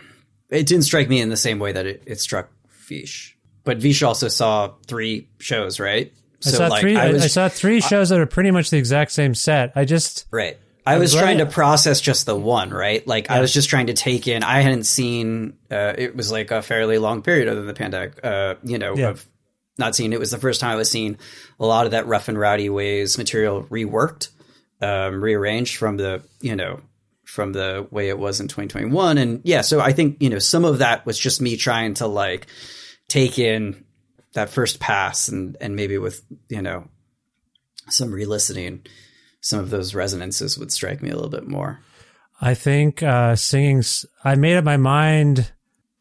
it 0.49 0.65
didn't 0.65 0.83
strike 0.83 1.07
me 1.07 1.21
in 1.21 1.29
the 1.29 1.37
same 1.37 1.59
way 1.59 1.71
that 1.71 1.85
it, 1.85 2.01
it 2.07 2.19
struck 2.19 2.49
vish 2.87 3.37
but 3.63 3.77
vish 3.77 4.01
also 4.01 4.27
saw 4.27 4.73
three 4.87 5.27
shows 5.37 5.79
right 5.79 6.11
So 6.41 6.51
I 6.51 6.53
saw 6.53 6.67
like 6.67 6.81
three. 6.81 6.95
I, 6.95 7.11
was 7.11 7.23
I 7.23 7.27
saw 7.27 7.49
three 7.49 7.81
shows 7.81 8.09
that 8.09 8.19
are 8.19 8.25
pretty 8.25 8.51
much 8.51 8.69
the 8.69 8.77
exact 8.77 9.11
same 9.11 9.35
set. 9.35 9.73
I 9.75 9.85
just 9.85 10.25
right. 10.31 10.57
I 10.85 10.97
was 10.97 11.13
trying 11.13 11.37
to 11.39 11.45
process 11.45 12.01
just 12.01 12.25
the 12.25 12.35
one, 12.35 12.71
right? 12.71 13.05
Like 13.05 13.29
I 13.29 13.41
was 13.41 13.53
just 13.53 13.69
trying 13.69 13.87
to 13.87 13.93
take 13.93 14.27
in. 14.27 14.43
I 14.43 14.61
hadn't 14.61 14.85
seen. 14.85 15.57
Uh, 15.69 15.93
it 15.97 16.15
was 16.15 16.31
like 16.31 16.51
a 16.51 16.61
fairly 16.61 16.97
long 16.97 17.21
period 17.21 17.47
other 17.47 17.59
than 17.59 17.67
the 17.67 17.73
pandemic. 17.73 18.23
Uh, 18.23 18.55
you 18.63 18.77
know, 18.79 18.95
Yeah. 18.95 19.09
of 19.09 19.25
not 19.77 19.95
seeing. 19.95 20.13
It 20.13 20.19
was 20.19 20.31
the 20.31 20.37
first 20.39 20.61
time 20.61 20.71
I 20.71 20.75
was 20.75 20.89
seeing 20.89 21.17
a 21.59 21.65
lot 21.65 21.85
of 21.85 21.91
that 21.91 22.07
rough 22.07 22.27
and 22.27 22.39
rowdy 22.39 22.69
ways 22.69 23.17
material 23.17 23.63
reworked, 23.65 24.29
um, 24.81 25.21
rearranged 25.23 25.77
from 25.77 25.97
the 25.97 26.23
you 26.41 26.55
know 26.55 26.79
from 27.23 27.53
the 27.53 27.85
way 27.91 28.09
it 28.09 28.17
was 28.17 28.39
in 28.39 28.47
2021. 28.47 29.19
And 29.19 29.41
yeah, 29.43 29.61
so 29.61 29.79
I 29.79 29.93
think 29.93 30.17
you 30.21 30.29
know 30.31 30.39
some 30.39 30.65
of 30.65 30.79
that 30.79 31.05
was 31.05 31.19
just 31.19 31.39
me 31.41 31.55
trying 31.57 31.93
to 31.95 32.07
like 32.07 32.47
take 33.07 33.37
in 33.37 33.85
that 34.33 34.49
first 34.49 34.79
pass 34.79 35.27
and 35.27 35.57
and 35.59 35.75
maybe 35.75 35.97
with 35.97 36.23
you 36.49 36.61
know 36.61 36.87
some 37.87 38.11
re-listening 38.11 38.85
some 39.41 39.59
of 39.59 39.69
those 39.69 39.95
resonances 39.95 40.57
would 40.57 40.71
strike 40.71 41.01
me 41.01 41.09
a 41.09 41.15
little 41.15 41.29
bit 41.29 41.47
more 41.47 41.79
I 42.41 42.53
think 42.53 43.03
uh, 43.03 43.35
singing. 43.35 43.83
i 44.23 44.35
made 44.35 44.55
up 44.55 44.63
my 44.63 44.77
mind 44.77 45.51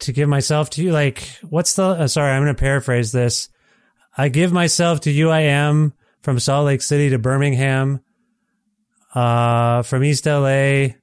to 0.00 0.12
give 0.12 0.28
myself 0.28 0.70
to 0.70 0.82
you. 0.82 0.92
Like, 0.92 1.28
what's 1.42 1.74
the? 1.74 1.84
Uh, 1.84 2.06
sorry, 2.06 2.32
I'm 2.32 2.42
going 2.44 2.54
to 2.54 2.60
paraphrase 2.60 3.12
this. 3.12 3.48
I 4.16 4.28
give 4.28 4.52
myself 4.52 5.00
to 5.00 5.10
you. 5.10 5.30
I 5.30 5.40
am 5.40 5.94
from 6.22 6.38
Salt 6.38 6.66
Lake 6.66 6.82
City 6.82 7.10
to 7.10 7.18
Birmingham, 7.18 8.00
uh, 9.14 9.82
from 9.82 10.04
East 10.04 10.26
LA 10.26 10.94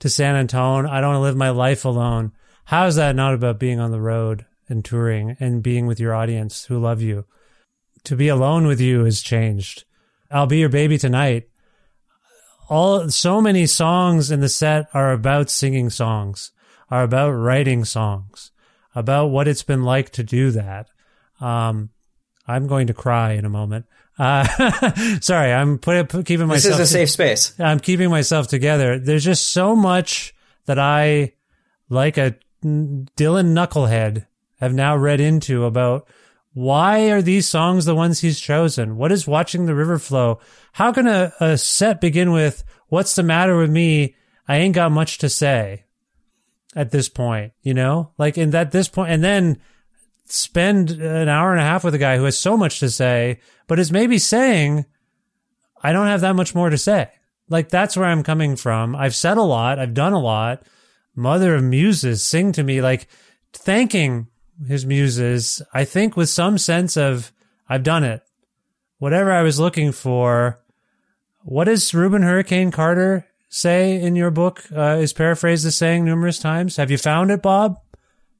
to 0.00 0.08
San 0.08 0.36
Antonio. 0.36 0.90
I 0.90 1.00
don't 1.00 1.10
want 1.10 1.18
to 1.18 1.22
live 1.22 1.36
my 1.36 1.50
life 1.50 1.84
alone. 1.84 2.32
How 2.64 2.86
is 2.86 2.96
that 2.96 3.16
not 3.16 3.34
about 3.34 3.58
being 3.58 3.80
on 3.80 3.90
the 3.90 4.00
road 4.00 4.46
and 4.68 4.84
touring 4.84 5.36
and 5.40 5.62
being 5.62 5.86
with 5.86 6.00
your 6.00 6.14
audience 6.14 6.64
who 6.66 6.78
love 6.78 7.02
you? 7.02 7.24
To 8.04 8.16
be 8.16 8.28
alone 8.28 8.66
with 8.66 8.80
you 8.80 9.04
has 9.04 9.20
changed. 9.20 9.84
I'll 10.30 10.46
be 10.46 10.58
your 10.58 10.68
baby 10.68 10.98
tonight 10.98 11.48
all 12.68 13.08
so 13.08 13.40
many 13.40 13.66
songs 13.66 14.30
in 14.30 14.40
the 14.40 14.48
set 14.48 14.88
are 14.92 15.12
about 15.12 15.50
singing 15.50 15.90
songs, 15.90 16.52
are 16.90 17.02
about 17.02 17.30
writing 17.30 17.84
songs, 17.84 18.50
about 18.94 19.26
what 19.26 19.48
it's 19.48 19.62
been 19.62 19.82
like 19.82 20.10
to 20.10 20.22
do 20.22 20.50
that. 20.50 20.88
Um, 21.40 21.90
I'm 22.46 22.66
going 22.66 22.86
to 22.88 22.94
cry 22.94 23.32
in 23.32 23.44
a 23.44 23.50
moment. 23.50 23.86
Uh, 24.18 25.18
sorry, 25.20 25.52
I'm 25.52 25.78
put, 25.78 26.08
put, 26.08 26.26
keeping 26.26 26.46
myself. 26.46 26.78
this 26.78 26.90
is 26.90 26.94
a 26.94 26.98
safe 26.98 27.10
space 27.10 27.58
I'm 27.60 27.78
keeping 27.80 28.10
myself 28.10 28.48
together. 28.48 28.98
There's 28.98 29.24
just 29.24 29.50
so 29.50 29.76
much 29.76 30.34
that 30.66 30.78
I, 30.78 31.34
like 31.88 32.18
a 32.18 32.36
Dylan 32.64 33.52
knucklehead, 33.54 34.26
have 34.58 34.74
now 34.74 34.96
read 34.96 35.20
into 35.20 35.64
about 35.64 36.06
why 36.52 37.10
are 37.10 37.22
these 37.22 37.46
songs 37.46 37.84
the 37.84 37.94
ones 37.94 38.20
he's 38.20 38.40
chosen? 38.40 38.96
What 38.96 39.12
is 39.12 39.26
watching 39.26 39.66
the 39.66 39.74
river 39.74 39.98
flow? 39.98 40.40
How 40.72 40.92
can 40.92 41.06
a, 41.06 41.32
a 41.40 41.56
set 41.58 42.00
begin 42.00 42.32
with 42.32 42.64
what's 42.88 43.14
the 43.14 43.22
matter 43.22 43.56
with 43.56 43.70
me? 43.70 44.16
I 44.46 44.56
ain't 44.56 44.74
got 44.74 44.90
much 44.90 45.18
to 45.18 45.28
say 45.28 45.84
at 46.74 46.90
this 46.90 47.08
point, 47.08 47.52
you 47.62 47.74
know, 47.74 48.12
like 48.18 48.38
in 48.38 48.50
that 48.50 48.72
this 48.72 48.88
point, 48.88 49.10
and 49.10 49.22
then 49.22 49.58
spend 50.24 50.90
an 50.90 51.28
hour 51.28 51.52
and 51.52 51.60
a 51.60 51.64
half 51.64 51.84
with 51.84 51.94
a 51.94 51.98
guy 51.98 52.16
who 52.16 52.24
has 52.24 52.38
so 52.38 52.56
much 52.56 52.80
to 52.80 52.90
say, 52.90 53.40
but 53.66 53.78
is 53.78 53.92
maybe 53.92 54.18
saying, 54.18 54.84
I 55.82 55.92
don't 55.92 56.06
have 56.06 56.20
that 56.22 56.36
much 56.36 56.54
more 56.54 56.70
to 56.70 56.78
say. 56.78 57.10
Like 57.48 57.68
that's 57.68 57.96
where 57.96 58.06
I'm 58.06 58.22
coming 58.22 58.56
from. 58.56 58.94
I've 58.94 59.14
said 59.14 59.36
a 59.38 59.42
lot. 59.42 59.78
I've 59.78 59.94
done 59.94 60.12
a 60.12 60.18
lot. 60.18 60.66
Mother 61.14 61.54
of 61.54 61.64
muses 61.64 62.24
sing 62.24 62.52
to 62.52 62.62
me 62.62 62.82
like 62.82 63.08
thanking 63.52 64.28
his 64.66 64.84
muses. 64.86 65.62
I 65.72 65.84
think 65.84 66.16
with 66.16 66.28
some 66.28 66.58
sense 66.58 66.96
of 66.96 67.32
I've 67.68 67.82
done 67.82 68.04
it. 68.04 68.22
Whatever 68.98 69.32
I 69.32 69.42
was 69.42 69.60
looking 69.60 69.92
for. 69.92 70.60
What 71.42 71.64
does 71.64 71.94
Reuben 71.94 72.22
Hurricane 72.22 72.70
Carter 72.70 73.26
say 73.48 74.00
in 74.00 74.16
your 74.16 74.30
book? 74.30 74.64
Uh, 74.74 74.98
is 75.00 75.12
paraphrased 75.12 75.64
as 75.66 75.76
saying 75.76 76.04
numerous 76.04 76.38
times. 76.38 76.76
Have 76.76 76.90
you 76.90 76.98
found 76.98 77.30
it, 77.30 77.42
Bob? 77.42 77.78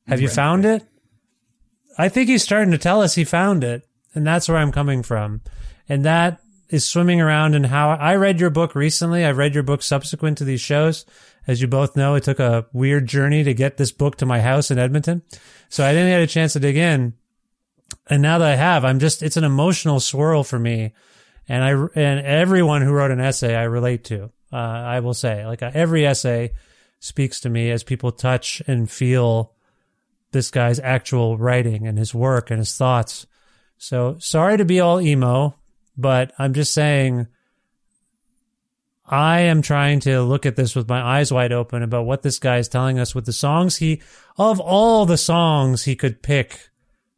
Have 0.06 0.20
you 0.20 0.28
found 0.28 0.64
it? 0.64 0.84
I 1.98 2.08
think 2.08 2.28
he's 2.28 2.42
starting 2.42 2.70
to 2.70 2.78
tell 2.78 3.02
us 3.02 3.14
he 3.14 3.24
found 3.24 3.62
it, 3.62 3.86
and 4.14 4.26
that's 4.26 4.48
where 4.48 4.56
I'm 4.56 4.72
coming 4.72 5.02
from. 5.02 5.42
And 5.88 6.04
that 6.04 6.40
is 6.70 6.86
swimming 6.86 7.20
around 7.20 7.54
in 7.54 7.64
how 7.64 7.90
I 7.90 8.14
read 8.16 8.40
your 8.40 8.50
book 8.50 8.74
recently. 8.74 9.24
I've 9.24 9.36
read 9.36 9.54
your 9.54 9.62
book 9.62 9.82
subsequent 9.82 10.38
to 10.38 10.44
these 10.44 10.60
shows. 10.60 11.04
As 11.48 11.62
you 11.62 11.66
both 11.66 11.96
know, 11.96 12.14
it 12.14 12.24
took 12.24 12.38
a 12.38 12.66
weird 12.74 13.06
journey 13.06 13.42
to 13.42 13.54
get 13.54 13.78
this 13.78 13.90
book 13.90 14.16
to 14.16 14.26
my 14.26 14.40
house 14.40 14.70
in 14.70 14.78
Edmonton. 14.78 15.22
So 15.70 15.84
I 15.84 15.92
didn't 15.92 16.10
get 16.10 16.20
a 16.20 16.26
chance 16.26 16.52
to 16.52 16.60
dig 16.60 16.76
in. 16.76 17.14
And 18.06 18.20
now 18.20 18.36
that 18.36 18.50
I 18.50 18.54
have, 18.54 18.84
I'm 18.84 18.98
just, 18.98 19.22
it's 19.22 19.38
an 19.38 19.44
emotional 19.44 19.98
swirl 19.98 20.44
for 20.44 20.58
me. 20.58 20.92
And 21.48 21.64
I, 21.64 21.70
and 21.98 22.26
everyone 22.26 22.82
who 22.82 22.92
wrote 22.92 23.10
an 23.10 23.20
essay 23.20 23.56
I 23.56 23.62
relate 23.62 24.04
to, 24.04 24.24
uh, 24.52 24.56
I 24.56 25.00
will 25.00 25.14
say, 25.14 25.46
like 25.46 25.62
uh, 25.62 25.70
every 25.72 26.06
essay 26.06 26.52
speaks 27.00 27.40
to 27.40 27.48
me 27.48 27.70
as 27.70 27.82
people 27.82 28.12
touch 28.12 28.60
and 28.66 28.90
feel 28.90 29.54
this 30.32 30.50
guy's 30.50 30.78
actual 30.78 31.38
writing 31.38 31.86
and 31.86 31.96
his 31.96 32.14
work 32.14 32.50
and 32.50 32.58
his 32.58 32.76
thoughts. 32.76 33.26
So 33.78 34.16
sorry 34.18 34.58
to 34.58 34.66
be 34.66 34.80
all 34.80 35.00
emo, 35.00 35.54
but 35.96 36.32
I'm 36.38 36.52
just 36.52 36.74
saying 36.74 37.28
I 39.08 39.40
am 39.40 39.62
trying 39.62 40.00
to 40.00 40.20
look 40.20 40.44
at 40.44 40.56
this 40.56 40.76
with 40.76 40.88
my 40.88 41.00
eyes 41.00 41.32
wide 41.32 41.52
open 41.52 41.82
about 41.82 42.04
what 42.04 42.22
this 42.22 42.38
guy 42.38 42.58
is 42.58 42.68
telling 42.68 42.98
us 42.98 43.14
with 43.14 43.24
the 43.24 43.32
songs 43.32 43.76
he, 43.76 44.02
of 44.36 44.60
all 44.60 45.06
the 45.06 45.16
songs 45.16 45.84
he 45.84 45.96
could 45.96 46.22
pick 46.22 46.68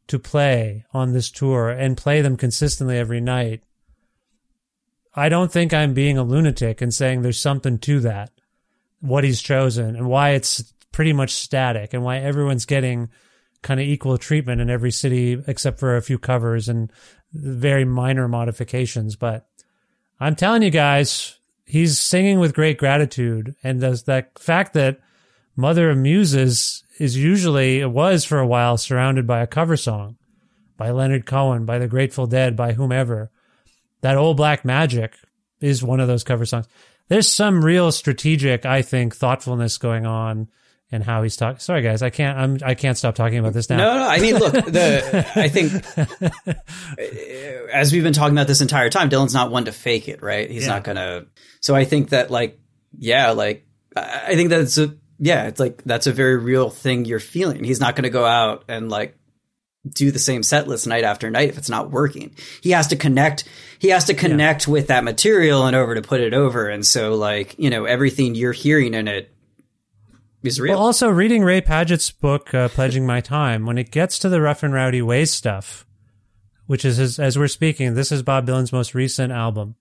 to 0.06 0.18
play 0.18 0.84
on 0.92 1.12
this 1.12 1.30
tour 1.30 1.68
and 1.68 1.96
play 1.96 2.20
them 2.20 2.36
consistently 2.36 2.96
every 2.96 3.20
night. 3.20 3.62
I 5.14 5.28
don't 5.28 5.50
think 5.50 5.74
I'm 5.74 5.92
being 5.92 6.16
a 6.16 6.22
lunatic 6.22 6.80
and 6.80 6.94
saying 6.94 7.22
there's 7.22 7.40
something 7.40 7.78
to 7.78 8.00
that, 8.00 8.30
what 9.00 9.24
he's 9.24 9.42
chosen 9.42 9.96
and 9.96 10.08
why 10.08 10.30
it's 10.30 10.72
pretty 10.92 11.12
much 11.12 11.32
static 11.32 11.92
and 11.92 12.04
why 12.04 12.18
everyone's 12.18 12.66
getting 12.66 13.08
kind 13.62 13.80
of 13.80 13.86
equal 13.86 14.16
treatment 14.16 14.60
in 14.60 14.70
every 14.70 14.92
city 14.92 15.42
except 15.48 15.80
for 15.80 15.96
a 15.96 16.02
few 16.02 16.18
covers 16.18 16.68
and 16.68 16.92
very 17.32 17.84
minor 17.84 18.28
modifications. 18.28 19.16
But 19.16 19.46
I'm 20.20 20.36
telling 20.36 20.62
you 20.62 20.70
guys, 20.70 21.39
he's 21.70 22.00
singing 22.00 22.40
with 22.40 22.54
great 22.54 22.78
gratitude. 22.78 23.54
And 23.62 23.80
there's 23.80 24.02
that 24.04 24.38
fact 24.38 24.74
that 24.74 25.00
Mother 25.56 25.90
of 25.90 25.98
Muses 25.98 26.82
is 26.98 27.16
usually, 27.16 27.80
it 27.80 27.90
was 27.90 28.24
for 28.24 28.38
a 28.38 28.46
while, 28.46 28.76
surrounded 28.76 29.26
by 29.26 29.40
a 29.40 29.46
cover 29.46 29.76
song 29.76 30.16
by 30.76 30.90
Leonard 30.90 31.26
Cohen, 31.26 31.66
by 31.66 31.78
the 31.78 31.86
Grateful 31.86 32.26
Dead, 32.26 32.56
by 32.56 32.72
whomever. 32.72 33.30
That 34.00 34.16
old 34.16 34.38
black 34.38 34.64
magic 34.64 35.14
is 35.60 35.82
one 35.82 36.00
of 36.00 36.08
those 36.08 36.24
cover 36.24 36.46
songs. 36.46 36.66
There's 37.08 37.30
some 37.30 37.64
real 37.64 37.92
strategic, 37.92 38.64
I 38.64 38.82
think, 38.82 39.14
thoughtfulness 39.14 39.78
going 39.78 40.06
on 40.06 40.48
in 40.92 41.02
how 41.02 41.22
he's 41.22 41.36
talking. 41.36 41.58
Sorry, 41.60 41.82
guys, 41.82 42.02
I 42.02 42.10
can't. 42.10 42.38
I'm. 42.38 42.58
I 42.64 42.74
can't 42.74 42.98
stop 42.98 43.14
talking 43.14 43.38
about 43.38 43.52
this 43.52 43.70
now. 43.70 43.76
No, 43.76 43.94
no. 43.94 44.06
I 44.08 44.18
mean, 44.18 44.36
look, 44.36 44.52
the 44.52 45.26
I 45.36 45.48
think 45.48 45.72
as 47.72 47.92
we've 47.92 48.02
been 48.02 48.12
talking 48.12 48.34
about 48.36 48.46
this 48.46 48.60
entire 48.60 48.90
time, 48.90 49.10
Dylan's 49.10 49.34
not 49.34 49.50
one 49.50 49.64
to 49.66 49.72
fake 49.72 50.08
it, 50.08 50.22
right? 50.22 50.50
He's 50.50 50.62
Yeah. 50.64 50.70
not 50.74 50.84
gonna. 50.84 51.26
So 51.60 51.74
I 51.74 51.84
think 51.84 52.10
that, 52.10 52.30
like, 52.30 52.58
yeah, 52.98 53.30
like 53.30 53.66
I 53.96 54.34
think 54.34 54.50
that 54.50 54.60
it's 54.60 54.78
a 54.78 54.94
yeah, 55.18 55.46
it's 55.46 55.60
like 55.60 55.82
that's 55.84 56.06
a 56.06 56.12
very 56.12 56.36
real 56.38 56.70
thing 56.70 57.04
you're 57.04 57.20
feeling. 57.20 57.64
He's 57.64 57.80
not 57.80 57.96
gonna 57.96 58.10
go 58.10 58.24
out 58.24 58.64
and 58.68 58.88
like 58.88 59.16
do 59.88 60.10
the 60.10 60.18
same 60.18 60.42
set 60.42 60.68
list 60.68 60.86
night 60.86 61.04
after 61.04 61.30
night 61.30 61.48
if 61.48 61.56
it's 61.58 61.70
not 61.70 61.90
working. 61.90 62.34
He 62.62 62.70
has 62.72 62.88
to 62.88 62.96
connect. 62.96 63.44
He 63.78 63.88
has 63.88 64.06
to 64.06 64.14
connect 64.14 64.68
with 64.68 64.88
that 64.88 65.04
material 65.04 65.66
in 65.66 65.74
order 65.74 65.94
to 65.94 66.02
put 66.06 66.20
it 66.20 66.34
over. 66.34 66.68
And 66.68 66.84
so, 66.84 67.14
like, 67.14 67.58
you 67.58 67.70
know, 67.70 67.86
everything 67.86 68.34
you're 68.34 68.52
hearing 68.52 68.92
in 68.92 69.08
it 69.08 69.32
is 70.42 70.60
real. 70.60 70.74
Well, 70.74 70.82
also 70.82 71.08
reading 71.08 71.42
Ray 71.42 71.60
Padgett's 71.60 72.10
book, 72.10 72.54
uh, 72.54 72.68
"Pledging 72.68 73.06
My 73.06 73.20
Time," 73.20 73.66
when 73.66 73.78
it 73.78 73.90
gets 73.90 74.18
to 74.20 74.28
the 74.28 74.40
rough 74.40 74.62
and 74.62 74.72
rowdy 74.72 75.02
ways 75.02 75.32
stuff, 75.32 75.86
which 76.66 76.84
is 76.84 76.96
his, 76.96 77.18
as 77.18 77.38
we're 77.38 77.48
speaking, 77.48 77.94
this 77.94 78.12
is 78.12 78.22
Bob 78.22 78.46
Dylan's 78.46 78.72
most 78.72 78.94
recent 78.94 79.32
album. 79.32 79.76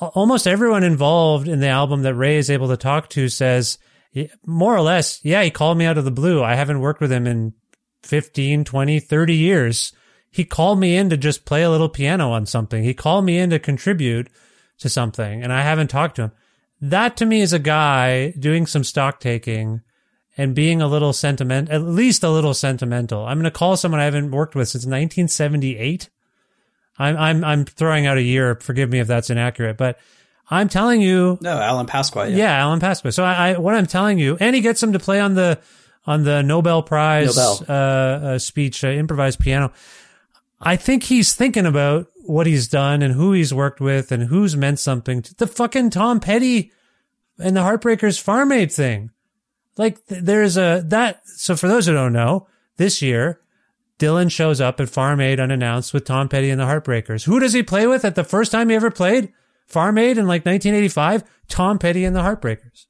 Almost 0.00 0.48
everyone 0.48 0.82
involved 0.82 1.46
in 1.46 1.60
the 1.60 1.68
album 1.68 2.02
that 2.02 2.14
Ray 2.14 2.36
is 2.36 2.50
able 2.50 2.68
to 2.68 2.76
talk 2.76 3.08
to 3.10 3.28
says, 3.28 3.78
more 4.44 4.74
or 4.74 4.80
less, 4.80 5.20
yeah, 5.24 5.42
he 5.42 5.50
called 5.50 5.78
me 5.78 5.84
out 5.84 5.98
of 5.98 6.04
the 6.04 6.10
blue. 6.10 6.42
I 6.42 6.54
haven't 6.54 6.80
worked 6.80 7.00
with 7.00 7.12
him 7.12 7.26
in 7.26 7.54
15, 8.02 8.64
20, 8.64 9.00
30 9.00 9.34
years. 9.34 9.92
He 10.30 10.44
called 10.44 10.80
me 10.80 10.96
in 10.96 11.10
to 11.10 11.16
just 11.16 11.44
play 11.44 11.62
a 11.62 11.70
little 11.70 11.88
piano 11.88 12.32
on 12.32 12.46
something. 12.46 12.82
He 12.82 12.94
called 12.94 13.24
me 13.24 13.38
in 13.38 13.50
to 13.50 13.58
contribute 13.58 14.28
to 14.78 14.88
something, 14.88 15.42
and 15.42 15.52
I 15.52 15.62
haven't 15.62 15.88
talked 15.88 16.16
to 16.16 16.22
him 16.22 16.32
that 16.82 17.16
to 17.18 17.26
me 17.26 17.40
is 17.40 17.52
a 17.52 17.58
guy 17.60 18.32
doing 18.32 18.66
some 18.66 18.82
stock 18.82 19.20
taking 19.20 19.82
and 20.36 20.54
being 20.54 20.82
a 20.82 20.88
little 20.88 21.12
sentiment, 21.12 21.70
at 21.70 21.82
least 21.82 22.24
a 22.24 22.30
little 22.30 22.54
sentimental. 22.54 23.24
I'm 23.24 23.38
going 23.38 23.44
to 23.44 23.56
call 23.56 23.76
someone 23.76 24.00
I 24.00 24.04
haven't 24.04 24.32
worked 24.32 24.54
with 24.54 24.68
since 24.68 24.84
1978. 24.84 26.10
I'm, 26.98 27.16
I'm, 27.16 27.44
I'm 27.44 27.64
throwing 27.64 28.06
out 28.06 28.18
a 28.18 28.22
year. 28.22 28.56
Forgive 28.56 28.90
me 28.90 28.98
if 28.98 29.06
that's 29.06 29.30
inaccurate, 29.30 29.76
but 29.76 29.98
I'm 30.50 30.68
telling 30.68 31.00
you, 31.00 31.38
no, 31.40 31.56
Alan 31.56 31.86
Pasqua. 31.86 32.28
yeah, 32.30 32.36
yeah 32.36 32.58
Alan 32.58 32.80
Pasqua. 32.80 33.14
So 33.14 33.24
I, 33.24 33.50
I, 33.50 33.58
what 33.58 33.74
I'm 33.74 33.86
telling 33.86 34.18
you, 34.18 34.36
and 34.40 34.54
he 34.54 34.60
gets 34.60 34.82
him 34.82 34.92
to 34.94 34.98
play 34.98 35.20
on 35.20 35.34
the, 35.34 35.60
on 36.04 36.24
the 36.24 36.42
Nobel 36.42 36.82
Prize, 36.82 37.36
Nobel. 37.36 37.64
Uh, 37.68 37.72
uh, 37.72 38.38
speech, 38.38 38.82
uh, 38.82 38.88
improvised 38.88 39.38
piano. 39.38 39.72
I 40.60 40.76
think 40.76 41.04
he's 41.04 41.34
thinking 41.34 41.66
about 41.66 42.08
what 42.24 42.46
he's 42.46 42.68
done 42.68 43.02
and 43.02 43.14
who 43.14 43.32
he's 43.32 43.54
worked 43.54 43.80
with 43.80 44.12
and 44.12 44.24
who's 44.24 44.56
meant 44.56 44.78
something. 44.78 45.22
To 45.22 45.34
the 45.34 45.46
fucking 45.46 45.90
Tom 45.90 46.20
Petty 46.20 46.72
and 47.38 47.56
the 47.56 47.60
Heartbreakers 47.60 48.20
Farm 48.20 48.52
Aid 48.52 48.72
thing. 48.72 49.10
Like 49.76 50.04
there's 50.06 50.56
a 50.56 50.82
that. 50.86 51.26
So 51.26 51.56
for 51.56 51.68
those 51.68 51.86
who 51.86 51.92
don't 51.92 52.12
know, 52.12 52.46
this 52.76 53.02
year 53.02 53.40
Dylan 53.98 54.30
shows 54.30 54.60
up 54.60 54.80
at 54.80 54.88
Farm 54.88 55.20
Aid 55.20 55.38
unannounced 55.38 55.94
with 55.94 56.04
Tom 56.04 56.28
Petty 56.28 56.50
and 56.50 56.60
the 56.60 56.64
Heartbreakers. 56.64 57.24
Who 57.24 57.38
does 57.38 57.52
he 57.52 57.62
play 57.62 57.86
with 57.86 58.04
at 58.04 58.16
the 58.16 58.24
first 58.24 58.50
time 58.50 58.68
he 58.68 58.74
ever 58.74 58.90
played 58.90 59.32
Farm 59.66 59.96
Aid 59.96 60.18
in 60.18 60.26
like 60.26 60.44
1985? 60.44 61.22
Tom 61.48 61.78
Petty 61.78 62.04
and 62.04 62.14
the 62.14 62.22
Heartbreakers. 62.22 62.86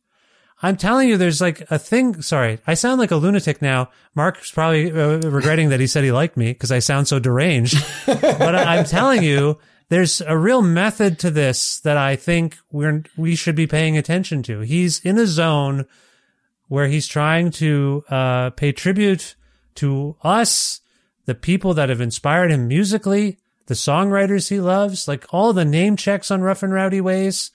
I'm 0.65 0.77
telling 0.77 1.09
you, 1.09 1.17
there's 1.17 1.41
like 1.41 1.69
a 1.71 1.79
thing. 1.79 2.23
Sorry, 2.23 2.61
I 2.67 2.75
sound 2.75 3.01
like 3.01 3.11
a 3.11 3.17
lunatic 3.17 3.61
now. 3.61 3.91
Mark's 4.15 4.53
probably 4.53 4.93
uh, 4.93 5.19
regretting 5.29 5.71
that 5.71 5.81
he 5.81 5.87
said 5.89 6.05
he 6.05 6.13
liked 6.13 6.37
me 6.37 6.53
because 6.53 6.71
I 6.71 6.79
sound 6.79 7.09
so 7.09 7.19
deranged. 7.19 7.85
but 8.07 8.55
I- 8.55 8.77
I'm 8.77 8.85
telling 8.85 9.23
you, 9.25 9.59
there's 9.89 10.21
a 10.21 10.39
real 10.39 10.63
method 10.63 11.19
to 11.19 11.31
this 11.31 11.81
that 11.81 11.97
I 11.97 12.15
think 12.17 12.57
we're 12.71 13.03
we 13.17 13.35
should 13.35 13.57
be 13.57 13.67
paying 13.67 13.99
attention 13.99 14.43
to. 14.45 14.61
He's 14.61 15.01
in 15.05 15.19
a 15.19 15.27
zone 15.27 15.87
where 16.69 16.87
he's 16.87 17.09
trying 17.09 17.51
to 17.51 18.05
uh, 18.09 18.51
pay 18.51 18.73
tribute 18.73 19.35
to 19.75 20.17
us, 20.23 20.81
the 21.27 21.35
people 21.35 21.75
that 21.75 21.89
have 21.89 22.01
inspired 22.01 22.51
him 22.51 22.69
musically, 22.69 23.39
the 23.67 23.75
songwriters 23.75 24.49
he 24.49 24.61
loves, 24.61 25.07
like 25.09 25.27
all 25.31 25.53
the 25.53 25.65
name 25.65 25.97
checks 25.97 26.31
on 26.31 26.41
Rough 26.41 26.63
and 26.63 26.73
Rowdy 26.73 27.01
Ways 27.01 27.51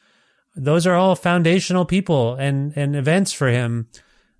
those 0.57 0.87
are 0.87 0.95
all 0.95 1.15
foundational 1.15 1.85
people 1.85 2.33
and, 2.35 2.73
and 2.75 2.95
events 2.95 3.31
for 3.31 3.47
him. 3.47 3.87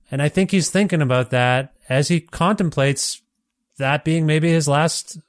And 0.10 0.22
I 0.22 0.30
think 0.30 0.52
he's 0.52 0.69
thinking 0.69 1.02
about 1.02 1.30
that 1.30 1.73
as 1.88 2.07
he 2.07 2.22
contemplates 2.22 3.22
that 3.77 4.03
being 4.03 4.26
maybe 4.26 4.49
his 4.49 4.68
last 4.68 5.19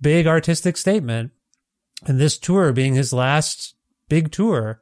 big 0.00 0.26
artistic 0.26 0.76
statement 0.76 1.32
and 2.06 2.18
this 2.18 2.38
tour 2.38 2.72
being 2.72 2.94
his 2.94 3.12
last 3.12 3.74
big 4.08 4.30
tour. 4.30 4.80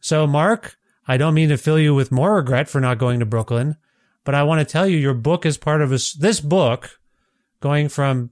So 0.00 0.26
Mark, 0.26 0.76
I 1.06 1.16
don't 1.16 1.34
mean 1.34 1.50
to 1.50 1.58
fill 1.58 1.78
you 1.78 1.94
with 1.94 2.10
more 2.10 2.36
regret 2.36 2.68
for 2.68 2.80
not 2.80 2.98
going 2.98 3.20
to 3.20 3.26
Brooklyn, 3.26 3.76
but 4.24 4.34
I 4.34 4.44
want 4.44 4.60
to 4.60 4.72
tell 4.72 4.86
you 4.86 4.96
your 4.96 5.14
book 5.14 5.44
is 5.44 5.58
part 5.58 5.82
of 5.82 5.90
this, 5.90 6.14
this 6.14 6.40
book 6.40 6.98
going 7.60 7.88
from 7.88 8.30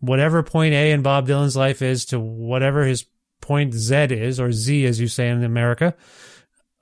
whatever 0.00 0.42
point 0.42 0.72
A 0.72 0.92
in 0.92 1.02
Bob 1.02 1.28
Dylan's 1.28 1.56
life 1.56 1.82
is 1.82 2.06
to 2.06 2.18
whatever 2.18 2.84
his 2.84 3.04
point 3.40 3.74
Z 3.74 3.94
is, 4.10 4.40
or 4.40 4.52
Z 4.52 4.86
as 4.86 5.00
you 5.00 5.08
say 5.08 5.28
in 5.28 5.44
America, 5.44 5.94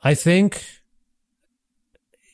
I 0.02 0.14
think 0.14 0.64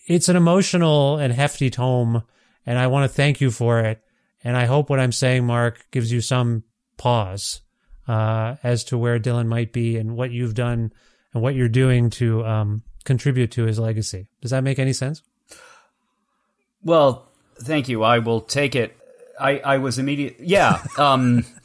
it's 0.06 0.28
an 0.28 0.36
emotional 0.36 1.18
and 1.18 1.32
hefty 1.32 1.70
tome, 1.70 2.22
and 2.66 2.78
I 2.78 2.88
want 2.88 3.08
to 3.08 3.14
thank 3.14 3.40
you 3.40 3.50
for 3.50 3.80
it. 3.80 4.02
And 4.42 4.56
I 4.56 4.64
hope 4.64 4.90
what 4.90 5.00
I'm 5.00 5.12
saying, 5.12 5.46
Mark, 5.46 5.86
gives 5.90 6.10
you 6.10 6.20
some 6.20 6.64
pause 6.96 7.60
uh, 8.08 8.56
as 8.62 8.84
to 8.84 8.98
where 8.98 9.20
Dylan 9.20 9.46
might 9.46 9.72
be 9.72 9.96
and 9.96 10.16
what 10.16 10.30
you've 10.30 10.54
done 10.54 10.92
and 11.32 11.42
what 11.42 11.54
you're 11.54 11.68
doing 11.68 12.10
to 12.10 12.44
um, 12.44 12.82
contribute 13.04 13.52
to 13.52 13.64
his 13.64 13.78
legacy. 13.78 14.26
Does 14.40 14.50
that 14.50 14.64
make 14.64 14.78
any 14.78 14.92
sense? 14.92 15.22
Well, 16.82 17.28
thank 17.60 17.88
you. 17.88 18.02
I 18.02 18.18
will 18.18 18.40
take 18.40 18.74
it. 18.74 18.96
I, 19.38 19.58
I 19.58 19.78
was 19.78 19.98
immediate. 19.98 20.36
Yeah. 20.40 20.82
Um, 20.98 21.44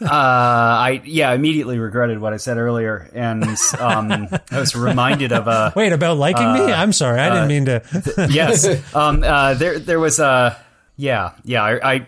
uh, 0.00 0.06
I 0.10 1.02
yeah 1.04 1.32
immediately 1.32 1.78
regretted 1.78 2.18
what 2.18 2.32
I 2.32 2.36
said 2.36 2.56
earlier, 2.56 3.10
and 3.14 3.44
um, 3.78 4.28
I 4.50 4.58
was 4.58 4.74
reminded 4.74 5.32
of 5.32 5.46
a 5.46 5.72
Wait, 5.76 5.92
about 5.92 6.16
liking 6.18 6.52
me? 6.52 6.72
I'm 6.72 6.92
sorry, 6.92 7.20
I 7.20 7.28
didn't 7.30 7.48
mean 7.48 7.64
to. 7.66 8.28
yes. 8.30 8.94
Um, 8.94 9.22
uh, 9.22 9.54
there 9.54 9.78
there 9.78 10.00
was 10.00 10.18
a 10.18 10.56
yeah 10.96 11.32
yeah 11.44 11.62
I, 11.62 11.94
I 11.94 12.06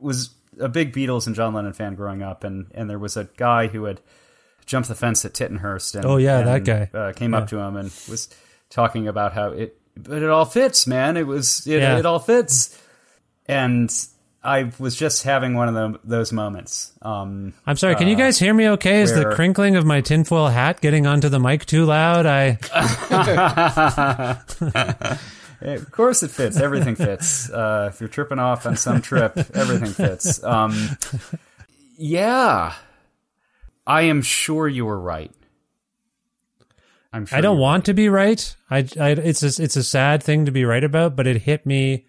was 0.00 0.30
a 0.60 0.68
big 0.68 0.92
Beatles 0.94 1.26
and 1.26 1.34
John 1.34 1.54
Lennon 1.54 1.72
fan 1.72 1.94
growing 1.94 2.22
up, 2.22 2.44
and 2.44 2.66
and 2.74 2.88
there 2.90 2.98
was 2.98 3.16
a 3.16 3.28
guy 3.36 3.68
who 3.68 3.84
had 3.84 4.00
jumped 4.66 4.88
the 4.88 4.94
fence 4.94 5.24
at 5.24 5.34
Tittenhurst. 5.34 5.94
And, 5.96 6.04
Oh, 6.04 6.18
yeah, 6.18 6.42
that 6.42 6.64
guy. 6.64 6.88
uh, 6.94 7.12
came 7.12 7.34
up 7.34 7.48
to 7.48 7.58
him 7.58 7.76
and 7.76 7.86
was 8.08 8.28
talking 8.70 9.08
about 9.08 9.32
how 9.32 9.48
it 9.50 9.76
but 9.96 10.22
it 10.22 10.28
all 10.30 10.44
fits, 10.44 10.86
man. 10.86 11.16
It 11.16 11.26
was 11.26 11.66
it, 11.66 11.80
Yeah. 11.80 11.98
it 11.98 12.06
all 12.06 12.18
fits, 12.18 12.78
and. 13.46 13.92
I 14.44 14.72
was 14.78 14.96
just 14.96 15.22
having 15.22 15.54
one 15.54 15.68
of 15.68 15.74
them, 15.74 15.98
those 16.02 16.32
moments. 16.32 16.92
Um, 17.00 17.54
I'm 17.64 17.76
sorry, 17.76 17.94
can 17.94 18.08
you 18.08 18.16
guys 18.16 18.38
hear 18.38 18.52
me 18.52 18.68
okay? 18.70 19.02
Is 19.02 19.14
the 19.14 19.32
crinkling 19.34 19.76
of 19.76 19.84
my 19.84 20.00
tinfoil 20.00 20.48
hat 20.48 20.80
getting 20.80 21.06
onto 21.06 21.28
the 21.28 21.38
mic 21.38 21.64
too 21.64 21.84
loud? 21.84 22.26
I 22.26 22.58
Of 25.60 25.92
course, 25.92 26.24
it 26.24 26.32
fits. 26.32 26.56
Everything 26.56 26.96
fits. 26.96 27.50
Uh, 27.50 27.90
if 27.92 28.00
you're 28.00 28.08
tripping 28.08 28.40
off 28.40 28.66
on 28.66 28.76
some 28.76 29.00
trip, 29.00 29.36
everything 29.54 29.90
fits. 29.90 30.42
Um, 30.42 30.98
yeah, 31.96 32.74
I 33.86 34.02
am 34.02 34.22
sure 34.22 34.66
you 34.66 34.86
were 34.86 34.98
right. 34.98 35.30
I'm 37.12 37.26
sure 37.26 37.38
I 37.38 37.40
don't 37.40 37.58
want 37.58 37.84
to 37.84 37.94
be 37.94 38.08
right. 38.08 38.56
I, 38.70 38.88
I 38.98 39.10
it's 39.10 39.42
a, 39.42 39.62
it's 39.62 39.76
a 39.76 39.84
sad 39.84 40.22
thing 40.22 40.46
to 40.46 40.50
be 40.50 40.64
right 40.64 40.82
about, 40.82 41.14
but 41.14 41.28
it 41.28 41.42
hit 41.42 41.64
me 41.64 42.06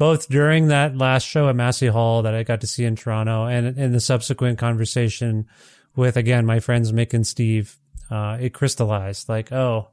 both 0.00 0.30
during 0.30 0.68
that 0.68 0.96
last 0.96 1.24
show 1.24 1.50
at 1.50 1.54
Massey 1.54 1.88
Hall 1.88 2.22
that 2.22 2.34
I 2.34 2.42
got 2.42 2.62
to 2.62 2.66
see 2.66 2.86
in 2.86 2.96
Toronto 2.96 3.44
and 3.44 3.78
in 3.78 3.92
the 3.92 4.00
subsequent 4.00 4.58
conversation 4.58 5.46
with 5.94 6.16
again 6.16 6.46
my 6.46 6.58
friends 6.58 6.90
Mick 6.90 7.12
and 7.12 7.26
Steve. 7.26 7.78
Uh, 8.10 8.38
it 8.40 8.54
crystallized 8.54 9.28
like, 9.28 9.52
oh, 9.52 9.90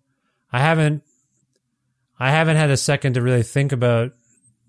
I 0.49 0.59
haven't, 0.59 1.03
I 2.17 2.31
haven't 2.31 2.55
had 2.55 2.69
a 2.69 2.77
second 2.77 3.15
to 3.15 3.21
really 3.21 3.43
think 3.43 3.73
about 3.73 4.13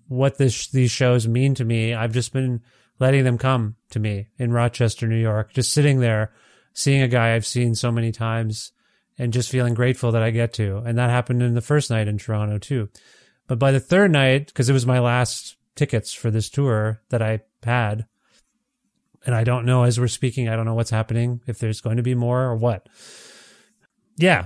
what 0.09 0.37
this 0.37 0.67
these 0.67 0.91
shows 0.91 1.25
mean 1.25 1.55
to 1.55 1.63
me. 1.63 1.93
I've 1.93 2.11
just 2.11 2.33
been 2.33 2.61
letting 2.99 3.23
them 3.23 3.37
come 3.37 3.77
to 3.91 3.99
me 3.99 4.27
in 4.37 4.51
Rochester, 4.51 5.07
New 5.07 5.15
York, 5.15 5.53
just 5.53 5.71
sitting 5.71 6.01
there, 6.01 6.33
seeing 6.73 7.01
a 7.01 7.07
guy 7.07 7.33
I've 7.33 7.45
seen 7.45 7.75
so 7.75 7.93
many 7.93 8.11
times 8.11 8.73
and 9.17 9.31
just 9.31 9.49
feeling 9.49 9.73
grateful 9.73 10.11
that 10.11 10.21
I 10.21 10.31
get 10.31 10.51
to. 10.55 10.79
And 10.79 10.97
that 10.97 11.09
happened 11.09 11.41
in 11.41 11.55
the 11.55 11.61
first 11.61 11.89
night 11.89 12.09
in 12.09 12.17
Toronto 12.17 12.57
too. 12.57 12.89
But 13.49 13.59
by 13.59 13.71
the 13.73 13.79
third 13.81 14.11
night, 14.11 14.47
because 14.47 14.69
it 14.69 14.73
was 14.73 14.85
my 14.85 14.99
last 14.99 15.57
tickets 15.75 16.13
for 16.13 16.31
this 16.31 16.49
tour 16.49 17.01
that 17.09 17.21
I 17.21 17.41
had, 17.63 18.05
and 19.25 19.35
I 19.35 19.43
don't 19.43 19.65
know 19.65 19.83
as 19.83 19.99
we're 19.99 20.07
speaking, 20.07 20.47
I 20.47 20.55
don't 20.55 20.65
know 20.65 20.75
what's 20.75 20.91
happening, 20.91 21.41
if 21.47 21.59
there's 21.59 21.81
going 21.81 21.97
to 21.97 22.03
be 22.03 22.15
more 22.15 22.43
or 22.43 22.55
what. 22.55 22.87
Yeah. 24.17 24.45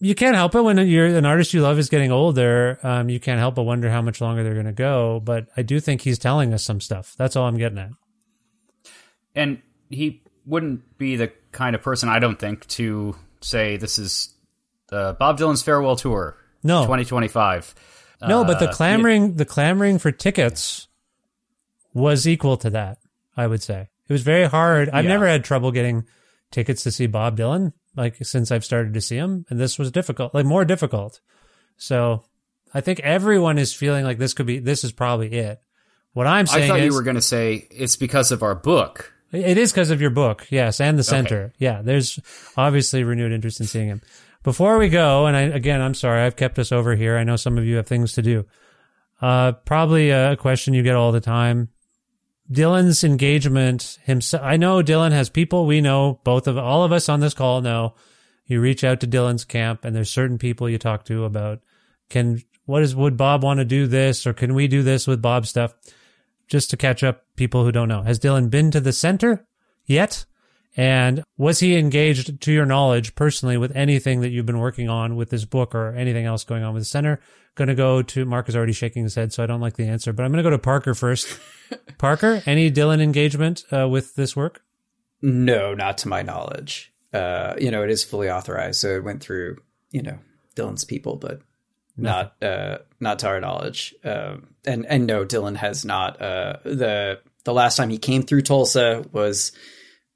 You 0.00 0.16
can't 0.16 0.34
help 0.34 0.56
it 0.56 0.62
when 0.62 0.78
you're 0.88 1.06
an 1.06 1.24
artist 1.24 1.54
you 1.54 1.62
love 1.62 1.78
is 1.78 1.88
getting 1.88 2.10
older. 2.10 2.80
Um, 2.82 3.08
you 3.08 3.20
can't 3.20 3.38
help 3.38 3.54
but 3.54 3.62
wonder 3.62 3.88
how 3.88 4.02
much 4.02 4.20
longer 4.20 4.42
they're 4.42 4.52
going 4.54 4.66
to 4.66 4.72
go. 4.72 5.20
But 5.20 5.46
I 5.56 5.62
do 5.62 5.78
think 5.78 6.00
he's 6.00 6.18
telling 6.18 6.52
us 6.52 6.64
some 6.64 6.80
stuff. 6.80 7.14
That's 7.16 7.36
all 7.36 7.46
I'm 7.46 7.56
getting 7.56 7.78
at. 7.78 7.90
and 9.36 9.62
he 9.90 10.22
wouldn't 10.44 10.98
be 10.98 11.14
the 11.14 11.30
kind 11.52 11.76
of 11.76 11.82
person 11.82 12.08
I 12.08 12.18
don't 12.18 12.38
think 12.38 12.66
to 12.68 13.14
say 13.42 13.76
this 13.76 13.96
is 13.98 14.34
uh, 14.90 15.12
Bob 15.12 15.38
Dylan's 15.38 15.62
farewell 15.62 15.94
tour, 15.96 16.36
No. 16.64 16.82
2025. 16.82 17.74
No, 18.26 18.44
but 18.44 18.58
the 18.60 18.68
Uh, 18.68 18.72
clamoring, 18.72 19.34
the 19.34 19.44
clamoring 19.44 19.98
for 19.98 20.12
tickets 20.12 20.86
was 21.94 22.26
equal 22.26 22.56
to 22.58 22.70
that. 22.70 22.98
I 23.36 23.46
would 23.46 23.62
say 23.62 23.88
it 24.08 24.12
was 24.12 24.22
very 24.22 24.44
hard. 24.46 24.88
I've 24.90 25.04
Yeah. 25.04 25.10
never 25.12 25.26
had 25.26 25.42
trouble 25.44 25.72
getting 25.72 26.04
tickets 26.50 26.82
to 26.84 26.90
see 26.92 27.06
Bob 27.06 27.36
Dylan, 27.36 27.72
like 27.96 28.16
since 28.22 28.50
I've 28.52 28.64
started 28.64 28.94
to 28.94 29.00
see 29.00 29.16
him, 29.16 29.44
and 29.50 29.58
this 29.58 29.78
was 29.78 29.90
difficult, 29.90 30.34
like 30.34 30.44
more 30.46 30.64
difficult. 30.64 31.20
So 31.76 32.24
I 32.74 32.80
think 32.80 33.00
everyone 33.00 33.58
is 33.58 33.72
feeling 33.72 34.04
like 34.04 34.18
this 34.18 34.34
could 34.34 34.46
be, 34.46 34.58
this 34.58 34.84
is 34.84 34.92
probably 34.92 35.32
it. 35.32 35.60
What 36.12 36.26
I'm 36.26 36.46
saying, 36.46 36.64
I 36.64 36.68
thought 36.68 36.80
is, 36.80 36.86
you 36.86 36.94
were 36.94 37.02
going 37.02 37.16
to 37.16 37.22
say 37.22 37.66
it's 37.70 37.96
because 37.96 38.30
of 38.32 38.42
our 38.42 38.54
book. 38.54 39.12
it 39.32 39.56
is 39.56 39.72
because 39.72 39.90
of 39.90 40.00
your 40.02 40.10
book, 40.10 40.46
yes, 40.50 40.78
and 40.80 40.98
the 40.98 41.02
center. 41.02 41.54
Yeah, 41.58 41.80
there's 41.82 42.20
obviously 42.56 43.02
renewed 43.02 43.32
interest 43.32 43.60
in 43.60 43.66
seeing 43.66 43.88
him. 43.88 44.02
Before 44.42 44.78
we 44.78 44.88
go, 44.88 45.26
and 45.26 45.36
I, 45.36 45.42
again, 45.42 45.80
I'm 45.80 45.94
sorry, 45.94 46.22
I've 46.22 46.36
kept 46.36 46.58
us 46.58 46.72
over 46.72 46.96
here. 46.96 47.16
I 47.16 47.24
know 47.24 47.36
some 47.36 47.58
of 47.58 47.64
you 47.64 47.76
have 47.76 47.86
things 47.86 48.14
to 48.14 48.22
do. 48.22 48.44
Uh, 49.20 49.52
probably 49.52 50.10
a 50.10 50.36
question 50.36 50.74
you 50.74 50.82
get 50.82 50.96
all 50.96 51.12
the 51.12 51.20
time. 51.20 51.68
Dylan's 52.50 53.04
engagement 53.04 53.98
himself. 54.02 54.42
I 54.44 54.56
know 54.56 54.82
Dylan 54.82 55.12
has 55.12 55.30
people 55.30 55.64
we 55.64 55.80
know, 55.80 56.20
both 56.24 56.48
of 56.48 56.58
all 56.58 56.82
of 56.82 56.92
us 56.92 57.08
on 57.08 57.20
this 57.20 57.34
call 57.34 57.60
know. 57.60 57.94
You 58.46 58.60
reach 58.60 58.82
out 58.82 59.00
to 59.00 59.06
Dylan's 59.06 59.44
camp, 59.44 59.84
and 59.84 59.94
there's 59.94 60.10
certain 60.10 60.38
people 60.38 60.68
you 60.68 60.76
talk 60.76 61.04
to 61.04 61.24
about 61.24 61.60
can 62.10 62.42
what 62.66 62.82
is 62.82 62.94
would 62.94 63.16
Bob 63.16 63.42
want 63.42 63.58
to 63.58 63.64
do 63.64 63.86
this 63.86 64.26
or 64.26 64.32
can 64.32 64.54
we 64.54 64.68
do 64.68 64.82
this 64.82 65.06
with 65.06 65.22
Bob 65.22 65.46
stuff? 65.46 65.74
Just 66.46 66.70
to 66.70 66.76
catch 66.76 67.02
up 67.02 67.24
people 67.36 67.64
who 67.64 67.72
don't 67.72 67.88
know. 67.88 68.02
Has 68.02 68.18
Dylan 68.18 68.50
been 68.50 68.70
to 68.72 68.80
the 68.80 68.92
center 68.92 69.46
yet? 69.86 70.26
And 70.76 71.22
was 71.36 71.60
he 71.60 71.76
engaged, 71.76 72.40
to 72.40 72.52
your 72.52 72.64
knowledge, 72.64 73.14
personally, 73.14 73.56
with 73.58 73.76
anything 73.76 74.20
that 74.22 74.30
you've 74.30 74.46
been 74.46 74.58
working 74.58 74.88
on 74.88 75.16
with 75.16 75.30
this 75.30 75.44
book 75.44 75.74
or 75.74 75.94
anything 75.94 76.24
else 76.24 76.44
going 76.44 76.62
on 76.62 76.72
with 76.72 76.82
the 76.82 76.88
center? 76.88 77.20
Going 77.54 77.68
to 77.68 77.74
go 77.74 78.00
to 78.00 78.24
Mark 78.24 78.48
is 78.48 78.56
already 78.56 78.72
shaking 78.72 79.02
his 79.02 79.14
head, 79.14 79.32
so 79.32 79.42
I 79.42 79.46
don't 79.46 79.60
like 79.60 79.76
the 79.76 79.86
answer, 79.86 80.14
but 80.14 80.24
I'm 80.24 80.32
going 80.32 80.42
to 80.42 80.48
go 80.48 80.50
to 80.50 80.58
Parker 80.58 80.94
first. 80.94 81.38
Parker, 81.98 82.42
any 82.46 82.70
Dylan 82.70 83.02
engagement 83.02 83.64
uh, 83.70 83.86
with 83.88 84.14
this 84.14 84.34
work? 84.34 84.62
No, 85.20 85.74
not 85.74 85.98
to 85.98 86.08
my 86.08 86.22
knowledge. 86.22 86.92
Uh, 87.12 87.54
you 87.58 87.70
know, 87.70 87.82
it 87.82 87.90
is 87.90 88.02
fully 88.02 88.30
authorized, 88.30 88.80
so 88.80 88.96
it 88.96 89.04
went 89.04 89.22
through, 89.22 89.58
you 89.90 90.00
know, 90.00 90.18
Dylan's 90.56 90.84
people, 90.84 91.16
but 91.16 91.42
not 91.96 92.42
uh, 92.42 92.78
not 93.00 93.18
to 93.18 93.28
our 93.28 93.40
knowledge. 93.40 93.94
Um, 94.04 94.54
and 94.64 94.86
and 94.86 95.06
no, 95.06 95.24
Dylan 95.24 95.56
has 95.56 95.84
not. 95.84 96.20
Uh, 96.20 96.56
the 96.64 97.20
the 97.44 97.52
last 97.52 97.76
time 97.76 97.90
he 97.90 97.98
came 97.98 98.22
through 98.22 98.42
Tulsa 98.42 99.04
was 99.12 99.52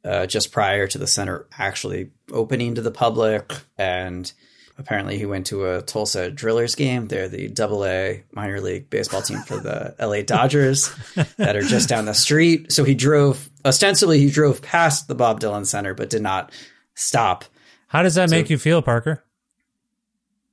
uh, 0.06 0.26
just 0.26 0.52
prior 0.52 0.86
to 0.86 0.98
the 0.98 1.06
center 1.06 1.46
actually 1.58 2.10
opening 2.30 2.76
to 2.76 2.80
the 2.80 2.90
public. 2.90 3.52
And 3.76 4.30
apparently 4.78 5.18
he 5.18 5.26
went 5.26 5.46
to 5.46 5.66
a 5.66 5.82
Tulsa 5.82 6.30
Drillers 6.30 6.76
game. 6.76 7.08
They're 7.08 7.28
the 7.28 7.48
double 7.48 7.84
A 7.84 8.24
minor 8.32 8.60
league 8.60 8.88
baseball 8.88 9.22
team 9.22 9.40
for 9.40 9.56
the 9.56 9.94
LA 10.00 10.22
Dodgers 10.22 10.94
that 11.36 11.56
are 11.56 11.62
just 11.62 11.88
down 11.88 12.04
the 12.04 12.14
street. 12.14 12.72
So 12.72 12.84
he 12.84 12.94
drove, 12.94 13.50
ostensibly, 13.64 14.20
he 14.20 14.30
drove 14.30 14.62
past 14.62 15.08
the 15.08 15.14
Bob 15.14 15.40
Dylan 15.40 15.66
Center, 15.66 15.92
but 15.92 16.10
did 16.10 16.22
not 16.22 16.52
stop. 16.94 17.44
How 17.88 18.02
does 18.02 18.14
that 18.14 18.30
so, 18.30 18.36
make 18.36 18.50
you 18.50 18.58
feel, 18.58 18.82
Parker? 18.82 19.24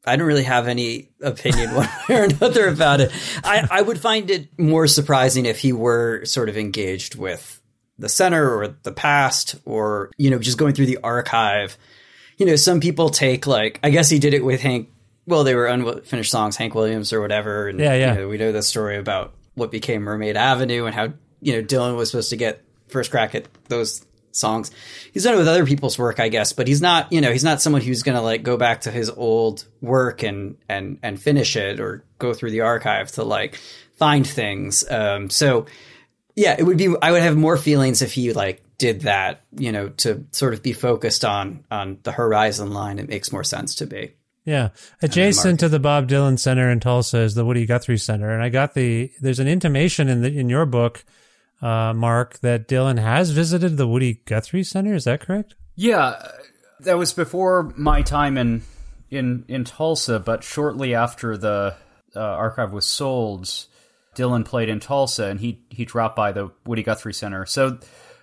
I 0.06 0.18
don't 0.18 0.28
really 0.28 0.44
have 0.44 0.68
any 0.68 1.12
opinion 1.22 1.74
one 1.76 1.90
way 2.10 2.20
or 2.20 2.24
another 2.24 2.68
about 2.68 3.02
it. 3.02 3.12
I, 3.44 3.68
I 3.70 3.82
would 3.82 4.00
find 4.00 4.30
it 4.30 4.60
more 4.60 4.88
surprising 4.88 5.46
if 5.46 5.60
he 5.60 5.72
were 5.72 6.26
sort 6.26 6.50
of 6.50 6.58
engaged 6.58 7.16
with 7.16 7.62
the 8.00 8.10
center 8.10 8.56
or 8.56 8.76
the 8.84 8.92
past 8.92 9.56
or, 9.66 10.12
you 10.18 10.30
know, 10.30 10.40
just 10.40 10.58
going 10.58 10.74
through 10.74 10.88
the 10.88 11.00
archive. 11.04 11.78
You 12.38 12.46
know, 12.46 12.56
some 12.56 12.80
people 12.80 13.10
take 13.10 13.46
like, 13.48 13.80
I 13.84 13.90
guess 13.90 14.10
he 14.10 14.20
did 14.20 14.34
it 14.34 14.44
with 14.44 14.62
Hank. 14.62 14.90
Well, 15.26 15.44
they 15.44 15.56
were 15.56 15.68
unfinished 15.68 16.32
songs, 16.32 16.58
Hank 16.58 16.76
Williams 16.76 17.14
or 17.14 17.22
whatever. 17.22 17.68
And, 17.68 17.80
yeah, 17.80 17.94
yeah. 17.94 18.14
You 18.14 18.22
know, 18.22 18.28
we 18.28 18.38
know 18.38 18.52
the 18.52 18.64
story 18.64 18.98
about 18.98 19.34
what 19.56 19.72
became 19.72 20.02
Mermaid 20.02 20.36
Avenue 20.36 20.86
and 20.86 20.96
how, 20.96 21.14
you 21.42 21.54
know, 21.54 21.62
Dylan 21.62 21.96
was 21.96 22.12
supposed 22.12 22.32
to 22.32 22.38
get 22.38 22.64
first 22.90 23.12
crack 23.12 23.36
at 23.36 23.48
those 23.70 24.06
songs. 24.32 24.72
He's 25.14 25.24
done 25.24 25.36
it 25.36 25.38
with 25.38 25.48
other 25.48 25.66
people's 25.66 25.98
work, 25.98 26.20
I 26.20 26.30
guess, 26.30 26.54
but 26.54 26.68
he's 26.68 26.82
not, 26.82 27.12
you 27.14 27.22
know, 27.22 27.32
he's 27.32 27.44
not 27.44 27.62
someone 27.62 27.82
who's 27.82 28.04
going 28.04 28.16
to 28.16 28.22
like 28.22 28.44
go 28.44 28.58
back 28.58 28.82
to 28.82 28.92
his 28.92 29.10
old 29.10 29.66
work 29.82 30.24
and 30.24 30.58
and 30.68 30.98
and 31.04 31.22
finish 31.22 31.56
it 31.56 31.80
or 31.80 32.04
go 32.18 32.34
through 32.34 32.52
the 32.52 32.62
archive 32.62 33.12
to 33.14 33.24
like 33.24 33.60
find 33.98 34.26
things. 34.26 34.84
Um, 34.90 35.30
so 35.30 35.68
yeah, 36.36 36.56
it 36.58 36.64
would 36.64 36.78
be. 36.78 36.94
I 37.02 37.12
would 37.12 37.22
have 37.22 37.38
more 37.38 37.58
feelings 37.58 38.02
if 38.02 38.14
he 38.14 38.34
like 38.34 38.64
did 38.78 39.02
that, 39.02 39.42
you 39.56 39.72
know, 39.72 39.90
to 39.90 40.26
sort 40.32 40.54
of 40.54 40.64
be 40.64 40.74
focused 40.74 41.24
on 41.26 41.64
on 41.70 42.00
the 42.04 42.12
horizon 42.12 42.72
line. 42.72 43.00
It 43.00 43.10
makes 43.10 43.32
more 43.32 43.44
sense 43.44 43.76
to 43.76 43.86
be. 43.86 44.14
Yeah, 44.46 44.70
adjacent 45.02 45.62
to 45.62 45.70
the 45.70 45.80
Bob 45.80 46.10
Dylan 46.10 46.38
Center 46.38 46.70
in 46.70 46.82
Tulsa 46.82 47.20
is 47.20 47.34
the 47.34 47.46
Woody 47.46 47.66
Guthrie 47.66 47.98
Center, 47.98 48.32
and 48.32 48.44
I 48.44 48.50
got 48.50 48.74
the 48.74 49.12
there's 49.22 49.40
an 49.40 49.48
intimation 49.48 50.10
in 50.10 50.22
the 50.22 50.38
in 50.38 50.50
your 50.50 50.66
book 50.66 51.06
uh, 51.64 51.94
Mark, 51.94 52.40
that 52.40 52.68
Dylan 52.68 53.00
has 53.00 53.32
visited 53.32 53.78
the 53.78 53.88
Woody 53.88 54.22
Guthrie 54.26 54.66
Center. 54.66 54.94
Is 54.94 55.06
that 55.06 55.22
correct? 55.22 55.56
Yeah, 55.76 56.22
that 56.82 56.98
was 56.98 57.14
before 57.14 57.74
my 57.78 58.02
time 58.02 58.38
in 58.38 58.64
in 59.10 59.46
in 59.48 59.64
Tulsa, 59.64 60.20
but 60.20 60.44
shortly 60.44 60.94
after 60.94 61.38
the 61.38 61.76
uh, 62.16 62.20
archive 62.20 62.74
was 62.74 62.86
sold, 62.86 63.50
Dylan 64.16 64.46
played 64.46 64.70
in 64.70 64.80
Tulsa, 64.80 65.26
and 65.26 65.40
he 65.40 65.62
he 65.70 65.86
dropped 65.86 66.16
by 66.16 66.32
the 66.32 66.52
Woody 66.66 66.84
Guthrie 66.84 67.14
Center. 67.14 67.46
So 67.46 67.80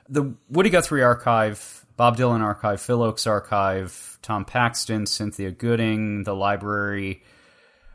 the 0.09 0.35
Woody 0.49 0.71
Guthrie 0.71 1.03
Archive, 1.03 1.85
Bob 1.97 2.17
Dylan 2.17 2.41
Archive, 2.41 2.81
Phil 2.81 3.01
Ochs 3.01 3.27
Archive, 3.27 4.19
Tom 4.23 4.45
Paxton, 4.45 5.07
Cynthia 5.07 5.51
Gooding, 5.51 6.25
the 6.25 6.35
library 6.35 7.23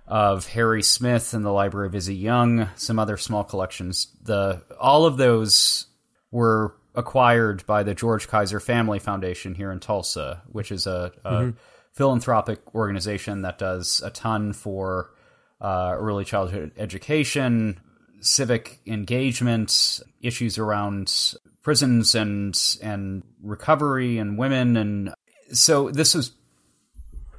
of 0.08 0.48
Harry 0.48 0.84
Smith 0.84 1.34
and 1.34 1.44
the 1.44 1.52
Library 1.52 1.88
of 1.88 1.96
Izzy 1.96 2.16
Young, 2.16 2.70
some 2.76 3.00
other 3.00 3.18
small 3.18 3.44
collections. 3.44 4.08
The 4.24 4.62
all 4.80 5.06
of 5.06 5.18
those 5.18 5.88
were 6.32 6.76
acquired 6.94 7.66
by 7.66 7.84
the 7.84 7.94
George 7.94 8.28
Kaiser 8.28 8.60
Family 8.60 9.00
Foundation 9.00 9.56
here 9.56 9.72
in 9.72 9.80
Tulsa, 9.80 10.42
which 10.52 10.72
is 10.72 10.88
a, 10.88 11.12
a 11.24 11.32
mm-hmm. 11.32 11.58
philanthropic 11.92 12.74
organization 12.74 13.42
that 13.42 13.58
does 13.58 14.02
a 14.04 14.10
ton 14.10 14.54
for 14.54 15.12
uh, 15.60 15.94
early 15.98 16.26
childhood 16.26 16.72
education, 16.78 17.80
civic 18.26 18.80
engagement, 18.86 20.02
issues 20.22 20.58
around 20.58 21.36
prisons 21.62 22.16
and 22.16 22.60
and 22.82 23.24
recovery 23.42 24.18
and 24.18 24.38
women. 24.38 24.76
And 24.78 25.14
so 25.52 25.90
this 25.90 26.14
was 26.14 26.32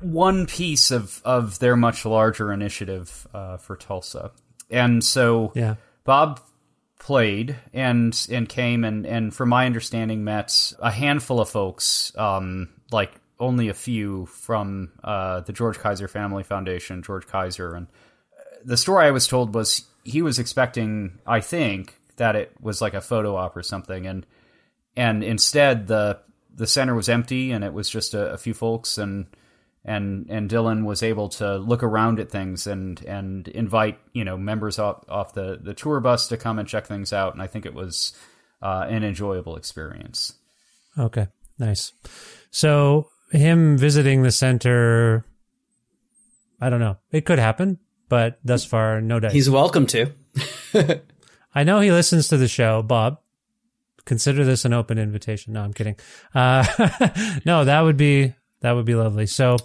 one 0.01 0.47
piece 0.47 0.91
of 0.91 1.21
of 1.25 1.59
their 1.59 1.77
much 1.77 2.05
larger 2.05 2.53
initiative 2.53 3.27
uh, 3.35 3.57
for 3.57 3.77
Tulsa, 3.77 4.31
and 4.71 5.03
so 5.03 5.53
yeah. 5.55 5.77
Bob 6.05 6.41
played 6.99 7.57
and 7.73 8.27
and 8.31 8.49
came 8.49 8.85
and 8.85 9.07
and 9.07 9.35
from 9.35 9.49
my 9.49 9.67
understanding 9.67 10.25
met 10.25 10.73
a 10.81 10.91
handful 10.91 11.41
of 11.41 11.49
folks, 11.49 12.13
um, 12.17 12.69
like 12.91 13.13
only 13.39 13.69
a 13.69 13.75
few 13.75 14.27
from 14.27 14.91
uh, 15.05 15.41
the 15.41 15.53
George 15.53 15.79
Kaiser 15.79 16.09
Family 16.09 16.43
Foundation, 16.43 17.03
George 17.03 17.27
Kaiser, 17.27 17.75
and 17.75 17.87
the 18.65 18.77
story 18.77 19.07
I 19.07 19.11
was 19.11 19.29
told 19.29 19.55
was 19.55 19.87
he 20.07 20.23
was 20.23 20.39
expecting, 20.39 21.19
I 21.27 21.41
think, 21.41 21.99
that 22.17 22.37
it 22.37 22.53
was 22.61 22.81
like 22.81 22.95
a 22.95 23.01
photo 23.01 23.37
op 23.37 23.57
or 23.57 23.63
something, 23.63 24.07
and 24.07 24.27
and 24.97 25.23
instead 25.23 25.87
the 25.87 26.21
the 26.55 26.67
center 26.67 26.95
was 26.95 27.09
empty 27.09 27.53
and 27.53 27.63
it 27.63 27.73
was 27.73 27.91
just 27.91 28.15
a, 28.15 28.33
a 28.33 28.39
few 28.39 28.55
folks 28.55 28.97
and 28.97 29.27
and 29.85 30.27
and 30.29 30.51
Dylan 30.51 30.85
was 30.85 31.03
able 31.03 31.29
to 31.29 31.59
look 31.59 31.83
around 31.83 32.19
at 32.19 32.31
things 32.31 32.67
and 32.67 33.01
and 33.05 33.47
invite 33.49 33.99
you 34.13 34.25
know 34.25 34.37
members 34.37 34.79
off 34.79 35.05
off 35.09 35.35
the 35.35 35.59
the 35.63 35.75
tour 35.75 36.01
bus 36.01 36.29
to 36.29 36.37
come 36.37 36.59
and 36.59 36.69
check 36.69 36.87
things 36.87 37.13
out, 37.13 37.33
and 37.33 37.43
I 37.43 37.47
think 37.47 37.65
it 37.65 37.75
was 37.75 38.13
uh, 38.61 38.87
an 38.89 39.05
enjoyable 39.05 39.57
experience. 39.57 40.35
Okay, 40.99 41.29
nice. 41.59 41.93
So 42.51 43.11
him 43.31 43.79
visiting 43.79 44.23
the 44.23 44.33
center, 44.33 45.25
I 46.61 46.69
don't 46.69 46.81
know. 46.81 46.97
It 47.13 47.25
could 47.25 47.39
happen, 47.39 47.79
but 48.09 48.39
thus 48.45 48.65
far, 48.65 49.01
no 49.01 49.21
doubt. 49.21 49.33
He's 49.33 49.51
welcome 49.51 49.87
to. 49.89 50.13
I 51.55 51.65
know 51.65 51.81
he 51.81 51.91
listens 51.91 52.29
to 52.29 52.37
the 52.37 52.49
show, 52.49 52.83
Bob. 52.83 53.21
Consider 54.05 54.45
this 54.45 54.65
an 54.65 54.73
open 54.73 54.99
invitation. 54.99 55.55
No, 55.55 55.63
I'm 55.63 55.73
kidding. 55.73 55.97
Uh, 56.35 56.65
no, 57.45 57.65
that 57.65 57.81
would 57.81 57.97
be 57.97 58.35
that 58.61 58.73
would 58.73 58.85
be 58.85 58.95
lovely. 58.95 59.27
So 59.27 59.57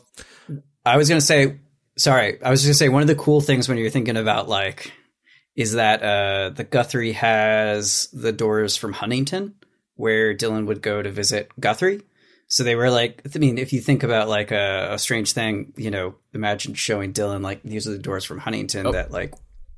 I 0.85 0.97
was 0.97 1.09
going 1.09 1.19
to 1.19 1.25
say, 1.25 1.59
sorry, 1.97 2.41
I 2.43 2.49
was 2.49 2.63
going 2.63 2.71
to 2.71 2.77
say 2.77 2.89
one 2.89 3.01
of 3.01 3.07
the 3.07 3.15
cool 3.15 3.41
things 3.41 3.69
when 3.69 3.77
you're 3.77 3.89
thinking 3.89 4.17
about 4.17 4.49
like, 4.49 4.91
is 5.55 5.73
that 5.73 6.01
uh, 6.01 6.49
the 6.49 6.63
Guthrie 6.63 7.11
has 7.11 8.09
the 8.13 8.31
doors 8.31 8.77
from 8.77 8.93
Huntington 8.93 9.55
where 9.95 10.33
Dylan 10.35 10.65
would 10.65 10.81
go 10.81 11.01
to 11.01 11.11
visit 11.11 11.51
Guthrie. 11.59 12.01
So 12.51 12.65
they 12.65 12.75
were 12.75 12.89
like, 12.89 13.21
I 13.33 13.39
mean, 13.39 13.57
if 13.57 13.71
you 13.71 13.79
think 13.79 14.03
about 14.03 14.27
like 14.27 14.51
a, 14.51 14.89
a 14.91 14.99
strange 14.99 15.31
thing, 15.31 15.71
you 15.77 15.89
know, 15.89 16.15
imagine 16.33 16.73
showing 16.73 17.13
Dylan 17.13 17.41
like 17.41 17.63
these 17.63 17.87
are 17.87 17.91
the 17.91 17.97
doors 17.97 18.25
from 18.25 18.39
Huntington 18.39 18.87
oh. 18.87 18.91
that 18.91 19.09
like 19.09 19.33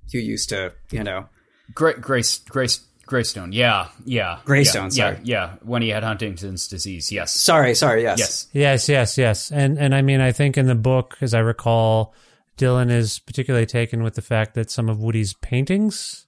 you 0.09 0.19
used 0.19 0.49
to, 0.49 0.73
you 0.89 1.03
know, 1.03 1.29
Great 1.75 2.01
Grace 2.01 2.39
Grace 2.39 2.83
Greystone. 3.05 3.51
Yeah, 3.51 3.89
yeah. 4.05 4.39
Greystone. 4.43 4.85
Yeah, 4.85 4.89
sorry. 4.89 5.19
Yeah, 5.23 5.51
yeah. 5.51 5.55
When 5.61 5.83
he 5.83 5.89
had 5.89 6.01
Huntington's 6.01 6.67
disease. 6.67 7.11
Yes. 7.11 7.31
Sorry. 7.31 7.75
Sorry. 7.75 8.01
Yes. 8.01 8.17
Yes. 8.19 8.49
Yes. 8.53 8.89
Yes. 8.89 9.17
Yes. 9.19 9.51
And 9.51 9.77
and 9.77 9.93
I 9.93 10.01
mean, 10.01 10.19
I 10.19 10.31
think 10.31 10.57
in 10.57 10.65
the 10.65 10.73
book, 10.73 11.15
as 11.21 11.35
I 11.35 11.39
recall, 11.41 12.15
Dylan 12.57 12.89
is 12.89 13.19
particularly 13.19 13.67
taken 13.67 14.01
with 14.01 14.15
the 14.15 14.23
fact 14.23 14.55
that 14.55 14.71
some 14.71 14.89
of 14.89 14.99
Woody's 14.99 15.35
paintings 15.35 16.25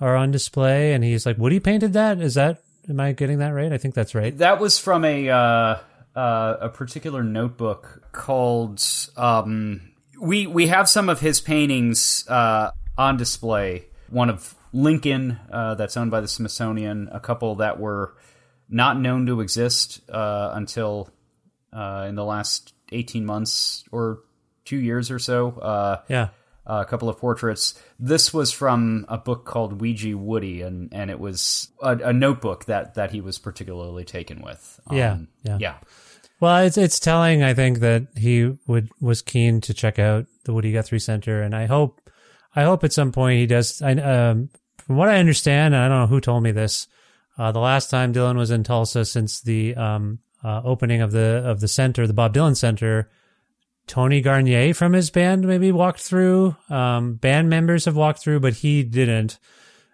are 0.00 0.16
on 0.16 0.30
display, 0.30 0.94
and 0.94 1.04
he's 1.04 1.26
like, 1.26 1.36
"Woody 1.36 1.60
painted 1.60 1.92
that? 1.92 2.18
Is 2.18 2.32
that? 2.32 2.62
Am 2.88 3.00
I 3.00 3.12
getting 3.12 3.38
that 3.38 3.50
right? 3.50 3.72
I 3.72 3.78
think 3.78 3.94
that's 3.94 4.14
right." 4.14 4.36
That 4.38 4.60
was 4.60 4.78
from 4.78 5.04
a 5.04 5.28
uh, 5.28 5.78
uh, 6.14 6.56
a 6.60 6.68
particular 6.68 7.22
notebook 7.22 8.02
called. 8.12 8.82
Um, 9.16 9.92
we 10.20 10.46
we 10.46 10.68
have 10.68 10.88
some 10.88 11.08
of 11.08 11.20
his 11.20 11.40
paintings 11.40 12.24
uh, 12.28 12.70
on 12.96 13.16
display. 13.16 13.86
One 14.08 14.30
of 14.30 14.54
Lincoln, 14.72 15.38
uh, 15.50 15.74
that's 15.74 15.96
owned 15.96 16.10
by 16.10 16.20
the 16.20 16.28
Smithsonian, 16.28 17.08
a 17.10 17.20
couple 17.20 17.56
that 17.56 17.80
were 17.80 18.14
not 18.68 19.00
known 19.00 19.26
to 19.26 19.40
exist 19.40 20.00
uh, 20.10 20.50
until 20.54 21.10
uh, 21.72 22.06
in 22.08 22.14
the 22.14 22.24
last 22.24 22.72
18 22.92 23.24
months 23.24 23.84
or 23.90 24.20
two 24.64 24.76
years 24.76 25.10
or 25.10 25.18
so. 25.18 26.02
Uh, 26.68 26.82
a 26.84 26.84
couple 26.84 27.08
of 27.08 27.16
portraits. 27.16 27.80
This 27.96 28.34
was 28.34 28.50
from 28.50 29.06
a 29.08 29.16
book 29.16 29.44
called 29.44 29.80
Ouija 29.80 30.18
Woody, 30.18 30.62
and, 30.62 30.92
and 30.92 31.12
it 31.12 31.20
was 31.20 31.68
a, 31.80 31.96
a 31.96 32.12
notebook 32.12 32.64
that, 32.64 32.94
that 32.94 33.12
he 33.12 33.20
was 33.20 33.38
particularly 33.38 34.04
taken 34.04 34.42
with. 34.42 34.80
Um, 34.88 34.96
yeah, 34.96 35.18
yeah, 35.44 35.58
yeah. 35.60 35.74
Well, 36.40 36.64
it's 36.64 36.76
it's 36.76 37.00
telling. 37.00 37.42
I 37.42 37.54
think 37.54 37.78
that 37.80 38.08
he 38.16 38.58
would 38.66 38.90
was 39.00 39.22
keen 39.22 39.60
to 39.62 39.72
check 39.72 39.98
out 39.98 40.26
the 40.44 40.52
Woody 40.52 40.72
Guthrie 40.72 41.00
Center, 41.00 41.42
and 41.42 41.54
I 41.54 41.66
hope 41.66 42.00
I 42.54 42.64
hope 42.64 42.84
at 42.84 42.92
some 42.92 43.12
point 43.12 43.38
he 43.38 43.46
does. 43.46 43.80
I, 43.80 43.92
um, 43.92 44.50
from 44.78 44.96
what 44.96 45.08
I 45.08 45.18
understand, 45.18 45.74
and 45.74 45.82
I 45.82 45.88
don't 45.88 46.00
know 46.00 46.06
who 46.06 46.20
told 46.20 46.42
me 46.42 46.52
this, 46.52 46.88
uh, 47.38 47.52
the 47.52 47.60
last 47.60 47.90
time 47.90 48.12
Dylan 48.12 48.36
was 48.36 48.50
in 48.50 48.64
Tulsa 48.64 49.04
since 49.04 49.40
the 49.40 49.74
um, 49.76 50.18
uh, 50.44 50.60
opening 50.64 51.00
of 51.00 51.10
the 51.12 51.42
of 51.44 51.60
the 51.60 51.68
center, 51.68 52.06
the 52.06 52.12
Bob 52.12 52.34
Dylan 52.34 52.56
Center, 52.56 53.08
Tony 53.86 54.20
Garnier 54.20 54.74
from 54.74 54.92
his 54.92 55.10
band 55.10 55.46
maybe 55.46 55.70
walked 55.72 56.00
through. 56.00 56.56
Um, 56.68 57.14
band 57.14 57.48
members 57.48 57.84
have 57.84 57.96
walked 57.96 58.20
through, 58.20 58.40
but 58.40 58.54
he 58.54 58.82
didn't. 58.82 59.38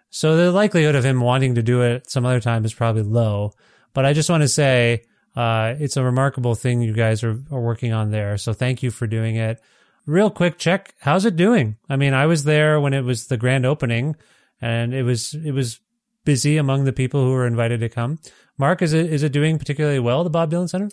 So 0.09 0.35
the 0.35 0.51
likelihood 0.51 0.95
of 0.95 1.05
him 1.05 1.21
wanting 1.21 1.55
to 1.55 1.63
do 1.63 1.81
it 1.81 2.09
some 2.09 2.25
other 2.25 2.39
time 2.39 2.65
is 2.65 2.73
probably 2.73 3.03
low. 3.03 3.53
But 3.93 4.05
I 4.05 4.13
just 4.13 4.29
want 4.29 4.41
to 4.41 4.47
say 4.47 5.03
uh, 5.35 5.75
it's 5.79 5.97
a 5.97 6.03
remarkable 6.03 6.55
thing 6.55 6.81
you 6.81 6.93
guys 6.93 7.23
are, 7.23 7.39
are 7.51 7.61
working 7.61 7.93
on 7.93 8.11
there. 8.11 8.37
So 8.37 8.53
thank 8.53 8.83
you 8.83 8.91
for 8.91 9.07
doing 9.07 9.35
it. 9.35 9.61
Real 10.05 10.29
quick 10.29 10.57
check. 10.57 10.93
How's 10.99 11.25
it 11.25 11.35
doing? 11.35 11.77
I 11.89 11.95
mean, 11.95 12.13
I 12.13 12.25
was 12.25 12.43
there 12.43 12.79
when 12.79 12.93
it 12.93 13.03
was 13.03 13.27
the 13.27 13.37
grand 13.37 13.65
opening 13.65 14.15
and 14.61 14.93
it 14.93 15.03
was 15.03 15.33
it 15.33 15.51
was 15.51 15.79
busy 16.25 16.57
among 16.57 16.85
the 16.85 16.93
people 16.93 17.23
who 17.23 17.31
were 17.31 17.47
invited 17.47 17.79
to 17.81 17.89
come. 17.89 18.19
Mark, 18.57 18.81
is 18.81 18.93
it 18.93 19.11
is 19.11 19.23
it 19.23 19.31
doing 19.31 19.57
particularly 19.57 19.99
well? 19.99 20.23
The 20.23 20.29
Bob 20.29 20.51
Dylan 20.51 20.69
Center. 20.69 20.89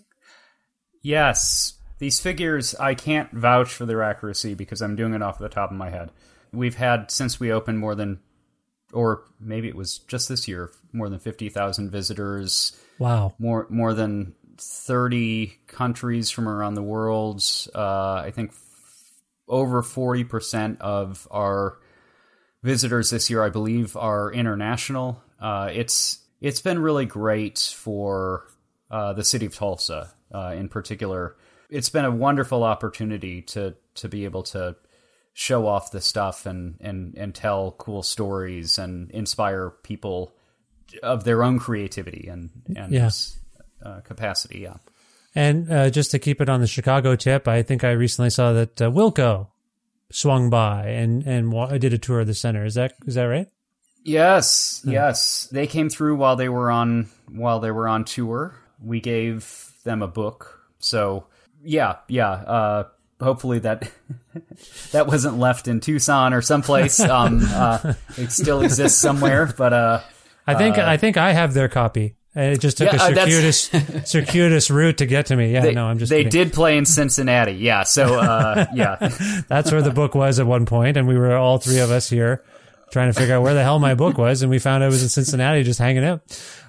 Yes, 1.03 1.75
these 2.01 2.19
figures 2.19 2.75
I 2.75 2.95
can't 2.95 3.31
vouch 3.31 3.73
for 3.73 3.87
their 3.87 4.03
accuracy 4.03 4.55
because 4.55 4.83
I'm 4.83 4.97
doing 4.97 5.15
it 5.15 5.23
off 5.23 5.39
the 5.39 5.49
top 5.49 5.71
of 5.71 5.77
my 5.77 5.91
head. 5.91 6.11
We've 6.53 6.75
had 6.75 7.11
since 7.11 7.39
we 7.39 7.53
opened 7.53 7.79
more 7.79 7.95
than, 7.95 8.19
or 8.93 9.23
maybe 9.39 9.69
it 9.69 9.77
was 9.77 9.99
just 9.99 10.29
this 10.29 10.49
year, 10.49 10.73
more 10.93 11.09
than 11.09 11.21
fifty 11.21 11.49
thousand 11.49 11.91
visitors. 11.91 12.77
Wow, 12.99 13.35
more 13.39 13.67
more 13.71 13.95
than 13.95 14.35
thirty 14.57 15.59
countries 15.69 16.31
from 16.31 16.49
around 16.49 16.75
the 16.75 16.83
world. 16.83 17.45
Uh, 17.73 18.15
I 18.15 18.33
think 18.35 18.53
over 19.47 19.83
forty 19.83 20.25
percent 20.25 20.81
of 20.81 21.29
our 21.31 21.79
visitors 22.63 23.11
this 23.11 23.31
year, 23.31 23.45
I 23.45 23.51
believe, 23.51 23.97
are 23.97 24.33
international. 24.33 25.23
Uh, 25.39 25.71
it's 25.73 26.19
it's 26.41 26.63
been 26.63 26.79
really 26.79 27.05
great 27.05 27.59
for 27.59 28.47
uh, 28.91 29.13
the 29.13 29.25
city 29.25 29.47
of 29.47 29.55
Tulsa 29.55 30.11
uh, 30.35 30.55
in 30.57 30.69
particular. 30.69 31.37
It's 31.71 31.89
been 31.89 32.05
a 32.05 32.11
wonderful 32.11 32.65
opportunity 32.65 33.43
to 33.43 33.75
to 33.97 34.09
be 34.09 34.25
able 34.25 34.43
to 34.45 34.77
show 35.33 35.67
off 35.67 35.91
the 35.93 36.01
stuff 36.01 36.47
and 36.47 36.77
and 36.81 37.15
and 37.17 37.35
tell 37.35 37.73
cool 37.73 38.03
stories 38.03 38.79
and 38.79 39.11
inspire 39.13 39.71
people 39.83 40.35
of 41.03 41.25
their 41.25 41.43
own 41.45 41.59
creativity 41.59 42.29
and 42.29 42.51
and 42.77 42.93
Yeah. 42.93 43.11
uh, 43.85 44.01
capacity. 44.01 44.61
Yeah. 44.61 44.77
And 45.35 45.71
uh, 45.73 45.91
just 45.91 46.11
to 46.11 46.19
keep 46.19 46.41
it 46.41 46.49
on 46.49 46.61
the 46.61 46.67
Chicago 46.67 47.15
tip, 47.15 47.47
I 47.47 47.63
think 47.63 47.85
I 47.85 47.93
recently 47.93 48.31
saw 48.31 48.53
that 48.53 48.83
uh, 48.83 48.91
Wilco 48.91 49.47
swung 50.11 50.51
by 50.51 50.89
and 50.89 51.23
and 51.25 51.53
wa- 51.53 51.69
did 51.79 51.93
a 51.93 51.99
tour 51.99 52.21
of 52.21 52.27
the 52.27 52.35
center. 52.35 52.65
Is 52.65 52.75
that 52.75 52.95
is 53.07 53.15
that 53.15 53.25
right? 53.25 53.47
Yes, 54.03 54.83
yes. 54.85 55.47
They 55.53 55.67
came 55.67 55.89
through 55.91 56.17
while 56.17 56.35
they 56.35 56.49
were 56.49 56.71
on 56.71 57.09
while 57.31 57.61
they 57.61 57.71
were 57.71 57.87
on 57.87 58.05
tour. 58.05 58.57
We 58.83 59.01
gave 59.01 59.73
them 59.85 60.03
a 60.03 60.09
book. 60.09 60.59
So 60.79 61.27
yeah, 61.65 61.97
yeah. 62.09 62.31
Uh, 62.31 62.85
hopefully 63.21 63.59
that 63.61 63.91
that 64.93 65.07
wasn't 65.07 65.39
left 65.39 65.69
in 65.69 65.81
Tucson 65.81 66.33
or 66.33 66.43
someplace. 66.43 67.01
Um, 67.11 67.41
uh, 67.45 67.95
it 68.17 68.31
still 68.31 68.63
exists 68.63 68.99
somewhere, 68.99 69.53
but 69.57 69.73
uh, 69.73 70.01
I 70.47 70.55
think 70.55 70.79
I 70.79 70.97
think 70.97 71.17
I 71.17 71.33
have 71.33 71.55
their 71.55 71.69
copy. 71.69 72.15
And 72.35 72.53
It 72.55 72.61
just 72.61 72.79
took 72.79 72.93
Yeah, 72.93 73.09
a 73.09 73.11
uh, 73.11 73.15
circuitous 73.15 73.71
circuitous 74.11 74.71
route 74.71 74.99
to 74.99 75.07
get 75.07 75.27
to 75.27 75.37
me. 75.37 75.53
Yeah, 75.53 75.63
they, 75.63 75.73
no, 75.73 75.87
I'm 75.87 75.99
just 75.99 76.11
they 76.11 76.25
kidding. 76.25 76.45
did 76.45 76.53
play 76.53 76.79
in 76.79 76.87
Cincinnati. 76.87 77.53
Yeah, 77.53 77.83
so 77.83 78.21
uh, 78.21 78.67
yeah, 78.73 78.97
That's 79.49 79.73
where 79.73 79.83
the 79.83 79.91
book 79.91 80.15
was 80.15 80.39
at 80.39 80.47
one 80.47 80.67
point, 80.67 80.97
and 80.97 81.09
we 81.09 81.19
were 81.19 81.35
all 81.37 81.59
three 81.59 81.81
of 81.81 81.91
us 81.91 82.09
here 82.09 82.45
trying 82.91 83.13
to 83.13 83.19
figure 83.19 83.35
out 83.35 83.43
where 83.43 83.55
the 83.55 83.63
hell 83.63 83.79
my 83.79 83.95
book 83.95 84.19
was, 84.19 84.43
and 84.43 84.51
we 84.51 84.59
found 84.59 84.83
it 84.83 84.89
was 84.89 85.03
in 85.03 85.09
Cincinnati, 85.09 85.63
just 85.63 85.79
hanging 85.79 86.05
out 86.05 86.23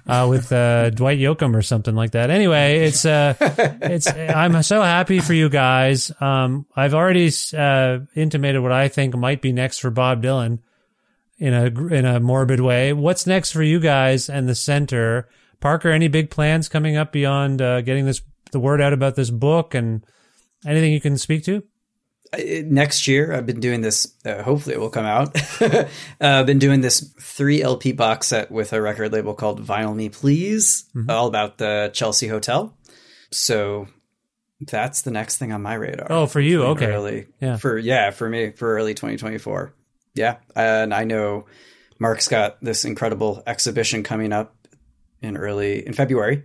uh, 0.06 0.26
with 0.28 0.52
uh, 0.52 0.90
Dwight 0.90 1.18
Yoakam 1.18 1.54
or 1.54 1.62
something 1.62 1.94
like 1.94 2.12
that. 2.12 2.30
Anyway, 2.30 2.80
it's 2.80 3.04
uh, 3.04 3.34
it's 3.40 4.06
I'm 4.06 4.62
so 4.62 4.82
happy 4.82 5.20
for 5.20 5.34
you 5.34 5.48
guys. 5.48 6.12
Um, 6.20 6.66
I've 6.74 6.94
already 6.94 7.30
uh, 7.56 8.00
intimated 8.14 8.62
what 8.62 8.72
I 8.72 8.88
think 8.88 9.16
might 9.16 9.42
be 9.42 9.52
next 9.52 9.78
for 9.78 9.90
Bob 9.90 10.22
Dylan 10.22 10.60
in 11.38 11.54
a 11.54 11.66
in 11.92 12.04
a 12.04 12.20
morbid 12.20 12.60
way. 12.60 12.92
What's 12.92 13.26
next 13.26 13.52
for 13.52 13.62
you 13.62 13.80
guys 13.80 14.28
and 14.28 14.48
the 14.48 14.54
center? 14.54 15.28
Parker, 15.60 15.90
any 15.90 16.08
big 16.08 16.30
plans 16.30 16.68
coming 16.68 16.96
up 16.96 17.12
beyond 17.12 17.62
uh, 17.62 17.80
getting 17.82 18.04
this 18.04 18.22
the 18.50 18.60
word 18.60 18.80
out 18.80 18.92
about 18.92 19.16
this 19.16 19.30
book 19.30 19.74
and 19.74 20.04
anything 20.66 20.92
you 20.92 21.00
can 21.00 21.18
speak 21.18 21.44
to? 21.44 21.62
Uh, 22.32 22.38
next 22.64 23.06
year 23.08 23.32
i've 23.34 23.44
been 23.46 23.60
doing 23.60 23.80
this 23.82 24.14
uh, 24.24 24.42
hopefully 24.42 24.74
it 24.74 24.80
will 24.80 24.90
come 24.90 25.04
out. 25.04 25.36
Uh, 25.60 25.86
i've 26.20 26.46
been 26.46 26.58
doing 26.58 26.80
this 26.80 27.12
three 27.20 27.62
lp 27.62 27.92
box 27.92 28.28
set 28.28 28.50
with 28.50 28.72
a 28.72 28.80
record 28.80 29.12
label 29.12 29.34
called 29.34 29.60
vinyl 29.64 29.94
me 29.94 30.08
please 30.08 30.84
all 31.08 31.26
about 31.26 31.58
the 31.58 31.90
chelsea 31.92 32.28
hotel. 32.28 32.76
So 33.30 33.86
that's 34.60 35.02
the 35.02 35.10
next 35.10 35.38
thing 35.38 35.50
on 35.52 35.60
my 35.62 35.74
radar. 35.74 36.06
Oh, 36.10 36.26
for 36.26 36.40
you, 36.40 36.62
Hopefully 36.62 36.86
okay. 36.88 36.96
early, 36.96 37.26
Yeah. 37.40 37.56
for 37.56 37.76
yeah 37.78 38.10
for 38.12 38.28
me 38.28 38.52
for 38.52 38.74
early 38.76 38.94
2024 38.94 39.74
yeah 40.14 40.36
and 40.54 40.92
i 40.94 41.04
know 41.04 41.46
mark's 41.98 42.28
got 42.28 42.60
this 42.62 42.84
incredible 42.84 43.42
exhibition 43.46 44.02
coming 44.02 44.32
up 44.32 44.54
in 45.20 45.36
early 45.36 45.86
in 45.86 45.92
february. 45.92 46.44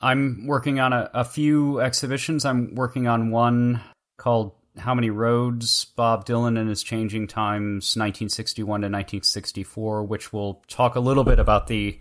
I'm 0.00 0.46
working 0.46 0.80
on 0.80 0.92
a, 0.92 1.10
a 1.14 1.24
few 1.24 1.80
exhibitions. 1.80 2.44
I'm 2.44 2.74
working 2.74 3.06
on 3.08 3.30
one 3.30 3.80
called 4.18 4.52
How 4.76 4.94
Many 4.94 5.10
Roads? 5.10 5.84
Bob 5.84 6.26
Dylan 6.26 6.58
and 6.58 6.68
His 6.68 6.82
Changing 6.82 7.26
Times, 7.26 7.96
1961 7.96 8.66
to 8.80 8.86
1964, 8.86 10.04
which 10.04 10.32
will 10.32 10.64
talk 10.68 10.96
a 10.96 11.00
little 11.00 11.24
bit 11.24 11.38
about 11.38 11.68
the 11.68 11.98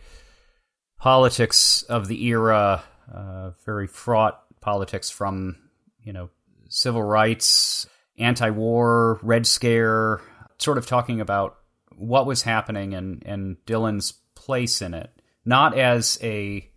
politics 0.97 1.83
of 1.83 2.07
the 2.07 2.25
era, 2.25 2.83
uh, 3.13 3.51
very 3.65 3.87
fraught 3.87 4.41
politics 4.59 5.09
from, 5.09 5.57
you 6.01 6.13
know, 6.13 6.29
civil 6.69 7.03
rights, 7.03 7.85
anti 8.17 8.49
war, 8.49 9.19
Red 9.21 9.45
Scare, 9.45 10.21
sort 10.57 10.77
of 10.77 10.87
talking 10.87 11.21
about 11.21 11.57
what 11.95 12.25
was 12.25 12.41
happening 12.41 12.95
and, 12.95 13.21
and 13.25 13.57
Dylan's 13.65 14.13
place 14.35 14.81
in 14.81 14.93
it. 14.93 15.11
Not 15.45 15.77
as 15.77 16.17
a 16.23 16.69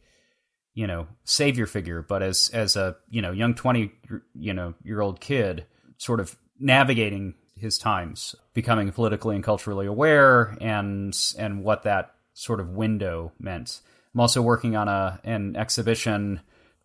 you 0.74 0.86
know 0.86 1.06
savior 1.24 1.66
figure 1.66 2.02
but 2.02 2.22
as 2.22 2.50
as 2.50 2.76
a 2.76 2.96
you 3.08 3.22
know 3.22 3.32
young 3.32 3.54
20 3.54 3.90
you 4.34 4.52
know 4.52 4.74
year 4.84 5.00
old 5.00 5.20
kid 5.20 5.64
sort 5.98 6.20
of 6.20 6.36
navigating 6.58 7.34
his 7.56 7.78
times 7.78 8.34
becoming 8.54 8.90
politically 8.92 9.34
and 9.34 9.44
culturally 9.44 9.86
aware 9.86 10.56
and 10.60 11.16
and 11.38 11.62
what 11.64 11.82
that 11.84 12.14
sort 12.34 12.60
of 12.60 12.70
window 12.70 13.32
meant 13.38 13.80
i'm 14.14 14.20
also 14.20 14.42
working 14.42 14.76
on 14.76 14.88
a 14.88 15.18
an 15.24 15.56
exhibition 15.56 16.40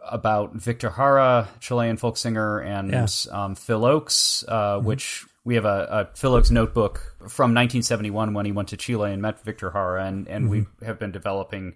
about 0.09 0.55
Victor 0.55 0.91
Jara, 0.95 1.47
Chilean 1.59 1.95
folk 1.95 2.17
singer, 2.17 2.57
and 2.59 2.89
Yeah. 2.91 3.05
um, 3.31 3.53
Phil 3.53 3.81
Ochs, 3.81 4.43
uh, 4.47 4.79
which 4.79 5.23
we 5.43 5.53
have 5.53 5.65
a, 5.65 6.09
a 6.11 6.17
Phil 6.17 6.31
Ochs 6.33 6.49
notebook 6.49 7.15
from 7.29 7.53
1971 7.53 8.33
when 8.33 8.47
he 8.47 8.51
went 8.51 8.69
to 8.69 8.77
Chile 8.77 9.13
and 9.13 9.21
met 9.21 9.43
Victor 9.43 9.69
Jara, 9.69 10.03
and, 10.05 10.27
and 10.27 10.49
we 10.49 10.65
have 10.83 10.97
been 10.97 11.11
developing 11.11 11.75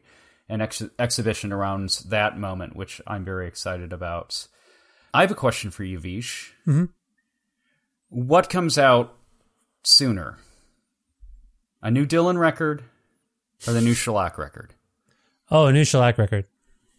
an 0.50 0.60
ex- 0.60 0.82
exhibition 0.98 1.54
around 1.54 2.02
that 2.08 2.36
moment, 2.36 2.76
which 2.76 3.00
I'm 3.06 3.24
very 3.24 3.48
excited 3.48 3.94
about. 3.94 4.48
I 5.14 5.22
have 5.22 5.30
a 5.30 5.36
question 5.36 5.70
for 5.70 5.84
you, 5.84 6.00
Vish. 6.00 6.52
Mhm. 6.66 6.90
What 8.10 8.50
comes 8.50 8.78
out 8.78 9.16
sooner? 9.84 10.38
A 11.82 11.92
new 11.92 12.06
Dylan 12.06 12.38
record 12.38 12.84
or 13.68 13.74
the 13.74 13.82
new 13.82 13.94
Shellac 13.94 14.38
record? 14.38 14.74
Oh, 15.52 15.68
a 15.68 15.74
new 15.74 15.84
shellac 15.86 16.18
record. 16.18 16.46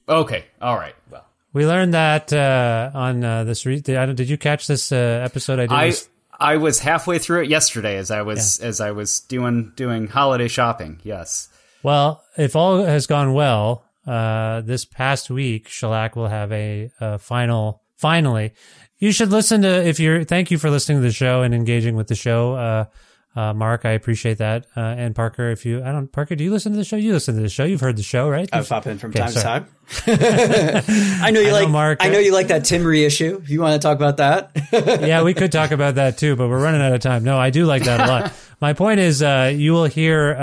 Okay, 0.08 0.44
all 0.62 0.76
right. 0.76 0.94
Well, 1.10 1.26
We 1.52 1.66
learned 1.66 1.94
that 1.94 2.32
uh, 2.32 2.92
on 2.94 3.24
uh, 3.24 3.42
this. 3.42 3.66
Re- 3.66 3.80
did, 3.80 3.96
I 3.96 4.06
don't- 4.06 4.14
did 4.14 4.28
you 4.28 4.38
catch 4.38 4.68
this 4.68 4.92
uh, 4.92 4.96
episode? 5.24 5.58
I 5.58 5.62
did. 5.66 5.72
I 5.72 5.86
this- 5.88 6.08
I 6.38 6.56
was 6.58 6.78
halfway 6.78 7.18
through 7.18 7.42
it 7.44 7.48
yesterday 7.48 7.96
as 7.96 8.10
I 8.12 8.22
was 8.22 8.60
as 8.60 8.80
I 8.80 8.90
was 8.92 9.20
doing 9.20 9.72
doing 9.74 10.06
holiday 10.06 10.46
shopping. 10.48 11.00
Yes. 11.02 11.48
Well, 11.82 12.22
if 12.36 12.54
all 12.54 12.84
has 12.84 13.06
gone 13.08 13.32
well, 13.32 13.84
uh, 14.06 14.60
this 14.60 14.84
past 14.84 15.28
week, 15.30 15.66
Shellac 15.68 16.14
will 16.14 16.28
have 16.28 16.52
a, 16.52 16.90
a 17.00 17.18
final. 17.18 17.82
Finally, 17.96 18.52
you 18.98 19.12
should 19.12 19.30
listen 19.30 19.62
to 19.62 19.86
if 19.86 20.00
you're. 20.00 20.24
Thank 20.24 20.50
you 20.50 20.58
for 20.58 20.70
listening 20.70 20.98
to 20.98 21.02
the 21.02 21.12
show 21.12 21.42
and 21.42 21.54
engaging 21.54 21.96
with 21.96 22.06
the 22.08 22.14
show, 22.14 22.54
uh, 22.54 22.84
uh, 23.38 23.52
Mark. 23.52 23.84
I 23.84 23.90
appreciate 23.90 24.38
that. 24.38 24.66
Uh, 24.76 24.80
and 24.80 25.14
Parker, 25.14 25.50
if 25.50 25.66
you, 25.66 25.82
I 25.84 25.92
don't, 25.92 26.10
Parker, 26.10 26.34
do 26.34 26.42
you 26.44 26.50
listen 26.50 26.72
to 26.72 26.78
the 26.78 26.84
show? 26.84 26.96
You 26.96 27.12
listen 27.12 27.36
to 27.36 27.42
the 27.42 27.48
show. 27.50 27.64
You've 27.64 27.80
heard 27.82 27.96
the 27.96 28.02
show, 28.02 28.28
right? 28.30 28.48
I 28.52 28.62
pop 28.62 28.86
in 28.86 28.96
from 28.98 29.10
Okay, 29.10 29.18
time 29.20 29.30
sorry. 29.30 29.60
to 29.60 30.16
time. 30.16 30.82
I 31.22 31.30
know 31.30 31.40
you 31.40 31.48
I 31.48 31.50
know, 31.50 31.60
like 31.60 31.68
Mark. 31.68 31.98
I 32.00 32.08
know 32.08 32.18
you 32.18 32.32
like 32.32 32.48
that 32.48 32.64
Tim 32.64 32.82
reissue. 32.84 33.38
If 33.42 33.50
you 33.50 33.60
want 33.60 33.74
to 33.80 33.86
talk 33.86 33.96
about 33.96 34.16
that, 34.16 34.50
yeah, 35.06 35.22
we 35.22 35.34
could 35.34 35.52
talk 35.52 35.70
about 35.70 35.96
that 35.96 36.16
too, 36.18 36.34
but 36.36 36.48
we're 36.48 36.62
running 36.62 36.80
out 36.80 36.92
of 36.94 37.00
time. 37.00 37.24
No, 37.24 37.38
I 37.38 37.50
do 37.50 37.66
like 37.66 37.84
that 37.84 38.00
a 38.00 38.06
lot. 38.06 38.32
My 38.60 38.72
point 38.72 39.00
is, 39.00 39.22
uh, 39.22 39.52
you 39.54 39.72
will 39.72 39.84
hear, 39.84 40.34
uh, 40.34 40.42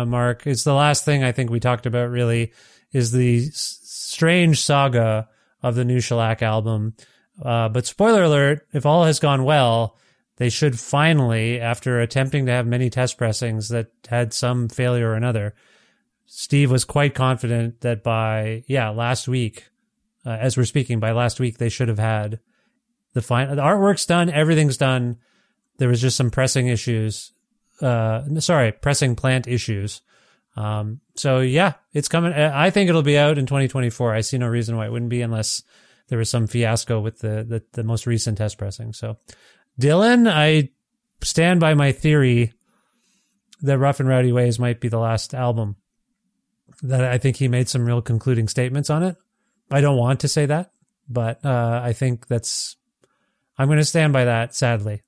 uh, 0.00 0.04
Mark, 0.06 0.44
it's 0.46 0.64
the 0.64 0.74
last 0.74 1.04
thing 1.04 1.22
I 1.22 1.30
think 1.30 1.50
we 1.50 1.60
talked 1.60 1.86
about 1.86 2.10
really 2.10 2.52
is 2.92 3.12
the 3.12 3.46
s- 3.46 3.78
strange 3.84 4.60
saga 4.60 5.28
of 5.62 5.76
the 5.76 5.84
new 5.84 6.00
Shellac 6.00 6.42
album. 6.42 6.94
Uh, 7.42 7.68
but 7.68 7.86
spoiler 7.86 8.22
alert, 8.22 8.66
if 8.72 8.86
all 8.86 9.04
has 9.04 9.18
gone 9.18 9.44
well, 9.44 9.96
they 10.36 10.50
should 10.50 10.78
finally, 10.78 11.60
after 11.60 12.00
attempting 12.00 12.46
to 12.46 12.52
have 12.52 12.66
many 12.66 12.90
test 12.90 13.18
pressings 13.18 13.68
that 13.68 13.88
had 14.08 14.32
some 14.32 14.68
failure 14.68 15.10
or 15.10 15.14
another, 15.14 15.54
Steve 16.26 16.70
was 16.70 16.84
quite 16.84 17.14
confident 17.14 17.80
that 17.82 18.02
by, 18.02 18.64
yeah, 18.66 18.88
last 18.88 19.28
week, 19.28 19.64
uh, 20.26 20.30
as 20.30 20.56
we're 20.56 20.64
speaking, 20.64 21.00
by 21.00 21.12
last 21.12 21.38
week, 21.38 21.58
they 21.58 21.68
should 21.68 21.88
have 21.88 21.98
had 21.98 22.40
the 23.14 23.22
fine 23.22 23.48
the 23.56 23.62
artwork's 23.62 24.04
done 24.04 24.28
everything's 24.28 24.76
done. 24.76 25.16
There 25.78 25.88
was 25.88 26.00
just 26.00 26.16
some 26.16 26.30
pressing 26.30 26.68
issues 26.68 27.32
uh 27.80 28.22
sorry 28.40 28.72
pressing 28.72 29.16
plant 29.16 29.48
issues. 29.48 30.02
Um 30.56 31.00
so 31.16 31.40
yeah 31.40 31.74
it's 31.92 32.08
coming 32.08 32.32
i 32.32 32.70
think 32.70 32.88
it'll 32.88 33.02
be 33.02 33.18
out 33.18 33.38
in 33.38 33.46
2024 33.46 34.14
i 34.14 34.20
see 34.20 34.38
no 34.38 34.46
reason 34.46 34.76
why 34.76 34.86
it 34.86 34.92
wouldn't 34.92 35.10
be 35.10 35.22
unless 35.22 35.62
there 36.08 36.18
was 36.18 36.30
some 36.30 36.46
fiasco 36.46 37.00
with 37.00 37.18
the 37.20 37.44
the, 37.48 37.62
the 37.72 37.84
most 37.84 38.06
recent 38.06 38.38
test 38.38 38.58
pressing 38.58 38.92
so 38.92 39.16
dylan 39.80 40.30
i 40.30 40.68
stand 41.22 41.60
by 41.60 41.74
my 41.74 41.92
theory 41.92 42.52
that 43.64 43.78
Rough 43.78 44.00
and 44.00 44.08
Rowdy 44.08 44.32
Ways 44.32 44.58
might 44.58 44.80
be 44.80 44.88
the 44.88 44.98
last 44.98 45.34
album. 45.34 45.76
That 46.82 47.04
I 47.04 47.18
think 47.18 47.36
he 47.36 47.48
made 47.48 47.68
some 47.68 47.84
real 47.84 48.02
concluding 48.02 48.48
statements 48.48 48.90
on 48.90 49.02
it. 49.02 49.16
I 49.70 49.80
don't 49.80 49.96
want 49.96 50.20
to 50.20 50.28
say 50.28 50.46
that, 50.46 50.72
but 51.08 51.44
uh, 51.44 51.80
I 51.82 51.92
think 51.92 52.26
that's. 52.26 52.76
I'm 53.56 53.68
going 53.68 53.78
to 53.78 53.84
stand 53.84 54.12
by 54.12 54.24
that. 54.24 54.54
Sadly, 54.54 55.02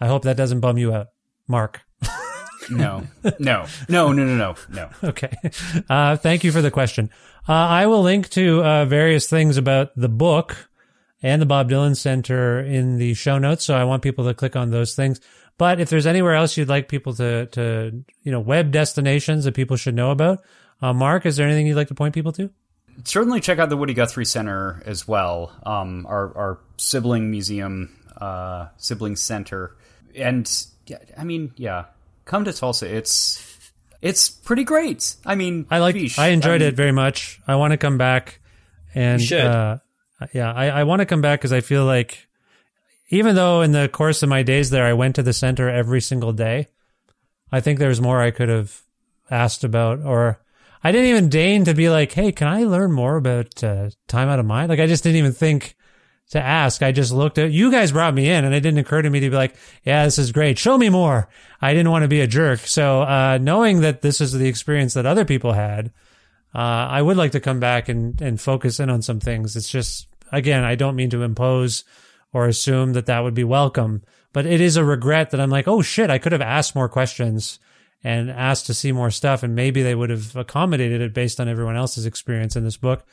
I 0.00 0.06
hope 0.06 0.22
that 0.22 0.36
doesn't 0.36 0.60
bum 0.60 0.78
you 0.78 0.94
out, 0.94 1.08
Mark. 1.48 1.80
No, 2.70 3.06
no, 3.38 3.66
no, 3.88 4.12
no, 4.12 4.12
no, 4.12 4.36
no, 4.36 4.56
no. 4.70 4.90
Okay. 5.02 5.36
Uh, 5.88 6.16
thank 6.16 6.44
you 6.44 6.52
for 6.52 6.62
the 6.62 6.70
question. 6.70 7.10
Uh, 7.48 7.52
I 7.52 7.86
will 7.86 8.02
link 8.02 8.28
to 8.30 8.62
uh, 8.62 8.84
various 8.84 9.28
things 9.28 9.56
about 9.56 9.94
the 9.96 10.08
book 10.08 10.68
and 11.22 11.40
the 11.42 11.46
Bob 11.46 11.70
Dylan 11.70 11.96
Center 11.96 12.60
in 12.60 12.98
the 12.98 13.14
show 13.14 13.38
notes. 13.38 13.64
So 13.64 13.74
I 13.74 13.84
want 13.84 14.02
people 14.02 14.26
to 14.26 14.34
click 14.34 14.56
on 14.56 14.70
those 14.70 14.94
things. 14.94 15.20
But 15.56 15.80
if 15.80 15.90
there's 15.90 16.06
anywhere 16.06 16.34
else 16.34 16.56
you'd 16.56 16.68
like 16.68 16.88
people 16.88 17.14
to, 17.14 17.46
to 17.46 18.04
you 18.22 18.32
know, 18.32 18.40
web 18.40 18.70
destinations 18.70 19.44
that 19.44 19.54
people 19.54 19.76
should 19.76 19.94
know 19.94 20.10
about, 20.10 20.42
uh, 20.80 20.92
Mark, 20.92 21.26
is 21.26 21.36
there 21.36 21.46
anything 21.46 21.66
you'd 21.66 21.76
like 21.76 21.88
to 21.88 21.94
point 21.94 22.14
people 22.14 22.32
to? 22.32 22.50
Certainly 23.04 23.40
check 23.40 23.58
out 23.58 23.68
the 23.68 23.76
Woody 23.76 23.94
Guthrie 23.94 24.24
Center 24.24 24.82
as 24.84 25.06
well, 25.06 25.52
um, 25.64 26.06
our, 26.06 26.36
our 26.36 26.58
sibling 26.76 27.30
museum, 27.30 27.96
uh, 28.16 28.68
sibling 28.76 29.16
center. 29.16 29.76
And 30.14 30.48
yeah, 30.86 30.98
I 31.16 31.24
mean, 31.24 31.52
yeah, 31.56 31.86
come 32.28 32.44
to 32.44 32.52
Tulsa. 32.52 32.94
It's 32.94 33.44
it's 34.00 34.30
pretty 34.30 34.62
great. 34.62 35.16
I 35.26 35.34
mean, 35.34 35.66
I 35.70 35.78
like. 35.78 35.96
I 36.18 36.28
enjoyed 36.28 36.62
I 36.62 36.66
mean, 36.66 36.68
it 36.68 36.76
very 36.76 36.92
much. 36.92 37.40
I 37.48 37.56
want 37.56 37.72
to 37.72 37.76
come 37.76 37.98
back, 37.98 38.40
and 38.94 39.20
You. 39.28 39.38
Uh, 39.38 39.78
yeah, 40.32 40.52
I, 40.52 40.66
I 40.66 40.84
want 40.84 41.00
to 41.00 41.06
come 41.06 41.20
back 41.20 41.40
because 41.40 41.52
I 41.52 41.60
feel 41.60 41.84
like, 41.84 42.28
even 43.08 43.34
though 43.34 43.62
in 43.62 43.72
the 43.72 43.88
course 43.88 44.22
of 44.22 44.28
my 44.28 44.42
days 44.42 44.70
there, 44.70 44.84
I 44.84 44.92
went 44.92 45.16
to 45.16 45.22
the 45.22 45.32
center 45.32 45.68
every 45.68 46.00
single 46.00 46.32
day. 46.32 46.68
I 47.52 47.60
think 47.60 47.78
there's 47.78 48.00
more 48.00 48.20
I 48.20 48.30
could 48.30 48.48
have 48.48 48.82
asked 49.30 49.64
about, 49.64 50.00
or 50.00 50.40
I 50.82 50.92
didn't 50.92 51.08
even 51.08 51.28
deign 51.28 51.64
to 51.64 51.74
be 51.74 51.88
like, 51.88 52.12
"Hey, 52.12 52.30
can 52.32 52.48
I 52.48 52.64
learn 52.64 52.92
more 52.92 53.16
about 53.16 53.62
uh, 53.64 53.90
time 54.06 54.28
out 54.28 54.38
of 54.38 54.46
mind?" 54.46 54.68
Like 54.68 54.80
I 54.80 54.86
just 54.86 55.02
didn't 55.02 55.18
even 55.18 55.32
think 55.32 55.76
to 56.30 56.40
ask. 56.40 56.82
I 56.82 56.92
just 56.92 57.12
looked 57.12 57.38
at 57.38 57.52
you 57.52 57.70
guys 57.70 57.92
brought 57.92 58.14
me 58.14 58.28
in, 58.28 58.44
and 58.44 58.54
it 58.54 58.60
didn't 58.60 58.80
occur 58.80 59.02
to 59.02 59.10
me 59.10 59.20
to 59.20 59.30
be 59.30 59.36
like, 59.36 59.54
"Yeah, 59.84 60.04
this 60.04 60.18
is 60.18 60.32
great. 60.32 60.58
Show 60.58 60.76
me 60.76 60.88
more." 60.88 61.28
I 61.60 61.72
didn't 61.72 61.90
want 61.90 62.02
to 62.02 62.08
be 62.08 62.20
a 62.20 62.26
jerk. 62.26 62.60
So 62.60 63.02
uh, 63.02 63.38
knowing 63.40 63.80
that 63.80 64.02
this 64.02 64.20
is 64.20 64.32
the 64.32 64.48
experience 64.48 64.94
that 64.94 65.06
other 65.06 65.24
people 65.24 65.52
had, 65.52 65.90
uh, 66.54 66.58
I 66.58 67.02
would 67.02 67.16
like 67.16 67.32
to 67.32 67.40
come 67.40 67.60
back 67.60 67.88
and 67.88 68.20
and 68.20 68.40
focus 68.40 68.80
in 68.80 68.90
on 68.90 69.02
some 69.02 69.20
things. 69.20 69.56
It's 69.56 69.68
just 69.68 70.06
again, 70.32 70.64
I 70.64 70.74
don't 70.74 70.96
mean 70.96 71.10
to 71.10 71.22
impose 71.22 71.84
or 72.32 72.46
assume 72.46 72.92
that 72.92 73.06
that 73.06 73.20
would 73.20 73.34
be 73.34 73.44
welcome, 73.44 74.02
but 74.32 74.44
it 74.44 74.60
is 74.60 74.76
a 74.76 74.84
regret 74.84 75.30
that 75.30 75.40
I'm 75.40 75.50
like, 75.50 75.66
oh 75.66 75.80
shit, 75.80 76.10
I 76.10 76.18
could 76.18 76.32
have 76.32 76.42
asked 76.42 76.74
more 76.74 76.88
questions 76.88 77.58
and 78.04 78.30
asked 78.30 78.66
to 78.66 78.74
see 78.74 78.92
more 78.92 79.10
stuff, 79.10 79.42
and 79.42 79.54
maybe 79.54 79.82
they 79.82 79.94
would 79.94 80.10
have 80.10 80.36
accommodated 80.36 81.00
it 81.00 81.14
based 81.14 81.40
on 81.40 81.48
everyone 81.48 81.76
else's 81.76 82.06
experience 82.06 82.54
in 82.54 82.64
this 82.64 82.76
book. 82.76 83.04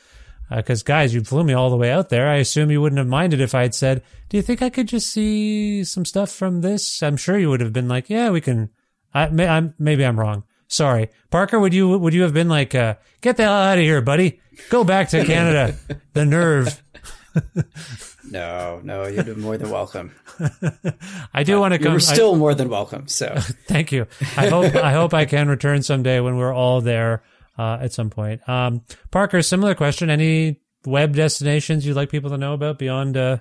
Because 0.50 0.84
guys, 0.84 1.14
you 1.14 1.24
flew 1.24 1.44
me 1.44 1.54
all 1.54 1.70
the 1.70 1.78
way 1.78 1.92
out 1.92 2.10
there. 2.10 2.30
I 2.30 2.36
assume 2.36 2.70
you 2.70 2.82
wouldn't 2.82 3.00
have 3.00 3.08
minded 3.08 3.42
if 3.42 3.56
I 3.56 3.64
had 3.64 3.74
said, 3.74 4.04
"Do 4.30 4.38
you 4.38 4.44
think 4.44 4.62
I 4.62 4.70
could 4.70 4.88
just 4.88 5.10
see 5.10 5.84
some 5.84 6.06
stuff 6.06 6.32
from 6.32 6.62
this?" 6.62 7.02
I'm 7.02 7.18
sure 7.18 7.38
you 7.38 7.50
would 7.50 7.62
have 7.62 7.74
been 7.74 7.88
like, 7.88 8.10
"Yeah, 8.10 8.30
we 8.30 8.42
can." 8.42 8.70
I, 9.14 9.30
may, 9.30 9.48
I'm, 9.48 9.74
maybe 9.80 10.06
I'm 10.06 10.20
wrong. 10.20 10.44
Sorry, 10.68 11.10
Parker. 11.32 11.60
Would 11.60 11.74
you 11.74 11.98
would 11.98 12.14
you 12.14 12.22
have 12.24 12.34
been 12.34 12.50
like, 12.50 12.76
uh, 12.76 12.96
"Get 13.22 13.38
the 13.38 13.44
hell 13.44 13.54
out 13.54 13.78
of 13.78 13.84
here, 13.84 14.02
buddy. 14.02 14.40
Go 14.70 14.84
back 14.84 15.10
to 15.10 15.26
Canada." 15.26 15.76
the 16.14 16.26
nerve. 16.26 16.82
No, 18.32 18.82
no, 18.84 19.06
you'd 19.06 19.26
be 19.26 19.36
more 19.36 19.58
than 19.58 19.70
welcome. 19.70 20.12
I 21.34 21.44
do 21.44 21.60
want 21.60 21.74
to 21.74 21.80
come. 21.80 21.94
were 21.94 21.98
I- 21.98 22.02
still 22.02 22.36
more 22.36 22.56
than 22.56 22.70
welcome. 22.70 23.08
So 23.08 23.34
Thank 23.68 23.92
you. 23.92 24.08
I 24.38 24.48
hope 24.48 24.76
I 24.76 24.92
hope 24.94 25.14
I 25.14 25.26
can 25.26 25.48
return 25.48 25.84
someday 25.84 26.20
when 26.20 26.38
we're 26.38 26.54
all 26.54 26.82
there 26.82 27.24
uh, 27.58 27.78
at 27.82 27.94
some 27.94 28.10
point. 28.10 28.48
Um, 28.48 28.84
Parker, 29.12 29.42
similar 29.42 29.76
question. 29.76 30.10
Any 30.10 30.62
web 30.86 31.16
destinations 31.16 31.86
you'd 31.86 31.96
like 31.96 32.10
people 32.10 32.30
to 32.30 32.38
know 32.38 32.54
about 32.54 32.78
beyond 32.78 33.18
uh, 33.18 33.38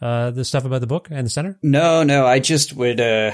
uh, 0.00 0.30
the 0.30 0.44
stuff 0.44 0.64
about 0.64 0.80
the 0.80 0.86
book 0.86 1.08
and 1.10 1.26
the 1.26 1.30
center? 1.30 1.58
no, 1.62 2.02
no, 2.02 2.26
I 2.26 2.38
just 2.38 2.74
would, 2.74 3.00
uh, 3.00 3.32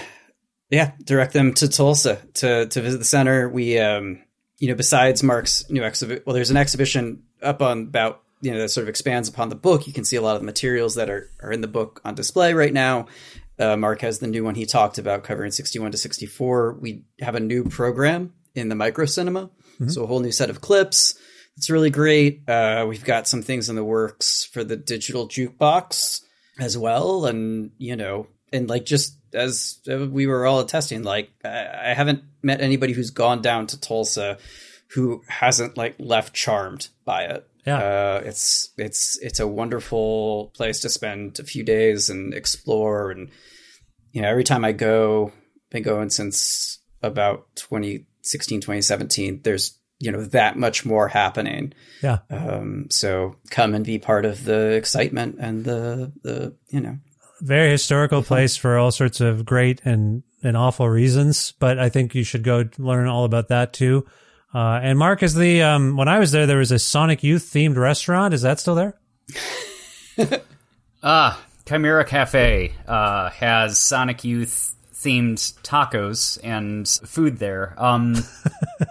yeah, 0.70 0.93
direct 1.03 1.32
them 1.32 1.55
to 1.55 1.69
Tulsa 1.69 2.20
to 2.35 2.66
to 2.66 2.81
visit 2.82 2.99
the 2.99 3.05
center. 3.05 3.49
We, 3.49 3.78
um, 3.78 4.23
you 4.59 4.69
know, 4.69 4.74
besides 4.74 5.23
Mark's 5.23 5.69
new 5.70 5.82
exhibit, 5.82 6.27
well, 6.27 6.35
there's 6.35 6.51
an 6.51 6.59
exhibition 6.59 7.23
up 7.43 7.62
on 7.62 7.82
about 7.82 8.23
you 8.40 8.53
know 8.53 8.59
that 8.59 8.69
sort 8.69 8.82
of 8.82 8.89
expands 8.89 9.28
upon 9.28 9.49
the 9.49 9.55
book. 9.55 9.86
You 9.86 9.93
can 9.93 10.05
see 10.05 10.16
a 10.16 10.23
lot 10.23 10.35
of 10.36 10.43
the 10.43 10.47
materials 10.47 10.97
that 10.97 11.09
are 11.09 11.31
are 11.43 11.53
in 11.53 11.62
the 11.62 11.69
book 11.69 12.01
on 12.05 12.15
display 12.15 12.53
right 12.53 12.73
now. 12.73 13.07
Uh, 13.59 13.77
Mark 13.77 14.03
has 14.03 14.19
the 14.19 14.27
new 14.27 14.45
one 14.45 14.55
he 14.55 14.66
talked 14.66 14.99
about 14.99 15.24
covering 15.24 15.51
61 15.51 15.90
to 15.93 15.99
64. 15.99 16.74
We 16.81 17.03
have 17.20 17.35
a 17.35 17.40
new 17.40 17.65
program 17.65 18.35
in 18.55 18.69
the 18.69 18.77
micro 18.77 19.05
cinema. 19.07 19.51
So 19.86 20.02
a 20.02 20.06
whole 20.06 20.20
new 20.20 20.32
set 20.32 20.50
of 20.50 20.60
clips. 20.60 21.18
It's 21.56 21.70
really 21.70 21.90
great. 21.90 22.48
Uh, 22.48 22.86
we've 22.88 23.05
got 23.05 23.28
some 23.28 23.42
things 23.42 23.68
in 23.68 23.76
the 23.76 23.84
works 23.84 24.44
for 24.44 24.64
the 24.64 24.76
digital 24.76 25.28
jukebox 25.28 26.22
as 26.59 26.76
well. 26.76 27.26
And, 27.26 27.72
you 27.78 27.96
know, 27.96 28.26
and 28.52 28.68
like 28.68 28.84
just 28.84 29.16
as 29.32 29.80
we 29.86 30.26
were 30.26 30.46
all 30.46 30.60
attesting, 30.60 31.02
like 31.02 31.30
I, 31.44 31.90
I 31.90 31.94
haven't 31.94 32.22
met 32.42 32.60
anybody 32.60 32.92
who's 32.92 33.10
gone 33.10 33.42
down 33.42 33.66
to 33.68 33.80
Tulsa 33.80 34.38
who 34.92 35.22
hasn't 35.28 35.76
like 35.76 35.96
left 35.98 36.34
charmed 36.34 36.88
by 37.05 37.24
it. 37.24 37.46
Yeah. 37.66 37.78
Uh, 37.78 38.22
it's 38.24 38.70
it's 38.78 39.18
it's 39.18 39.40
a 39.40 39.46
wonderful 39.46 40.50
place 40.55 40.80
to 40.80 40.88
spend 40.88 41.38
a 41.38 41.44
few 41.44 41.62
days 41.62 42.09
and 42.09 42.32
explore 42.32 43.10
and 43.10 43.28
you 44.12 44.22
know 44.22 44.28
every 44.28 44.44
time 44.44 44.64
I 44.64 44.72
go 44.72 45.32
been 45.70 45.82
going 45.82 46.09
since 46.09 46.78
about 47.02 47.46
2016 48.30 48.60
2017 48.60 49.40
there's 49.42 49.78
you 50.00 50.12
know 50.12 50.24
that 50.26 50.56
much 50.56 50.84
more 50.84 51.09
happening 51.09 51.72
Yeah. 52.02 52.18
um, 52.30 52.86
so 52.90 53.36
come 53.50 53.74
and 53.74 53.84
be 53.84 53.98
part 53.98 54.24
of 54.24 54.44
the 54.44 54.72
excitement 54.74 55.36
and 55.40 55.64
the 55.64 56.12
the 56.22 56.55
you 56.68 56.80
know 56.80 56.98
Very 57.40 57.70
historical 57.70 58.22
place 58.22 58.56
for 58.56 58.78
all 58.78 58.90
sorts 58.92 59.20
of 59.20 59.44
great 59.44 59.80
and, 59.84 60.22
and 60.42 60.56
awful 60.56 60.88
reasons, 60.88 61.52
but 61.60 61.78
I 61.78 61.88
think 61.88 62.14
you 62.14 62.24
should 62.24 62.42
go 62.42 62.64
learn 62.78 63.06
all 63.06 63.24
about 63.24 63.48
that 63.48 63.72
too. 63.72 64.06
Uh, 64.52 64.80
and 64.82 64.98
Mark 64.98 65.22
is 65.22 65.34
the, 65.34 65.62
um, 65.62 65.96
when 65.96 66.09
I 66.09 66.18
was 66.18 66.32
there, 66.32 66.46
there 66.46 66.59
was 66.59 66.72
a 66.72 66.78
Sonic 66.80 67.22
Youth 67.22 67.44
themed 67.52 67.76
restaurant. 67.76 68.34
Is 68.34 68.42
that 68.42 68.59
still 68.59 68.74
there? 68.74 68.98
Ah, 71.02 71.40
Chimera 71.66 72.05
Cafe 72.05 72.72
uh, 72.86 73.30
has 73.30 73.78
Sonic 73.78 74.24
Youth 74.24 74.74
themed 74.98 75.36
tacos 75.62 76.38
and 76.42 76.88
food 77.08 77.38
there. 77.38 77.74
Um, 77.78 78.16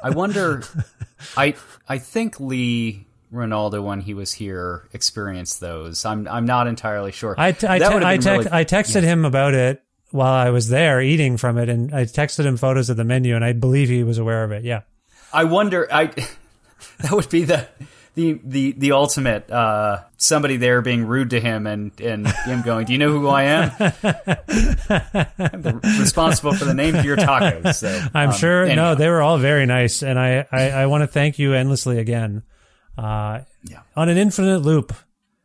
I 0.04 0.10
wonder. 0.12 0.64
I 1.36 1.56
I 1.90 1.98
think 1.98 2.40
Lee 2.40 3.06
Ranaldo 3.34 3.84
when 3.84 4.02
he 4.02 4.14
was 4.14 4.32
here 4.34 4.88
experienced 4.94 5.60
those. 5.60 6.06
I'm 6.06 6.28
I'm 6.28 6.46
not 6.46 6.68
entirely 6.68 7.12
sure. 7.12 7.36
I, 7.38 7.52
t- 7.52 7.68
I, 7.68 7.80
te- 7.80 7.86
I, 7.86 8.18
tec- 8.18 8.40
really- 8.40 8.52
I 8.52 8.64
texted 8.64 9.04
him 9.04 9.26
about 9.26 9.54
it 9.54 9.84
while 10.12 10.34
I 10.34 10.50
was 10.52 10.70
there 10.70 11.02
eating 11.02 11.38
from 11.38 11.58
it, 11.58 11.68
and 11.68 11.94
I 11.94 12.04
texted 12.04 12.46
him 12.46 12.56
photos 12.58 12.90
of 12.90 12.98
the 12.98 13.04
menu, 13.04 13.36
and 13.36 13.44
I 13.44 13.54
believe 13.54 13.90
he 13.90 14.04
was 14.04 14.18
aware 14.18 14.44
of 14.44 14.52
it. 14.52 14.64
Yeah. 14.64 14.82
I 15.34 15.44
wonder. 15.44 15.88
I 15.92 16.06
that 17.00 17.12
would 17.12 17.30
be 17.30 17.44
the 17.44 17.68
the 18.18 18.42
the 18.44 18.72
the 18.72 18.92
ultimate. 18.94 19.50
Uh, 19.52 20.00
somebody 20.18 20.58
there 20.58 20.82
being 20.82 21.06
rude 21.06 21.30
to 21.30 21.40
him 21.40 21.68
and 21.68 21.92
and 22.02 22.28
him 22.28 22.64
going, 22.64 22.88
"Do 22.88 22.94
you 22.94 22.98
know 23.00 23.12
who 23.12 23.28
I 23.28 23.44
am? 23.44 23.72
I'm 23.80 25.62
the- 25.62 25.80
responsible 26.00 26.54
for 26.56 26.66
the 26.66 26.74
name 26.74 26.96
of 26.96 27.06
your 27.06 27.16
tacos." 27.16 27.76
So, 27.76 28.08
I'm 28.16 28.30
um, 28.30 28.36
sure. 28.36 28.66
No, 28.76 28.96
they 28.96 29.08
were 29.08 29.22
all 29.22 29.38
very 29.38 29.68
nice, 29.68 30.02
and 30.02 30.18
I, 30.20 30.48
I, 30.52 30.70
I 30.72 30.86
want 30.88 31.04
to 31.04 31.08
thank 31.08 31.38
you 31.38 31.54
endlessly 31.54 32.00
again. 32.00 32.42
Uh, 32.98 33.42
Yeah. 33.64 33.82
On 33.96 34.10
an 34.10 34.18
infinite 34.18 34.60
loop. 34.60 34.94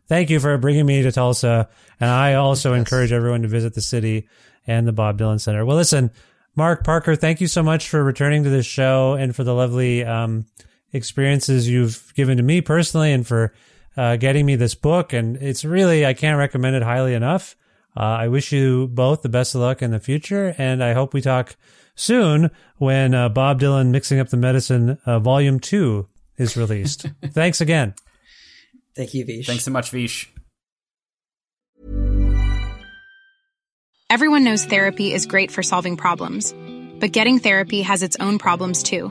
Thank 0.09 0.31
you 0.31 0.41
for 0.41 0.57
bringing 0.57 0.87
me 0.87 1.03
to 1.03 1.13
Tulsa, 1.13 1.69
and 2.01 2.09
I 2.11 2.35
also 2.35 2.73
encourage 2.73 3.13
everyone 3.13 3.43
to 3.43 3.49
visit 3.49 3.75
the 3.75 3.83
city 3.83 4.29
and 4.67 4.87
the 4.87 4.93
Bob 4.93 5.19
Dylan 5.19 5.41
Center. 5.41 5.65
Well, 5.67 5.77
listen, 5.77 6.11
Mark 6.57 6.85
Parker, 6.85 7.17
thank 7.17 7.41
you 7.43 7.49
so 7.49 7.63
much 7.63 7.89
for 7.91 8.03
returning 8.03 8.45
to 8.45 8.51
this 8.51 8.67
show 8.67 9.15
and 9.15 9.37
for 9.37 9.45
the 9.45 9.55
lovely 9.55 10.05
um, 10.05 10.47
experiences 10.93 11.69
you've 11.69 12.13
given 12.15 12.37
to 12.37 12.43
me 12.43 12.61
personally, 12.61 13.13
and 13.13 13.27
for 13.27 13.53
uh, 13.97 14.17
getting 14.17 14.47
me 14.47 14.57
this 14.57 14.75
book. 14.75 15.13
And 15.13 15.37
it's 15.37 15.65
really 15.65 16.07
I 16.07 16.15
can't 16.15 16.39
recommend 16.39 16.77
it 16.77 16.83
highly 16.83 17.15
enough. 17.15 17.57
Uh, 17.97 18.01
I 18.01 18.29
wish 18.29 18.53
you 18.53 18.89
both 18.89 19.23
the 19.23 19.29
best 19.29 19.55
of 19.55 19.61
luck 19.61 19.83
in 19.83 19.91
the 19.91 20.01
future, 20.01 20.55
and 20.57 20.83
I 20.83 20.95
hope 20.95 21.13
we 21.13 21.21
talk 21.21 21.57
soon 21.95 22.51
when 22.79 23.15
uh, 23.15 23.29
Bob 23.29 23.61
Dylan 23.61 23.91
Mixing 23.91 24.19
Up 24.19 24.29
the 24.29 24.37
Medicine 24.37 24.99
uh, 25.05 25.19
Volume 25.19 25.61
2 25.61 26.07
is 26.39 26.57
released. 26.57 27.07
Thanks 27.25 27.61
again. 27.61 27.95
thank 28.97 29.13
you 29.13 29.25
Vish. 29.27 29.47
Thanks 29.47 29.65
so 29.65 29.71
much, 29.71 29.91
Vish. 29.91 30.33
Everyone 34.09 34.45
knows 34.45 34.65
therapy 34.65 35.13
is 35.13 35.25
great 35.25 35.51
for 35.51 35.63
solving 35.63 35.97
problems, 35.97 36.55
but 36.99 37.13
getting 37.13 37.39
therapy 37.39 37.83
has 37.83 38.03
its 38.03 38.17
own 38.21 38.39
problems 38.39 38.83
too, 38.83 39.11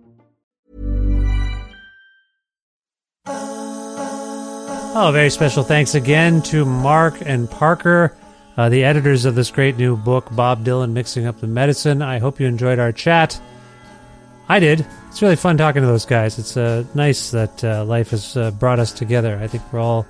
Oh, 4.93 5.11
very 5.13 5.29
special 5.29 5.63
thanks 5.63 5.95
again 5.95 6.41
to 6.43 6.65
Mark 6.65 7.15
and 7.21 7.49
Parker, 7.49 8.17
uh, 8.57 8.67
the 8.69 8.83
editors 8.83 9.25
of 9.25 9.35
this 9.35 9.51
great 9.51 9.77
new 9.77 9.95
book, 9.95 10.27
Bob 10.35 10.65
Dylan 10.65 10.91
Mixing 10.91 11.27
Up 11.27 11.39
the 11.39 11.47
Medicine. 11.47 12.01
I 12.01 12.19
hope 12.19 12.39
you 12.39 12.47
enjoyed 12.47 12.79
our 12.79 12.91
chat. 12.91 13.39
I 14.49 14.59
did. 14.59 14.85
It's 15.07 15.21
really 15.21 15.35
fun 15.35 15.55
talking 15.55 15.81
to 15.81 15.87
those 15.87 16.05
guys. 16.05 16.39
It's 16.39 16.57
uh, 16.57 16.83
nice 16.93 17.31
that 17.31 17.63
uh, 17.63 17.85
life 17.85 18.09
has 18.09 18.35
uh, 18.35 18.51
brought 18.51 18.79
us 18.79 18.91
together. 18.91 19.39
I 19.41 19.47
think 19.47 19.63
we're 19.71 19.79
all 19.79 20.05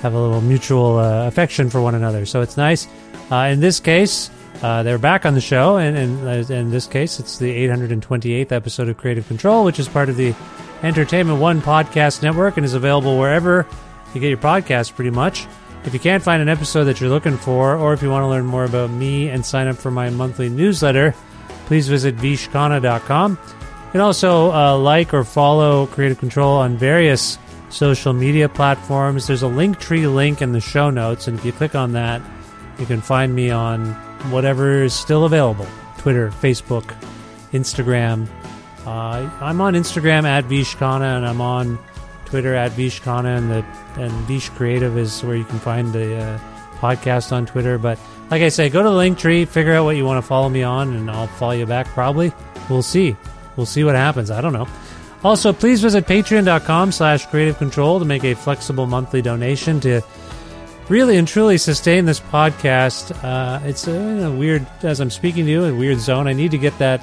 have 0.00 0.14
a 0.14 0.20
little 0.20 0.40
mutual 0.40 0.98
uh, 0.98 1.26
affection 1.26 1.70
for 1.70 1.80
one 1.80 1.94
another, 1.94 2.24
so 2.26 2.40
it's 2.40 2.56
nice. 2.56 2.88
Uh, 3.30 3.50
in 3.52 3.60
this 3.60 3.78
case, 3.78 4.30
they're 4.60 4.98
back 4.98 5.26
on 5.26 5.34
the 5.34 5.40
show, 5.40 5.76
and, 5.76 5.96
and 5.96 6.50
in 6.50 6.70
this 6.70 6.86
case, 6.86 7.20
it's 7.20 7.38
the 7.38 7.68
828th 7.68 8.52
episode 8.52 8.88
of 8.88 8.96
Kreative 8.96 9.24
Kontrol, 9.24 9.64
which 9.64 9.78
is 9.78 9.86
part 9.88 10.08
of 10.08 10.16
the 10.16 10.34
Entertainment 10.84 11.40
One 11.40 11.60
podcast 11.62 12.22
network 12.22 12.58
and 12.58 12.64
is 12.64 12.74
available 12.74 13.18
wherever 13.18 13.66
you 14.14 14.20
get 14.20 14.28
your 14.28 14.38
podcasts, 14.38 14.94
pretty 14.94 15.10
much. 15.10 15.46
If 15.84 15.92
you 15.92 15.98
can't 15.98 16.22
find 16.22 16.40
an 16.40 16.48
episode 16.48 16.84
that 16.84 17.00
you're 17.00 17.10
looking 17.10 17.36
for, 17.36 17.74
or 17.74 17.92
if 17.92 18.02
you 18.02 18.10
want 18.10 18.22
to 18.22 18.28
learn 18.28 18.46
more 18.46 18.64
about 18.64 18.90
me 18.90 19.28
and 19.28 19.44
sign 19.44 19.66
up 19.66 19.76
for 19.76 19.90
my 19.90 20.10
monthly 20.10 20.48
newsletter, 20.48 21.14
please 21.66 21.88
visit 21.88 22.16
vishkhanna.com. 22.16 23.38
You 23.42 23.92
can 23.92 24.00
also 24.00 24.52
uh, 24.52 24.78
like 24.78 25.12
or 25.12 25.24
follow 25.24 25.86
Kreative 25.86 26.16
Kontrol 26.16 26.58
on 26.58 26.76
various 26.76 27.38
social 27.70 28.12
media 28.12 28.48
platforms. 28.48 29.26
There's 29.26 29.42
a 29.42 29.48
link 29.48 29.78
tree 29.78 30.06
link 30.06 30.42
in 30.42 30.52
the 30.52 30.60
show 30.60 30.90
notes, 30.90 31.28
and 31.28 31.38
if 31.38 31.44
you 31.44 31.52
click 31.52 31.74
on 31.74 31.92
that, 31.92 32.22
you 32.78 32.86
can 32.86 33.00
find 33.00 33.34
me 33.34 33.50
on 33.50 33.86
whatever 34.30 34.82
is 34.82 34.94
still 34.94 35.24
available 35.24 35.66
Twitter, 35.98 36.30
Facebook, 36.30 36.94
Instagram. 37.52 38.28
Uh, 38.86 39.30
I'm 39.40 39.60
on 39.60 39.74
Instagram 39.74 40.24
at 40.24 40.44
Vishkhanna, 40.44 41.16
and 41.16 41.26
I'm 41.26 41.40
on 41.40 41.78
Twitter 42.26 42.54
at 42.54 42.72
Vishkhanna, 42.72 43.38
and 43.38 43.50
the 43.50 43.64
and 44.02 44.12
Vish 44.26 44.48
Creative 44.50 44.96
is 44.98 45.22
where 45.22 45.36
you 45.36 45.44
can 45.44 45.58
find 45.58 45.92
the 45.92 46.16
uh, 46.16 46.38
podcast 46.78 47.32
on 47.32 47.46
Twitter. 47.46 47.78
But 47.78 47.98
like 48.30 48.42
I 48.42 48.48
say, 48.48 48.68
go 48.68 48.82
to 48.82 48.88
the 48.88 48.94
link 48.94 49.18
tree, 49.18 49.44
figure 49.44 49.72
out 49.74 49.84
what 49.84 49.96
you 49.96 50.04
want 50.04 50.22
to 50.22 50.26
follow 50.26 50.48
me 50.48 50.62
on, 50.62 50.94
and 50.94 51.10
I'll 51.10 51.26
follow 51.26 51.52
you 51.52 51.66
back. 51.66 51.86
Probably, 51.88 52.32
we'll 52.68 52.82
see. 52.82 53.16
We'll 53.56 53.66
see 53.66 53.84
what 53.84 53.94
happens. 53.94 54.30
I 54.30 54.40
don't 54.40 54.52
know. 54.52 54.68
Also, 55.22 55.52
please 55.52 55.80
visit 55.80 56.06
patreon.com 56.06 56.92
slash 56.92 57.26
kreative 57.28 57.54
kontrol 57.54 57.98
to 57.98 58.04
make 58.04 58.24
a 58.24 58.34
flexible 58.34 58.86
monthly 58.86 59.22
donation 59.22 59.80
to 59.80 60.02
really 60.88 61.16
and 61.16 61.26
truly 61.26 61.56
sustain 61.56 62.04
this 62.04 62.20
podcast. 62.20 63.12
Uh, 63.24 63.60
it's 63.64 63.86
a, 63.86 64.24
a 64.24 64.30
weird, 64.30 64.66
as 64.82 65.00
I'm 65.00 65.10
speaking 65.10 65.46
to 65.46 65.50
you, 65.50 65.64
a 65.64 65.74
weird 65.74 65.98
zone. 65.98 66.26
I 66.28 66.34
need 66.34 66.50
to 66.50 66.58
get 66.58 66.76
that 66.78 67.00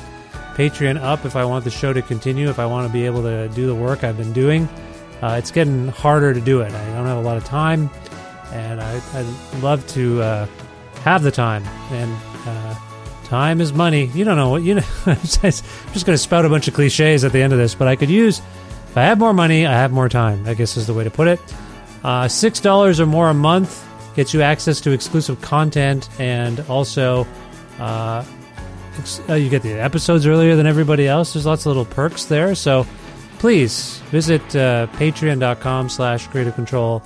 Patreon 0.56 1.02
up 1.02 1.26
if 1.26 1.36
I 1.36 1.46
want 1.46 1.64
the 1.64 1.72
show 1.72 1.94
to 1.94 2.02
continue, 2.02 2.50
if 2.50 2.60
I 2.60 2.66
want 2.66 2.88
to 2.88 2.94
be 2.94 3.06
able 3.06 3.22
to 3.24 3.48
do 3.50 3.68
the 3.68 3.76
work 3.76 4.04
I've 4.04 4.18
been 4.18 4.34
doing. 4.34 4.68
Uh, 5.22 5.36
it's 5.38 5.52
getting 5.52 5.88
harder 5.90 6.34
to 6.34 6.42
do 6.42 6.62
it. 6.62 6.72
I 6.74 6.86
don't 6.96 7.06
have 7.06 7.18
a 7.18 7.22
lot 7.22 7.38
of 7.38 7.46
time, 7.46 7.90
and 8.52 8.82
I, 8.82 9.02
I'd 9.14 9.62
love 9.62 9.86
to 9.90 10.22
uh, 10.22 10.48
have 11.04 11.22
the 11.22 11.32
time. 11.32 11.64
And 11.92 12.18
uh, 12.48 12.76
time 13.26 13.62
is 13.62 13.72
money. 13.72 14.06
You 14.08 14.26
don't 14.26 14.36
know 14.36 14.50
what 14.50 14.64
you 14.64 14.76
know. 14.76 14.84
I'm 15.06 15.16
just 15.22 15.42
going 15.44 16.14
to 16.14 16.18
spout 16.18 16.46
a 16.46 16.50
bunch 16.50 16.68
of 16.68 16.74
cliches 16.74 17.24
at 17.24 17.32
the 17.32 17.42
end 17.42 17.54
of 17.54 17.60
this, 17.60 17.76
but 17.76 17.88
I 17.88 17.96
could 17.96 18.10
use. 18.10 18.40
If 18.40 18.98
I 18.98 19.04
have 19.04 19.20
more 19.20 19.34
money, 19.34 19.66
I 19.66 19.74
have 19.74 19.92
more 19.92 20.10
time. 20.10 20.46
I 20.48 20.54
guess 20.54 20.76
is 20.76 20.88
the 20.88 20.94
way 20.94 21.04
to 21.04 21.12
put 21.12 21.28
it. 21.28 21.40
Uh, 22.04 22.28
Six 22.28 22.60
dollars 22.60 23.00
or 23.00 23.06
more 23.06 23.30
a 23.30 23.34
month 23.34 23.88
gets 24.16 24.34
you 24.34 24.42
access 24.42 24.82
to 24.82 24.92
exclusive 24.92 25.40
content, 25.40 26.10
and 26.20 26.60
also 26.62 27.26
uh, 29.30 29.36
you 29.36 29.50
get 29.50 29.62
the 29.62 29.74
episodes 29.74 30.26
earlier 30.26 30.56
than 30.56 30.68
everybody 30.68 31.08
else. 31.08 31.34
There's 31.34 31.46
lots 31.46 31.66
of 31.66 31.68
little 31.68 31.86
perks 31.86 32.26
there. 32.26 32.56
So 32.56 32.86
please 33.42 33.98
visit 34.12 34.42
uh, 34.56 34.86
patreon.com 34.94 35.90
slash 35.90 36.28
kreative 36.28 36.54
kontrol 36.54 37.04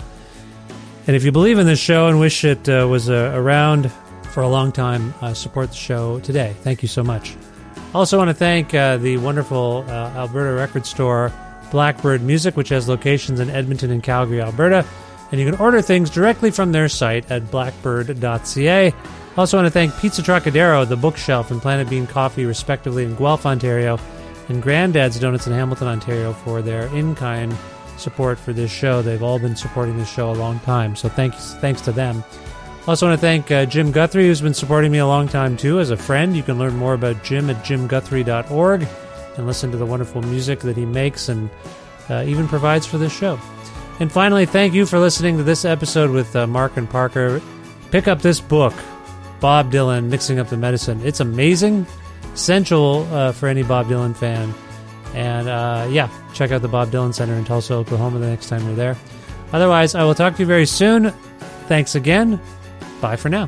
and 1.08 1.16
if 1.16 1.24
you 1.24 1.32
believe 1.32 1.60
in 1.60 1.66
this 1.66 1.80
show 1.80 2.10
and 2.10 2.20
wish 2.20 2.44
it 2.44 2.68
uh, 2.68 2.86
was 2.90 3.10
uh, 3.10 3.32
around 3.34 3.90
for 4.32 4.44
a 4.44 4.48
long 4.50 4.70
time 4.70 5.14
uh, 5.22 5.34
support 5.34 5.70
the 5.70 5.76
show 5.78 6.20
today 6.20 6.54
thank 6.60 6.82
you 6.82 6.90
so 6.90 7.02
much 7.02 7.38
also 7.94 8.18
want 8.18 8.28
to 8.28 8.34
thank 8.34 8.74
uh, 8.74 8.98
the 8.98 9.16
wonderful 9.16 9.86
alberta 9.90 10.54
record 10.54 10.86
store 10.86 11.32
Blackbyrd 11.70 12.20
Myoozik 12.20 12.58
which 12.58 12.68
has 12.68 12.90
locations 12.90 13.40
in 13.40 13.50
edmonton 13.50 13.90
and 13.90 14.04
calgary 14.04 14.42
alberta 14.42 14.86
and 15.32 15.40
you 15.40 15.50
can 15.50 15.58
order 15.62 15.82
things 15.82 16.10
directly 16.10 16.52
from 16.52 16.74
their 16.74 16.90
site 16.90 17.32
at 17.32 17.44
blackbyrd.ca 17.44 18.94
also 19.38 19.58
want 19.58 19.66
to 19.66 19.72
thank 19.72 19.98
Pizza 20.00 20.22
Trokadero 20.22 20.88
the 20.88 20.96
bookshelf 20.96 21.52
and 21.52 21.62
planet 21.62 21.90
bean 21.90 22.08
coffee 22.08 22.46
respectively 22.46 23.04
in 23.04 23.16
guelph 23.16 23.46
ontario 23.46 24.00
and 24.48 24.62
Grandad's 24.62 25.20
Donuts 25.20 25.48
in 25.48 25.54
Hamilton, 25.54 25.88
Ontario, 25.88 26.32
for 26.32 26.62
their 26.62 26.88
in-kind 26.96 27.56
support 27.98 28.38
for 28.38 28.54
this 28.54 28.72
show. 28.72 29.02
They've 29.02 29.24
all 29.24 29.40
been 29.40 29.56
supporting 29.56 29.98
this 29.98 30.12
show 30.12 30.32
a 30.32 30.34
long 30.34 30.60
time, 30.60 30.96
so 30.96 31.10
thanks 31.10 31.56
thanks 31.56 31.82
to 31.82 31.92
them. 31.92 32.24
I 32.86 32.92
Also, 32.92 33.08
want 33.08 33.18
to 33.20 33.22
thank 33.22 33.50
uh, 33.50 33.66
Jim 33.66 33.92
Guthrie, 33.92 34.28
who's 34.28 34.42
been 34.42 34.54
supporting 34.54 34.92
me 34.92 35.00
a 35.00 35.08
long 35.08 35.28
time 35.28 35.58
too 35.58 35.80
as 35.80 35.90
a 35.90 35.98
friend. 35.98 36.38
You 36.38 36.44
can 36.44 36.60
learn 36.60 36.76
more 36.76 36.94
about 36.94 37.24
Jim 37.24 37.50
at 37.50 37.64
jimguthrie.org 37.66 38.88
and 39.38 39.48
listen 39.48 39.72
to 39.72 39.78
the 39.78 39.86
wonderful 39.86 40.22
music 40.22 40.60
that 40.60 40.78
he 40.78 40.86
makes 40.86 41.28
and 41.28 41.50
uh, 42.10 42.24
even 42.28 42.48
provides 42.48 42.86
for 42.86 43.00
this 43.00 43.12
show. 43.12 43.40
And 44.00 44.12
finally, 44.12 44.46
thank 44.46 44.74
you 44.74 44.86
for 44.86 45.00
listening 45.00 45.38
to 45.38 45.44
this 45.44 45.66
episode 45.66 46.12
with 46.12 46.36
uh, 46.36 46.46
Mark 46.46 46.78
and 46.78 46.88
Parker. 46.88 47.42
Pick 47.90 48.08
up 48.08 48.22
this 48.22 48.40
book, 48.40 48.74
Bob 49.46 49.72
Dylan, 49.72 50.06
Mixing 50.10 50.40
Up 50.40 50.50
the 50.50 50.58
Medicine. 50.58 51.00
It's 51.04 51.20
amazing 51.20 51.86
essential 52.34 53.08
uh, 53.14 53.32
for 53.32 53.48
any 53.48 53.62
Bob 53.62 53.86
Dylan 53.86 54.16
fan. 54.16 54.52
And 55.14 55.48
uh, 55.48 55.88
yeah, 55.92 56.10
check 56.34 56.50
out 56.50 56.64
the 56.64 56.68
Bob 56.68 56.90
Dylan 56.90 57.14
Center 57.14 57.36
in 57.36 57.46
Tulsa, 57.46 57.76
Oklahoma 57.76 58.18
the 58.18 58.26
next 58.26 58.50
time 58.50 58.66
you're 58.66 58.74
there. 58.74 58.98
Otherwise, 59.54 59.94
I 59.94 60.04
will 60.04 60.16
talk 60.16 60.34
to 60.38 60.40
you 60.40 60.48
very 60.48 60.66
soon. 60.66 61.12
Thanks 61.68 61.94
again. 61.94 62.42
Bye 63.02 63.18
for 63.18 63.30
now. 63.30 63.48